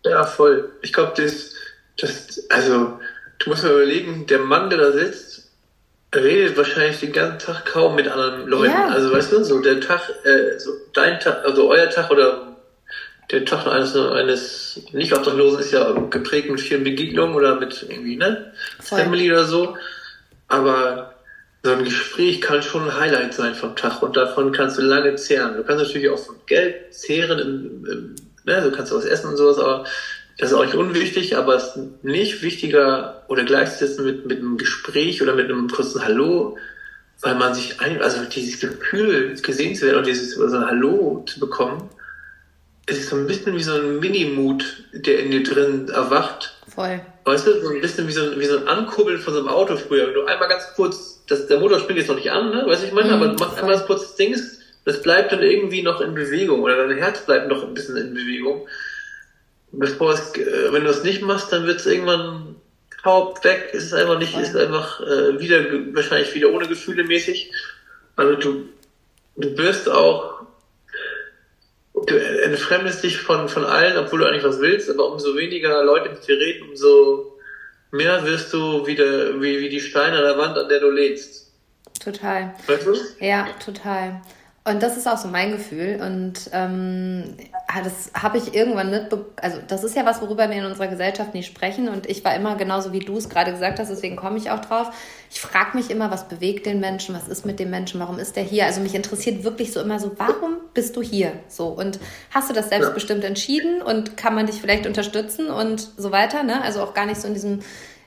Ja, 0.05 0.23
voll. 0.25 0.71
Ich 0.81 0.93
glaube, 0.93 1.13
das, 1.17 1.53
das, 1.97 2.45
also, 2.49 2.99
du 3.39 3.49
musst 3.49 3.63
mal 3.63 3.73
überlegen, 3.73 4.25
der 4.27 4.39
Mann, 4.39 4.69
der 4.69 4.79
da 4.79 4.91
sitzt, 4.91 5.51
redet 6.13 6.57
wahrscheinlich 6.57 6.99
den 6.99 7.11
ganzen 7.11 7.39
Tag 7.39 7.65
kaum 7.65 7.95
mit 7.95 8.07
anderen 8.07 8.47
Leuten. 8.47 8.71
Ja. 8.71 8.87
Also 8.87 9.11
weißt 9.11 9.31
du, 9.31 9.43
so 9.43 9.59
der 9.59 9.81
Tag, 9.81 10.01
äh, 10.23 10.57
so 10.59 10.71
dein 10.93 11.19
Tag, 11.19 11.43
also 11.43 11.69
euer 11.69 11.89
Tag 11.89 12.09
oder 12.09 12.55
der 13.31 13.43
Tag 13.43 13.65
eines, 13.67 13.95
eines 13.95 14.81
Nicht-Obdachlosen 14.91 15.59
ist 15.59 15.71
ja 15.71 15.91
geprägt 16.09 16.49
mit 16.49 16.61
vielen 16.61 16.83
Begegnungen 16.83 17.35
oder 17.35 17.55
mit 17.55 17.85
irgendwie, 17.89 18.17
ne? 18.17 18.53
Voll. 18.79 18.99
Family 18.99 19.31
oder 19.31 19.45
so. 19.45 19.75
Aber 20.47 21.15
so 21.63 21.71
ein 21.71 21.83
Gespräch 21.83 22.41
kann 22.41 22.61
schon 22.61 22.83
ein 22.83 22.99
Highlight 22.99 23.33
sein 23.33 23.55
vom 23.55 23.75
Tag 23.75 24.03
und 24.03 24.15
davon 24.15 24.51
kannst 24.51 24.77
du 24.77 24.83
lange 24.83 25.15
zehren. 25.15 25.57
Du 25.57 25.63
kannst 25.63 25.83
natürlich 25.83 26.09
auch 26.09 26.19
von 26.19 26.35
Geld 26.45 26.93
zehren, 26.93 27.39
im, 27.39 27.85
im, 27.85 28.15
ne? 28.45 28.61
du 28.61 28.71
kannst 28.71 28.93
was 28.93 29.05
essen 29.05 29.29
und 29.29 29.37
sowas, 29.37 29.57
aber 29.57 29.85
das 30.37 30.51
ist 30.51 30.57
auch 30.57 30.65
nicht 30.65 30.75
unwichtig, 30.75 31.37
aber 31.37 31.55
es 31.55 31.75
ist 31.75 32.03
nicht 32.03 32.41
wichtiger 32.41 33.23
oder 33.27 33.43
gleichzusetzen 33.43 34.05
mit, 34.05 34.25
mit 34.25 34.39
einem 34.39 34.57
Gespräch 34.57 35.21
oder 35.21 35.33
mit 35.33 35.45
einem 35.45 35.69
kurzen 35.69 36.03
Hallo, 36.03 36.57
weil 37.21 37.35
man 37.35 37.53
sich 37.53 37.79
ein, 37.79 38.01
also 38.01 38.19
dieses 38.25 38.59
Gefühl, 38.59 39.35
gesehen 39.41 39.75
zu 39.75 39.85
werden 39.85 39.99
und 39.99 40.07
dieses 40.07 40.35
so 40.35 40.43
ein 40.43 40.65
Hallo 40.65 41.23
zu 41.25 41.39
bekommen, 41.39 41.89
es 42.87 42.97
ist 42.97 43.09
so 43.09 43.15
ein 43.15 43.27
bisschen 43.27 43.55
wie 43.55 43.63
so 43.63 43.73
ein 43.73 43.99
Minimut, 43.99 44.83
der 44.93 45.19
in 45.19 45.31
dir 45.31 45.43
drin 45.43 45.89
erwacht. 45.89 46.55
Voll. 46.67 47.01
Weißt 47.23 47.47
du, 47.47 47.61
so 47.61 47.69
ein 47.69 47.81
bisschen 47.81 48.07
wie 48.07 48.11
so 48.11 48.21
ein, 48.21 48.39
wie 48.39 48.45
so 48.45 48.57
ein 48.57 48.67
Ankurbeln 48.67 49.17
von 49.17 49.33
so 49.33 49.39
einem 49.39 49.49
Auto 49.49 49.75
früher. 49.75 50.07
Wenn 50.07 50.13
du 50.13 50.25
einmal 50.25 50.49
ganz 50.49 50.65
kurz, 50.75 51.23
das, 51.27 51.47
der 51.47 51.59
Motor 51.59 51.79
springt 51.79 51.99
jetzt 51.99 52.09
noch 52.09 52.15
nicht 52.15 52.31
an, 52.31 52.51
ne? 52.51 52.63
Weißt 52.67 52.83
du, 52.83 52.87
ich 52.87 52.93
meine, 52.93 53.09
mm, 53.09 53.13
aber 53.13 53.27
du 53.29 53.43
machst 53.43 53.57
voll. 53.57 53.71
einmal 53.71 53.87
das 53.87 54.15
Ding, 54.15 54.35
das 54.85 55.01
bleibt 55.01 55.31
dann 55.31 55.41
irgendwie 55.41 55.81
noch 55.81 55.99
in 55.99 56.13
Bewegung 56.13 56.61
oder 56.61 56.87
dein 56.87 56.97
Herz 56.97 57.25
bleibt 57.25 57.49
noch 57.49 57.63
ein 57.63 57.73
bisschen 57.73 57.97
in 57.97 58.13
Bewegung 58.13 58.67
bevor 59.79 60.13
es, 60.13 60.35
äh, 60.35 60.71
wenn 60.71 60.83
du 60.83 60.89
es 60.89 61.03
nicht 61.03 61.21
machst, 61.21 61.51
dann 61.51 61.65
wird 61.65 61.79
es 61.79 61.85
irgendwann 61.85 62.55
Haupt 63.03 63.43
weg, 63.43 63.69
ist 63.73 63.85
es 63.85 63.93
einfach 63.93 64.17
nicht, 64.17 64.35
ist 64.35 64.55
einfach 64.55 64.99
äh, 65.01 65.39
wieder 65.39 65.63
wahrscheinlich 65.93 66.33
wieder 66.33 66.51
ohne 66.51 66.67
Gefühle 66.67 67.03
mäßig. 67.03 67.51
Also 68.15 68.35
du, 68.35 68.69
du 69.35 69.57
wirst 69.59 69.87
auch, 69.89 70.41
du 71.93 72.15
entfremdest 72.15 73.03
dich 73.03 73.17
von, 73.17 73.47
von 73.47 73.63
allen, 73.63 73.97
obwohl 73.97 74.19
du 74.19 74.25
eigentlich 74.25 74.43
was 74.43 74.59
willst, 74.59 74.89
aber 74.89 75.11
umso 75.11 75.35
weniger 75.35 75.83
Leute 75.83 76.09
mit 76.09 76.27
dir 76.27 76.37
reden, 76.37 76.69
umso 76.69 77.37
mehr 77.91 78.25
wirst 78.25 78.51
du 78.53 78.87
wieder 78.87 79.39
wie, 79.39 79.59
wie 79.59 79.69
die 79.69 79.81
Steine 79.81 80.17
an 80.17 80.23
der 80.23 80.37
Wand, 80.39 80.57
an 80.57 80.67
der 80.67 80.79
du 80.79 80.89
lebst. 80.89 81.51
Total. 82.03 82.55
Weißt 82.65 82.87
du? 82.87 82.95
Ja, 83.19 83.47
total. 83.63 84.21
Und 84.67 84.81
das 84.81 84.97
ist 84.97 85.07
auch 85.07 85.19
so 85.19 85.27
mein 85.27 85.51
Gefühl. 85.51 85.99
Und 86.01 86.49
ähm, 86.51 87.35
das 87.83 88.09
habe 88.19 88.39
ich 88.39 88.55
irgendwann 88.55 88.89
mitbekommen. 88.89 89.29
Also, 89.39 89.59
das 89.67 89.83
ist 89.83 89.95
ja 89.95 90.07
was, 90.07 90.21
worüber 90.21 90.49
wir 90.49 90.57
in 90.57 90.65
unserer 90.65 90.87
Gesellschaft 90.87 91.35
nicht 91.35 91.45
sprechen. 91.45 91.87
Und 91.87 92.09
ich 92.09 92.25
war 92.25 92.35
immer 92.35 92.55
genauso 92.55 92.91
wie 92.91 92.99
du 92.99 93.15
es 93.15 93.29
gerade 93.29 93.51
gesagt 93.51 93.77
hast, 93.77 93.89
deswegen 93.89 94.15
komme 94.15 94.39
ich 94.39 94.49
auch 94.49 94.61
drauf. 94.61 94.87
Ich 95.29 95.39
frage 95.39 95.77
mich 95.77 95.91
immer, 95.91 96.09
was 96.09 96.27
bewegt 96.27 96.65
den 96.65 96.79
Menschen? 96.79 97.13
Was 97.13 97.27
ist 97.27 97.45
mit 97.45 97.59
dem 97.59 97.69
Menschen? 97.69 97.99
Warum 97.99 98.17
ist 98.17 98.37
der 98.37 98.43
hier? 98.43 98.65
Also, 98.65 98.81
mich 98.81 98.95
interessiert 98.95 99.43
wirklich 99.43 99.71
so 99.71 99.81
immer 99.81 99.99
so, 99.99 100.13
warum 100.17 100.57
bist 100.73 100.95
du 100.95 101.03
hier? 101.03 101.33
So. 101.47 101.67
Und 101.67 101.99
hast 102.31 102.49
du 102.49 102.55
das 102.55 102.69
selbstbestimmt 102.69 103.23
entschieden? 103.23 103.83
Und 103.83 104.17
kann 104.17 104.33
man 104.33 104.47
dich 104.47 104.59
vielleicht 104.59 104.87
unterstützen 104.87 105.51
und 105.51 105.91
so 105.95 106.11
weiter? 106.11 106.41
Ne? 106.41 106.63
Also, 106.63 106.81
auch 106.81 106.95
gar 106.95 107.05
nicht 107.05 107.21
so 107.21 107.27
in 107.27 107.35
diesem, 107.35 107.59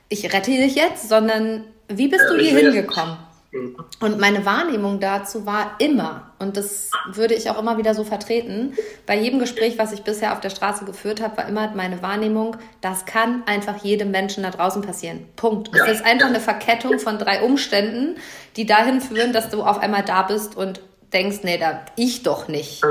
ich 0.09 0.33
rette 0.33 0.51
dich 0.51 0.75
jetzt, 0.75 1.07
sondern 1.07 1.63
wie 1.87 2.09
bist 2.09 2.25
ja, 2.29 2.35
du 2.35 2.43
hier 2.43 2.57
hingekommen? 2.57 3.17
Und 3.51 4.19
meine 4.19 4.45
Wahrnehmung 4.45 4.99
dazu 4.99 5.45
war 5.45 5.75
immer, 5.79 6.33
und 6.37 6.55
das 6.55 6.91
würde 7.11 7.33
ich 7.33 7.49
auch 7.49 7.57
immer 7.57 7.79
wieder 7.79 7.95
so 7.95 8.03
vertreten, 8.03 8.77
bei 9.07 9.17
jedem 9.17 9.39
Gespräch, 9.39 9.79
was 9.79 9.91
ich 9.91 10.03
bisher 10.03 10.33
auf 10.33 10.39
der 10.39 10.51
Straße 10.51 10.85
geführt 10.85 11.19
habe, 11.19 11.37
war 11.37 11.47
immer 11.47 11.71
meine 11.75 12.03
Wahrnehmung, 12.03 12.57
das 12.81 13.05
kann 13.05 13.43
einfach 13.47 13.83
jedem 13.83 14.11
Menschen 14.11 14.43
da 14.43 14.51
draußen 14.51 14.83
passieren. 14.83 15.25
Punkt. 15.35 15.71
Es 15.73 15.99
ist 15.99 16.05
einfach 16.05 16.27
eine 16.27 16.39
Verkettung 16.39 16.99
von 16.99 17.17
drei 17.17 17.41
Umständen, 17.41 18.17
die 18.55 18.67
dahin 18.67 19.01
führen, 19.01 19.33
dass 19.33 19.49
du 19.49 19.63
auf 19.63 19.79
einmal 19.79 20.03
da 20.03 20.21
bist 20.21 20.55
und 20.55 20.81
denkst, 21.11 21.39
nee, 21.41 21.57
da 21.57 21.85
ich 21.95 22.21
doch 22.21 22.47
nicht. 22.47 22.83
Du 22.83 22.87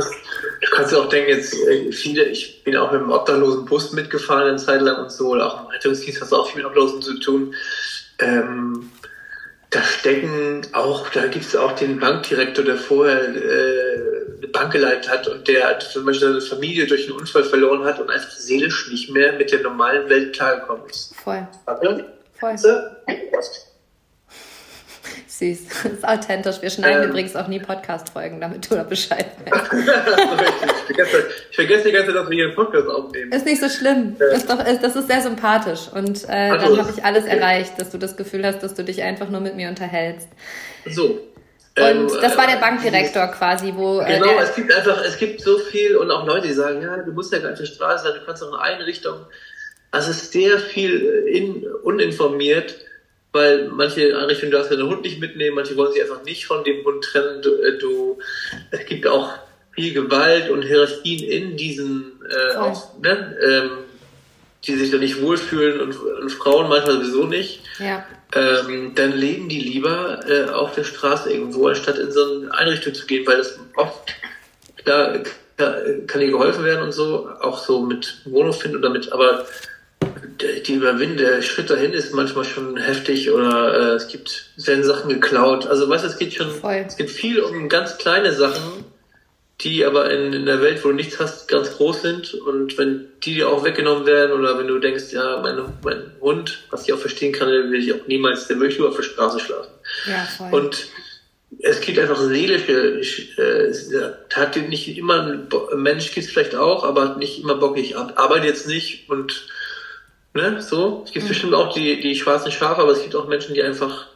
kannst 0.72 0.92
ja 0.92 0.98
auch 0.98 1.08
denken, 1.08 1.30
jetzt 1.30 1.54
äh, 1.54 1.92
viele, 1.92 2.24
ich 2.24 2.64
bin 2.64 2.76
auch 2.76 2.90
mit 2.90 3.00
dem 3.00 3.12
obdachlosen 3.12 3.64
Bus 3.64 3.92
mitgefahren 3.92 4.48
eine 4.48 4.56
Zeit 4.56 4.80
lang 4.80 5.04
und 5.04 5.12
so, 5.12 5.28
oder 5.28 5.46
auch 5.46 5.60
im 5.60 5.66
Rettungsdienst 5.68 6.20
hast 6.20 6.32
du 6.32 6.36
auch 6.36 6.48
viel 6.48 6.56
mit 6.56 6.66
Obdachlosen 6.66 7.02
zu 7.02 7.20
tun. 7.20 7.54
Ähm, 8.18 8.90
da 9.70 9.82
stecken 9.82 10.62
auch, 10.72 11.08
da 11.10 11.26
gibt 11.26 11.44
es 11.44 11.54
auch 11.54 11.72
den 11.72 12.00
Bankdirektor, 12.00 12.64
der 12.64 12.76
vorher 12.76 13.28
äh, 13.28 14.18
eine 14.38 14.48
Bank 14.48 14.72
geleitet 14.72 15.10
hat 15.10 15.28
und 15.28 15.46
der 15.46 15.78
zum 15.80 16.06
Beispiel 16.06 16.28
seine 16.28 16.40
Familie 16.40 16.86
durch 16.86 17.04
einen 17.08 17.18
Unfall 17.18 17.44
verloren 17.44 17.84
hat 17.84 18.00
und 18.00 18.08
einfach 18.08 18.30
seelisch 18.30 18.90
nicht 18.90 19.10
mehr 19.10 19.34
mit 19.34 19.52
der 19.52 19.60
normalen 19.60 20.08
Welt 20.08 20.34
klargekommen 20.34 20.88
ist. 20.88 21.14
Voll. 21.16 21.46
Voll. 22.38 22.56
Süß. 25.26 25.58
Das 25.82 25.92
ist 25.92 26.08
authentisch. 26.08 26.62
Wir 26.62 26.70
schneiden 26.70 27.04
ähm, 27.04 27.10
übrigens 27.10 27.36
auch 27.36 27.48
nie 27.48 27.60
Podcast-Folgen, 27.60 28.40
damit 28.40 28.70
du 28.70 28.74
da 28.74 28.82
Bescheid 28.82 29.26
weißt. 29.50 29.72
ich 31.50 31.56
vergesse 31.56 31.84
die 31.84 31.92
ganze 31.92 32.08
Zeit, 32.08 32.16
dass 32.16 32.28
wir 32.28 32.34
hier 32.34 32.46
einen 32.46 32.54
Podcast 32.54 32.88
aufnehmen. 32.88 33.32
Ist 33.32 33.46
nicht 33.46 33.60
so 33.60 33.68
schlimm. 33.68 34.16
Äh. 34.20 34.36
Ist 34.36 34.50
doch, 34.50 34.64
ist, 34.64 34.82
das 34.82 34.96
ist 34.96 35.08
sehr 35.08 35.20
sympathisch. 35.20 35.88
Und 35.92 36.24
äh, 36.28 36.32
also, 36.32 36.76
dann 36.76 36.86
habe 36.86 36.94
ich 36.96 37.04
alles 37.04 37.24
okay. 37.24 37.36
erreicht, 37.36 37.80
dass 37.80 37.90
du 37.90 37.98
das 37.98 38.16
Gefühl 38.16 38.44
hast, 38.44 38.62
dass 38.62 38.74
du 38.74 38.84
dich 38.84 39.02
einfach 39.02 39.28
nur 39.28 39.40
mit 39.40 39.56
mir 39.56 39.68
unterhältst. 39.68 40.28
So. 40.90 41.20
Und 41.78 41.84
ähm, 41.84 42.08
das 42.20 42.36
war 42.36 42.46
der 42.46 42.56
äh, 42.56 42.60
Bankdirektor 42.60 43.28
quasi, 43.28 43.72
wo. 43.76 44.00
Äh, 44.00 44.18
genau, 44.18 44.38
es 44.40 44.54
gibt 44.54 44.72
einfach, 44.74 45.02
es 45.04 45.16
gibt 45.18 45.40
so 45.40 45.58
viel 45.58 45.96
und 45.96 46.10
auch 46.10 46.26
Leute, 46.26 46.48
die 46.48 46.54
sagen, 46.54 46.82
ja, 46.82 46.96
du 46.96 47.12
musst 47.12 47.32
ja 47.32 47.38
gar 47.38 47.50
nicht 47.50 47.60
auf 47.60 47.68
der 47.68 47.74
Straße 47.74 48.04
sein, 48.04 48.14
du 48.18 48.26
kannst 48.26 48.42
auch 48.42 48.48
in 48.48 48.58
eine 48.58 48.86
Richtung. 48.86 49.14
Also 49.90 50.10
es 50.10 50.24
ist 50.24 50.32
sehr 50.32 50.58
viel 50.58 51.00
in, 51.26 51.64
uninformiert 51.82 52.76
weil 53.32 53.68
manche 53.68 54.16
Einrichtungen 54.16 54.52
darfst 54.52 54.70
du 54.70 54.76
den 54.76 54.88
Hund 54.88 55.02
nicht 55.02 55.20
mitnehmen, 55.20 55.56
manche 55.56 55.76
wollen 55.76 55.92
sich 55.92 56.02
einfach 56.02 56.24
nicht 56.24 56.46
von 56.46 56.64
dem 56.64 56.84
Hund 56.84 57.04
trennen. 57.04 57.42
Du, 57.42 57.54
äh, 57.56 57.78
du 57.78 58.18
es 58.70 58.86
gibt 58.86 59.06
auch 59.06 59.30
viel 59.72 59.92
Gewalt 59.92 60.50
und 60.50 60.62
Hierarchien 60.62 61.22
in 61.22 61.56
diesen, 61.56 62.20
äh, 62.28 62.56
auch, 62.56 62.98
ne, 63.00 63.36
ähm, 63.42 63.70
die 64.64 64.76
sich 64.76 64.90
da 64.90 64.96
nicht 64.96 65.22
wohlfühlen 65.22 65.80
und, 65.80 65.96
und 65.96 66.30
Frauen 66.32 66.68
manchmal 66.68 66.96
sowieso 66.96 67.26
nicht. 67.26 67.60
Ja. 67.78 68.04
Ähm, 68.34 68.92
dann 68.94 69.16
leben 69.16 69.48
die 69.48 69.60
lieber 69.60 70.20
äh, 70.28 70.50
auf 70.50 70.74
der 70.74 70.84
Straße 70.84 71.32
irgendwo, 71.32 71.68
anstatt 71.68 71.98
in 71.98 72.10
so 72.10 72.40
eine 72.40 72.54
Einrichtung 72.54 72.92
zu 72.92 73.06
gehen, 73.06 73.26
weil 73.26 73.38
das 73.38 73.58
oft, 73.76 74.14
da 74.84 75.22
kann 76.06 76.20
ihnen 76.20 76.32
geholfen 76.32 76.64
werden 76.64 76.82
und 76.82 76.92
so, 76.92 77.28
auch 77.40 77.58
so 77.58 77.82
mit 77.82 78.22
Wohnung 78.26 78.52
finden 78.52 78.78
oder 78.78 78.90
mit, 78.90 79.12
aber 79.12 79.46
die 80.40 80.74
Überwinden, 80.74 81.18
der 81.18 81.42
Schritt 81.42 81.70
dahin 81.70 81.92
ist 81.92 82.12
manchmal 82.12 82.44
schon 82.44 82.76
heftig 82.76 83.30
oder 83.30 83.74
äh, 83.74 83.94
es 83.94 84.08
gibt, 84.08 84.50
es 84.56 84.66
werden 84.66 84.84
Sachen 84.84 85.08
geklaut. 85.08 85.66
Also 85.66 85.88
weißt 85.88 86.04
du, 86.04 86.08
es 86.08 86.18
geht 86.18 86.34
schon, 86.34 86.50
Voll. 86.50 86.84
es 86.86 86.96
geht 86.96 87.10
viel 87.10 87.40
um 87.40 87.68
ganz 87.68 87.98
kleine 87.98 88.32
Sachen, 88.32 88.84
die 89.60 89.84
aber 89.84 90.10
in, 90.10 90.32
in 90.32 90.46
der 90.46 90.62
Welt, 90.62 90.84
wo 90.84 90.88
du 90.88 90.94
nichts 90.94 91.18
hast, 91.18 91.48
ganz 91.48 91.76
groß 91.76 92.02
sind. 92.02 92.34
Und 92.34 92.78
wenn 92.78 93.08
die 93.24 93.34
dir 93.34 93.48
auch 93.48 93.64
weggenommen 93.64 94.06
werden 94.06 94.32
oder 94.32 94.58
wenn 94.58 94.68
du 94.68 94.78
denkst, 94.78 95.12
ja, 95.12 95.40
mein, 95.42 95.60
mein 95.82 96.12
Hund, 96.20 96.64
was 96.70 96.86
ich 96.86 96.92
auch 96.92 96.98
verstehen 96.98 97.32
kann, 97.32 97.48
will 97.48 97.82
ich 97.82 97.92
auch 97.92 98.06
niemals, 98.06 98.46
der 98.46 98.56
möchte 98.56 98.80
nur 98.80 98.90
auf 98.90 98.96
der 98.96 99.02
Straße 99.02 99.40
schlafen. 99.40 99.72
Ja, 100.06 100.28
voll. 100.36 100.60
Und 100.60 100.88
es 101.60 101.80
gibt 101.80 101.98
einfach 101.98 102.20
seelische, 102.20 103.00
äh, 103.38 104.34
hat 104.34 104.56
nicht 104.56 104.96
immer, 104.96 105.22
ein 105.22 105.48
Mensch 105.82 106.12
gibt 106.12 106.26
es 106.26 106.32
vielleicht 106.32 106.54
auch, 106.54 106.84
aber 106.84 107.16
nicht 107.16 107.40
immer 107.40 107.56
Bock, 107.56 107.78
ich 107.78 107.96
arbeite 107.96 108.46
jetzt 108.46 108.68
nicht 108.68 109.08
und 109.08 109.48
Ne? 110.38 110.62
So. 110.62 111.02
Es 111.04 111.12
gibt 111.12 111.24
mhm. 111.24 111.28
bestimmt 111.28 111.54
auch 111.54 111.74
die, 111.74 112.00
die 112.00 112.14
schwarzen 112.14 112.52
Schafe, 112.52 112.80
aber 112.80 112.92
es 112.92 113.02
gibt 113.02 113.16
auch 113.16 113.26
Menschen, 113.26 113.54
die 113.54 113.62
einfach 113.62 114.06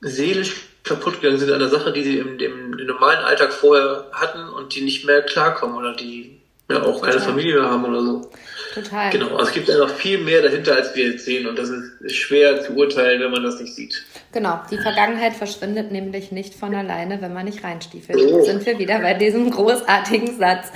seelisch 0.00 0.66
kaputt 0.82 1.20
gegangen 1.20 1.38
sind 1.38 1.52
an 1.52 1.60
der 1.60 1.68
Sache, 1.68 1.92
die 1.92 2.02
sie 2.02 2.18
im, 2.18 2.38
im, 2.38 2.78
im 2.78 2.86
normalen 2.86 3.24
Alltag 3.24 3.52
vorher 3.52 4.06
hatten 4.12 4.48
und 4.48 4.74
die 4.74 4.82
nicht 4.82 5.04
mehr 5.04 5.22
klarkommen 5.22 5.76
oder 5.76 5.94
die 5.94 6.40
ja 6.68 6.82
auch 6.82 6.96
Total. 6.96 7.10
keine 7.10 7.20
Familie 7.20 7.60
mehr 7.60 7.70
haben 7.70 7.84
oder 7.84 8.02
so. 8.02 8.30
Total. 8.74 9.10
Genau, 9.10 9.28
also 9.36 9.44
es 9.44 9.52
gibt 9.52 9.70
einfach 9.70 9.90
viel 9.90 10.18
mehr 10.18 10.42
dahinter, 10.42 10.74
als 10.74 10.94
wir 10.96 11.10
jetzt 11.10 11.24
sehen 11.24 11.46
und 11.46 11.56
das 11.56 11.70
ist 11.70 12.14
schwer 12.14 12.60
zu 12.62 12.72
urteilen, 12.72 13.20
wenn 13.20 13.30
man 13.30 13.44
das 13.44 13.60
nicht 13.60 13.74
sieht. 13.74 14.04
Genau, 14.32 14.60
die 14.70 14.78
Vergangenheit 14.78 15.34
verschwindet 15.34 15.92
nämlich 15.92 16.32
nicht 16.32 16.54
von 16.54 16.74
alleine, 16.74 17.22
wenn 17.22 17.32
man 17.32 17.44
nicht 17.44 17.62
reinstiefelt. 17.62 18.18
Oh. 18.20 18.44
Sind 18.44 18.66
wir 18.66 18.78
wieder 18.78 18.98
bei 18.98 19.14
diesem 19.14 19.50
großartigen 19.50 20.36
Satz. 20.38 20.72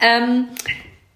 Ähm, 0.00 0.48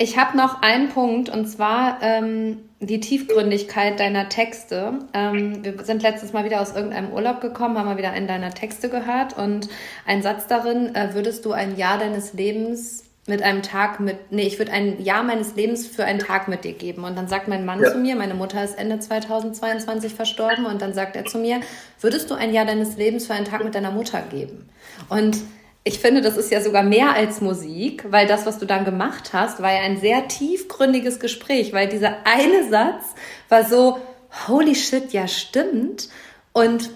ich 0.05 0.19
habe 0.19 0.37
noch 0.37 0.61
einen 0.61 0.91
Punkt 0.91 1.31
und 1.31 1.47
zwar 1.47 1.99
ähm, 2.03 2.59
die 2.79 3.01
Tiefgründigkeit 3.01 3.99
deiner 3.99 4.29
Texte. 4.29 4.99
Ähm, 5.15 5.65
wir 5.65 5.83
sind 5.83 6.03
letztes 6.03 6.35
Mal 6.35 6.45
wieder 6.45 6.61
aus 6.61 6.77
irgendeinem 6.77 7.11
Urlaub 7.11 7.41
gekommen, 7.41 7.79
haben 7.79 7.87
mal 7.87 7.97
wieder 7.97 8.11
einen 8.11 8.29
deiner 8.29 8.51
Texte 8.51 8.91
gehört 8.91 9.39
und 9.39 9.71
ein 10.05 10.23
Satz 10.23 10.47
darin, 10.47 10.95
äh, 10.95 11.15
würdest 11.15 11.47
du 11.47 11.53
ein 11.53 11.79
Jahr 11.79 11.97
deines 11.97 12.35
Lebens 12.35 13.05
mit 13.27 13.43
einem 13.43 13.63
Tag 13.63 13.99
mit, 14.01 14.31
nee, 14.31 14.43
ich 14.43 14.59
würde 14.59 14.73
ein 14.73 15.03
Jahr 15.03 15.23
meines 15.23 15.57
Lebens 15.57 15.87
für 15.87 16.05
einen 16.05 16.19
Tag 16.19 16.49
mit 16.49 16.65
dir 16.65 16.75
geben. 16.75 17.05
Und 17.05 17.17
dann 17.17 17.27
sagt 17.27 17.49
mein 17.49 17.65
Mann 17.65 17.81
ja. 17.81 17.91
zu 17.91 17.97
mir, 17.97 18.15
meine 18.15 18.35
Mutter 18.35 18.63
ist 18.63 18.77
Ende 18.79 18.99
2022 18.99 20.13
verstorben 20.13 20.67
und 20.67 20.83
dann 20.83 20.93
sagt 20.93 21.17
er 21.17 21.25
zu 21.25 21.39
mir, 21.39 21.61
würdest 22.03 22.31
du 22.31 22.35
ein 22.35 22.53
Jahr 22.53 22.67
deines 22.67 22.99
Lebens 22.99 23.27
für 23.27 23.33
einen 23.33 23.47
Tag 23.47 23.65
mit 23.65 23.75
deiner 23.75 23.91
Mutter 23.91 24.21
geben? 24.21 24.69
Und 25.09 25.39
ich 25.85 25.99
finde, 25.99 26.23
das 26.23 26.37
ist 26.37 26.51
ja 26.51 26.63
sogar 26.63 26.83
mehr 26.83 27.15
als 27.15 27.43
Musik, 27.43 28.07
weil 28.11 28.27
das, 28.27 28.47
was 28.47 28.59
du 28.59 28.65
dann 28.65 28.87
gemacht 28.87 29.35
hast, 29.35 29.61
war 29.61 29.73
ja 29.73 29.81
ein 29.81 30.01
sehr 30.01 30.29
tiefgründiges 30.29 31.21
Gespräch, 31.21 31.73
weil 31.75 31.89
dieser 31.89 32.27
eine 32.27 32.69
Satz 32.71 33.05
war 33.51 33.65
so, 33.65 34.01
holy 34.49 34.75
shit, 34.75 35.13
ja 35.13 35.29
stimmt. 35.29 36.09
Und 36.53 36.91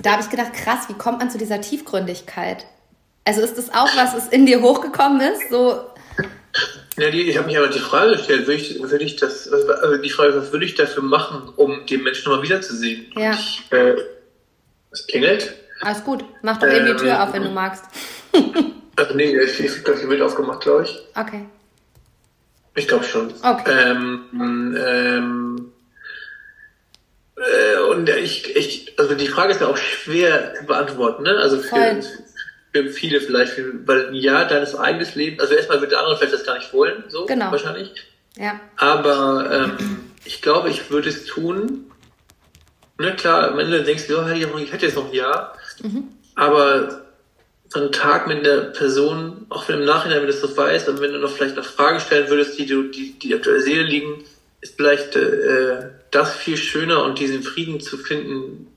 da 0.00 0.12
habe 0.12 0.22
ich 0.22 0.30
gedacht, 0.30 0.52
krass, 0.52 0.88
wie 0.88 0.94
kommt 0.94 1.20
man 1.20 1.30
zu 1.30 1.38
dieser 1.38 1.60
Tiefgründigkeit? 1.60 2.66
Also 3.24 3.40
ist 3.40 3.56
das 3.56 3.72
auch, 3.72 3.94
was 3.96 4.14
es 4.14 4.28
in 4.28 4.46
dir 4.46 4.62
hochgekommen 4.62 5.20
ist? 5.20 5.50
So 5.50 5.80
ja, 6.98 7.10
die, 7.10 7.22
ich 7.22 7.36
habe 7.36 7.46
mich 7.46 7.56
aber 7.56 7.68
die 7.68 7.78
Frage 7.78 8.16
gestellt, 8.16 8.48
würde 8.48 8.60
ich, 8.60 8.82
würde 8.82 9.04
ich 9.04 9.16
das, 9.16 9.48
also 9.48 9.96
die 9.98 10.10
Frage, 10.10 10.36
was 10.36 10.50
würde 10.50 10.64
ich 10.64 10.74
dafür 10.74 11.04
machen, 11.04 11.48
um 11.54 11.86
den 11.86 12.02
Menschen 12.02 12.28
nochmal 12.28 12.44
wiederzusehen? 12.44 13.12
Ja. 13.16 13.32
Ich, 13.32 13.62
äh, 13.70 13.94
es 14.90 15.06
klingelt. 15.06 15.54
Alles 15.80 16.04
gut. 16.04 16.24
Mach 16.42 16.58
doch 16.58 16.68
eben 16.68 16.86
ähm, 16.86 16.96
die 16.96 17.02
Tür 17.02 17.22
auf, 17.22 17.32
wenn 17.32 17.42
du 17.42 17.50
magst. 17.50 17.84
Ach 18.96 19.10
nee, 19.14 19.36
ich, 19.38 19.60
ich 19.60 19.70
habe 19.70 19.92
das 19.92 20.08
Bild 20.08 20.22
aufgemacht, 20.22 20.60
glaube 20.60 20.84
ich. 20.84 20.98
Okay. 21.14 21.46
Ich 22.74 22.88
glaube 22.88 23.04
schon. 23.04 23.32
Okay. 23.42 23.90
Ähm, 23.90 24.74
ähm, 24.76 25.72
äh, 27.36 27.80
und 27.90 28.08
ich, 28.08 28.56
ich, 28.56 28.98
also 28.98 29.14
die 29.14 29.28
Frage 29.28 29.52
ist 29.52 29.60
ja 29.60 29.68
auch 29.68 29.76
schwer 29.76 30.54
zu 30.54 30.64
beantworten, 30.64 31.24
ne? 31.24 31.36
Also 31.38 31.58
für, 31.58 32.00
für 32.72 32.90
viele 32.90 33.20
vielleicht, 33.20 33.52
für, 33.52 33.86
weil 33.86 34.08
ein 34.08 34.14
Jahr 34.14 34.46
deines 34.46 34.74
eigenen 34.76 35.06
Lebens, 35.14 35.40
also 35.40 35.54
erstmal 35.54 35.80
wird 35.80 35.92
der 35.92 36.00
andere 36.00 36.16
vielleicht 36.16 36.34
das 36.34 36.44
gar 36.44 36.56
nicht 36.56 36.72
wollen, 36.72 37.04
so 37.08 37.26
genau. 37.26 37.50
wahrscheinlich. 37.50 37.92
Ja. 38.36 38.60
Aber 38.76 39.50
ähm, 39.52 40.12
ich 40.24 40.42
glaube, 40.42 40.70
ich 40.70 40.90
würde 40.90 41.08
es 41.08 41.24
tun. 41.24 41.90
Ne, 42.98 43.14
klar, 43.14 43.50
am 43.50 43.58
Ende 43.58 43.82
denkst 43.82 44.06
du, 44.06 44.18
oh, 44.18 44.58
ich 44.58 44.72
hätte 44.72 44.86
jetzt 44.86 44.96
noch 44.96 45.08
ein 45.08 45.14
Jahr. 45.14 45.57
Mhm. 45.82 46.04
Aber 46.34 47.04
so 47.68 47.80
einen 47.80 47.92
Tag 47.92 48.26
mit 48.26 48.46
der 48.46 48.60
Person, 48.72 49.46
auch 49.50 49.68
wenn 49.68 49.80
im 49.80 49.84
Nachhinein, 49.84 50.18
wenn 50.18 50.26
du 50.26 50.32
das 50.32 50.40
so 50.40 50.56
weißt, 50.56 50.88
und 50.88 51.00
wenn 51.00 51.12
du 51.12 51.18
noch 51.18 51.30
vielleicht 51.30 51.56
noch 51.56 51.64
Fragen 51.64 52.00
stellen 52.00 52.30
würdest, 52.30 52.58
die 52.58 52.66
du, 52.66 52.84
die, 52.84 53.18
die 53.18 53.34
auf 53.34 53.42
der 53.42 53.60
Seele 53.60 53.82
liegen, 53.82 54.24
ist 54.60 54.76
vielleicht 54.76 55.16
äh, 55.16 55.90
das 56.10 56.34
viel 56.34 56.56
schöner 56.56 57.04
und 57.04 57.18
diesen 57.18 57.42
Frieden 57.42 57.80
zu 57.80 57.98
finden, 57.98 58.74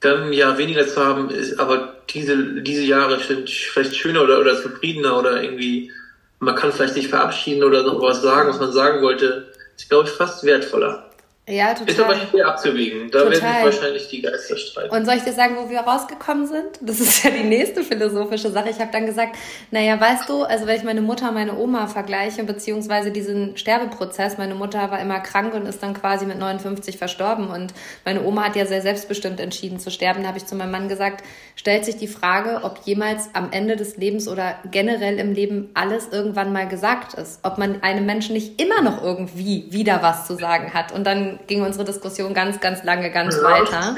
dann 0.00 0.32
ja 0.32 0.58
weniger 0.58 0.86
zu 0.88 1.04
haben, 1.04 1.30
ist 1.30 1.60
aber 1.60 1.96
diese, 2.10 2.62
diese 2.62 2.82
Jahre 2.82 3.20
sind 3.22 3.48
vielleicht 3.48 3.94
schöner 3.94 4.22
oder, 4.22 4.40
oder 4.40 4.60
zufriedener 4.60 5.18
oder 5.18 5.42
irgendwie, 5.42 5.92
man 6.38 6.54
kann 6.54 6.72
vielleicht 6.72 6.94
sich 6.94 7.08
verabschieden 7.08 7.62
oder 7.62 7.82
noch 7.82 8.00
was 8.00 8.22
sagen, 8.22 8.48
was 8.48 8.58
man 8.58 8.72
sagen 8.72 9.02
wollte, 9.02 9.52
ist 9.76 9.88
glaube 9.88 10.08
ich 10.08 10.14
fast 10.14 10.42
wertvoller. 10.44 11.09
Ja, 11.50 11.74
total. 11.74 11.88
Ist 11.88 12.00
aber 12.00 12.16
schwer 12.16 12.46
abzuwägen. 12.46 13.10
Da 13.10 13.18
total. 13.18 13.32
werden 13.32 13.54
sich 13.54 13.64
wahrscheinlich 13.64 14.08
die 14.08 14.22
Geister 14.22 14.56
streiten. 14.56 14.94
Und 14.94 15.04
soll 15.04 15.16
ich 15.16 15.24
dir 15.24 15.32
sagen, 15.32 15.56
wo 15.58 15.68
wir 15.68 15.80
rausgekommen 15.80 16.46
sind? 16.46 16.78
Das 16.80 17.00
ist 17.00 17.24
ja 17.24 17.30
die 17.30 17.42
nächste 17.42 17.82
philosophische 17.82 18.50
Sache. 18.50 18.70
Ich 18.70 18.78
habe 18.78 18.90
dann 18.92 19.06
gesagt, 19.06 19.36
naja, 19.70 20.00
weißt 20.00 20.28
du, 20.28 20.44
also 20.44 20.66
wenn 20.66 20.76
ich 20.76 20.84
meine 20.84 21.02
Mutter 21.02 21.28
und 21.28 21.34
meine 21.34 21.56
Oma 21.56 21.88
vergleiche, 21.88 22.44
beziehungsweise 22.44 23.10
diesen 23.10 23.56
Sterbeprozess, 23.56 24.38
meine 24.38 24.54
Mutter 24.54 24.90
war 24.90 25.00
immer 25.00 25.18
krank 25.20 25.54
und 25.54 25.66
ist 25.66 25.82
dann 25.82 25.94
quasi 25.94 26.24
mit 26.24 26.38
59 26.38 26.96
verstorben 26.96 27.48
und 27.48 27.74
meine 28.04 28.22
Oma 28.22 28.44
hat 28.44 28.56
ja 28.56 28.66
sehr 28.66 28.82
selbstbestimmt 28.82 29.40
entschieden 29.40 29.80
zu 29.80 29.90
sterben. 29.90 30.22
Da 30.22 30.28
habe 30.28 30.38
ich 30.38 30.46
zu 30.46 30.54
meinem 30.54 30.70
Mann 30.70 30.88
gesagt, 30.88 31.24
stellt 31.56 31.84
sich 31.84 31.96
die 31.96 32.08
Frage, 32.08 32.60
ob 32.62 32.78
jemals 32.84 33.30
am 33.32 33.50
Ende 33.50 33.76
des 33.76 33.96
Lebens 33.96 34.28
oder 34.28 34.54
generell 34.70 35.18
im 35.18 35.32
Leben 35.32 35.70
alles 35.74 36.08
irgendwann 36.12 36.52
mal 36.52 36.68
gesagt 36.68 37.14
ist. 37.14 37.40
Ob 37.42 37.58
man 37.58 37.82
einem 37.82 38.06
Menschen 38.06 38.34
nicht 38.34 38.60
immer 38.60 38.82
noch 38.82 39.02
irgendwie 39.02 39.66
wieder 39.70 40.02
was 40.02 40.26
zu 40.26 40.36
sagen 40.36 40.72
hat. 40.74 40.92
Und 40.92 41.04
dann 41.04 41.39
ging 41.46 41.62
unsere 41.62 41.84
Diskussion 41.84 42.34
ganz, 42.34 42.60
ganz 42.60 42.84
lange 42.84 43.10
ganz 43.10 43.36
ja, 43.36 43.42
weiter. 43.42 43.94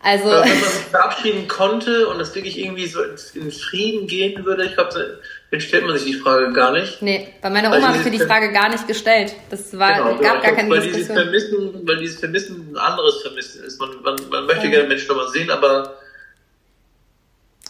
Also, 0.00 0.26
wenn 0.26 0.38
man 0.38 0.48
sich 0.48 0.84
verabschieden 0.90 1.48
konnte 1.48 2.08
und 2.08 2.20
es 2.20 2.34
wirklich 2.34 2.58
irgendwie 2.58 2.86
so 2.86 3.00
in 3.32 3.50
Frieden 3.50 4.06
gehen 4.06 4.44
würde, 4.44 4.66
ich 4.66 4.74
glaube, 4.74 5.18
dann 5.50 5.60
stellt 5.60 5.86
man 5.86 5.96
sich 5.96 6.04
die 6.04 6.18
Frage 6.18 6.52
gar 6.52 6.72
nicht. 6.72 7.00
Nee, 7.00 7.28
bei 7.40 7.48
meiner 7.48 7.74
Oma 7.74 7.88
habe 7.88 7.96
ich 7.96 8.04
mir 8.04 8.10
die 8.10 8.18
Frage 8.18 8.52
gar 8.52 8.68
nicht 8.68 8.86
gestellt. 8.86 9.34
Das 9.48 9.78
war, 9.78 9.94
genau, 9.94 10.20
gab 10.20 10.42
gar 10.42 10.52
keine 10.52 10.68
weil 10.68 10.80
Diskussion. 10.82 11.30
Dieses 11.32 11.48
Vermissen, 11.48 11.88
weil 11.88 11.96
dieses 11.96 12.20
Vermissen 12.20 12.72
ein 12.72 12.76
anderes 12.76 13.22
Vermissen 13.22 13.64
ist. 13.64 13.80
Man, 13.80 13.90
man, 14.02 14.16
man 14.30 14.44
möchte 14.44 14.64
ja. 14.64 14.72
gerne 14.72 14.88
Menschen 14.88 15.08
nochmal 15.08 15.28
sehen, 15.28 15.50
aber 15.50 15.96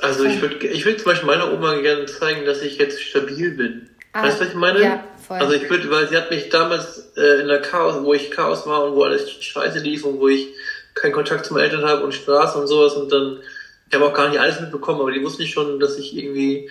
also 0.00 0.24
ich 0.24 0.40
würde 0.42 0.66
ich 0.66 0.84
würd 0.84 0.98
zum 0.98 1.12
Beispiel 1.12 1.26
meiner 1.26 1.52
Oma 1.52 1.76
gerne 1.80 2.06
zeigen, 2.06 2.44
dass 2.44 2.62
ich 2.62 2.78
jetzt 2.78 3.00
stabil 3.00 3.52
bin. 3.52 3.90
Ah, 4.12 4.24
weißt 4.24 4.40
du, 4.40 4.44
was 4.44 4.48
ich 4.48 4.54
meine? 4.56 4.82
Ja, 4.82 5.04
voll. 5.26 5.38
Also 5.38 5.54
ich 5.54 5.68
würde, 5.68 5.90
weil 5.90 6.08
sie 6.08 6.16
hat 6.16 6.30
mich 6.30 6.48
damals 6.48 7.12
äh, 7.16 7.40
in 7.40 7.48
der 7.48 7.62
Chaos, 7.62 8.02
wo 8.02 8.14
ich 8.14 8.30
Chaos 8.30 8.66
war 8.66 8.84
und 8.84 8.94
wo 8.94 9.04
alles 9.04 9.30
scheiße 9.30 9.78
lief 9.80 10.04
und 10.04 10.18
wo 10.18 10.28
ich 10.28 10.48
keinen 10.94 11.12
Kontakt 11.12 11.46
zum 11.46 11.58
Eltern 11.58 11.84
habe 11.84 12.04
und 12.04 12.14
Straße 12.14 12.58
und 12.58 12.66
sowas 12.66 12.94
und 12.94 13.10
dann, 13.10 13.40
ich 13.88 13.94
habe 13.94 14.06
auch 14.06 14.14
gar 14.14 14.28
nicht 14.28 14.40
alles 14.40 14.60
mitbekommen, 14.60 15.00
aber 15.00 15.12
die 15.12 15.22
wusste 15.22 15.42
nicht 15.42 15.52
schon, 15.52 15.80
dass 15.80 15.98
ich 15.98 16.16
irgendwie 16.16 16.70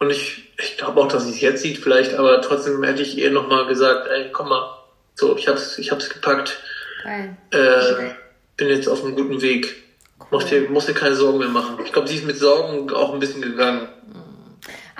und 0.00 0.10
ich, 0.10 0.50
ich 0.58 0.78
glaube 0.78 1.00
auch, 1.00 1.08
dass 1.08 1.24
sie 1.24 1.30
es 1.30 1.40
jetzt 1.42 1.62
sieht 1.62 1.78
vielleicht, 1.78 2.14
aber 2.14 2.40
trotzdem 2.40 2.82
hätte 2.82 3.02
ich 3.02 3.18
ihr 3.18 3.30
nochmal 3.30 3.66
gesagt, 3.66 4.08
ey, 4.08 4.30
komm 4.32 4.48
mal, 4.48 4.78
so, 5.14 5.36
ich 5.36 5.46
hab's, 5.46 5.78
ich 5.78 5.90
hab's 5.92 6.08
gepackt. 6.08 6.58
Geil. 7.04 7.36
Äh, 7.50 8.14
bin 8.56 8.68
jetzt 8.68 8.88
auf 8.88 9.04
einem 9.04 9.14
guten 9.14 9.42
Weg. 9.42 9.76
Cool. 10.18 10.26
Mach 10.30 10.44
dir, 10.44 10.70
musst 10.70 10.88
dir 10.88 10.94
keine 10.94 11.16
Sorgen 11.16 11.38
mehr 11.38 11.48
machen. 11.48 11.78
Ich 11.84 11.92
glaube, 11.92 12.08
sie 12.08 12.16
ist 12.16 12.26
mit 12.26 12.38
Sorgen 12.38 12.90
auch 12.90 13.12
ein 13.12 13.20
bisschen 13.20 13.42
gegangen. 13.42 13.88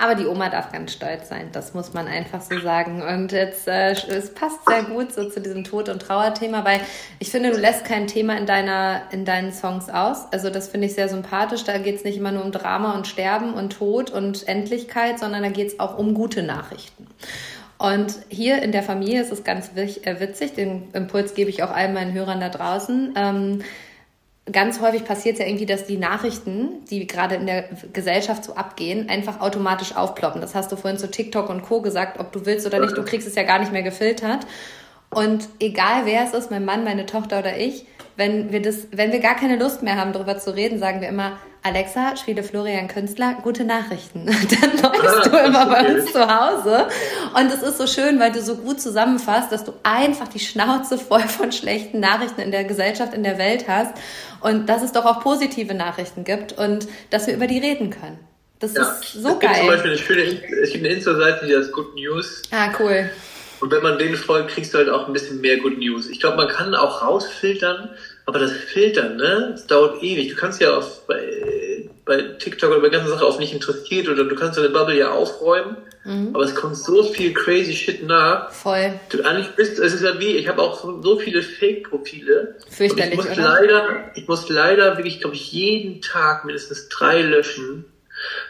Aber 0.01 0.15
die 0.15 0.25
Oma 0.25 0.49
darf 0.49 0.71
ganz 0.71 0.93
stolz 0.93 1.29
sein, 1.29 1.49
das 1.51 1.75
muss 1.75 1.93
man 1.93 2.07
einfach 2.07 2.41
so 2.41 2.59
sagen. 2.59 3.03
Und 3.03 3.31
jetzt, 3.31 3.67
äh, 3.67 3.91
es 3.91 4.33
passt 4.33 4.57
sehr 4.67 4.81
gut 4.81 5.13
so 5.13 5.29
zu 5.29 5.39
diesem 5.39 5.63
Tod- 5.63 5.89
und 5.89 6.01
Trauerthema, 6.01 6.65
weil 6.65 6.79
ich 7.19 7.29
finde, 7.29 7.51
du 7.51 7.59
lässt 7.59 7.85
kein 7.85 8.07
Thema 8.07 8.35
in, 8.35 8.47
deiner, 8.47 9.03
in 9.11 9.25
deinen 9.25 9.53
Songs 9.53 9.89
aus. 9.89 10.25
Also 10.31 10.49
das 10.49 10.69
finde 10.69 10.87
ich 10.87 10.95
sehr 10.95 11.07
sympathisch. 11.07 11.65
Da 11.65 11.77
geht 11.77 11.97
es 11.97 12.03
nicht 12.03 12.17
immer 12.17 12.31
nur 12.31 12.43
um 12.43 12.51
Drama 12.51 12.95
und 12.95 13.05
Sterben 13.05 13.53
und 13.53 13.73
Tod 13.73 14.09
und 14.09 14.47
Endlichkeit, 14.47 15.19
sondern 15.19 15.43
da 15.43 15.49
geht 15.49 15.67
es 15.67 15.79
auch 15.79 15.99
um 15.99 16.15
gute 16.15 16.41
Nachrichten. 16.41 17.05
Und 17.77 18.15
hier 18.29 18.63
in 18.63 18.71
der 18.71 18.81
Familie 18.81 19.21
ist 19.21 19.31
es 19.31 19.43
ganz 19.43 19.69
äh, 19.75 20.19
witzig, 20.19 20.55
den 20.55 20.89
Impuls 20.93 21.35
gebe 21.35 21.51
ich 21.51 21.61
auch 21.61 21.71
allen 21.71 21.93
meinen 21.93 22.13
Hörern 22.13 22.39
da 22.39 22.49
draußen. 22.49 23.13
Ähm, 23.15 23.63
ganz 24.49 24.81
häufig 24.81 25.05
passiert 25.05 25.35
es 25.35 25.39
ja 25.39 25.45
irgendwie, 25.45 25.65
dass 25.65 25.85
die 25.85 25.97
Nachrichten, 25.97 26.83
die 26.89 27.05
gerade 27.05 27.35
in 27.35 27.45
der 27.45 27.65
Gesellschaft 27.93 28.43
so 28.43 28.55
abgehen, 28.55 29.09
einfach 29.09 29.39
automatisch 29.39 29.95
aufploppen. 29.95 30.41
Das 30.41 30.55
hast 30.55 30.71
du 30.71 30.75
vorhin 30.75 30.99
zu 30.99 31.11
TikTok 31.11 31.49
und 31.49 31.61
Co. 31.61 31.81
gesagt, 31.81 32.19
ob 32.19 32.31
du 32.31 32.45
willst 32.45 32.65
oder 32.65 32.79
nicht, 32.79 32.97
du 32.97 33.03
kriegst 33.03 33.27
es 33.27 33.35
ja 33.35 33.43
gar 33.43 33.59
nicht 33.59 33.71
mehr 33.71 33.83
gefiltert. 33.83 34.47
Und 35.13 35.47
egal 35.59 36.05
wer 36.05 36.23
es 36.23 36.33
ist, 36.33 36.51
mein 36.51 36.65
Mann, 36.65 36.83
meine 36.83 37.05
Tochter 37.05 37.39
oder 37.39 37.57
ich, 37.57 37.85
wenn 38.15 38.51
wir 38.51 38.61
das, 38.61 38.87
wenn 38.91 39.11
wir 39.11 39.19
gar 39.19 39.35
keine 39.35 39.57
Lust 39.57 39.83
mehr 39.83 39.97
haben, 39.97 40.13
darüber 40.13 40.37
zu 40.37 40.55
reden, 40.55 40.79
sagen 40.79 41.01
wir 41.01 41.09
immer, 41.09 41.37
Alexa, 41.63 42.17
spiele 42.17 42.41
Florian 42.41 42.87
Künstler, 42.87 43.37
gute 43.43 43.63
Nachrichten. 43.63 44.25
Dann 44.25 44.93
läufst 44.93 45.27
du 45.27 45.37
immer 45.37 45.67
bei 45.67 45.93
uns 45.93 46.11
zu 46.11 46.19
Hause. 46.19 46.87
Und 47.35 47.51
es 47.51 47.61
ist 47.61 47.77
so 47.77 47.85
schön, 47.85 48.19
weil 48.19 48.31
du 48.31 48.41
so 48.41 48.55
gut 48.55 48.81
zusammenfasst, 48.81 49.51
dass 49.51 49.63
du 49.63 49.73
einfach 49.83 50.27
die 50.27 50.39
Schnauze 50.39 50.97
voll 50.97 51.21
von 51.21 51.51
schlechten 51.51 51.99
Nachrichten 51.99 52.41
in 52.41 52.49
der 52.49 52.63
Gesellschaft, 52.63 53.13
in 53.13 53.21
der 53.21 53.37
Welt 53.37 53.67
hast. 53.67 53.93
Und 54.41 54.67
dass 54.67 54.83
es 54.83 54.91
doch 54.91 55.05
auch 55.05 55.21
positive 55.21 55.73
Nachrichten 55.73 56.23
gibt 56.23 56.57
und 56.57 56.87
dass 57.09 57.27
wir 57.27 57.35
über 57.35 57.47
die 57.47 57.59
reden 57.59 57.89
können. 57.89 58.19
Das 58.59 58.75
ja, 58.75 58.83
ist 58.83 59.13
so 59.13 59.39
geil. 59.39 59.55
Zum 59.57 59.67
Beispiel 59.67 59.91
eine 59.91 59.99
schöne, 59.99 60.21
es 60.61 60.71
gibt 60.71 60.85
eine 60.85 60.93
Insta-Seite, 60.93 61.47
die 61.47 61.55
heißt 61.55 61.71
Good 61.71 61.95
News. 61.95 62.43
Ah, 62.51 62.69
cool. 62.79 63.09
Und 63.59 63.71
wenn 63.71 63.83
man 63.83 63.99
denen 63.99 64.15
folgt, 64.15 64.49
kriegst 64.49 64.73
du 64.73 64.79
halt 64.79 64.89
auch 64.89 65.07
ein 65.07 65.13
bisschen 65.13 65.39
mehr 65.41 65.57
Good 65.57 65.77
News. 65.77 66.09
Ich 66.09 66.19
glaube, 66.19 66.37
man 66.37 66.47
kann 66.47 66.73
auch 66.73 67.03
rausfiltern, 67.03 67.89
aber 68.25 68.39
das 68.39 68.51
Filtern, 68.51 69.17
ne, 69.17 69.49
das 69.51 69.67
dauert 69.67 70.01
ewig. 70.01 70.29
Du 70.29 70.35
kannst 70.35 70.61
ja 70.61 70.75
auf, 70.77 71.05
bei, 71.05 71.87
bei 72.05 72.21
TikTok 72.39 72.71
oder 72.71 72.81
bei 72.81 72.89
ganzen 72.89 73.09
Sachen 73.09 73.25
auf 73.25 73.37
nicht 73.37 73.53
interessiert 73.53 74.09
oder 74.09 74.23
du 74.23 74.35
kannst 74.35 74.57
deine 74.57 74.69
Bubble 74.69 74.97
ja 74.97 75.11
aufräumen, 75.11 75.77
mhm. 76.03 76.29
aber 76.33 76.43
es 76.43 76.55
kommt 76.55 76.77
so 76.77 77.03
viel 77.03 77.33
crazy 77.33 77.73
Shit 77.73 78.03
nach. 78.05 78.51
Voll. 78.51 78.99
Du 79.09 79.23
eigentlich 79.23 79.49
bist, 79.55 79.79
es 79.79 79.93
ist 79.93 80.03
ja 80.03 80.19
wie, 80.19 80.37
ich 80.37 80.47
habe 80.47 80.61
auch 80.61 80.83
so 81.03 81.19
viele 81.19 81.41
Fake-Profile. 81.41 82.55
Fürchterlich, 82.69 83.11
ich 83.11 83.17
muss 83.17 83.25
oder? 83.25 83.41
leider, 83.41 84.11
ich 84.15 84.27
muss 84.27 84.49
leider 84.49 84.97
wirklich, 84.97 85.19
glaube 85.19 85.35
ich, 85.35 85.51
jeden 85.51 86.01
Tag 86.01 86.45
mindestens 86.45 86.89
drei 86.89 87.21
löschen 87.21 87.85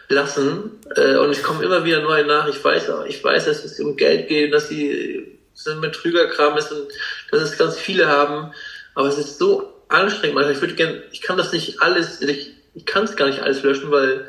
lassen 0.10 0.72
äh, 0.96 1.16
und 1.16 1.30
es 1.32 1.44
kommen 1.44 1.62
immer 1.62 1.86
wieder 1.86 2.02
neue 2.02 2.26
nach. 2.26 2.48
Ich 2.48 2.64
weiß, 2.64 2.92
ich 3.08 3.24
weiß, 3.24 3.46
dass 3.46 3.64
es 3.64 3.80
um 3.80 3.96
Geld 3.96 4.28
geht, 4.28 4.54
dass 4.54 4.68
sie 4.70 5.40
so 5.54 5.72
ein 5.72 5.82
Betrügerkram 5.82 6.58
ist 6.58 6.72
und 6.72 6.88
dass 7.32 7.42
es 7.42 7.58
ganz 7.58 7.78
viele 7.78 8.08
haben, 8.08 8.52
aber 8.96 9.08
es 9.08 9.18
ist 9.18 9.38
so 9.38 9.74
anstrengend. 9.88 10.38
Also 10.38 10.52
ich 10.52 10.62
würde 10.62 10.76
gerne, 10.76 11.04
ich 11.12 11.22
kann 11.22 11.38
das 11.38 11.52
nicht 11.54 11.82
alles, 11.82 12.22
ich, 12.22 12.52
ich 12.74 12.86
kann 12.86 13.04
es 13.04 13.16
gar 13.16 13.28
nicht 13.28 13.42
alles 13.42 13.64
löschen, 13.64 13.92
weil 13.92 14.26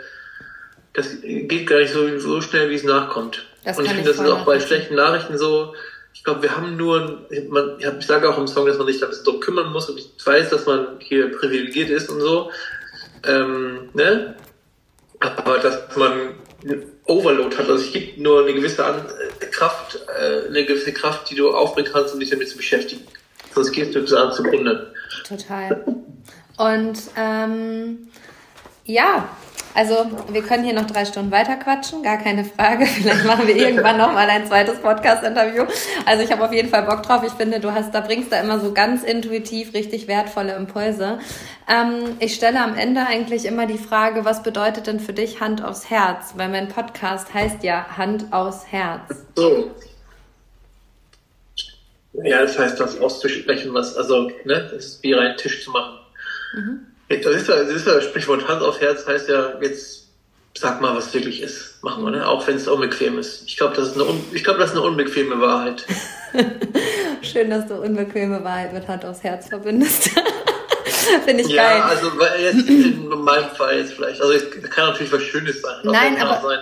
das 0.92 1.20
geht 1.22 1.66
gar 1.66 1.78
nicht 1.78 1.92
so, 1.92 2.18
so 2.18 2.40
schnell, 2.40 2.70
wie 2.70 2.74
es 2.74 2.84
nachkommt. 2.84 3.46
Das 3.64 3.78
und 3.78 3.84
ich 3.84 3.92
finde, 3.92 4.10
das 4.10 4.20
ist 4.20 4.28
auch 4.28 4.44
bei 4.44 4.60
schlechten 4.60 4.94
Nachrichten 4.94 5.38
so. 5.38 5.74
Ich 6.14 6.24
glaube, 6.24 6.42
wir 6.42 6.56
haben 6.56 6.76
nur, 6.76 7.26
man, 7.48 7.78
ich 7.78 8.06
sage 8.06 8.28
auch 8.28 8.38
im 8.38 8.46
Song, 8.46 8.66
dass 8.66 8.76
man 8.76 8.86
sich 8.86 9.00
da 9.00 9.06
ein 9.06 9.10
bisschen 9.10 9.24
drum 9.24 9.40
kümmern 9.40 9.72
muss 9.72 9.88
und 9.88 9.98
ich 9.98 10.10
weiß, 10.24 10.50
dass 10.50 10.66
man 10.66 10.98
hier 11.00 11.30
privilegiert 11.32 11.90
ist 11.90 12.10
und 12.10 12.20
so. 12.20 12.50
Ähm, 13.24 13.88
ne? 13.94 14.34
aber 15.22 15.58
dass 15.58 15.96
man 15.96 16.34
Overload 17.06 17.56
hat. 17.56 17.68
Also 17.68 17.84
es 17.84 17.92
gibt 17.92 18.18
nur 18.18 18.42
eine 18.42 18.54
gewisse 18.54 18.84
An 18.84 19.04
äh, 19.40 19.46
Kraft, 19.46 19.98
äh, 20.20 20.48
eine 20.48 20.64
gewisse 20.64 20.92
Kraft, 20.92 21.30
die 21.30 21.34
du 21.34 21.54
aufbringen 21.54 21.90
kannst, 21.92 22.14
um 22.14 22.20
dich 22.20 22.30
damit 22.30 22.48
zu 22.48 22.56
beschäftigen. 22.56 23.02
Sonst 23.54 23.72
gehst 23.72 23.94
du 23.94 24.16
an 24.16 24.32
zugrunde. 24.32 24.92
Total. 25.26 25.84
Und 26.56 26.98
ähm, 27.16 28.08
ja, 28.84 29.28
also 29.74 30.06
wir 30.28 30.42
können 30.42 30.64
hier 30.64 30.74
noch 30.74 30.86
drei 30.86 31.04
Stunden 31.04 31.30
weiter 31.30 31.56
quatschen, 31.56 32.02
gar 32.02 32.18
keine 32.18 32.44
Frage. 32.44 32.86
Vielleicht 32.86 33.24
machen 33.24 33.46
wir 33.46 33.56
irgendwann 33.56 33.96
noch 33.96 34.12
mal 34.12 34.28
ein 34.28 34.46
zweites 34.46 34.78
Podcast-Interview. 34.80 35.64
Also 36.04 36.22
ich 36.22 36.30
habe 36.30 36.44
auf 36.44 36.52
jeden 36.52 36.68
Fall 36.68 36.82
Bock 36.82 37.02
drauf. 37.02 37.22
Ich 37.26 37.32
finde, 37.32 37.60
du 37.60 37.72
hast, 37.72 37.94
da 37.94 38.00
bringst 38.00 38.32
da 38.32 38.40
immer 38.40 38.60
so 38.60 38.72
ganz 38.72 39.02
intuitiv 39.02 39.72
richtig 39.74 40.08
wertvolle 40.08 40.54
Impulse. 40.54 41.18
Ähm, 41.68 42.16
ich 42.18 42.34
stelle 42.34 42.62
am 42.62 42.76
Ende 42.76 43.06
eigentlich 43.06 43.46
immer 43.46 43.66
die 43.66 43.78
Frage, 43.78 44.24
was 44.24 44.42
bedeutet 44.42 44.86
denn 44.86 45.00
für 45.00 45.14
dich 45.14 45.40
Hand 45.40 45.64
aufs 45.64 45.88
Herz? 45.88 46.34
Weil 46.36 46.50
mein 46.50 46.68
Podcast 46.68 47.32
heißt 47.32 47.62
ja 47.62 47.96
Hand 47.96 48.26
aufs 48.32 48.66
Herz. 48.66 49.24
So. 49.36 49.70
Ja, 52.24 52.42
das 52.42 52.58
heißt, 52.58 52.78
das 52.78 53.00
auszusprechen, 53.00 53.72
was, 53.72 53.96
also, 53.96 54.28
ne, 54.44 54.68
das 54.70 54.72
ist 54.72 55.02
wie 55.02 55.14
rein 55.14 55.34
Tisch 55.38 55.64
zu 55.64 55.70
machen. 55.70 55.98
Mhm. 56.54 56.91
Das 57.20 57.36
ist 57.36 57.48
ja, 57.48 57.56
das 57.56 57.70
ist 57.70 57.86
ja 57.86 58.00
Sprichwort 58.00 58.48
Hand 58.48 58.62
auf 58.62 58.80
Herz 58.80 59.06
heißt 59.06 59.28
ja, 59.28 59.54
jetzt 59.60 60.02
sag 60.56 60.80
mal, 60.80 60.94
was 60.96 61.12
wirklich 61.14 61.42
ist. 61.42 61.82
Machen 61.82 62.04
wir, 62.04 62.10
ne? 62.10 62.26
Auch 62.26 62.46
wenn 62.46 62.56
es 62.56 62.68
unbequem 62.68 63.18
ist. 63.18 63.44
Ich 63.46 63.56
glaube, 63.56 63.74
das 63.74 63.88
ist 63.88 64.00
eine, 64.00 64.06
ich 64.32 64.44
glaube, 64.44 64.60
das 64.60 64.70
ist 64.70 64.76
eine 64.76 64.86
unbequeme 64.86 65.40
Wahrheit. 65.40 65.84
Schön, 67.22 67.50
dass 67.50 67.66
du 67.66 67.74
unbequeme 67.74 68.42
Wahrheit 68.42 68.72
mit 68.72 68.86
Hand 68.88 69.04
aufs 69.04 69.22
Herz 69.22 69.48
verbindest. 69.48 70.10
Finde 71.24 71.42
ich 71.42 71.48
ja, 71.48 71.62
geil. 71.62 71.82
Also 71.82 72.10
jetzt 72.38 72.68
in 72.68 73.08
meinem 73.08 73.50
Fall 73.50 73.78
jetzt 73.78 73.94
vielleicht. 73.94 74.20
Also 74.20 74.32
es 74.32 74.50
kann 74.70 74.88
natürlich 74.88 75.12
was 75.12 75.22
Schönes 75.22 75.60
sein. 75.62 75.76
Nein, 75.84 76.20
aber 76.20 76.46
sein, 76.46 76.60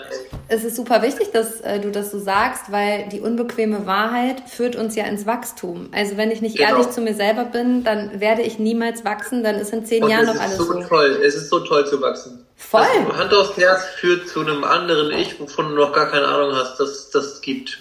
es 0.53 0.65
ist 0.65 0.75
super 0.75 1.01
wichtig, 1.03 1.31
dass 1.31 1.61
äh, 1.61 1.79
du 1.79 1.93
das 1.93 2.11
so 2.11 2.19
sagst, 2.19 2.73
weil 2.73 3.09
die 3.09 3.21
unbequeme 3.21 3.87
Wahrheit 3.87 4.43
führt 4.49 4.75
uns 4.75 4.97
ja 4.97 5.05
ins 5.05 5.25
Wachstum. 5.25 5.91
Also 5.93 6.17
wenn 6.17 6.33
ich 6.33 6.41
nicht 6.41 6.57
genau. 6.57 6.71
ehrlich 6.71 6.91
zu 6.91 7.01
mir 7.01 7.15
selber 7.15 7.45
bin, 7.45 7.85
dann 7.85 8.21
werde 8.21 8.43
ich 8.43 8.59
niemals 8.59 9.05
wachsen, 9.05 9.45
dann 9.45 9.55
ist 9.57 9.73
in 9.73 9.85
zehn 9.85 10.03
Und 10.03 10.11
Jahren 10.11 10.27
noch 10.27 10.41
alles 10.41 10.57
so. 10.57 10.65
so. 10.65 10.83
Toll. 10.83 11.21
Es 11.25 11.37
ist 11.37 11.51
so 11.51 11.61
toll 11.61 11.87
zu 11.87 12.03
wachsen. 12.03 12.45
Voll. 12.57 12.81
Also 12.81 13.17
Hand 13.17 13.33
aufs 13.33 13.57
Herz 13.57 13.85
führt 14.01 14.29
zu 14.29 14.41
einem 14.41 14.65
anderen 14.65 15.12
Ich, 15.12 15.39
wovon 15.39 15.69
du 15.69 15.75
noch 15.77 15.93
gar 15.93 16.11
keine 16.11 16.27
Ahnung 16.27 16.55
hast, 16.55 16.81
dass 16.81 17.11
das 17.11 17.41
gibt. 17.41 17.80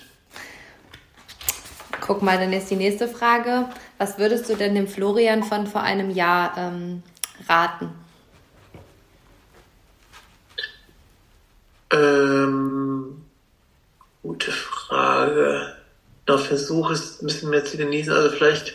Guck 2.09 2.23
mal, 2.23 2.39
dann 2.39 2.51
ist 2.53 2.71
die 2.71 2.75
nächste 2.75 3.07
Frage. 3.07 3.69
Was 3.99 4.17
würdest 4.17 4.49
du 4.49 4.55
denn 4.55 4.73
dem 4.73 4.87
Florian 4.87 5.43
von 5.43 5.67
vor 5.67 5.81
einem 5.81 6.09
Jahr 6.09 6.57
ähm, 6.57 7.03
raten? 7.47 7.91
Ähm, 11.91 13.21
gute 14.23 14.51
Frage. 14.51 15.75
Na, 16.25 16.39
versuche 16.39 16.93
es 16.93 17.21
ein 17.21 17.27
bisschen 17.27 17.51
mehr 17.51 17.63
zu 17.63 17.77
genießen. 17.77 18.11
Also 18.11 18.29
vielleicht 18.35 18.73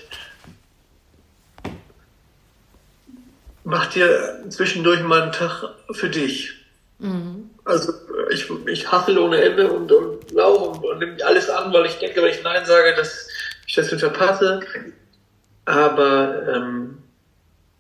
mach 3.65 3.89
dir 3.89 4.45
zwischendurch 4.49 5.03
mal 5.03 5.23
einen 5.23 5.33
Tag 5.33 5.65
für 5.91 6.09
dich. 6.09 6.53
Mhm. 7.01 7.51
Also 7.65 7.95
ich, 8.31 8.49
ich 8.67 8.93
hassel 8.93 9.19
ohne 9.19 9.41
Ende 9.43 9.73
und, 9.73 9.91
und 9.91 10.31
laufe 10.31 10.65
und, 10.67 10.85
und 10.85 10.99
nehme 10.99 11.17
alles 11.25 11.51
an, 11.51 11.73
weil 11.73 11.87
ich 11.87 11.99
denke, 11.99 12.23
wenn 12.23 12.31
ich 12.31 12.43
Nein 12.43 12.65
sage, 12.65 12.95
dass 12.95 13.24
ich 13.67 13.75
das 13.75 13.89
verpasse. 13.89 14.61
Aber 15.65 16.49
ähm, 16.55 16.99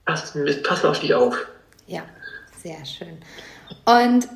pass, 0.05 0.37
pass 0.63 0.85
auf 0.85 1.01
dich 1.01 1.15
auf. 1.15 1.37
Ja, 1.87 2.03
sehr 2.63 2.85
schön. 2.85 3.19
Und 3.85 4.29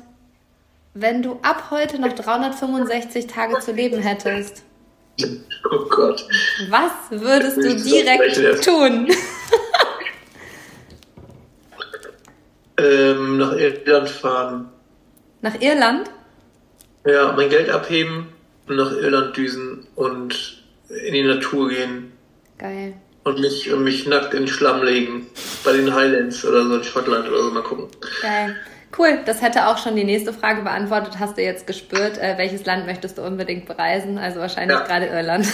wenn 0.93 1.21
du 1.21 1.39
ab 1.41 1.69
heute 1.71 1.99
noch 1.99 2.13
365 2.13 3.27
Tage 3.27 3.59
zu 3.59 3.71
leben 3.71 3.99
hättest, 4.01 4.63
oh 5.71 5.85
Gott. 5.89 6.25
was 6.69 6.91
würdest 7.09 7.57
du 7.57 7.75
direkt 7.75 8.63
tun? 8.63 9.07
ähm, 12.77 13.37
nach 13.37 13.53
Irland 13.53 14.09
fahren. 14.09 14.69
Nach 15.41 15.59
Irland? 15.59 16.09
Ja, 17.05 17.31
mein 17.31 17.49
Geld 17.49 17.69
abheben 17.69 18.27
und 18.67 18.75
nach 18.75 18.91
Irland 18.91 19.37
düsen 19.37 19.87
und 19.95 20.58
in 20.89 21.13
die 21.13 21.23
Natur 21.23 21.69
gehen. 21.69 22.11
Geil. 22.57 22.93
Und 23.23 23.39
mich, 23.39 23.71
und 23.71 23.83
mich 23.83 24.07
nackt 24.07 24.33
in 24.33 24.41
den 24.41 24.47
Schlamm 24.47 24.83
legen. 24.83 25.27
Bei 25.63 25.73
den 25.73 25.93
Highlands 25.93 26.43
oder 26.45 26.65
so 26.65 26.75
in 26.75 26.83
Schottland 26.83 27.27
oder 27.27 27.43
so. 27.43 27.51
Mal 27.51 27.63
gucken. 27.63 27.87
Geil. 28.21 28.55
Cool, 28.97 29.19
das 29.23 29.41
hätte 29.41 29.67
auch 29.67 29.77
schon 29.77 29.95
die 29.95 30.03
nächste 30.03 30.33
Frage 30.33 30.63
beantwortet. 30.63 31.19
Hast 31.19 31.37
du 31.37 31.43
jetzt 31.43 31.67
gespürt, 31.67 32.17
äh, 32.17 32.37
welches 32.37 32.65
Land 32.65 32.87
möchtest 32.87 33.19
du 33.19 33.21
unbedingt 33.21 33.67
bereisen? 33.67 34.17
Also 34.17 34.39
wahrscheinlich 34.39 34.77
ja. 34.77 34.83
gerade 34.83 35.05
Irland. 35.05 35.47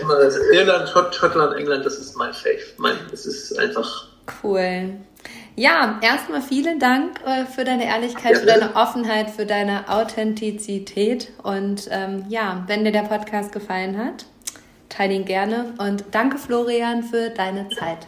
immer, 0.00 0.18
Irland, 0.52 0.88
Schottland, 0.88 1.56
England, 1.56 1.84
das 1.84 1.98
ist 1.98 2.16
mein 2.16 2.32
Faith. 2.32 2.74
Mein, 2.76 2.94
das 3.10 3.26
ist 3.26 3.58
einfach. 3.58 4.08
Cool. 4.42 4.92
Ja, 5.56 5.98
erstmal 6.02 6.42
vielen 6.42 6.78
Dank 6.78 7.18
äh, 7.26 7.46
für 7.46 7.64
deine 7.64 7.86
Ehrlichkeit, 7.86 8.34
ja, 8.34 8.38
für 8.40 8.46
deine 8.46 8.76
Offenheit, 8.76 9.30
für 9.30 9.46
deine 9.46 9.88
Authentizität. 9.88 11.32
Und 11.42 11.88
ähm, 11.90 12.26
ja, 12.28 12.64
wenn 12.68 12.84
dir 12.84 12.92
der 12.92 13.02
Podcast 13.02 13.52
gefallen 13.52 13.98
hat, 13.98 14.26
teile 14.88 15.14
ihn 15.14 15.24
gerne. 15.24 15.74
Und 15.78 16.04
danke, 16.12 16.38
Florian, 16.38 17.02
für 17.02 17.30
deine 17.30 17.68
Zeit. 17.70 18.06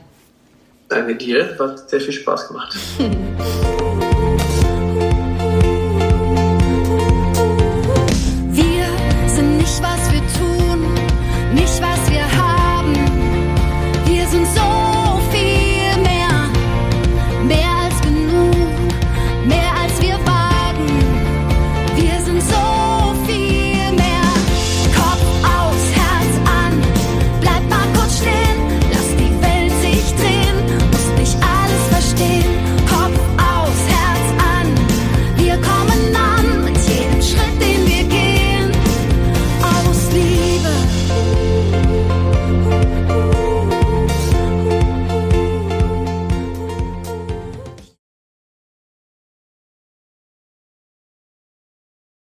Danke 0.89 1.17
dir, 1.17 1.57
hat 1.59 1.91
sehr 1.91 2.01
viel 2.01 2.13
Spaß 2.13 2.49
gemacht. 2.49 2.77